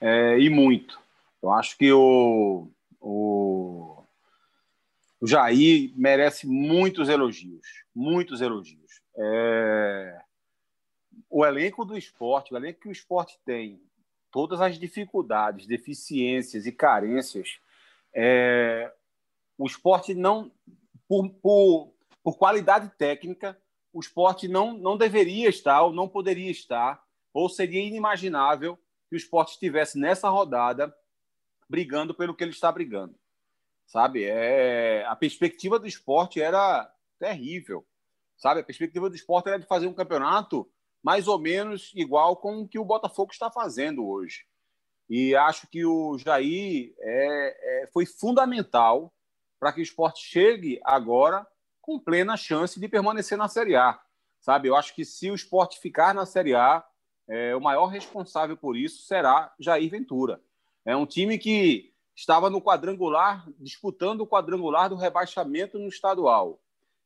é, 0.00 0.38
e 0.38 0.48
muito. 0.48 0.98
Eu 1.42 1.50
acho 1.52 1.76
que 1.76 1.92
o, 1.92 2.66
o, 2.98 4.02
o 5.20 5.26
Jair 5.26 5.92
merece 5.94 6.46
muitos 6.46 7.10
elogios, 7.10 7.66
muitos 7.94 8.40
elogios. 8.40 9.02
É, 9.14 10.22
o 11.28 11.44
elenco 11.44 11.84
do 11.84 11.98
esporte, 11.98 12.54
o 12.54 12.56
elenco 12.56 12.80
que 12.80 12.88
o 12.88 12.92
esporte 12.92 13.38
tem, 13.44 13.78
todas 14.30 14.62
as 14.62 14.78
dificuldades, 14.78 15.66
deficiências 15.66 16.64
e 16.64 16.72
carências, 16.72 17.58
é, 18.14 18.90
o 19.58 19.66
esporte 19.66 20.14
não 20.14 20.50
por, 21.06 21.28
por, 21.28 21.93
por 22.24 22.38
qualidade 22.38 22.90
técnica, 22.96 23.56
o 23.92 24.00
esporte 24.00 24.48
não, 24.48 24.72
não 24.72 24.96
deveria 24.96 25.48
estar 25.48 25.82
ou 25.82 25.92
não 25.92 26.08
poderia 26.08 26.50
estar, 26.50 27.04
ou 27.34 27.50
seria 27.50 27.86
inimaginável 27.86 28.76
que 29.08 29.14
o 29.14 29.16
esporte 29.16 29.52
estivesse 29.52 29.98
nessa 29.98 30.30
rodada 30.30 30.92
brigando 31.68 32.14
pelo 32.14 32.34
que 32.34 32.42
ele 32.42 32.52
está 32.52 32.72
brigando. 32.72 33.14
Sabe? 33.86 34.24
É, 34.24 35.04
a 35.06 35.14
perspectiva 35.14 35.78
do 35.78 35.86
esporte 35.86 36.40
era 36.40 36.90
terrível. 37.18 37.86
Sabe? 38.38 38.60
A 38.60 38.64
perspectiva 38.64 39.10
do 39.10 39.16
esporte 39.16 39.48
era 39.48 39.58
de 39.58 39.66
fazer 39.66 39.86
um 39.86 39.94
campeonato 39.94 40.68
mais 41.02 41.28
ou 41.28 41.38
menos 41.38 41.92
igual 41.94 42.38
com 42.38 42.62
o 42.62 42.68
que 42.68 42.78
o 42.78 42.84
Botafogo 42.84 43.32
está 43.32 43.50
fazendo 43.50 44.08
hoje. 44.08 44.46
E 45.10 45.36
acho 45.36 45.68
que 45.68 45.84
o 45.84 46.16
Jair 46.16 46.94
é, 46.98 47.82
é, 47.82 47.86
foi 47.88 48.06
fundamental 48.06 49.12
para 49.60 49.72
que 49.72 49.80
o 49.80 49.82
esporte 49.82 50.24
chegue 50.24 50.80
agora 50.82 51.46
com 51.84 51.98
plena 51.98 52.34
chance 52.34 52.80
de 52.80 52.88
permanecer 52.88 53.36
na 53.36 53.46
Série 53.46 53.76
A. 53.76 54.00
Sabe, 54.40 54.68
eu 54.68 54.74
acho 54.74 54.94
que 54.94 55.04
se 55.04 55.30
o 55.30 55.34
esporte 55.34 55.78
ficar 55.78 56.14
na 56.14 56.24
Série 56.24 56.54
A, 56.54 56.82
é, 57.28 57.54
o 57.54 57.60
maior 57.60 57.86
responsável 57.86 58.56
por 58.56 58.74
isso 58.74 59.02
será 59.02 59.52
Jair 59.60 59.90
Ventura. 59.90 60.40
É 60.82 60.96
um 60.96 61.04
time 61.04 61.36
que 61.36 61.92
estava 62.16 62.48
no 62.48 62.62
quadrangular, 62.62 63.46
disputando 63.58 64.22
o 64.22 64.26
quadrangular 64.26 64.88
do 64.88 64.96
rebaixamento 64.96 65.78
no 65.78 65.88
estadual, 65.88 66.58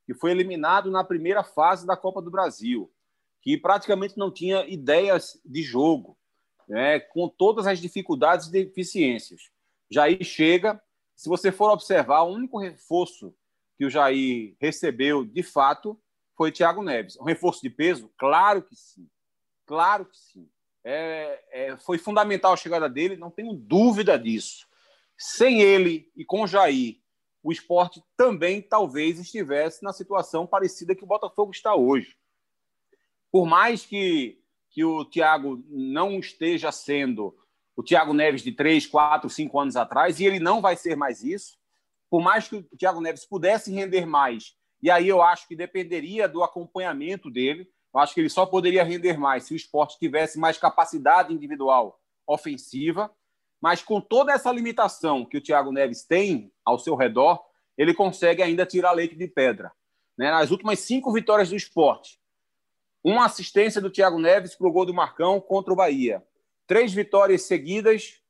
que 0.06 0.14
foi 0.14 0.30
eliminado 0.30 0.92
na 0.92 1.02
primeira 1.02 1.42
fase 1.42 1.84
da 1.84 1.96
Copa 1.96 2.22
do 2.22 2.30
Brasil, 2.30 2.88
que 3.42 3.58
praticamente 3.58 4.16
não 4.16 4.30
tinha 4.30 4.64
ideias 4.68 5.40
de 5.44 5.62
jogo, 5.62 6.16
né, 6.68 7.00
com 7.00 7.28
todas 7.28 7.66
as 7.66 7.80
dificuldades 7.80 8.46
e 8.46 8.52
deficiências. 8.52 9.50
Jair 9.90 10.22
chega, 10.22 10.80
se 11.16 11.28
você 11.28 11.50
for 11.50 11.72
observar, 11.72 12.22
o 12.22 12.32
único 12.32 12.58
reforço 12.58 13.34
que 13.78 13.86
o 13.86 13.90
Jair 13.90 14.56
recebeu 14.60 15.24
de 15.24 15.42
fato 15.42 15.98
foi 16.36 16.50
Thiago 16.50 16.82
Neves. 16.82 17.16
Um 17.16 17.24
reforço 17.24 17.62
de 17.62 17.70
peso? 17.70 18.12
Claro 18.18 18.60
que 18.62 18.74
sim. 18.74 19.08
Claro 19.64 20.04
que 20.04 20.18
sim. 20.18 20.50
É, 20.84 21.44
é, 21.52 21.76
foi 21.76 21.96
fundamental 21.96 22.52
a 22.52 22.56
chegada 22.56 22.88
dele, 22.88 23.16
não 23.16 23.30
tenho 23.30 23.54
dúvida 23.54 24.18
disso. 24.18 24.66
Sem 25.16 25.60
ele 25.60 26.10
e 26.16 26.24
com 26.24 26.42
o 26.42 26.46
Jair, 26.46 26.96
o 27.42 27.52
esporte 27.52 28.02
também 28.16 28.60
talvez 28.60 29.20
estivesse 29.20 29.82
na 29.82 29.92
situação 29.92 30.46
parecida 30.46 30.94
que 30.94 31.04
o 31.04 31.08
Botafogo 31.08 31.52
está 31.52 31.74
hoje. 31.74 32.16
Por 33.30 33.46
mais 33.46 33.84
que, 33.84 34.40
que 34.70 34.84
o 34.84 35.04
Thiago 35.04 35.62
não 35.68 36.18
esteja 36.18 36.72
sendo 36.72 37.36
o 37.76 37.82
Thiago 37.82 38.12
Neves 38.12 38.42
de 38.42 38.50
3, 38.50 38.86
4, 38.86 39.30
5 39.30 39.60
anos 39.60 39.76
atrás, 39.76 40.18
e 40.18 40.24
ele 40.24 40.40
não 40.40 40.60
vai 40.60 40.76
ser 40.76 40.96
mais 40.96 41.22
isso. 41.22 41.57
Por 42.10 42.22
mais 42.22 42.48
que 42.48 42.56
o 42.56 42.76
Thiago 42.76 43.00
Neves 43.00 43.24
pudesse 43.24 43.72
render 43.72 44.06
mais, 44.06 44.54
e 44.82 44.90
aí 44.90 45.08
eu 45.08 45.22
acho 45.22 45.46
que 45.46 45.56
dependeria 45.56 46.28
do 46.28 46.42
acompanhamento 46.42 47.30
dele, 47.30 47.68
eu 47.92 48.00
acho 48.00 48.14
que 48.14 48.20
ele 48.20 48.28
só 48.28 48.46
poderia 48.46 48.84
render 48.84 49.18
mais 49.18 49.44
se 49.44 49.54
o 49.54 49.56
esporte 49.56 49.98
tivesse 49.98 50.38
mais 50.38 50.58
capacidade 50.58 51.32
individual 51.32 52.00
ofensiva, 52.26 53.10
mas 53.60 53.82
com 53.82 54.00
toda 54.00 54.32
essa 54.32 54.52
limitação 54.52 55.24
que 55.24 55.36
o 55.36 55.42
Thiago 55.42 55.72
Neves 55.72 56.04
tem 56.04 56.52
ao 56.64 56.78
seu 56.78 56.94
redor, 56.94 57.42
ele 57.76 57.94
consegue 57.94 58.42
ainda 58.42 58.64
tirar 58.64 58.92
leite 58.92 59.16
de 59.16 59.26
pedra. 59.26 59.72
Né? 60.16 60.30
Nas 60.30 60.50
últimas 60.50 60.78
cinco 60.80 61.12
vitórias 61.12 61.50
do 61.50 61.56
esporte, 61.56 62.20
uma 63.02 63.24
assistência 63.24 63.80
do 63.80 63.90
Thiago 63.90 64.18
Neves 64.18 64.54
para 64.54 64.68
o 64.68 64.72
gol 64.72 64.84
do 64.84 64.94
Marcão 64.94 65.40
contra 65.40 65.72
o 65.72 65.76
Bahia 65.76 66.22
três 66.68 66.92
vitórias 66.92 67.42
seguidas 67.42 68.20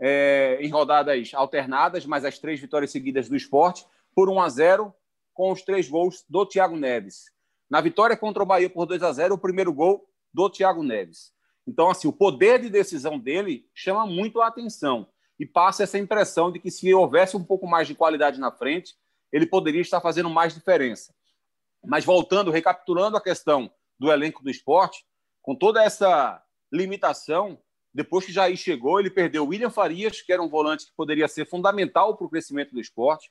é, 0.00 0.58
em 0.60 0.68
rodadas 0.68 1.32
alternadas, 1.34 2.06
mas 2.06 2.24
as 2.24 2.38
três 2.38 2.58
vitórias 2.58 2.90
seguidas 2.90 3.28
do 3.28 3.36
esporte, 3.36 3.84
por 4.14 4.28
1 4.28 4.40
a 4.40 4.48
0 4.48 4.94
com 5.34 5.52
os 5.52 5.62
três 5.62 5.88
gols 5.88 6.24
do 6.28 6.46
Thiago 6.46 6.76
Neves. 6.76 7.26
Na 7.68 7.80
vitória 7.80 8.16
contra 8.16 8.42
o 8.42 8.46
Bahia 8.46 8.68
por 8.68 8.86
2 8.86 9.02
a 9.02 9.12
0 9.12 9.34
o 9.34 9.38
primeiro 9.38 9.72
gol 9.72 10.08
do 10.32 10.48
Thiago 10.48 10.82
Neves. 10.82 11.32
Então, 11.66 11.88
assim, 11.88 12.08
o 12.08 12.12
poder 12.12 12.60
de 12.60 12.68
decisão 12.68 13.18
dele 13.18 13.68
chama 13.74 14.06
muito 14.06 14.40
a 14.40 14.48
atenção 14.48 15.06
e 15.38 15.46
passa 15.46 15.84
essa 15.84 15.98
impressão 15.98 16.50
de 16.50 16.58
que 16.58 16.70
se 16.70 16.92
houvesse 16.92 17.36
um 17.36 17.44
pouco 17.44 17.66
mais 17.66 17.86
de 17.86 17.94
qualidade 17.94 18.40
na 18.40 18.50
frente, 18.50 18.94
ele 19.32 19.46
poderia 19.46 19.80
estar 19.80 20.00
fazendo 20.00 20.28
mais 20.28 20.52
diferença. 20.52 21.14
Mas 21.84 22.04
voltando, 22.04 22.50
recapitulando 22.50 23.16
a 23.16 23.22
questão 23.22 23.70
do 23.98 24.10
elenco 24.10 24.42
do 24.42 24.50
esporte, 24.50 25.04
com 25.40 25.54
toda 25.54 25.82
essa 25.82 26.42
limitação. 26.72 27.58
Depois 27.92 28.24
que 28.24 28.32
Jair 28.32 28.56
chegou, 28.56 29.00
ele 29.00 29.10
perdeu 29.10 29.46
William 29.46 29.70
Farias, 29.70 30.22
que 30.22 30.32
era 30.32 30.42
um 30.42 30.48
volante 30.48 30.86
que 30.86 30.92
poderia 30.96 31.26
ser 31.26 31.44
fundamental 31.44 32.16
para 32.16 32.26
o 32.26 32.30
crescimento 32.30 32.72
do 32.72 32.80
esporte. 32.80 33.30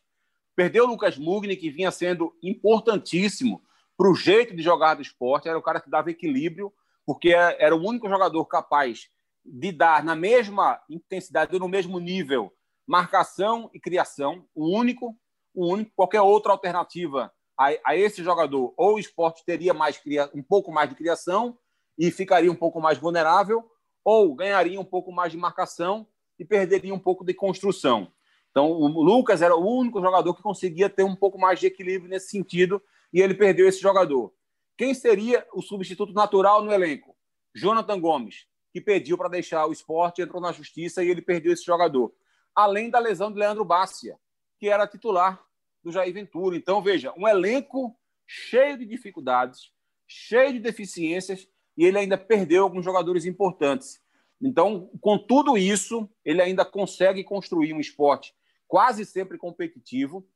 Perdeu 0.55 0.85
Lucas 0.85 1.17
Mugni, 1.17 1.55
que 1.55 1.69
vinha 1.69 1.91
sendo 1.91 2.35
importantíssimo 2.43 3.63
para 3.97 4.09
o 4.09 4.15
jeito 4.15 4.55
de 4.55 4.61
jogar 4.61 4.95
do 4.95 5.01
esporte. 5.01 5.47
Era 5.47 5.57
o 5.57 5.61
cara 5.61 5.79
que 5.79 5.89
dava 5.89 6.11
equilíbrio, 6.11 6.73
porque 7.05 7.29
era 7.29 7.75
o 7.75 7.81
único 7.81 8.09
jogador 8.09 8.45
capaz 8.45 9.09
de 9.45 9.71
dar 9.71 10.03
na 10.03 10.15
mesma 10.15 10.81
intensidade, 10.89 11.57
no 11.57 11.69
mesmo 11.69 11.99
nível, 11.99 12.53
marcação 12.85 13.69
e 13.73 13.79
criação. 13.79 14.45
O 14.53 14.77
único, 14.77 15.17
o 15.53 15.71
único. 15.71 15.91
Qualquer 15.95 16.21
outra 16.21 16.51
alternativa 16.51 17.31
a, 17.57 17.69
a 17.85 17.95
esse 17.95 18.21
jogador, 18.21 18.73
ou 18.75 18.95
o 18.95 18.99
esporte 18.99 19.45
teria 19.45 19.73
mais 19.73 20.01
um 20.33 20.43
pouco 20.43 20.71
mais 20.71 20.89
de 20.89 20.95
criação, 20.95 21.57
e 21.97 22.09
ficaria 22.11 22.51
um 22.51 22.55
pouco 22.55 22.79
mais 22.79 22.97
vulnerável, 22.97 23.69
ou 24.09 24.33
ganharia 24.33 24.81
um 24.81 24.83
pouco 24.83 25.11
mais 25.11 25.31
de 25.31 25.37
marcação 25.37 26.07
e 26.39 26.43
perderia 26.43 26.91
um 26.91 26.97
pouco 26.97 27.23
de 27.23 27.31
construção. 27.31 28.11
Então, 28.49 28.71
o 28.71 28.87
Lucas 28.87 29.43
era 29.43 29.55
o 29.55 29.63
único 29.63 30.01
jogador 30.01 30.33
que 30.33 30.41
conseguia 30.41 30.89
ter 30.89 31.03
um 31.03 31.15
pouco 31.15 31.37
mais 31.37 31.59
de 31.59 31.67
equilíbrio 31.67 32.09
nesse 32.09 32.29
sentido 32.29 32.81
e 33.13 33.21
ele 33.21 33.35
perdeu 33.35 33.67
esse 33.69 33.79
jogador. 33.79 34.33
Quem 34.75 34.95
seria 34.95 35.45
o 35.53 35.61
substituto 35.61 36.11
natural 36.11 36.63
no 36.63 36.73
elenco? 36.73 37.15
Jonathan 37.53 37.99
Gomes, 37.99 38.47
que 38.73 38.81
pediu 38.81 39.15
para 39.15 39.29
deixar 39.29 39.67
o 39.67 39.71
esporte, 39.71 40.23
entrou 40.23 40.41
na 40.41 40.51
justiça 40.51 41.03
e 41.03 41.09
ele 41.09 41.21
perdeu 41.21 41.53
esse 41.53 41.63
jogador. 41.63 42.11
Além 42.55 42.89
da 42.89 42.97
lesão 42.97 43.31
de 43.31 43.37
Leandro 43.37 43.63
Bácia, 43.63 44.17
que 44.59 44.69
era 44.69 44.87
titular 44.87 45.39
do 45.83 45.91
Jair 45.91 46.11
Ventura. 46.11 46.57
Então, 46.57 46.81
veja, 46.81 47.13
um 47.15 47.27
elenco 47.27 47.95
cheio 48.25 48.75
de 48.75 48.87
dificuldades, 48.87 49.71
cheio 50.07 50.53
de 50.53 50.59
deficiências 50.59 51.47
e 51.79 51.85
ele 51.85 51.97
ainda 51.97 52.17
perdeu 52.17 52.63
alguns 52.63 52.83
jogadores 52.83 53.23
importantes. 53.23 54.01
Então, 54.41 54.91
com 54.99 55.17
tudo 55.17 55.57
isso, 55.57 56.09
ele 56.25 56.41
ainda 56.41 56.65
consegue 56.65 57.23
construir 57.23 57.73
um 57.73 57.79
esporte 57.79 58.35
quase 58.67 59.05
sempre 59.05 59.37
competitivo, 59.37 60.27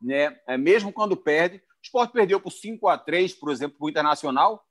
né? 0.00 0.38
É, 0.46 0.56
mesmo 0.56 0.92
quando 0.92 1.16
perde. 1.16 1.56
O 1.56 1.60
esporte 1.82 2.12
perdeu 2.12 2.40
por 2.40 2.52
5 2.52 2.86
a 2.86 2.96
3 2.96 3.34
por 3.34 3.50
exemplo, 3.50 3.76
para 3.76 3.86
o 3.86 3.90
Internacional, 3.90 4.64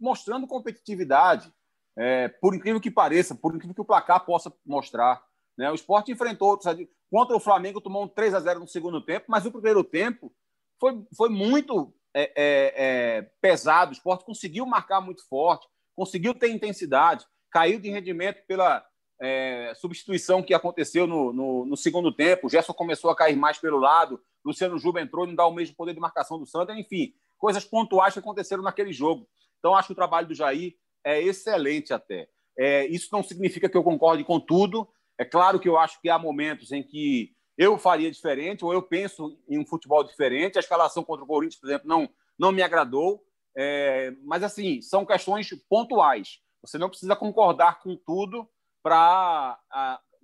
mostrando 0.00 0.48
competitividade. 0.48 1.52
É, 1.96 2.26
por 2.26 2.56
incrível 2.56 2.80
que 2.80 2.90
pareça, 2.90 3.36
por 3.36 3.54
incrível 3.54 3.74
que 3.74 3.80
o 3.80 3.84
placar 3.84 4.26
possa 4.26 4.52
mostrar. 4.66 5.24
Né? 5.56 5.70
O 5.70 5.74
esporte 5.76 6.10
enfrentou 6.10 6.48
outros. 6.48 6.76
Contra 7.08 7.36
o 7.36 7.40
Flamengo, 7.40 7.80
tomou 7.80 8.02
um 8.02 8.08
3 8.08 8.34
a 8.34 8.40
0 8.40 8.60
no 8.60 8.68
segundo 8.68 9.00
tempo, 9.00 9.26
mas 9.28 9.46
o 9.46 9.52
primeiro 9.52 9.84
tempo 9.84 10.34
foi, 10.80 11.06
foi 11.16 11.28
muito 11.28 11.94
é, 12.14 12.32
é, 12.36 12.74
é, 12.76 13.30
pesado. 13.40 13.90
O 13.90 13.94
esporte 13.94 14.24
conseguiu 14.24 14.66
marcar 14.66 15.00
muito 15.00 15.26
forte, 15.28 15.66
conseguiu 15.94 16.34
ter 16.34 16.50
intensidade, 16.50 17.24
caiu 17.50 17.80
de 17.80 17.90
rendimento 17.90 18.44
pela 18.46 18.84
é, 19.20 19.72
substituição 19.76 20.42
que 20.42 20.54
aconteceu 20.54 21.06
no, 21.06 21.32
no, 21.32 21.66
no, 21.66 21.76
segundo 21.76 22.12
tempo. 22.12 22.46
O 22.46 22.50
Gerson 22.50 22.72
começou 22.72 23.10
a 23.10 23.16
cair 23.16 23.36
mais 23.36 23.58
pelo 23.58 23.78
lado, 23.78 24.20
Luciano 24.44 24.78
Juba 24.78 25.00
entrou 25.00 25.24
e 25.24 25.28
não 25.28 25.34
dá 25.34 25.46
o 25.46 25.54
mesmo 25.54 25.74
poder 25.76 25.94
de 25.94 26.00
marcação 26.00 26.38
do 26.38 26.46
Santos. 26.46 26.76
Enfim, 26.76 27.12
coisas 27.36 27.64
pontuais 27.64 28.12
que 28.14 28.20
aconteceram 28.20 28.62
naquele 28.62 28.92
jogo. 28.92 29.28
Então, 29.58 29.74
acho 29.74 29.88
que 29.88 29.92
o 29.92 29.96
trabalho 29.96 30.28
do 30.28 30.34
Jair 30.34 30.74
é 31.04 31.20
excelente 31.22 31.92
até. 31.92 32.28
É, 32.56 32.86
isso 32.86 33.08
não 33.12 33.22
significa 33.22 33.68
que 33.68 33.76
eu 33.76 33.84
concorde 33.84 34.24
com 34.24 34.40
tudo. 34.40 34.88
É 35.18 35.24
claro 35.24 35.58
que 35.58 35.68
eu 35.68 35.76
acho 35.76 36.00
que 36.00 36.08
há 36.08 36.18
momentos 36.18 36.72
em 36.72 36.82
que 36.82 37.32
eu 37.58 37.76
faria 37.76 38.08
diferente, 38.08 38.64
ou 38.64 38.72
eu 38.72 38.80
penso 38.80 39.36
em 39.48 39.58
um 39.58 39.66
futebol 39.66 40.04
diferente. 40.04 40.56
A 40.56 40.60
escalação 40.60 41.02
contra 41.02 41.24
o 41.24 41.26
Corinthians, 41.26 41.60
por 41.60 41.66
exemplo, 41.66 41.88
não, 41.88 42.08
não 42.38 42.52
me 42.52 42.62
agradou. 42.62 43.20
É, 43.56 44.14
mas, 44.22 44.44
assim, 44.44 44.80
são 44.80 45.04
questões 45.04 45.52
pontuais. 45.68 46.38
Você 46.62 46.78
não 46.78 46.88
precisa 46.88 47.16
concordar 47.16 47.80
com 47.80 47.96
tudo 47.96 48.48
para 48.80 49.58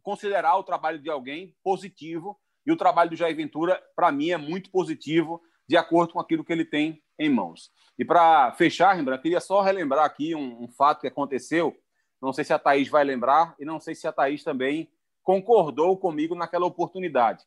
considerar 0.00 0.56
o 0.56 0.62
trabalho 0.62 1.00
de 1.00 1.10
alguém 1.10 1.56
positivo. 1.64 2.38
E 2.64 2.70
o 2.70 2.76
trabalho 2.76 3.10
do 3.10 3.16
Jair 3.16 3.34
Ventura, 3.34 3.82
para 3.96 4.12
mim, 4.12 4.30
é 4.30 4.36
muito 4.36 4.70
positivo, 4.70 5.42
de 5.68 5.76
acordo 5.76 6.12
com 6.12 6.20
aquilo 6.20 6.44
que 6.44 6.52
ele 6.52 6.64
tem 6.64 7.02
em 7.18 7.28
mãos. 7.28 7.72
E 7.98 8.04
para 8.04 8.52
fechar, 8.52 8.92
Rembrandt, 8.92 9.22
queria 9.22 9.40
só 9.40 9.60
relembrar 9.60 10.04
aqui 10.04 10.36
um, 10.36 10.62
um, 10.62 10.68
fato 10.68 11.00
que 11.00 11.08
aconteceu. 11.08 11.76
Não 12.22 12.32
sei 12.32 12.44
se 12.44 12.52
a 12.52 12.58
Thaís 12.60 12.88
vai 12.88 13.02
lembrar, 13.02 13.56
e 13.58 13.64
não 13.64 13.80
sei 13.80 13.94
se 13.94 14.06
a 14.06 14.12
Thaís 14.12 14.44
também 14.44 14.88
concordou 15.24 15.96
comigo 15.96 16.34
naquela 16.34 16.66
oportunidade. 16.66 17.42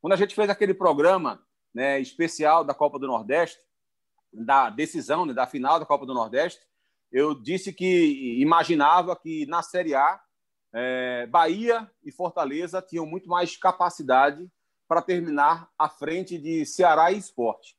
Quando 0.00 0.12
a 0.12 0.16
gente 0.16 0.34
fez 0.34 0.48
aquele 0.50 0.74
programa 0.74 1.44
né, 1.74 1.98
especial 1.98 2.62
da 2.62 2.74
Copa 2.74 2.98
do 2.98 3.06
Nordeste, 3.06 3.58
da 4.32 4.70
decisão, 4.70 5.24
né, 5.24 5.32
da 5.32 5.46
final 5.46 5.80
da 5.80 5.86
Copa 5.86 6.06
do 6.06 6.14
Nordeste, 6.14 6.60
eu 7.10 7.34
disse 7.34 7.72
que 7.72 8.40
imaginava 8.40 9.16
que 9.16 9.46
na 9.46 9.62
Série 9.62 9.94
A, 9.94 10.20
é, 10.74 11.26
Bahia 11.26 11.90
e 12.02 12.12
Fortaleza 12.12 12.80
tinham 12.80 13.04
muito 13.04 13.28
mais 13.28 13.56
capacidade 13.56 14.50
para 14.86 15.02
terminar 15.02 15.70
à 15.78 15.88
frente 15.88 16.38
de 16.38 16.64
Ceará 16.66 17.12
e 17.12 17.18
Esporte. 17.18 17.76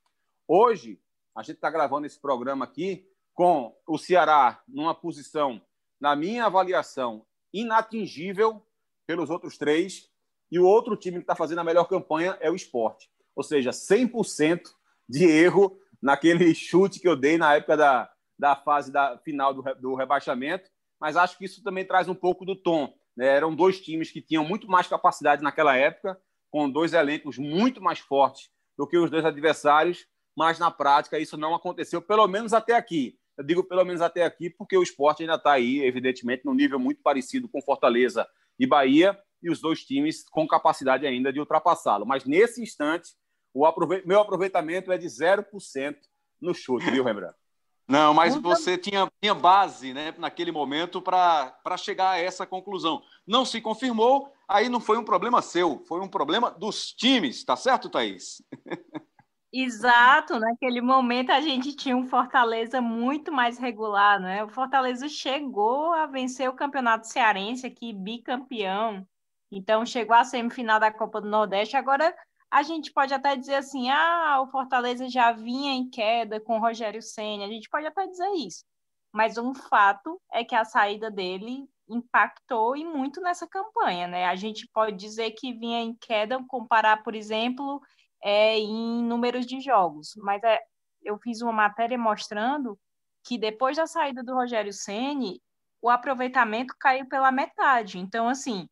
Hoje, 0.47 0.99
a 1.35 1.41
gente 1.41 1.55
está 1.55 1.69
gravando 1.69 2.05
esse 2.05 2.19
programa 2.19 2.65
aqui 2.65 3.07
com 3.34 3.75
o 3.88 3.97
Ceará 3.97 4.61
numa 4.67 4.93
posição, 4.93 5.61
na 5.99 6.15
minha 6.15 6.45
avaliação, 6.45 7.25
inatingível 7.51 8.63
pelos 9.05 9.30
outros 9.30 9.57
três, 9.57 10.09
e 10.51 10.59
o 10.59 10.65
outro 10.65 10.95
time 10.95 11.17
que 11.17 11.23
está 11.23 11.35
fazendo 11.35 11.59
a 11.59 11.63
melhor 11.63 11.85
campanha 11.85 12.38
é 12.39 12.49
o 12.49 12.55
esporte. 12.55 13.09
Ou 13.35 13.43
seja, 13.43 13.71
100% 13.71 14.61
de 15.09 15.25
erro 15.25 15.77
naquele 16.01 16.53
chute 16.55 16.99
que 16.99 17.07
eu 17.07 17.15
dei 17.15 17.38
na 17.38 17.55
época 17.55 17.75
da, 17.75 18.11
da 18.38 18.55
fase 18.55 18.91
da 18.91 19.17
final 19.19 19.53
do, 19.53 19.63
do 19.75 19.95
rebaixamento, 19.95 20.69
mas 20.99 21.17
acho 21.17 21.38
que 21.38 21.45
isso 21.45 21.63
também 21.63 21.85
traz 21.85 22.07
um 22.07 22.15
pouco 22.15 22.45
do 22.45 22.55
tom. 22.55 22.93
Né? 23.15 23.27
Eram 23.27 23.55
dois 23.55 23.81
times 23.81 24.11
que 24.11 24.21
tinham 24.21 24.45
muito 24.45 24.67
mais 24.67 24.88
capacidade 24.88 25.41
naquela 25.41 25.75
época, 25.75 26.19
com 26.51 26.69
dois 26.69 26.93
elencos 26.93 27.38
muito 27.38 27.81
mais 27.81 27.99
fortes 27.99 28.49
do 28.77 28.88
que 28.88 28.97
os 28.97 29.09
dois 29.09 29.25
adversários, 29.25 30.05
mas 30.35 30.59
na 30.59 30.69
prática 30.71 31.19
isso 31.19 31.38
não 31.38 31.53
aconteceu, 31.53 32.01
pelo 32.01 32.27
menos 32.27 32.53
até 32.53 32.75
aqui. 32.75 33.17
Eu 33.38 33.43
digo 33.43 33.63
pelo 33.63 33.84
menos 33.84 34.01
até 34.01 34.23
aqui 34.23 34.49
porque 34.49 34.77
o 34.77 34.84
esporte 34.84 35.23
ainda 35.23 35.35
está 35.35 35.53
aí, 35.53 35.81
evidentemente, 35.81 36.45
num 36.45 36.53
nível 36.53 36.80
muito 36.80 37.01
parecido 37.01 37.49
com 37.49 37.61
Fortaleza 37.61 38.27
e 38.59 38.67
Bahia, 38.67 39.17
e 39.41 39.49
os 39.49 39.59
dois 39.59 39.84
times 39.84 40.23
com 40.30 40.47
capacidade 40.47 41.05
ainda 41.05 41.31
de 41.31 41.39
ultrapassá-lo. 41.39 42.05
Mas 42.05 42.25
nesse 42.25 42.61
instante, 42.61 43.11
o 43.53 43.67
meu 44.05 44.21
aproveitamento 44.21 44.91
é 44.91 44.97
de 44.97 45.07
0% 45.07 45.95
no 46.41 46.53
chute, 46.53 46.89
viu, 46.89 47.03
Rembrandt? 47.03 47.35
Não, 47.85 48.13
mas 48.13 48.35
você 48.38 48.77
tinha, 48.77 49.11
tinha 49.21 49.35
base 49.35 49.93
né, 49.93 50.15
naquele 50.17 50.53
momento 50.53 51.01
para 51.01 51.77
chegar 51.77 52.11
a 52.11 52.17
essa 52.17 52.47
conclusão. 52.47 53.03
Não 53.27 53.43
se 53.43 53.59
confirmou, 53.59 54.31
aí 54.47 54.69
não 54.69 54.80
foi 54.80 54.97
um 54.97 55.03
problema 55.03 55.41
seu, 55.41 55.84
foi 55.85 55.99
um 55.99 56.07
problema 56.07 56.49
dos 56.49 56.93
times, 56.93 57.43
tá 57.43 57.57
certo, 57.57 57.89
Thaís? 57.89 58.41
Exato, 59.55 60.39
naquele 60.39 60.81
momento 60.81 61.30
a 61.31 61.39
gente 61.39 61.75
tinha 61.75 61.95
um 61.95 62.07
Fortaleza 62.07 62.81
muito 62.81 63.31
mais 63.31 63.59
regular, 63.59 64.19
né? 64.19 64.43
O 64.43 64.49
Fortaleza 64.49 65.07
chegou 65.07 65.93
a 65.93 66.07
vencer 66.07 66.49
o 66.49 66.55
Campeonato 66.55 67.05
Cearense 67.07 67.67
aqui, 67.67 67.93
bicampeão. 67.93 69.05
Então 69.51 69.85
chegou 69.85 70.15
à 70.15 70.23
semifinal 70.23 70.80
da 70.80 70.91
Copa 70.91 71.21
do 71.21 71.30
Nordeste. 71.30 71.77
Agora 71.77 72.15
a 72.49 72.63
gente 72.63 72.91
pode 72.91 73.13
até 73.13 73.35
dizer 73.35 73.55
assim: 73.55 73.89
"Ah, 73.91 74.41
o 74.41 74.47
Fortaleza 74.47 75.07
já 75.07 75.31
vinha 75.31 75.71
em 75.73 75.88
queda 75.88 76.39
com 76.41 76.57
o 76.57 76.59
Rogério 76.59 77.01
Ceni". 77.03 77.43
A 77.43 77.47
gente 77.47 77.69
pode 77.69 77.85
até 77.85 78.07
dizer 78.07 78.30
isso. 78.35 78.65
Mas 79.13 79.38
um 79.38 79.53
fato 79.53 80.19
é 80.31 80.43
que 80.43 80.55
a 80.55 80.65
saída 80.65 81.11
dele 81.11 81.67
impactou 81.88 82.75
e 82.75 82.84
muito 82.84 83.21
nessa 83.21 83.47
campanha, 83.47 84.07
né? 84.07 84.25
A 84.25 84.35
gente 84.35 84.67
pode 84.73 84.95
dizer 84.97 85.31
que 85.31 85.53
vinha 85.53 85.80
em 85.81 85.93
queda 85.95 86.43
comparar, 86.47 87.03
por 87.03 87.13
exemplo, 87.13 87.80
é, 88.24 88.58
em 88.58 89.04
números 89.04 89.45
de 89.45 89.60
jogos, 89.60 90.16
mas 90.18 90.41
é, 90.44 90.60
eu 91.04 91.18
fiz 91.20 91.41
uma 91.41 91.52
matéria 91.52 91.98
mostrando 91.98 92.80
que 93.24 93.38
depois 93.38 93.78
da 93.78 93.86
saída 93.86 94.24
do 94.24 94.34
Rogério 94.34 94.74
Ceni, 94.74 95.41
o 95.82 95.90
aproveitamento 95.90 96.74
caiu 96.80 97.06
pela 97.08 97.32
metade. 97.32 98.00
Então, 98.00 98.28
assim, 98.28 98.68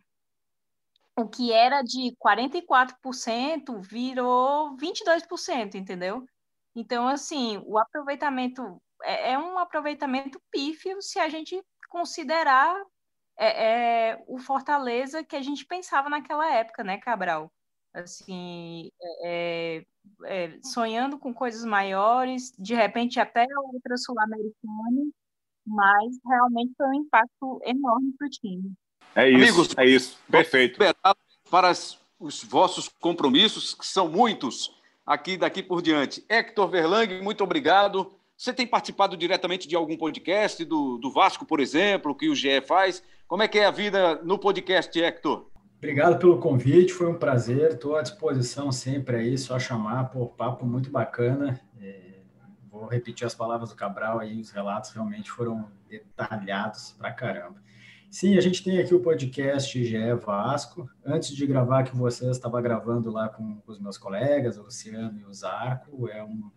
o 1.15 1.27
que 1.27 1.51
era 1.51 1.81
de 1.81 2.15
44% 2.23 3.81
virou 3.81 4.75
22%, 4.77 5.75
entendeu? 5.75 6.25
Então, 6.75 7.07
assim, 7.07 7.61
o 7.65 7.77
aproveitamento 7.77 8.81
é, 9.03 9.33
é 9.33 9.37
um 9.37 9.57
aproveitamento 9.57 10.41
pífio 10.49 11.01
se 11.01 11.19
a 11.19 11.27
gente 11.27 11.61
considerar 11.89 12.75
é, 13.37 14.11
é, 14.11 14.23
o 14.27 14.37
Fortaleza 14.37 15.23
que 15.23 15.35
a 15.35 15.41
gente 15.41 15.65
pensava 15.65 16.09
naquela 16.09 16.49
época, 16.53 16.83
né, 16.83 16.97
Cabral? 16.97 17.51
Assim, 17.93 18.89
é, 19.01 19.83
é, 20.25 20.45
é, 20.45 20.59
sonhando 20.63 21.17
com 21.17 21.33
coisas 21.33 21.63
maiores, 21.65 22.53
de 22.57 22.73
repente 22.73 23.19
até 23.19 23.45
outra 23.73 23.97
sul-americana, 23.97 25.11
mas 25.65 26.17
realmente 26.25 26.73
foi 26.77 26.87
um 26.87 26.93
impacto 26.93 27.61
enorme 27.63 28.13
para 28.17 28.27
o 28.27 28.29
time. 28.29 28.73
É 29.15 29.29
isso, 29.29 29.37
Amigos, 29.37 29.77
é 29.77 29.85
isso, 29.85 30.19
perfeito. 30.29 30.79
Para 31.49 31.71
os 32.19 32.43
vossos 32.43 32.87
compromissos, 32.87 33.73
que 33.73 33.85
são 33.85 34.07
muitos 34.07 34.73
aqui 35.05 35.35
daqui 35.35 35.61
por 35.61 35.81
diante. 35.81 36.23
Hector 36.29 36.67
Verlang, 36.67 37.21
muito 37.21 37.43
obrigado. 37.43 38.13
Você 38.37 38.53
tem 38.53 38.65
participado 38.65 39.17
diretamente 39.17 39.67
de 39.67 39.75
algum 39.75 39.97
podcast, 39.97 40.63
do, 40.65 40.97
do 40.97 41.11
Vasco, 41.11 41.45
por 41.45 41.59
exemplo, 41.59 42.15
que 42.15 42.29
o 42.29 42.35
GE 42.35 42.61
faz? 42.61 43.03
Como 43.27 43.43
é 43.43 43.47
que 43.47 43.59
é 43.59 43.65
a 43.65 43.71
vida 43.71 44.15
no 44.23 44.39
podcast, 44.39 44.99
Hector? 44.99 45.50
Obrigado 45.81 46.19
pelo 46.19 46.37
convite, 46.37 46.93
foi 46.93 47.07
um 47.07 47.17
prazer. 47.17 47.71
Estou 47.71 47.95
à 47.95 48.03
disposição 48.03 48.71
sempre 48.71 49.15
aí, 49.15 49.35
só 49.35 49.57
chamar, 49.57 50.11
por 50.11 50.27
papo 50.35 50.63
muito 50.63 50.91
bacana. 50.91 51.59
É, 51.81 52.19
vou 52.69 52.85
repetir 52.85 53.25
as 53.25 53.33
palavras 53.33 53.71
do 53.71 53.75
Cabral 53.75 54.19
aí, 54.19 54.39
os 54.39 54.51
relatos 54.51 54.91
realmente 54.91 55.31
foram 55.31 55.71
detalhados 55.89 56.91
pra 56.91 57.11
caramba. 57.11 57.59
Sim, 58.11 58.37
a 58.37 58.41
gente 58.41 58.63
tem 58.63 58.77
aqui 58.77 58.93
o 58.93 58.99
podcast 58.99 59.83
GE 59.83 60.13
Vasco. 60.23 60.87
Antes 61.03 61.35
de 61.35 61.47
gravar 61.47 61.89
com 61.89 61.97
vocês, 61.97 62.29
estava 62.29 62.61
gravando 62.61 63.09
lá 63.09 63.27
com, 63.27 63.59
com 63.61 63.71
os 63.71 63.79
meus 63.79 63.97
colegas, 63.97 64.59
o 64.59 64.61
Luciano 64.61 65.19
e 65.19 65.25
o 65.25 65.33
Zarco. 65.33 66.07
É 66.09 66.23
um 66.23 66.51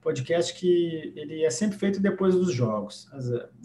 podcast 0.00 0.54
que 0.54 1.12
ele 1.16 1.44
é 1.44 1.50
sempre 1.50 1.78
feito 1.78 2.00
depois 2.00 2.34
dos 2.34 2.52
jogos. 2.52 3.08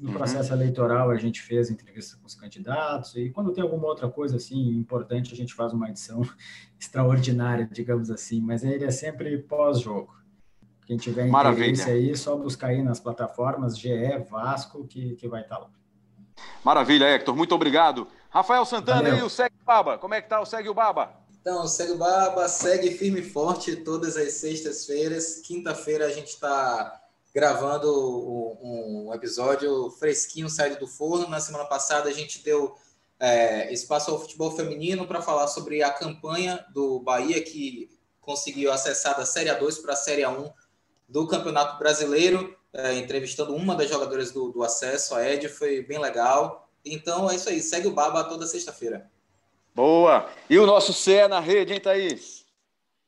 No 0.01 0.09
uhum. 0.09 0.13
processo 0.15 0.53
eleitoral 0.53 1.09
a 1.09 1.17
gente 1.17 1.41
fez 1.41 1.69
entrevista 1.69 2.17
com 2.17 2.25
os 2.25 2.35
candidatos 2.35 3.15
e 3.15 3.29
quando 3.29 3.51
tem 3.51 3.63
alguma 3.63 3.87
outra 3.87 4.09
coisa 4.09 4.37
assim 4.37 4.69
importante 4.71 5.33
a 5.33 5.37
gente 5.37 5.53
faz 5.53 5.73
uma 5.73 5.89
edição 5.89 6.21
extraordinária, 6.79 7.69
digamos 7.71 8.09
assim, 8.09 8.41
mas 8.41 8.63
ele 8.63 8.83
é 8.83 8.91
sempre 8.91 9.37
pós-jogo. 9.37 10.13
Quem 10.85 10.97
tiver 10.97 11.25
Maravilha. 11.25 11.71
interesse 11.71 11.89
aí, 11.89 12.15
só 12.15 12.35
buscar 12.35 12.67
aí 12.67 12.83
nas 12.83 12.99
plataformas 12.99 13.77
GE 13.77 13.89
Vasco 14.29 14.85
que, 14.85 15.15
que 15.15 15.27
vai 15.27 15.41
estar 15.41 15.57
lá. 15.57 15.69
Maravilha, 16.63 17.05
Hector. 17.05 17.35
Muito 17.35 17.55
obrigado. 17.55 18.07
Rafael 18.29 18.65
Santana 18.65 19.03
Valeu. 19.03 19.17
e 19.19 19.21
o 19.23 19.29
Segue 19.29 19.55
Baba. 19.65 19.97
Como 19.97 20.13
é 20.13 20.21
que 20.21 20.27
tá 20.27 20.41
o 20.41 20.45
Segue 20.45 20.67
o 20.67 20.73
Baba? 20.73 21.22
Então, 21.43 21.67
segue 21.67 21.95
Baba, 21.95 22.47
segue 22.47 22.91
firme 22.91 23.19
e 23.19 23.29
forte 23.29 23.75
todas 23.75 24.15
as 24.15 24.31
sextas-feiras. 24.35 25.41
Quinta-feira 25.43 26.05
a 26.05 26.09
gente 26.09 26.29
está 26.29 27.01
gravando 27.35 27.91
um, 27.91 29.07
um, 29.09 29.13
episódio 29.13 29.89
fresquinho, 29.89 30.47
saído 30.47 30.79
do 30.79 30.87
forno. 30.87 31.27
Na 31.27 31.41
semana 31.41 31.65
passada 31.65 32.07
a 32.07 32.13
gente 32.13 32.41
deu 32.41 32.73
é, 33.19 33.73
espaço 33.73 34.09
ao 34.09 34.21
futebol 34.21 34.55
feminino 34.55 35.05
para 35.05 35.21
falar 35.21 35.47
sobre 35.47 35.83
a 35.83 35.91
campanha 35.91 36.65
do 36.73 37.01
Bahia 37.01 37.43
que 37.43 37.89
conseguiu 38.21 38.71
acessar 38.71 39.17
da 39.17 39.25
Série 39.25 39.49
A2 39.49 39.81
para 39.81 39.91
a 39.91 39.97
Série 39.97 40.21
A1 40.21 40.49
do 41.09 41.27
Campeonato 41.27 41.77
Brasileiro, 41.77 42.55
é, 42.71 42.95
entrevistando 42.95 43.53
uma 43.53 43.75
das 43.75 43.89
jogadoras 43.89 44.31
do, 44.31 44.47
do 44.49 44.63
acesso, 44.63 45.13
a 45.13 45.29
Ed, 45.29 45.49
foi 45.49 45.81
bem 45.81 45.99
legal. 45.99 46.69
Então 46.85 47.29
é 47.29 47.35
isso 47.35 47.49
aí, 47.49 47.61
segue 47.61 47.89
o 47.89 47.93
Baba 47.93 48.23
toda 48.23 48.47
sexta-feira. 48.47 49.11
Boa! 49.75 50.29
E 50.47 50.59
o 50.59 50.67
nosso 50.67 50.93
CE 50.93 51.27
na 51.27 51.39
rede, 51.39 51.73
hein, 51.73 51.79
Thaís? 51.79 52.45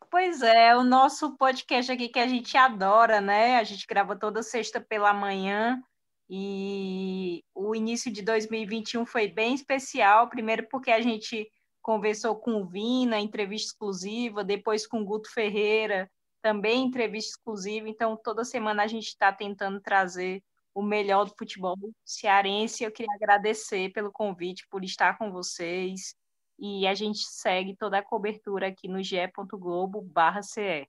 Pois 0.10 0.42
é, 0.42 0.76
o 0.76 0.84
nosso 0.84 1.38
podcast 1.38 1.92
aqui 1.92 2.10
que 2.10 2.18
a 2.18 2.28
gente 2.28 2.58
adora, 2.58 3.22
né? 3.22 3.58
A 3.58 3.64
gente 3.64 3.86
grava 3.86 4.16
toda 4.16 4.42
sexta 4.42 4.82
pela 4.82 5.14
manhã 5.14 5.80
e 6.28 7.44
o 7.54 7.76
início 7.76 8.12
de 8.12 8.24
2021 8.24 9.06
foi 9.06 9.28
bem 9.28 9.54
especial, 9.54 10.28
primeiro 10.28 10.68
porque 10.68 10.90
a 10.90 11.02
gente 11.02 11.48
conversou 11.84 12.36
com 12.36 12.62
o 12.62 12.66
Vina, 12.66 13.20
entrevista 13.20 13.68
exclusiva, 13.68 14.44
depois 14.44 14.88
com 14.88 15.02
o 15.02 15.06
Guto 15.06 15.32
Ferreira, 15.32 16.10
também 16.42 16.84
entrevista 16.86 17.32
exclusiva. 17.38 17.88
Então, 17.88 18.18
toda 18.18 18.44
semana 18.44 18.82
a 18.82 18.88
gente 18.88 19.10
está 19.10 19.32
tentando 19.32 19.80
trazer 19.80 20.42
o 20.74 20.82
melhor 20.82 21.26
do 21.26 21.36
futebol 21.38 21.78
cearense. 22.04 22.84
Eu 22.84 22.92
queria 22.92 23.14
agradecer 23.14 23.92
pelo 23.94 24.12
convite, 24.12 24.66
por 24.68 24.84
estar 24.84 25.16
com 25.20 25.32
vocês. 25.32 26.16
E 26.58 26.88
a 26.88 26.94
gente 26.94 27.20
segue 27.20 27.76
toda 27.76 27.98
a 27.98 28.04
cobertura 28.04 28.68
aqui 28.68 28.88
no 28.88 29.04
ge.globo/ce. 29.04 30.88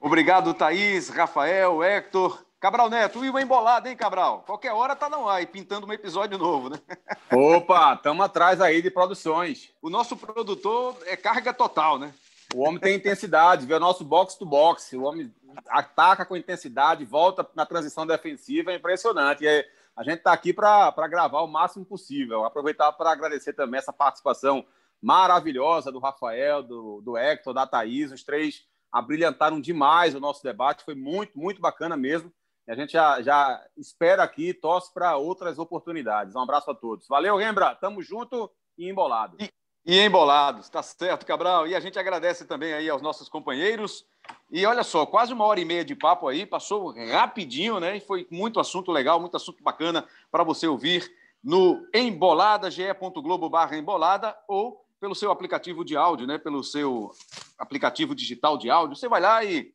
Obrigado, 0.00 0.52
Thaís, 0.54 1.08
Rafael, 1.08 1.82
Hector. 1.82 2.44
Cabral 2.64 2.88
Neto, 2.88 3.22
e 3.22 3.28
uma 3.28 3.42
embolada, 3.42 3.90
hein, 3.90 3.96
Cabral? 3.96 4.42
Qualquer 4.46 4.72
hora 4.72 4.96
tá 4.96 5.06
ar 5.06 5.42
e 5.42 5.46
pintando 5.46 5.86
um 5.86 5.92
episódio 5.92 6.38
novo, 6.38 6.70
né? 6.70 6.78
Opa, 7.30 7.92
estamos 7.92 8.24
atrás 8.24 8.58
aí 8.58 8.80
de 8.80 8.90
produções. 8.90 9.70
O 9.82 9.90
nosso 9.90 10.16
produtor 10.16 10.96
é 11.04 11.14
carga 11.14 11.52
total, 11.52 11.98
né? 11.98 12.14
O 12.54 12.62
homem 12.62 12.80
tem 12.80 12.94
intensidade, 12.94 13.66
vê 13.66 13.74
o 13.74 13.80
nosso 13.80 14.02
box 14.02 14.36
to 14.36 14.46
box. 14.46 14.96
O 14.96 15.02
homem 15.02 15.30
ataca 15.68 16.24
com 16.24 16.34
intensidade, 16.34 17.04
volta 17.04 17.46
na 17.54 17.66
transição 17.66 18.06
defensiva, 18.06 18.72
é 18.72 18.76
impressionante. 18.76 19.44
E 19.44 19.66
a 19.96 20.02
gente 20.02 20.18
está 20.18 20.32
aqui 20.32 20.52
para 20.52 21.08
gravar 21.08 21.42
o 21.42 21.46
máximo 21.46 21.84
possível. 21.84 22.44
Aproveitar 22.44 22.92
para 22.92 23.10
agradecer 23.10 23.52
também 23.52 23.78
essa 23.78 23.92
participação 23.92 24.66
maravilhosa 25.00 25.92
do 25.92 25.98
Rafael, 25.98 26.62
do, 26.62 27.00
do 27.02 27.16
Hector, 27.16 27.54
da 27.54 27.66
Thaís. 27.66 28.10
Os 28.10 28.24
três 28.24 28.64
abrilhantaram 28.90 29.60
demais 29.60 30.14
o 30.14 30.20
nosso 30.20 30.42
debate, 30.42 30.84
foi 30.84 30.94
muito, 30.94 31.38
muito 31.38 31.60
bacana 31.60 31.96
mesmo. 31.96 32.32
E 32.66 32.72
a 32.72 32.74
gente 32.74 32.92
já, 32.92 33.20
já 33.20 33.62
espera 33.76 34.22
aqui, 34.22 34.54
torce 34.54 34.92
para 34.92 35.16
outras 35.16 35.58
oportunidades. 35.58 36.34
Um 36.34 36.40
abraço 36.40 36.70
a 36.70 36.74
todos. 36.74 37.06
Valeu, 37.06 37.36
Rembra. 37.36 37.74
Tamo 37.74 38.02
junto 38.02 38.50
e 38.78 38.88
embolado. 38.88 39.36
E, 39.38 39.50
e 39.84 40.00
embolados, 40.00 40.70
tá 40.70 40.82
certo, 40.82 41.26
Cabral. 41.26 41.66
E 41.66 41.74
a 41.74 41.80
gente 41.80 41.98
agradece 41.98 42.46
também 42.46 42.72
aí 42.72 42.88
aos 42.88 43.02
nossos 43.02 43.28
companheiros. 43.28 44.06
E 44.50 44.64
olha 44.66 44.82
só, 44.82 45.04
quase 45.04 45.32
uma 45.32 45.44
hora 45.44 45.60
e 45.60 45.64
meia 45.64 45.84
de 45.84 45.94
papo 45.94 46.28
aí, 46.28 46.46
passou 46.46 46.94
rapidinho, 47.10 47.80
né? 47.80 47.96
E 47.96 48.00
foi 48.00 48.26
muito 48.30 48.60
assunto 48.60 48.92
legal, 48.92 49.18
muito 49.20 49.36
assunto 49.36 49.62
bacana 49.62 50.06
para 50.30 50.44
você 50.44 50.66
ouvir 50.66 51.10
no 51.42 51.86
embolada, 51.92 52.70
ge.globo 52.70 53.50
barra 53.50 53.76
embolada 53.76 54.36
ou 54.48 54.84
pelo 55.00 55.14
seu 55.14 55.30
aplicativo 55.30 55.84
de 55.84 55.96
áudio, 55.96 56.26
né? 56.26 56.38
Pelo 56.38 56.62
seu 56.62 57.10
aplicativo 57.58 58.14
digital 58.14 58.56
de 58.56 58.70
áudio. 58.70 58.96
Você 58.96 59.08
vai 59.08 59.20
lá 59.20 59.44
e 59.44 59.74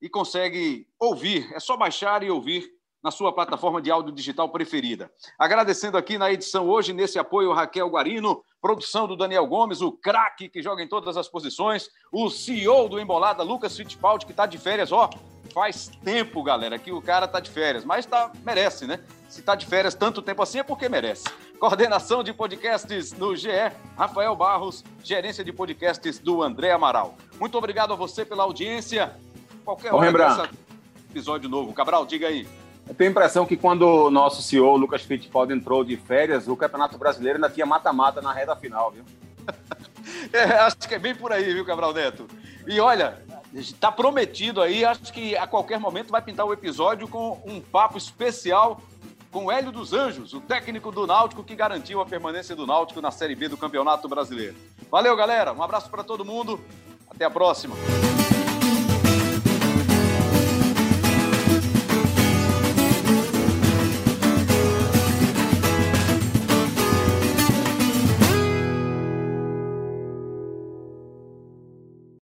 e 0.00 0.08
consegue 0.08 0.86
ouvir. 0.98 1.52
É 1.54 1.60
só 1.60 1.76
baixar 1.76 2.22
e 2.22 2.30
ouvir 2.30 2.70
na 3.02 3.10
sua 3.10 3.32
plataforma 3.32 3.80
de 3.80 3.90
áudio 3.90 4.12
digital 4.12 4.48
preferida. 4.48 5.10
Agradecendo 5.38 5.96
aqui 5.96 6.18
na 6.18 6.32
edição 6.32 6.68
hoje, 6.68 6.92
nesse 6.92 7.18
apoio, 7.18 7.52
Raquel 7.52 7.88
Guarino, 7.88 8.42
produção 8.66 9.06
do 9.06 9.14
Daniel 9.14 9.46
Gomes, 9.46 9.80
o 9.80 9.92
craque 9.92 10.48
que 10.48 10.60
joga 10.60 10.82
em 10.82 10.88
todas 10.88 11.16
as 11.16 11.28
posições, 11.28 11.88
o 12.10 12.28
CEO 12.28 12.88
do 12.88 12.98
Embolada, 12.98 13.44
Lucas 13.44 13.76
Fittipaldi, 13.76 14.26
que 14.26 14.32
está 14.32 14.44
de 14.44 14.58
férias, 14.58 14.90
ó, 14.90 15.08
faz 15.54 15.86
tempo, 16.02 16.42
galera, 16.42 16.76
que 16.76 16.90
o 16.90 17.00
cara 17.00 17.26
está 17.26 17.38
de 17.38 17.48
férias, 17.48 17.84
mas 17.84 18.06
tá, 18.06 18.32
merece, 18.44 18.84
né? 18.84 18.98
Se 19.28 19.38
está 19.38 19.54
de 19.54 19.66
férias 19.66 19.94
tanto 19.94 20.20
tempo 20.20 20.42
assim 20.42 20.58
é 20.58 20.64
porque 20.64 20.88
merece. 20.88 21.28
Coordenação 21.60 22.24
de 22.24 22.32
podcasts 22.32 23.12
no 23.12 23.36
GE, 23.36 23.50
Rafael 23.96 24.34
Barros, 24.34 24.84
gerência 25.04 25.44
de 25.44 25.52
podcasts 25.52 26.18
do 26.18 26.42
André 26.42 26.72
Amaral. 26.72 27.14
Muito 27.38 27.56
obrigado 27.56 27.92
a 27.92 27.96
você 27.96 28.24
pela 28.24 28.42
audiência. 28.42 29.16
Qualquer 29.64 29.94
hora 29.94 30.10
dessa 30.10 30.50
episódio 31.08 31.48
novo. 31.48 31.72
Cabral, 31.72 32.04
diga 32.04 32.26
aí. 32.26 32.48
Eu 32.88 32.94
tenho 32.94 33.10
a 33.10 33.12
impressão 33.12 33.44
que 33.44 33.56
quando 33.56 33.82
o 33.82 34.10
nosso 34.10 34.42
CEO, 34.42 34.76
Lucas 34.76 35.02
Fittipaldi, 35.02 35.52
entrou 35.52 35.82
de 35.82 35.96
férias, 35.96 36.46
o 36.46 36.56
Campeonato 36.56 36.96
Brasileiro 36.96 37.36
ainda 37.36 37.50
tinha 37.50 37.66
mata-mata 37.66 38.22
na 38.22 38.32
reta 38.32 38.54
final, 38.54 38.92
viu? 38.92 39.04
é, 40.32 40.42
acho 40.60 40.76
que 40.78 40.94
é 40.94 40.98
bem 40.98 41.14
por 41.14 41.32
aí, 41.32 41.52
viu, 41.52 41.64
Cabral 41.64 41.92
Neto? 41.92 42.26
E 42.66 42.78
olha, 42.78 43.18
está 43.52 43.90
prometido 43.90 44.62
aí, 44.62 44.84
acho 44.84 45.12
que 45.12 45.36
a 45.36 45.46
qualquer 45.46 45.80
momento 45.80 46.10
vai 46.10 46.22
pintar 46.22 46.46
o 46.46 46.52
episódio 46.52 47.08
com 47.08 47.40
um 47.44 47.60
papo 47.60 47.98
especial 47.98 48.80
com 49.30 49.46
o 49.46 49.52
Hélio 49.52 49.72
dos 49.72 49.92
Anjos, 49.92 50.32
o 50.32 50.40
técnico 50.40 50.90
do 50.90 51.06
Náutico 51.06 51.44
que 51.44 51.54
garantiu 51.54 52.00
a 52.00 52.06
permanência 52.06 52.56
do 52.56 52.66
Náutico 52.66 53.00
na 53.00 53.10
Série 53.10 53.34
B 53.34 53.48
do 53.48 53.56
Campeonato 53.56 54.08
Brasileiro. 54.08 54.56
Valeu, 54.90 55.14
galera. 55.14 55.52
Um 55.52 55.62
abraço 55.62 55.90
para 55.90 56.02
todo 56.02 56.24
mundo. 56.24 56.60
Até 57.10 57.24
a 57.24 57.30
próxima. 57.30 57.76